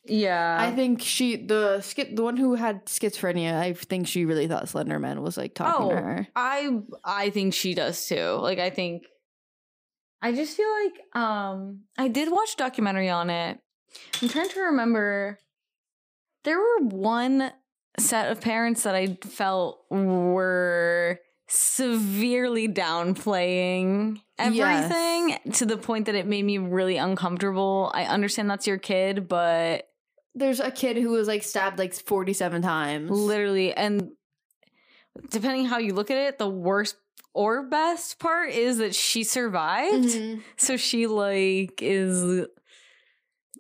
Yeah. 0.08 0.58
i 0.60 0.72
think 0.76 1.02
she 1.02 1.36
the 1.36 1.80
schi- 1.82 2.16
the 2.16 2.24
one 2.24 2.38
who 2.38 2.56
had 2.56 2.86
schizophrenia 2.86 3.54
i 3.60 3.74
think 3.74 4.08
she 4.08 4.26
really 4.26 4.48
thought 4.48 4.66
slenderman 4.66 5.22
was 5.22 5.38
like 5.38 5.56
talking 5.56 5.86
Oh. 5.88 5.90
to 5.90 5.96
her 5.96 6.28
I 6.36 6.80
I 7.04 7.30
think 7.32 7.54
she 7.54 7.74
does 7.74 8.06
too. 8.08 8.38
Like 8.42 8.60
I 8.60 8.70
think 8.70 9.04
I 10.22 10.32
just 10.34 10.56
feel 10.58 10.70
like 10.84 11.24
um 11.24 11.82
I 11.98 12.08
did 12.08 12.32
watch 12.32 12.54
a 12.54 12.58
documentary 12.58 13.10
on 13.10 13.30
it. 13.30 13.60
I'm 14.22 14.30
trying 14.30 14.50
to 14.50 14.60
remember 14.62 15.40
there 16.44 16.58
were 16.60 16.88
one 16.88 17.52
set 17.98 18.32
of 18.32 18.42
parents 18.42 18.84
that 18.84 18.94
I 18.96 19.18
felt 19.24 19.86
were 19.90 21.20
severely 21.48 22.68
downplaying 22.68 24.20
everything 24.38 25.38
to 25.54 25.66
the 25.66 25.78
point 25.78 26.06
that 26.08 26.16
it 26.16 26.26
made 26.28 26.44
me 26.44 26.58
really 26.58 26.98
uncomfortable. 26.98 27.92
I 27.94 28.06
understand 28.06 28.50
that's 28.50 28.68
your 28.68 28.78
kid, 28.78 29.28
but 29.28 29.88
there's 30.36 30.60
a 30.60 30.70
kid 30.72 30.98
who 30.98 31.10
was 31.12 31.28
like 31.28 31.44
stabbed 31.44 31.80
like 31.80 31.94
47 31.94 32.62
times. 32.62 33.10
Literally 33.12 33.74
and 33.74 34.12
depending 35.30 35.66
how 35.66 35.78
you 35.78 35.94
look 35.94 36.12
at 36.12 36.18
it 36.18 36.38
the 36.38 36.50
worst 36.50 36.98
or 37.34 37.64
best 37.64 38.20
part 38.20 38.50
is 38.52 38.78
that 38.80 38.94
she 38.96 39.24
survived. 39.24 40.06
Mhm. 40.10 40.42
so 40.58 40.78
she 40.78 41.08
like 41.08 41.82
is 41.82 42.46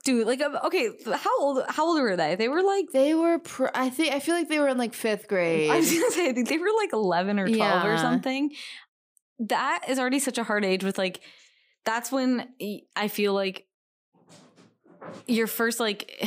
dude 0.03 0.27
like 0.27 0.41
um, 0.41 0.57
okay 0.65 0.89
how 1.13 1.39
old 1.41 1.63
how 1.69 1.87
old 1.87 2.01
were 2.01 2.15
they? 2.15 2.35
They 2.35 2.47
were 2.49 2.61
like 2.61 2.87
they 2.91 3.15
were 3.15 3.39
pr- 3.39 3.67
i 3.73 3.89
think 3.89 4.13
i 4.13 4.19
feel 4.19 4.35
like 4.35 4.49
they 4.49 4.59
were 4.59 4.67
in 4.67 4.77
like 4.77 4.93
fifth 4.93 5.27
grade 5.27 5.71
i 5.71 5.77
was 5.77 5.91
gonna 5.91 6.11
say 6.11 6.29
i 6.29 6.33
think 6.33 6.47
they 6.47 6.57
were 6.59 6.67
like 6.77 6.93
11 6.93 7.39
or 7.39 7.47
12 7.47 7.85
or 7.85 7.97
something. 7.97 8.51
That 9.39 9.85
is 9.89 9.97
already 9.99 10.19
such 10.19 10.37
a 10.37 10.43
hard 10.43 10.63
age 10.63 10.83
with 10.83 10.97
like 10.97 11.21
that's 11.85 12.11
when 12.11 12.47
i 12.95 13.07
feel 13.07 13.33
like 13.33 13.65
your 15.27 15.47
first 15.47 15.79
like 15.79 16.23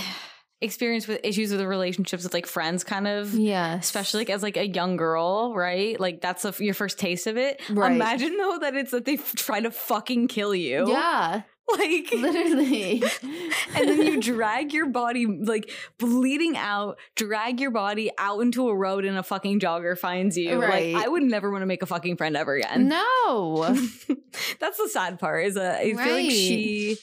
experience 0.60 1.06
with 1.06 1.20
issues 1.22 1.52
with 1.52 1.60
relationships 1.60 2.24
with 2.24 2.35
like 2.35 2.47
friends 2.47 2.82
kind 2.82 3.06
of 3.06 3.32
yeah 3.32 3.76
especially 3.76 4.20
like 4.20 4.30
as 4.30 4.43
like 4.43 4.56
a 4.56 4.66
young 4.66 4.97
girl, 4.97 5.55
right? 5.55 5.98
Like 6.01 6.20
that's 6.20 6.43
the, 6.43 6.55
your 6.59 6.74
first 6.74 6.98
taste 6.98 7.26
of 7.26 7.36
it. 7.36 7.60
Right. 7.70 7.93
Imagine 7.93 8.36
though 8.36 8.59
that 8.60 8.74
it's 8.74 8.90
that 8.90 9.05
they 9.05 9.14
f- 9.14 9.35
try 9.35 9.60
to 9.60 9.70
fucking 9.70 10.28
kill 10.28 10.55
you. 10.55 10.89
yeah 10.89 11.43
like 11.78 12.10
literally 12.12 13.02
and 13.76 13.89
then 13.89 14.01
you 14.01 14.20
drag 14.22 14.72
your 14.72 14.86
body 14.86 15.26
like 15.26 15.70
bleeding 15.98 16.56
out, 16.56 16.98
drag 17.14 17.60
your 17.60 17.70
body 17.70 18.10
out 18.16 18.40
into 18.40 18.68
a 18.70 18.74
road 18.74 19.05
and 19.05 19.18
a 19.18 19.22
fucking 19.22 19.60
jogger 19.60 19.97
finds 19.97 20.36
you. 20.36 20.60
Right. 20.60 20.94
Like 20.94 21.05
I 21.05 21.09
would 21.09 21.22
never 21.22 21.51
want 21.51 21.60
to 21.60 21.66
make 21.66 21.82
a 21.82 21.86
fucking 21.86 22.16
friend 22.16 22.39
ever 22.39 22.56
again. 22.56 22.89
no 22.89 23.64
That's 24.60 24.78
the 24.78 24.89
sad 24.89 25.18
part. 25.18 25.44
Is 25.44 25.55
that 25.56 25.80
I 25.80 25.93
feel 25.93 26.14
like 26.14 26.30
she. 26.30 26.97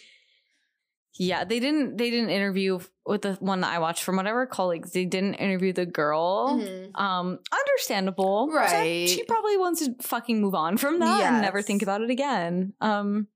Yeah, 1.17 1.43
they 1.45 1.59
didn't. 1.59 1.97
They 1.97 2.09
didn't 2.09 2.31
interview 2.31 2.79
with 3.05 3.21
the 3.21 3.33
one 3.35 3.61
that 3.61 3.71
I 3.71 3.79
watched 3.79 4.03
from 4.03 4.15
whatever 4.15 4.45
colleagues. 4.45 4.91
They 4.91 5.05
didn't 5.05 5.35
interview 5.35 5.73
the 5.73 5.85
girl. 5.85 6.59
Mhm. 6.59 6.97
Um, 6.99 7.39
understandable. 7.51 8.49
Right. 8.51 9.07
She 9.07 9.23
probably 9.23 9.57
wants 9.57 9.85
to 9.85 9.95
fucking 10.01 10.41
move 10.41 10.55
on 10.55 10.77
from 10.77 10.99
that 10.99 11.21
and 11.21 11.41
never 11.41 11.61
think 11.61 11.81
about 11.81 12.01
it 12.01 12.09
again. 12.09 12.73
Um. 12.81 13.27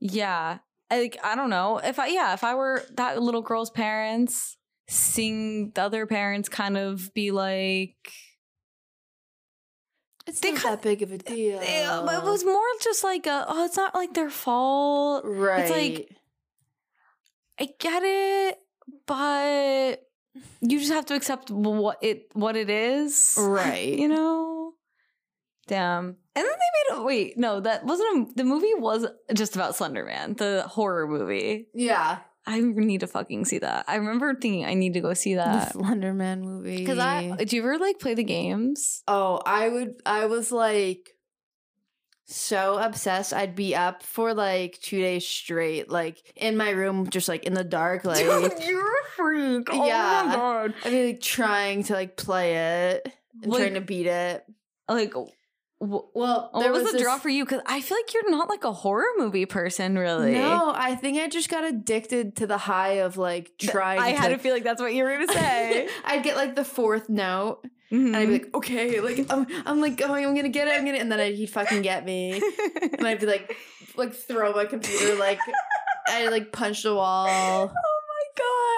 Yeah, 0.00 0.58
I, 0.90 1.00
like 1.00 1.18
I 1.24 1.34
don't 1.34 1.50
know 1.50 1.78
if 1.78 1.98
I 1.98 2.06
yeah 2.08 2.32
if 2.34 2.44
I 2.44 2.54
were 2.54 2.84
that 2.94 3.20
little 3.20 3.42
girl's 3.42 3.70
parents, 3.70 4.56
seeing 4.88 5.70
the 5.72 5.82
other 5.82 6.06
parents 6.06 6.48
kind 6.48 6.76
of 6.78 7.12
be 7.14 7.30
like, 7.32 7.96
it's 10.26 10.42
not 10.44 10.62
that 10.62 10.82
big 10.82 11.02
of 11.02 11.10
a 11.12 11.18
deal 11.18 11.60
Yeah, 11.62 12.02
but 12.04 12.22
it 12.22 12.24
was 12.24 12.44
more 12.44 12.62
just 12.82 13.02
like 13.02 13.26
a, 13.26 13.44
oh, 13.48 13.64
it's 13.64 13.76
not 13.76 13.94
like 13.94 14.14
their 14.14 14.30
fault. 14.30 15.24
right 15.26 15.60
It's 15.62 15.70
like, 15.70 16.16
I 17.60 17.68
get 17.78 18.02
it, 18.04 18.58
but 19.06 20.02
you 20.60 20.78
just 20.78 20.92
have 20.92 21.06
to 21.06 21.14
accept 21.14 21.50
what 21.50 21.98
it 22.02 22.28
what 22.32 22.56
it 22.56 22.70
is, 22.70 23.34
right 23.38 23.98
You 23.98 24.08
know, 24.08 24.72
damn. 25.66 26.06
And 26.06 26.16
then 26.34 26.44
they 26.44 26.94
made 26.94 27.00
a 27.00 27.02
wait. 27.02 27.36
No, 27.36 27.60
that 27.60 27.84
wasn't 27.84 28.30
a, 28.30 28.34
the 28.34 28.44
movie. 28.44 28.72
Was 28.76 29.06
just 29.34 29.56
about 29.56 29.74
Slender 29.74 30.04
Man, 30.04 30.34
the 30.34 30.64
horror 30.68 31.06
movie. 31.08 31.66
yeah 31.74 32.20
I 32.46 32.60
need 32.60 33.00
to 33.00 33.06
fucking 33.06 33.44
see 33.44 33.58
that. 33.58 33.84
I 33.88 33.96
remember 33.96 34.34
thinking 34.34 34.64
I 34.64 34.72
need 34.72 34.94
to 34.94 35.00
go 35.00 35.12
see 35.12 35.34
that 35.34 35.72
slender 35.72 36.14
man 36.14 36.40
movie 36.40 36.78
because 36.78 36.98
I. 36.98 37.34
Did 37.36 37.52
you 37.52 37.60
ever 37.60 37.76
like 37.76 37.98
play 37.98 38.14
the 38.14 38.24
games? 38.24 39.02
oh 39.06 39.40
i 39.44 39.68
would 39.68 40.00
i 40.06 40.24
was 40.26 40.50
like 40.50 41.10
so 42.30 42.76
obsessed 42.78 43.32
i'd 43.32 43.54
be 43.56 43.74
up 43.74 44.02
for 44.02 44.34
like 44.34 44.78
two 44.82 45.00
days 45.00 45.26
straight 45.26 45.90
like 45.90 46.22
in 46.36 46.56
my 46.58 46.68
room 46.70 47.08
just 47.08 47.26
like 47.26 47.44
in 47.44 47.54
the 47.54 47.64
dark 47.64 48.04
like 48.04 48.20
you're 48.20 48.86
a 48.86 49.04
freak. 49.16 49.68
Oh 49.72 49.86
Yeah. 49.86 50.24
my 50.26 50.34
god. 50.34 50.74
i'd 50.84 50.90
be 50.90 51.06
like 51.06 51.20
trying 51.22 51.82
to 51.84 51.94
like 51.94 52.16
play 52.18 52.56
it 52.92 53.12
and 53.42 53.50
Like- 53.50 53.60
trying 53.62 53.74
to 53.74 53.80
beat 53.80 54.06
it 54.06 54.44
Like, 54.88 55.14
well 55.80 56.08
what 56.12 56.60
there 56.60 56.72
was, 56.72 56.84
the 56.84 56.92
this- 56.92 57.02
draw 57.02 57.18
for 57.18 57.28
you? 57.28 57.44
Because 57.44 57.62
I 57.66 57.80
feel 57.80 57.96
like 57.96 58.12
you're 58.12 58.30
not 58.30 58.48
like 58.48 58.64
a 58.64 58.72
horror 58.72 59.06
movie 59.16 59.46
person, 59.46 59.96
really. 59.98 60.32
No, 60.32 60.72
I 60.74 60.94
think 60.96 61.18
I 61.18 61.28
just 61.28 61.48
got 61.48 61.64
addicted 61.64 62.36
to 62.36 62.46
the 62.46 62.58
high 62.58 63.00
of 63.00 63.16
like 63.16 63.52
trying. 63.58 64.00
I 64.00 64.12
to, 64.12 64.18
had 64.18 64.28
to 64.28 64.38
feel 64.38 64.52
like 64.54 64.64
that's 64.64 64.80
what 64.80 64.92
you 64.94 65.04
were 65.04 65.10
gonna 65.12 65.28
say. 65.32 65.88
I'd 66.04 66.22
get 66.22 66.36
like 66.36 66.56
the 66.56 66.64
fourth 66.64 67.08
note, 67.08 67.60
Mhm. 67.92 68.06
and 68.08 68.16
I'd 68.16 68.26
be 68.26 68.32
like, 68.32 68.54
okay, 68.56 69.00
like 69.00 69.26
I'm, 69.30 69.46
I'm 69.66 69.80
like 69.80 69.96
going, 69.96 70.24
I'm 70.26 70.34
gonna 70.34 70.48
get 70.48 70.68
it, 70.68 70.72
I'm 70.72 70.84
gonna, 70.84 70.98
and 70.98 71.10
then 71.12 71.20
I'd, 71.20 71.34
he'd 71.36 71.50
fucking 71.50 71.82
get 71.82 72.04
me, 72.04 72.42
and 72.98 73.06
I'd 73.06 73.20
be 73.20 73.26
like, 73.26 73.56
like 73.96 74.14
throw 74.14 74.52
my 74.52 74.64
computer, 74.64 75.14
like 75.16 75.38
I 76.08 76.28
like 76.28 76.52
punch 76.52 76.82
the 76.82 76.94
wall. 76.94 77.72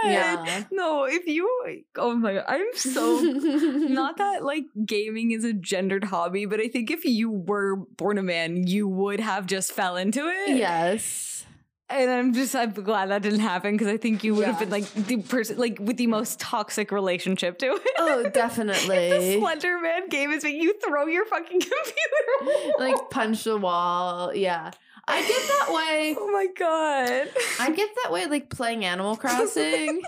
Yeah. 0.05 0.65
No, 0.73 1.05
if 1.05 1.27
you 1.27 1.49
oh 1.97 2.15
my 2.15 2.35
god, 2.35 2.45
I'm 2.49 2.67
so 2.75 3.21
not 3.21 4.17
that 4.19 4.45
like 4.45 4.65
gaming 4.87 5.31
is 5.33 5.45
a 5.45 5.53
gendered 5.53 6.05
hobby, 6.05 6.47
but 6.47 6.61
I 6.61 6.69
think 6.69 6.91
if 6.91 7.05
you 7.05 7.31
were 7.31 7.77
born 7.77 8.19
a 8.19 8.23
man, 8.23 8.67
you 8.67 8.89
would 8.89 9.21
have 9.21 9.47
just 9.47 9.73
fell 9.73 9.97
into 9.97 10.21
it. 10.27 10.57
yes. 10.57 11.45
And 11.93 12.09
I'm 12.09 12.33
just 12.33 12.55
I'm 12.55 12.71
glad 12.71 13.11
that 13.11 13.23
didn't 13.23 13.41
happen 13.41 13.73
because 13.73 13.89
I 13.89 13.97
think 13.97 14.23
you 14.23 14.37
would 14.37 14.47
have 14.47 14.61
been 14.61 14.71
like 14.71 14.89
the 14.95 15.17
person 15.23 15.59
like 15.59 15.79
with 15.81 15.97
the 15.97 16.07
most 16.07 16.39
toxic 16.39 16.93
relationship 16.93 17.59
to 17.59 17.67
it. 17.67 17.83
Oh, 17.99 18.19
If 18.21 18.25
the 18.27 18.31
definitely. 18.31 19.41
Slender 19.41 19.81
Man 19.81 20.09
game 20.09 20.31
is 20.31 20.45
when 20.45 20.55
you 20.55 20.79
throw 20.79 21.07
your 21.07 21.27
fucking 21.27 21.59
computer. 21.61 22.79
like 22.79 23.11
punch 23.11 23.43
the 23.43 23.57
wall. 23.57 24.33
Yeah, 24.33 24.71
I 25.11 25.21
get 25.27 25.49
that 25.49 25.75
way. 25.75 26.15
oh 26.19 26.31
my 26.33 26.47
god. 26.57 27.31
I 27.59 27.71
get 27.73 27.91
that 28.03 28.13
way 28.13 28.27
like 28.27 28.51
playing 28.51 28.85
Animal 28.85 29.17
Crossing. 29.19 30.03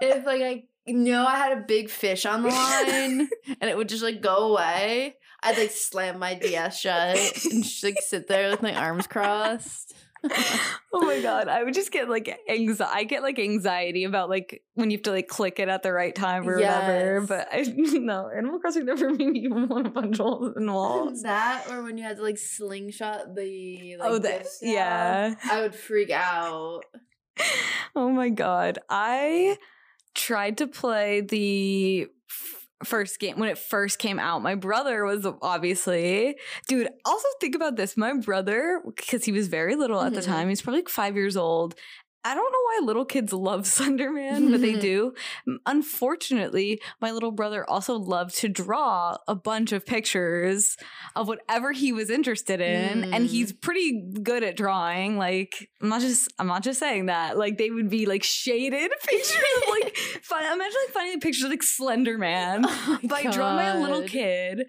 if 0.00 0.24
like 0.24 0.42
I 0.42 0.92
know 0.92 1.24
I 1.26 1.36
had 1.36 1.56
a 1.56 1.62
big 1.62 1.88
fish 1.88 2.26
on 2.26 2.42
the 2.42 2.48
line 2.48 3.28
and 3.60 3.70
it 3.70 3.76
would 3.76 3.88
just 3.88 4.02
like 4.02 4.20
go 4.20 4.52
away, 4.52 5.16
I'd 5.42 5.58
like 5.58 5.70
slam 5.70 6.18
my 6.18 6.34
DS 6.34 6.78
shut 6.80 7.16
and 7.50 7.64
just 7.64 7.82
like 7.82 8.00
sit 8.00 8.28
there 8.28 8.50
with 8.50 8.62
my 8.62 8.74
arms 8.74 9.06
crossed. 9.06 9.94
Oh 10.92 11.00
my 11.04 11.20
god, 11.20 11.48
I 11.48 11.62
would 11.62 11.74
just 11.74 11.92
get 11.92 12.08
like 12.08 12.28
anxiety. 12.48 12.92
I 12.94 13.04
get 13.04 13.22
like 13.22 13.38
anxiety 13.38 14.04
about 14.04 14.28
like 14.28 14.62
when 14.74 14.90
you 14.90 14.96
have 14.98 15.02
to 15.04 15.10
like 15.12 15.28
click 15.28 15.58
it 15.58 15.68
at 15.68 15.82
the 15.82 15.92
right 15.92 16.14
time 16.14 16.48
or 16.48 16.56
whatever. 16.56 17.20
But 17.26 17.48
I 17.52 17.62
no, 17.76 18.28
Animal 18.28 18.58
Crossing 18.60 18.86
never 18.86 19.10
made 19.14 19.28
me 19.28 19.40
even 19.40 19.68
want 19.68 19.84
to 19.86 19.90
punch 19.90 20.18
holes 20.18 20.54
in 20.56 20.72
walls. 20.72 21.22
that 21.22 21.66
or 21.70 21.82
when 21.82 21.98
you 21.98 22.04
had 22.04 22.16
to 22.16 22.22
like 22.22 22.38
slingshot 22.38 23.34
the 23.34 23.96
like, 23.98 24.10
Oh, 24.10 24.18
gift 24.18 24.48
yeah. 24.62 25.34
I 25.50 25.60
would 25.60 25.74
freak 25.74 26.10
out. 26.10 26.82
Oh 27.96 28.10
my 28.10 28.28
god, 28.28 28.80
I 28.90 29.56
tried 30.14 30.58
to 30.58 30.66
play 30.66 31.20
the 31.20 32.08
first 32.82 33.18
game 33.20 33.38
when 33.38 33.48
it 33.48 33.58
first 33.58 33.98
came 33.98 34.18
out. 34.18 34.42
My 34.42 34.54
brother 34.56 35.04
was 35.04 35.26
obviously, 35.42 36.36
dude. 36.68 36.88
Also, 37.04 37.26
think 37.40 37.54
about 37.54 37.76
this. 37.76 37.96
My 37.96 38.14
brother, 38.14 38.82
because 38.84 39.24
he 39.24 39.32
was 39.32 39.48
very 39.48 39.76
little 39.76 40.00
at 40.00 40.12
the 40.14 40.20
Mhm. 40.20 40.26
time, 40.26 40.48
he's 40.48 40.60
probably 40.62 40.80
like 40.80 40.88
five 40.88 41.14
years 41.16 41.36
old. 41.36 41.74
I 42.26 42.34
don't 42.34 42.50
know 42.50 42.58
why 42.64 42.80
little 42.86 43.04
kids 43.04 43.32
love 43.32 43.62
Slenderman, 43.64 44.50
but 44.50 44.60
they 44.62 44.72
do. 44.80 45.12
Unfortunately, 45.66 46.80
my 47.00 47.10
little 47.10 47.30
brother 47.32 47.68
also 47.68 47.96
loved 47.96 48.34
to 48.38 48.48
draw 48.48 49.16
a 49.28 49.34
bunch 49.34 49.72
of 49.72 49.84
pictures 49.84 50.76
of 51.14 51.28
whatever 51.28 51.72
he 51.72 51.92
was 51.92 52.08
interested 52.10 52.60
in, 52.60 53.04
and 53.12 53.24
Mm. 53.24 53.28
he's 53.28 53.52
pretty 53.52 54.02
good 54.22 54.42
at 54.42 54.56
drawing. 54.56 55.18
Like, 55.18 55.68
I'm 55.82 55.88
not 55.90 56.00
just 56.00 56.32
I'm 56.38 56.46
not 56.46 56.62
just 56.62 56.80
saying 56.80 57.06
that. 57.06 57.36
Like, 57.36 57.58
they 57.58 57.70
would 57.70 57.90
be 57.90 58.06
like 58.06 58.22
shaded 58.22 58.90
pictures, 59.06 59.36
of, 59.62 59.68
like 59.70 59.94
fun. 60.22 60.44
Imagine 60.44 60.76
like 60.86 60.94
finding 60.94 61.20
pictures 61.20 61.44
of 61.44 61.50
like 61.50 61.62
Slender 61.62 62.16
Man 62.16 62.64
Oh 62.66 62.98
by 63.04 63.22
drawing 63.24 63.56
by 63.56 63.64
a 63.64 63.80
little 63.80 64.02
kid. 64.02 64.64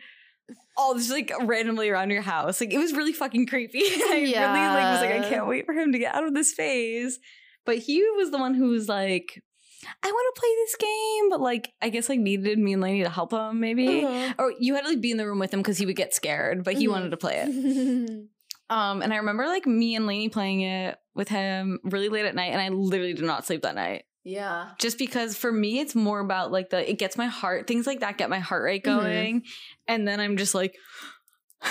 All 0.78 0.94
just 0.96 1.10
like 1.10 1.32
randomly 1.44 1.90
around 1.90 2.10
your 2.10 2.22
house. 2.22 2.60
Like 2.60 2.74
it 2.74 2.78
was 2.78 2.92
really 2.94 3.14
fucking 3.14 3.48
creepy. 3.48 3.80
I 3.80 4.10
really 4.12 4.34
like 4.34 4.92
was 4.92 5.02
like, 5.02 5.12
I 5.26 5.30
can't 5.30 5.48
wait 5.48 5.66
for 5.66 5.74
him 5.74 5.94
to 5.94 5.98
get 6.00 6.14
out 6.14 6.26
of 6.26 6.34
this 6.34 6.52
phase. 6.54 7.18
But 7.66 7.78
he 7.80 8.02
was 8.18 8.32
the 8.32 8.38
one 8.38 8.54
who 8.54 8.70
was 8.70 8.88
like, 8.88 9.42
I 10.04 10.08
want 10.12 10.36
to 10.36 10.40
play 10.40 10.50
this 10.56 10.76
game, 10.78 11.30
but 11.30 11.42
like 11.42 11.72
I 11.82 11.90
guess 11.90 12.10
like 12.10 12.20
needed 12.20 12.58
me 12.58 12.74
and 12.74 12.82
Lainey 12.82 13.04
to 13.04 13.10
help 13.10 13.32
him, 13.34 13.60
maybe. 13.60 14.04
Uh-huh. 14.04 14.34
Or 14.40 14.54
you 14.60 14.76
had 14.76 14.82
to 14.84 14.90
like 14.90 15.02
be 15.02 15.12
in 15.12 15.18
the 15.18 15.26
room 15.28 15.40
with 15.40 15.54
him 15.54 15.60
because 15.60 15.78
he 15.78 15.86
would 15.86 15.96
get 15.96 16.14
scared, 16.14 16.64
but 16.64 16.76
he 16.76 16.88
Mhm. 16.88 16.92
wanted 16.92 17.12
to 17.12 17.18
play 17.18 17.44
it. 17.46 18.10
Um, 18.68 19.04
and 19.04 19.14
I 19.14 19.18
remember 19.18 19.46
like 19.46 19.68
me 19.68 19.94
and 19.96 20.08
Lainey 20.08 20.28
playing 20.30 20.62
it 20.62 20.98
with 21.14 21.28
him 21.30 21.78
really 21.84 22.10
late 22.10 22.26
at 22.26 22.34
night, 22.34 22.52
and 22.52 22.60
I 22.60 22.70
literally 22.70 23.14
did 23.14 23.24
not 23.24 23.46
sleep 23.46 23.62
that 23.62 23.76
night 23.76 24.06
yeah. 24.24 24.70
just 24.80 24.98
because 24.98 25.38
for 25.38 25.52
me 25.52 25.80
it's 25.80 25.94
more 25.94 26.20
about 26.20 26.52
like 26.52 26.72
the 26.72 26.90
it 26.90 26.98
gets 26.98 27.16
my 27.16 27.28
heart 27.28 27.68
things 27.68 27.86
like 27.86 28.00
that 28.00 28.18
get 28.18 28.28
my 28.28 28.40
heart 28.40 28.64
rate 28.64 28.82
Mhm. 28.84 28.86
going 28.86 29.44
and 29.88 30.08
then 30.08 30.20
i'm 30.20 30.36
just 30.36 30.56
like 30.56 30.74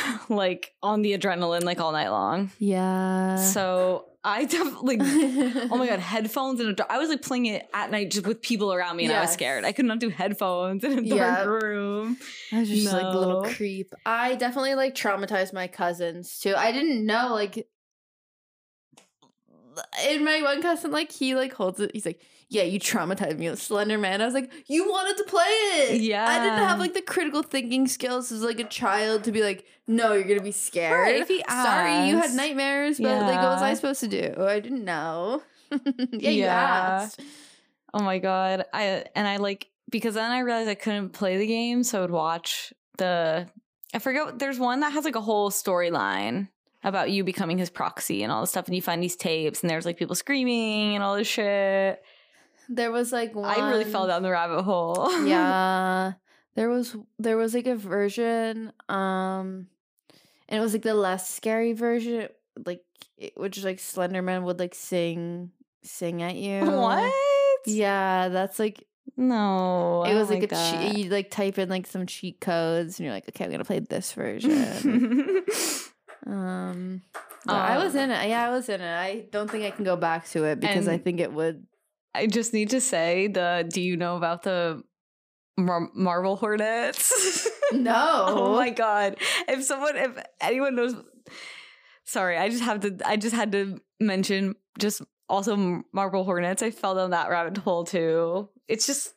like 0.28 0.72
on 0.82 1.02
the 1.02 1.16
adrenaline 1.16 1.62
like 1.64 1.80
all 1.80 1.92
night 1.92 2.08
long 2.08 2.50
Yeah. 2.58 3.36
so 3.36 4.06
i 4.24 4.44
definitely 4.44 4.96
oh 5.70 5.76
my 5.76 5.86
god 5.86 5.98
headphones 6.00 6.58
and 6.60 6.78
a 6.80 6.92
i 6.92 6.98
was 6.98 7.08
like 7.10 7.20
playing 7.22 7.46
it 7.46 7.68
at 7.74 7.90
night 7.90 8.10
just 8.10 8.26
with 8.26 8.40
people 8.40 8.72
around 8.72 8.96
me 8.96 9.04
and 9.04 9.12
i 9.12 9.20
was 9.20 9.30
scared 9.30 9.64
i 9.64 9.72
could 9.72 9.84
not 9.84 9.98
do 9.98 10.08
headphones 10.08 10.82
in 10.84 10.92
a 10.92 11.02
dark 11.02 11.08
Yeah. 11.08 11.44
room 11.44 12.16
I 12.52 12.60
was 12.60 12.68
just 12.68 12.92
like 12.92 13.04
a 13.14 13.18
little 13.18 13.42
creep. 13.42 13.94
I 14.06 14.34
definitely 14.36 14.74
like 14.76 14.94
traumatized 14.94 15.52
my 15.52 15.66
cousins 15.66 16.38
too. 16.38 16.54
I 16.56 16.70
didn't 16.72 17.04
know 17.04 17.28
like 17.32 17.66
in 20.08 20.24
my 20.24 20.40
one 20.42 20.62
cousin 20.62 20.90
like 20.92 21.10
he 21.10 21.34
like 21.34 21.52
holds 21.52 21.80
it. 21.80 21.90
He's 21.92 22.06
like, 22.06 22.20
"Yeah, 22.48 22.62
you 22.62 22.78
traumatized 22.80 23.38
me 23.38 23.48
with 23.50 23.60
Slender 23.62 23.98
Man." 23.98 24.20
I 24.22 24.24
was 24.24 24.34
like, 24.34 24.50
"You 24.66 24.88
wanted 24.88 25.16
to 25.18 25.24
play 25.24 25.42
it." 25.44 26.00
Yeah. 26.00 26.26
I 26.28 26.38
didn't 26.38 26.58
have 26.66 26.78
like 26.78 26.94
the 26.94 27.02
critical 27.02 27.42
thinking 27.42 27.86
skills 27.88 28.30
as 28.32 28.42
like 28.42 28.60
a 28.60 28.64
child 28.64 29.24
to 29.24 29.32
be 29.32 29.42
like, 29.42 29.64
"No, 29.86 30.12
you're 30.12 30.24
gonna 30.24 30.40
be 30.42 30.52
scared." 30.52 31.00
Right, 31.00 31.20
if 31.20 31.28
he 31.28 31.42
asked. 31.48 31.68
Sorry, 31.68 32.08
you 32.08 32.16
had 32.18 32.32
nightmares, 32.34 32.98
but 32.98 33.22
like, 33.22 33.36
what 33.42 33.50
was 33.50 33.62
I 33.62 33.74
supposed 33.74 34.00
to 34.00 34.08
do? 34.08 34.44
I 34.44 34.60
didn't 34.60 34.84
know. 34.84 35.42
yeah, 35.70 36.30
you 36.30 36.42
Yeah. 36.44 37.00
asked. 37.02 37.20
oh 37.94 38.02
my 38.02 38.18
god 38.18 38.64
i 38.72 39.04
and 39.14 39.26
i 39.26 39.36
like 39.36 39.68
because 39.90 40.14
then 40.14 40.30
i 40.30 40.40
realized 40.40 40.68
i 40.68 40.74
couldn't 40.74 41.10
play 41.10 41.36
the 41.36 41.46
game 41.46 41.82
so 41.84 41.98
i 41.98 42.00
would 42.00 42.10
watch 42.10 42.72
the 42.98 43.46
i 43.94 43.98
forget 44.00 44.38
there's 44.38 44.58
one 44.58 44.80
that 44.80 44.92
has 44.92 45.04
like 45.04 45.14
a 45.16 45.20
whole 45.20 45.50
storyline 45.50 46.48
about 46.82 47.10
you 47.10 47.22
becoming 47.24 47.56
his 47.56 47.70
proxy 47.70 48.22
and 48.24 48.30
all 48.32 48.40
this 48.40 48.50
stuff 48.50 48.66
and 48.66 48.74
you 48.76 48.82
find 48.82 49.00
these 49.02 49.14
tapes 49.16 49.62
and 49.62 49.70
there's 49.70 49.86
like 49.86 49.96
people 49.96 50.14
screaming 50.16 50.94
and 50.96 51.02
all 51.04 51.16
this 51.16 51.26
shit 51.28 52.02
There 52.68 52.90
was 52.92 53.12
like 53.12 53.34
one. 53.34 53.44
i 53.44 53.68
really 53.70 53.84
fell 53.84 54.06
down 54.06 54.22
the 54.22 54.30
rabbit 54.30 54.62
hole. 54.62 55.08
Yeah. 55.26 56.12
There 56.54 56.68
was 56.68 56.96
there 57.18 57.36
was 57.36 57.52
like 57.54 57.66
a 57.66 57.74
version 57.76 58.72
um 58.88 59.66
and 60.48 60.58
it 60.58 60.60
was 60.60 60.72
like 60.72 60.82
the 60.82 60.94
less 60.94 61.28
scary 61.28 61.72
version 61.72 62.28
like 62.64 62.82
it, 63.18 63.32
which 63.36 63.62
like 63.64 63.78
slenderman 63.78 64.42
would 64.44 64.58
like 64.60 64.74
sing 64.74 65.50
sing 65.82 66.22
at 66.22 66.36
you. 66.44 66.60
What? 66.64 67.12
Yeah 67.66 68.28
that's 68.28 68.58
like 68.58 68.86
no 69.16 70.04
it 70.04 70.14
was 70.14 70.28
don't 70.28 70.40
like, 70.40 70.52
a 70.52 70.56
cheat 70.92 70.98
you 71.04 71.10
like 71.10 71.30
type 71.30 71.58
in 71.58 71.68
like 71.68 71.86
some 71.86 72.06
cheat 72.06 72.40
codes 72.40 72.98
and 72.98 73.04
you're 73.04 73.14
like 73.14 73.28
okay 73.28 73.44
i'm 73.44 73.50
gonna 73.50 73.64
play 73.64 73.80
this 73.80 74.12
version. 74.12 75.44
Um 76.26 77.02
but 77.44 77.54
i 77.54 77.76
was 77.84 77.94
Um, 77.94 78.00
in 78.02 78.10
it. 78.12 78.28
Yeah 78.28 78.46
i 78.46 78.50
was 78.50 78.68
in 78.68 78.80
it. 78.80 78.94
I 78.94 79.26
don't 79.30 79.50
think 79.50 79.64
i 79.64 79.70
can 79.70 79.84
go 79.84 79.94
back 79.96 80.26
to 80.30 80.44
it 80.44 80.58
because 80.60 80.88
i 80.88 80.96
think 80.98 81.20
it 81.20 81.32
would 81.32 81.66
i 82.14 82.26
just 82.26 82.52
need 82.52 82.70
to 82.70 82.80
say 82.80 83.26
the 83.28 83.68
do 83.72 83.80
you 83.80 83.96
know 83.96 84.16
about 84.16 84.42
the 84.42 84.82
Mar- 85.56 85.90
marble 85.94 86.36
hornets 86.36 87.48
oh 87.72 87.76
no 87.76 88.24
Oh 88.28 88.56
my 88.56 88.70
god! 88.70 89.16
If 89.48 89.62
someone, 89.62 89.96
if 89.96 90.10
anyone 90.40 90.74
knows, 90.74 90.96
sorry, 92.04 92.36
I 92.36 92.48
just 92.48 92.62
have 92.64 92.80
to. 92.80 92.98
I 93.04 93.16
just 93.16 93.34
had 93.34 93.52
to 93.52 93.78
mention 94.00 94.56
just 94.80 95.00
also 95.28 95.84
Marble 95.92 96.24
Hornets. 96.24 96.60
I 96.60 96.70
fell 96.72 96.96
down 96.96 97.10
that 97.10 97.30
rabbit 97.30 97.56
hole 97.58 97.84
too. 97.84 98.48
It's 98.66 98.86
just. 98.86 99.14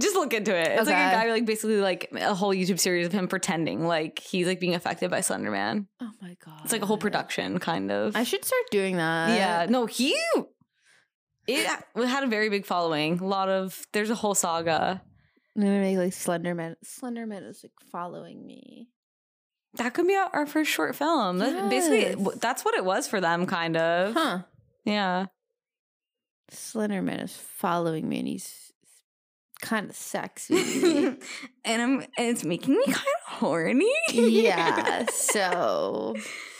Just 0.00 0.14
look 0.14 0.32
into 0.32 0.56
it. 0.56 0.68
It's 0.68 0.86
like 0.86 0.94
a 0.94 1.14
guy 1.16 1.30
like 1.32 1.44
basically 1.46 1.80
like 1.80 2.08
a 2.14 2.32
whole 2.32 2.54
YouTube 2.54 2.78
series 2.78 3.06
of 3.06 3.12
him 3.12 3.26
pretending 3.26 3.86
like 3.88 4.20
he's 4.20 4.46
like 4.46 4.60
being 4.60 4.74
affected 4.76 5.10
by 5.10 5.18
Slenderman. 5.20 5.88
Oh 6.00 6.10
my 6.22 6.36
god 6.44 6.60
It's 6.62 6.72
like 6.72 6.82
a 6.82 6.86
whole 6.86 6.96
production 6.96 7.58
kind 7.58 7.90
of. 7.90 8.14
i 8.14 8.22
should 8.22 8.44
start 8.44 8.62
doing 8.70 8.98
that 8.98 9.36
yeah. 9.36 9.66
No, 9.68 9.86
he 9.86 10.16
it 11.46 11.66
had 12.06 12.24
a 12.24 12.26
very 12.28 12.48
big 12.48 12.64
following. 12.66 13.18
A 13.20 13.26
lot 13.26 13.48
of 13.48 13.86
there's 13.92 14.10
a 14.10 14.14
whole 14.14 14.34
saga. 14.34 15.02
I'm 15.56 15.62
gonna 15.62 15.80
make 15.80 15.96
like 15.98 16.12
Slenderman. 16.12 16.76
Slenderman 16.84 17.48
is 17.48 17.62
like 17.64 17.72
following 17.90 18.46
me. 18.46 18.88
That 19.74 19.94
could 19.94 20.06
be 20.06 20.16
our 20.16 20.46
first 20.46 20.70
short 20.70 20.96
film. 20.96 21.38
That- 21.38 21.70
Basically, 21.70 22.16
that's 22.40 22.64
what 22.64 22.74
it 22.74 22.84
was 22.84 23.06
for 23.06 23.20
them, 23.20 23.46
kind 23.46 23.76
of. 23.76 24.14
Huh. 24.14 24.38
Yeah. 24.84 25.26
Slenderman 26.50 27.22
is 27.22 27.36
following 27.36 28.08
me 28.08 28.18
and 28.20 28.28
he's 28.28 28.72
kind 29.60 29.88
of 29.90 29.94
sexy. 29.96 31.06
and 31.64 31.82
I'm 31.82 32.00
and 32.00 32.08
it's 32.18 32.44
making 32.44 32.74
me 32.74 32.84
kind 32.86 32.96
of 32.96 33.32
horny. 33.38 33.92
yeah. 34.12 35.06
So 35.12 36.16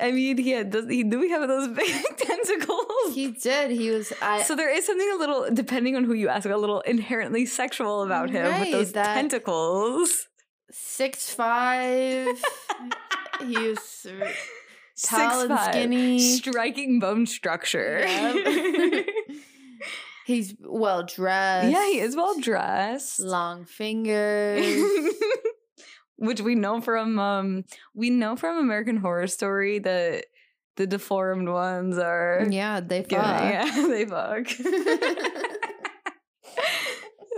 I 0.00 0.12
mean, 0.12 0.38
he 0.38 0.50
had 0.50 0.72
those, 0.72 0.88
he 0.88 1.02
knew 1.04 1.20
he 1.20 1.30
had 1.30 1.48
those 1.48 1.68
big 1.76 2.02
tentacles. 2.16 3.14
he 3.14 3.30
did. 3.32 3.70
He 3.70 3.90
was 3.90 4.12
I 4.22 4.42
so 4.42 4.54
there 4.56 4.70
is 4.74 4.86
something 4.86 5.10
a 5.14 5.16
little, 5.16 5.48
depending 5.52 5.96
on 5.96 6.04
who 6.04 6.14
you 6.14 6.28
ask, 6.28 6.48
a 6.48 6.56
little 6.56 6.80
inherently 6.80 7.46
sexual 7.46 8.02
about 8.02 8.30
him 8.30 8.60
with 8.60 8.72
those 8.72 8.92
tentacles. 8.92 10.28
six 10.70 11.30
five. 11.30 12.42
he 13.46 13.58
was 13.58 14.06
tall 15.02 15.40
and 15.40 15.50
6'5", 15.50 15.70
skinny. 15.70 16.18
striking 16.18 17.00
bone 17.00 17.26
structure. 17.26 18.00
Yep. 18.06 19.06
He's 20.26 20.54
well 20.60 21.02
dressed. 21.02 21.70
yeah, 21.72 21.86
he 21.86 21.98
is 21.98 22.14
well 22.14 22.38
dressed. 22.38 23.18
Long 23.18 23.64
fingers. 23.64 24.64
Which 26.20 26.42
we 26.42 26.54
know 26.54 26.82
from 26.82 27.18
um 27.18 27.64
we 27.94 28.10
know 28.10 28.36
from 28.36 28.58
American 28.58 28.98
Horror 28.98 29.26
Story 29.26 29.78
that 29.78 30.26
the 30.76 30.86
deformed 30.86 31.48
ones 31.48 31.96
are 31.96 32.46
yeah, 32.48 32.80
they 32.80 33.02
fuck. 33.08 33.10
yeah 33.10 33.64
they 33.88 34.04
fuck. 34.04 34.46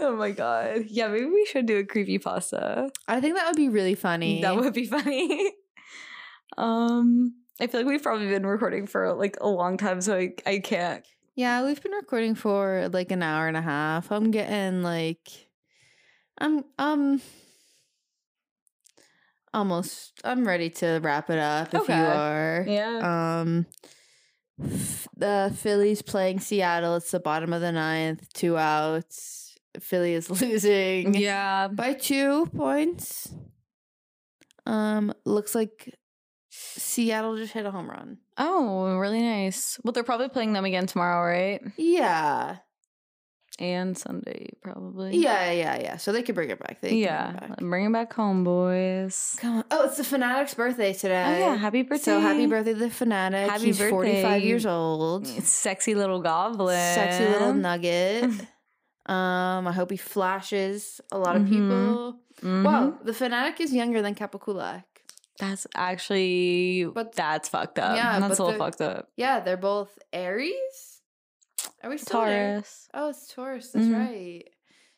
oh 0.01 0.17
my 0.17 0.33
god. 0.33 0.87
Yeah, 0.89 1.07
maybe 1.07 1.27
we 1.27 1.47
should 1.47 1.67
do 1.67 1.79
a 1.79 1.85
creepy 1.85 2.19
pasta. 2.19 2.91
I 3.07 3.21
think 3.21 3.37
that 3.37 3.47
would 3.47 3.55
be 3.57 3.69
really 3.69 3.95
funny. 3.95 4.43
That 4.43 4.57
would 4.57 4.75
be 4.75 4.87
funny. 4.87 5.53
um 6.59 7.35
I 7.61 7.69
feel 7.69 7.83
like 7.83 7.87
we've 7.87 8.03
probably 8.03 8.27
been 8.29 8.45
recording 8.45 8.89
for 8.89 9.13
like 9.15 9.37
a 9.41 9.49
long 9.49 9.77
time, 9.77 10.01
so 10.01 10.17
I, 10.17 10.35
I 10.45 10.59
can't. 10.59 11.05
Yeah, 11.37 11.65
we've 11.65 11.81
been 11.81 11.93
recording 11.93 12.35
for 12.35 12.89
like 12.93 13.13
an 13.13 13.23
hour 13.23 13.47
and 13.47 13.57
a 13.57 13.63
half. 13.63 14.11
I'm 14.11 14.33
getting 14.33 14.83
like 14.83 15.49
I'm 16.39 16.65
um 16.79 17.21
almost 19.55 20.12
I'm 20.24 20.47
ready 20.47 20.70
to 20.70 21.01
wrap 21.03 21.31
it 21.31 21.39
up 21.39 21.74
if 21.74 21.83
Okay. 21.83 21.97
you 21.97 22.05
are. 22.05 22.65
Yeah. 22.69 23.41
Um 23.41 23.66
the 25.16 25.53
Phillies 25.57 26.03
playing 26.03 26.41
Seattle. 26.41 26.97
It's 26.97 27.11
the 27.11 27.20
bottom 27.20 27.53
of 27.53 27.61
the 27.61 27.73
ninth, 27.73 28.33
two 28.33 28.57
outs. 28.57 29.57
Philly 29.81 30.15
is 30.15 30.29
losing 30.43 31.15
yeah. 31.15 31.69
by 31.69 31.95
two 31.95 32.47
points. 32.47 33.33
Um, 34.66 35.12
looks 35.24 35.55
like 35.55 35.99
Seattle 36.51 37.37
just 37.37 37.53
hit 37.53 37.66
a 37.66 37.70
home 37.70 37.91
run. 37.91 38.19
Oh, 38.39 38.97
really 38.99 39.23
nice. 39.23 39.81
Well, 39.83 39.93
they're 39.93 40.05
probably 40.05 40.29
playing 40.29 40.53
them 40.53 40.65
again 40.65 40.87
tomorrow, 40.87 41.27
right? 41.27 41.61
Yeah. 41.77 42.59
And 43.59 43.97
Sunday, 43.97 44.49
probably. 44.62 45.16
Yeah, 45.16 45.51
yeah, 45.53 45.79
yeah. 45.81 45.97
So 45.99 46.11
they 46.11 46.23
could 46.23 46.35
bring 46.35 46.51
it 46.51 46.59
back. 46.59 46.81
They 46.81 46.89
can 46.89 46.97
bring 46.97 47.03
it 47.03 47.05
Yeah. 47.05 47.33
back. 47.33 47.57
Bring 47.59 47.85
it 47.87 47.93
back 47.93 48.12
home, 48.15 48.45
boys. 48.45 49.37
Come 49.39 49.59
on. 49.59 49.65
Oh, 49.70 49.85
it's 49.85 49.99
the 49.99 50.03
Phanatic's 50.05 50.55
birthday 50.55 50.93
today. 50.95 51.37
Oh, 51.45 51.53
yeah. 51.53 51.57
Happy 51.57 51.83
birthday. 51.83 52.05
So 52.05 52.20
happy 52.20 52.47
birthday 52.47 52.73
to 52.73 52.79
the 52.79 52.87
Phanatic. 52.87 53.49
Happy 53.49 53.66
He's 53.66 53.79
45 53.79 54.43
years 54.43 54.65
old. 54.66 55.27
Sexy 55.45 55.95
little 55.95 56.20
goblin. 56.20 56.77
Sexy 56.95 57.27
little 57.29 57.53
nugget. 57.53 58.24
um, 59.07 59.66
I 59.69 59.73
hope 59.73 59.91
he 59.91 59.97
flashes 59.99 61.01
a 61.12 61.19
lot 61.19 61.37
of 61.37 61.43
Mhm. 61.43 61.49
people. 61.51 62.19
Mhm. 62.41 62.65
Wow, 62.65 62.99
the 63.05 63.12
Phanatic 63.12 63.61
is 63.61 63.73
younger 63.74 64.01
than 64.01 64.15
Kapakulak. 64.15 64.85
That's 65.39 65.66
actually 65.77 66.85
But- 66.93 67.12
that's 67.15 67.49
fucked 67.51 67.79
up. 67.79 67.97
Yeah, 67.97 68.19
that's 68.19 68.39
a 68.39 68.45
little 68.45 68.59
fucked 68.59 68.81
up. 68.81 69.09
Yeah, 69.16 69.41
they're 69.41 69.57
both 69.57 69.99
Aries. 70.12 70.91
Are 71.83 71.91
we 71.91 71.99
still 71.99 72.21
there? 72.25 72.53
Taurus. 72.55 72.89
Oh, 72.95 73.09
it's 73.11 73.27
Taurus. 73.33 73.71
That's 73.73 73.87
Mhm. 73.87 73.99
right. 73.99 74.45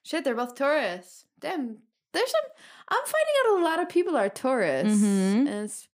Shit, 0.03 0.25
they're 0.25 0.35
both 0.35 0.55
Taurus. 0.55 1.25
Damn, 1.41 1.79
there's 2.13 2.31
some. 2.31 2.41
I'm 2.89 3.05
finding 3.05 3.35
out 3.47 3.61
a 3.61 3.65
lot 3.65 3.81
of 3.83 3.89
people 3.89 4.17
are 4.17 4.29
Taurus, 4.29 4.93
Mhm. 4.93 5.47
and 5.47 5.49
it's. 5.49 5.89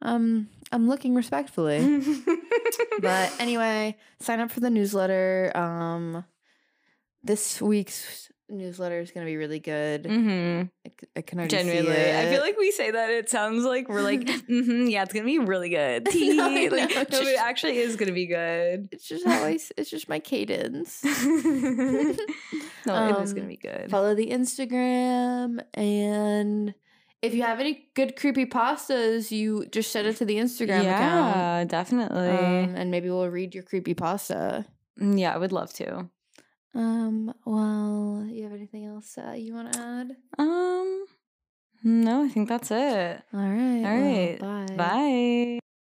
Um, 0.00 0.48
I'm 0.72 0.88
looking 0.88 1.14
respectfully, 1.14 2.02
but 3.00 3.32
anyway, 3.40 3.96
sign 4.18 4.40
up 4.40 4.50
for 4.50 4.58
the 4.58 4.70
newsletter. 4.70 5.52
Um, 5.54 6.24
this 7.22 7.62
week's 7.62 8.31
newsletter 8.52 9.00
is 9.00 9.10
going 9.10 9.26
to 9.26 9.30
be 9.30 9.36
really 9.36 9.58
good. 9.58 10.06
hmm 10.06 10.62
I, 10.86 10.90
I 11.16 11.22
can 11.22 11.38
already 11.38 11.56
Genuinely, 11.56 11.90
I 12.16 12.26
feel 12.30 12.40
like 12.40 12.56
we 12.58 12.70
say 12.70 12.90
that 12.90 13.10
it 13.10 13.28
sounds 13.30 13.64
like 13.64 13.88
we're 13.88 14.02
like, 14.02 14.28
hmm 14.46 14.86
yeah, 14.88 15.02
it's 15.02 15.12
gonna 15.12 15.24
be 15.26 15.38
really 15.38 15.70
good. 15.70 16.06
No, 16.14 16.48
like, 16.48 16.70
no, 16.70 16.76
it's 16.78 16.94
it 16.94 17.10
just- 17.10 17.36
actually 17.38 17.78
is 17.78 17.96
gonna 17.96 18.12
be 18.12 18.26
good. 18.26 18.88
it's 18.92 19.08
just 19.08 19.24
how 19.26 19.42
I. 19.44 19.58
It's 19.76 19.90
just 19.90 20.08
my 20.08 20.18
cadence. 20.20 21.02
no, 21.04 21.10
it 23.08 23.22
is 23.22 23.32
gonna 23.32 23.42
Um, 23.42 23.48
be 23.48 23.56
good. 23.56 23.90
follow 23.90 24.14
the 24.14 24.28
Instagram 24.30 25.60
and 25.74 26.74
if 27.22 27.34
you 27.34 27.42
have 27.42 27.60
any 27.60 27.86
good 27.94 28.16
creepy 28.16 28.46
pastas, 28.46 29.30
you 29.30 29.64
just 29.70 29.92
send 29.92 30.08
it 30.08 30.16
to 30.16 30.24
the 30.24 30.36
Instagram 30.38 30.80
account. 30.80 31.36
yeah, 31.36 31.64
definitely. 31.64 32.28
Um, 32.28 32.74
and 32.74 32.90
maybe 32.90 33.08
we'll 33.10 33.28
read 33.28 33.54
your 33.54 33.62
creepy 33.62 33.94
pasta. 33.94 34.66
Mm, 35.00 35.20
yeah, 35.20 35.32
I 35.32 35.38
would 35.38 35.52
love 35.52 35.72
to. 35.74 36.08
Um, 36.74 37.34
well, 37.44 38.24
you 38.28 38.44
have 38.44 38.52
anything 38.52 38.86
else 38.86 39.18
uh, 39.18 39.32
you 39.32 39.54
want 39.54 39.72
to 39.72 39.78
add? 39.78 40.16
Um, 40.38 41.04
no, 41.82 42.24
I 42.24 42.28
think 42.28 42.48
that's 42.48 42.70
it. 42.70 43.22
All 43.34 43.40
right. 43.40 43.84
All 43.84 44.00
right. 44.00 44.40
well, 44.40 44.66
bye. 44.66 44.76
Bye. 44.76 45.58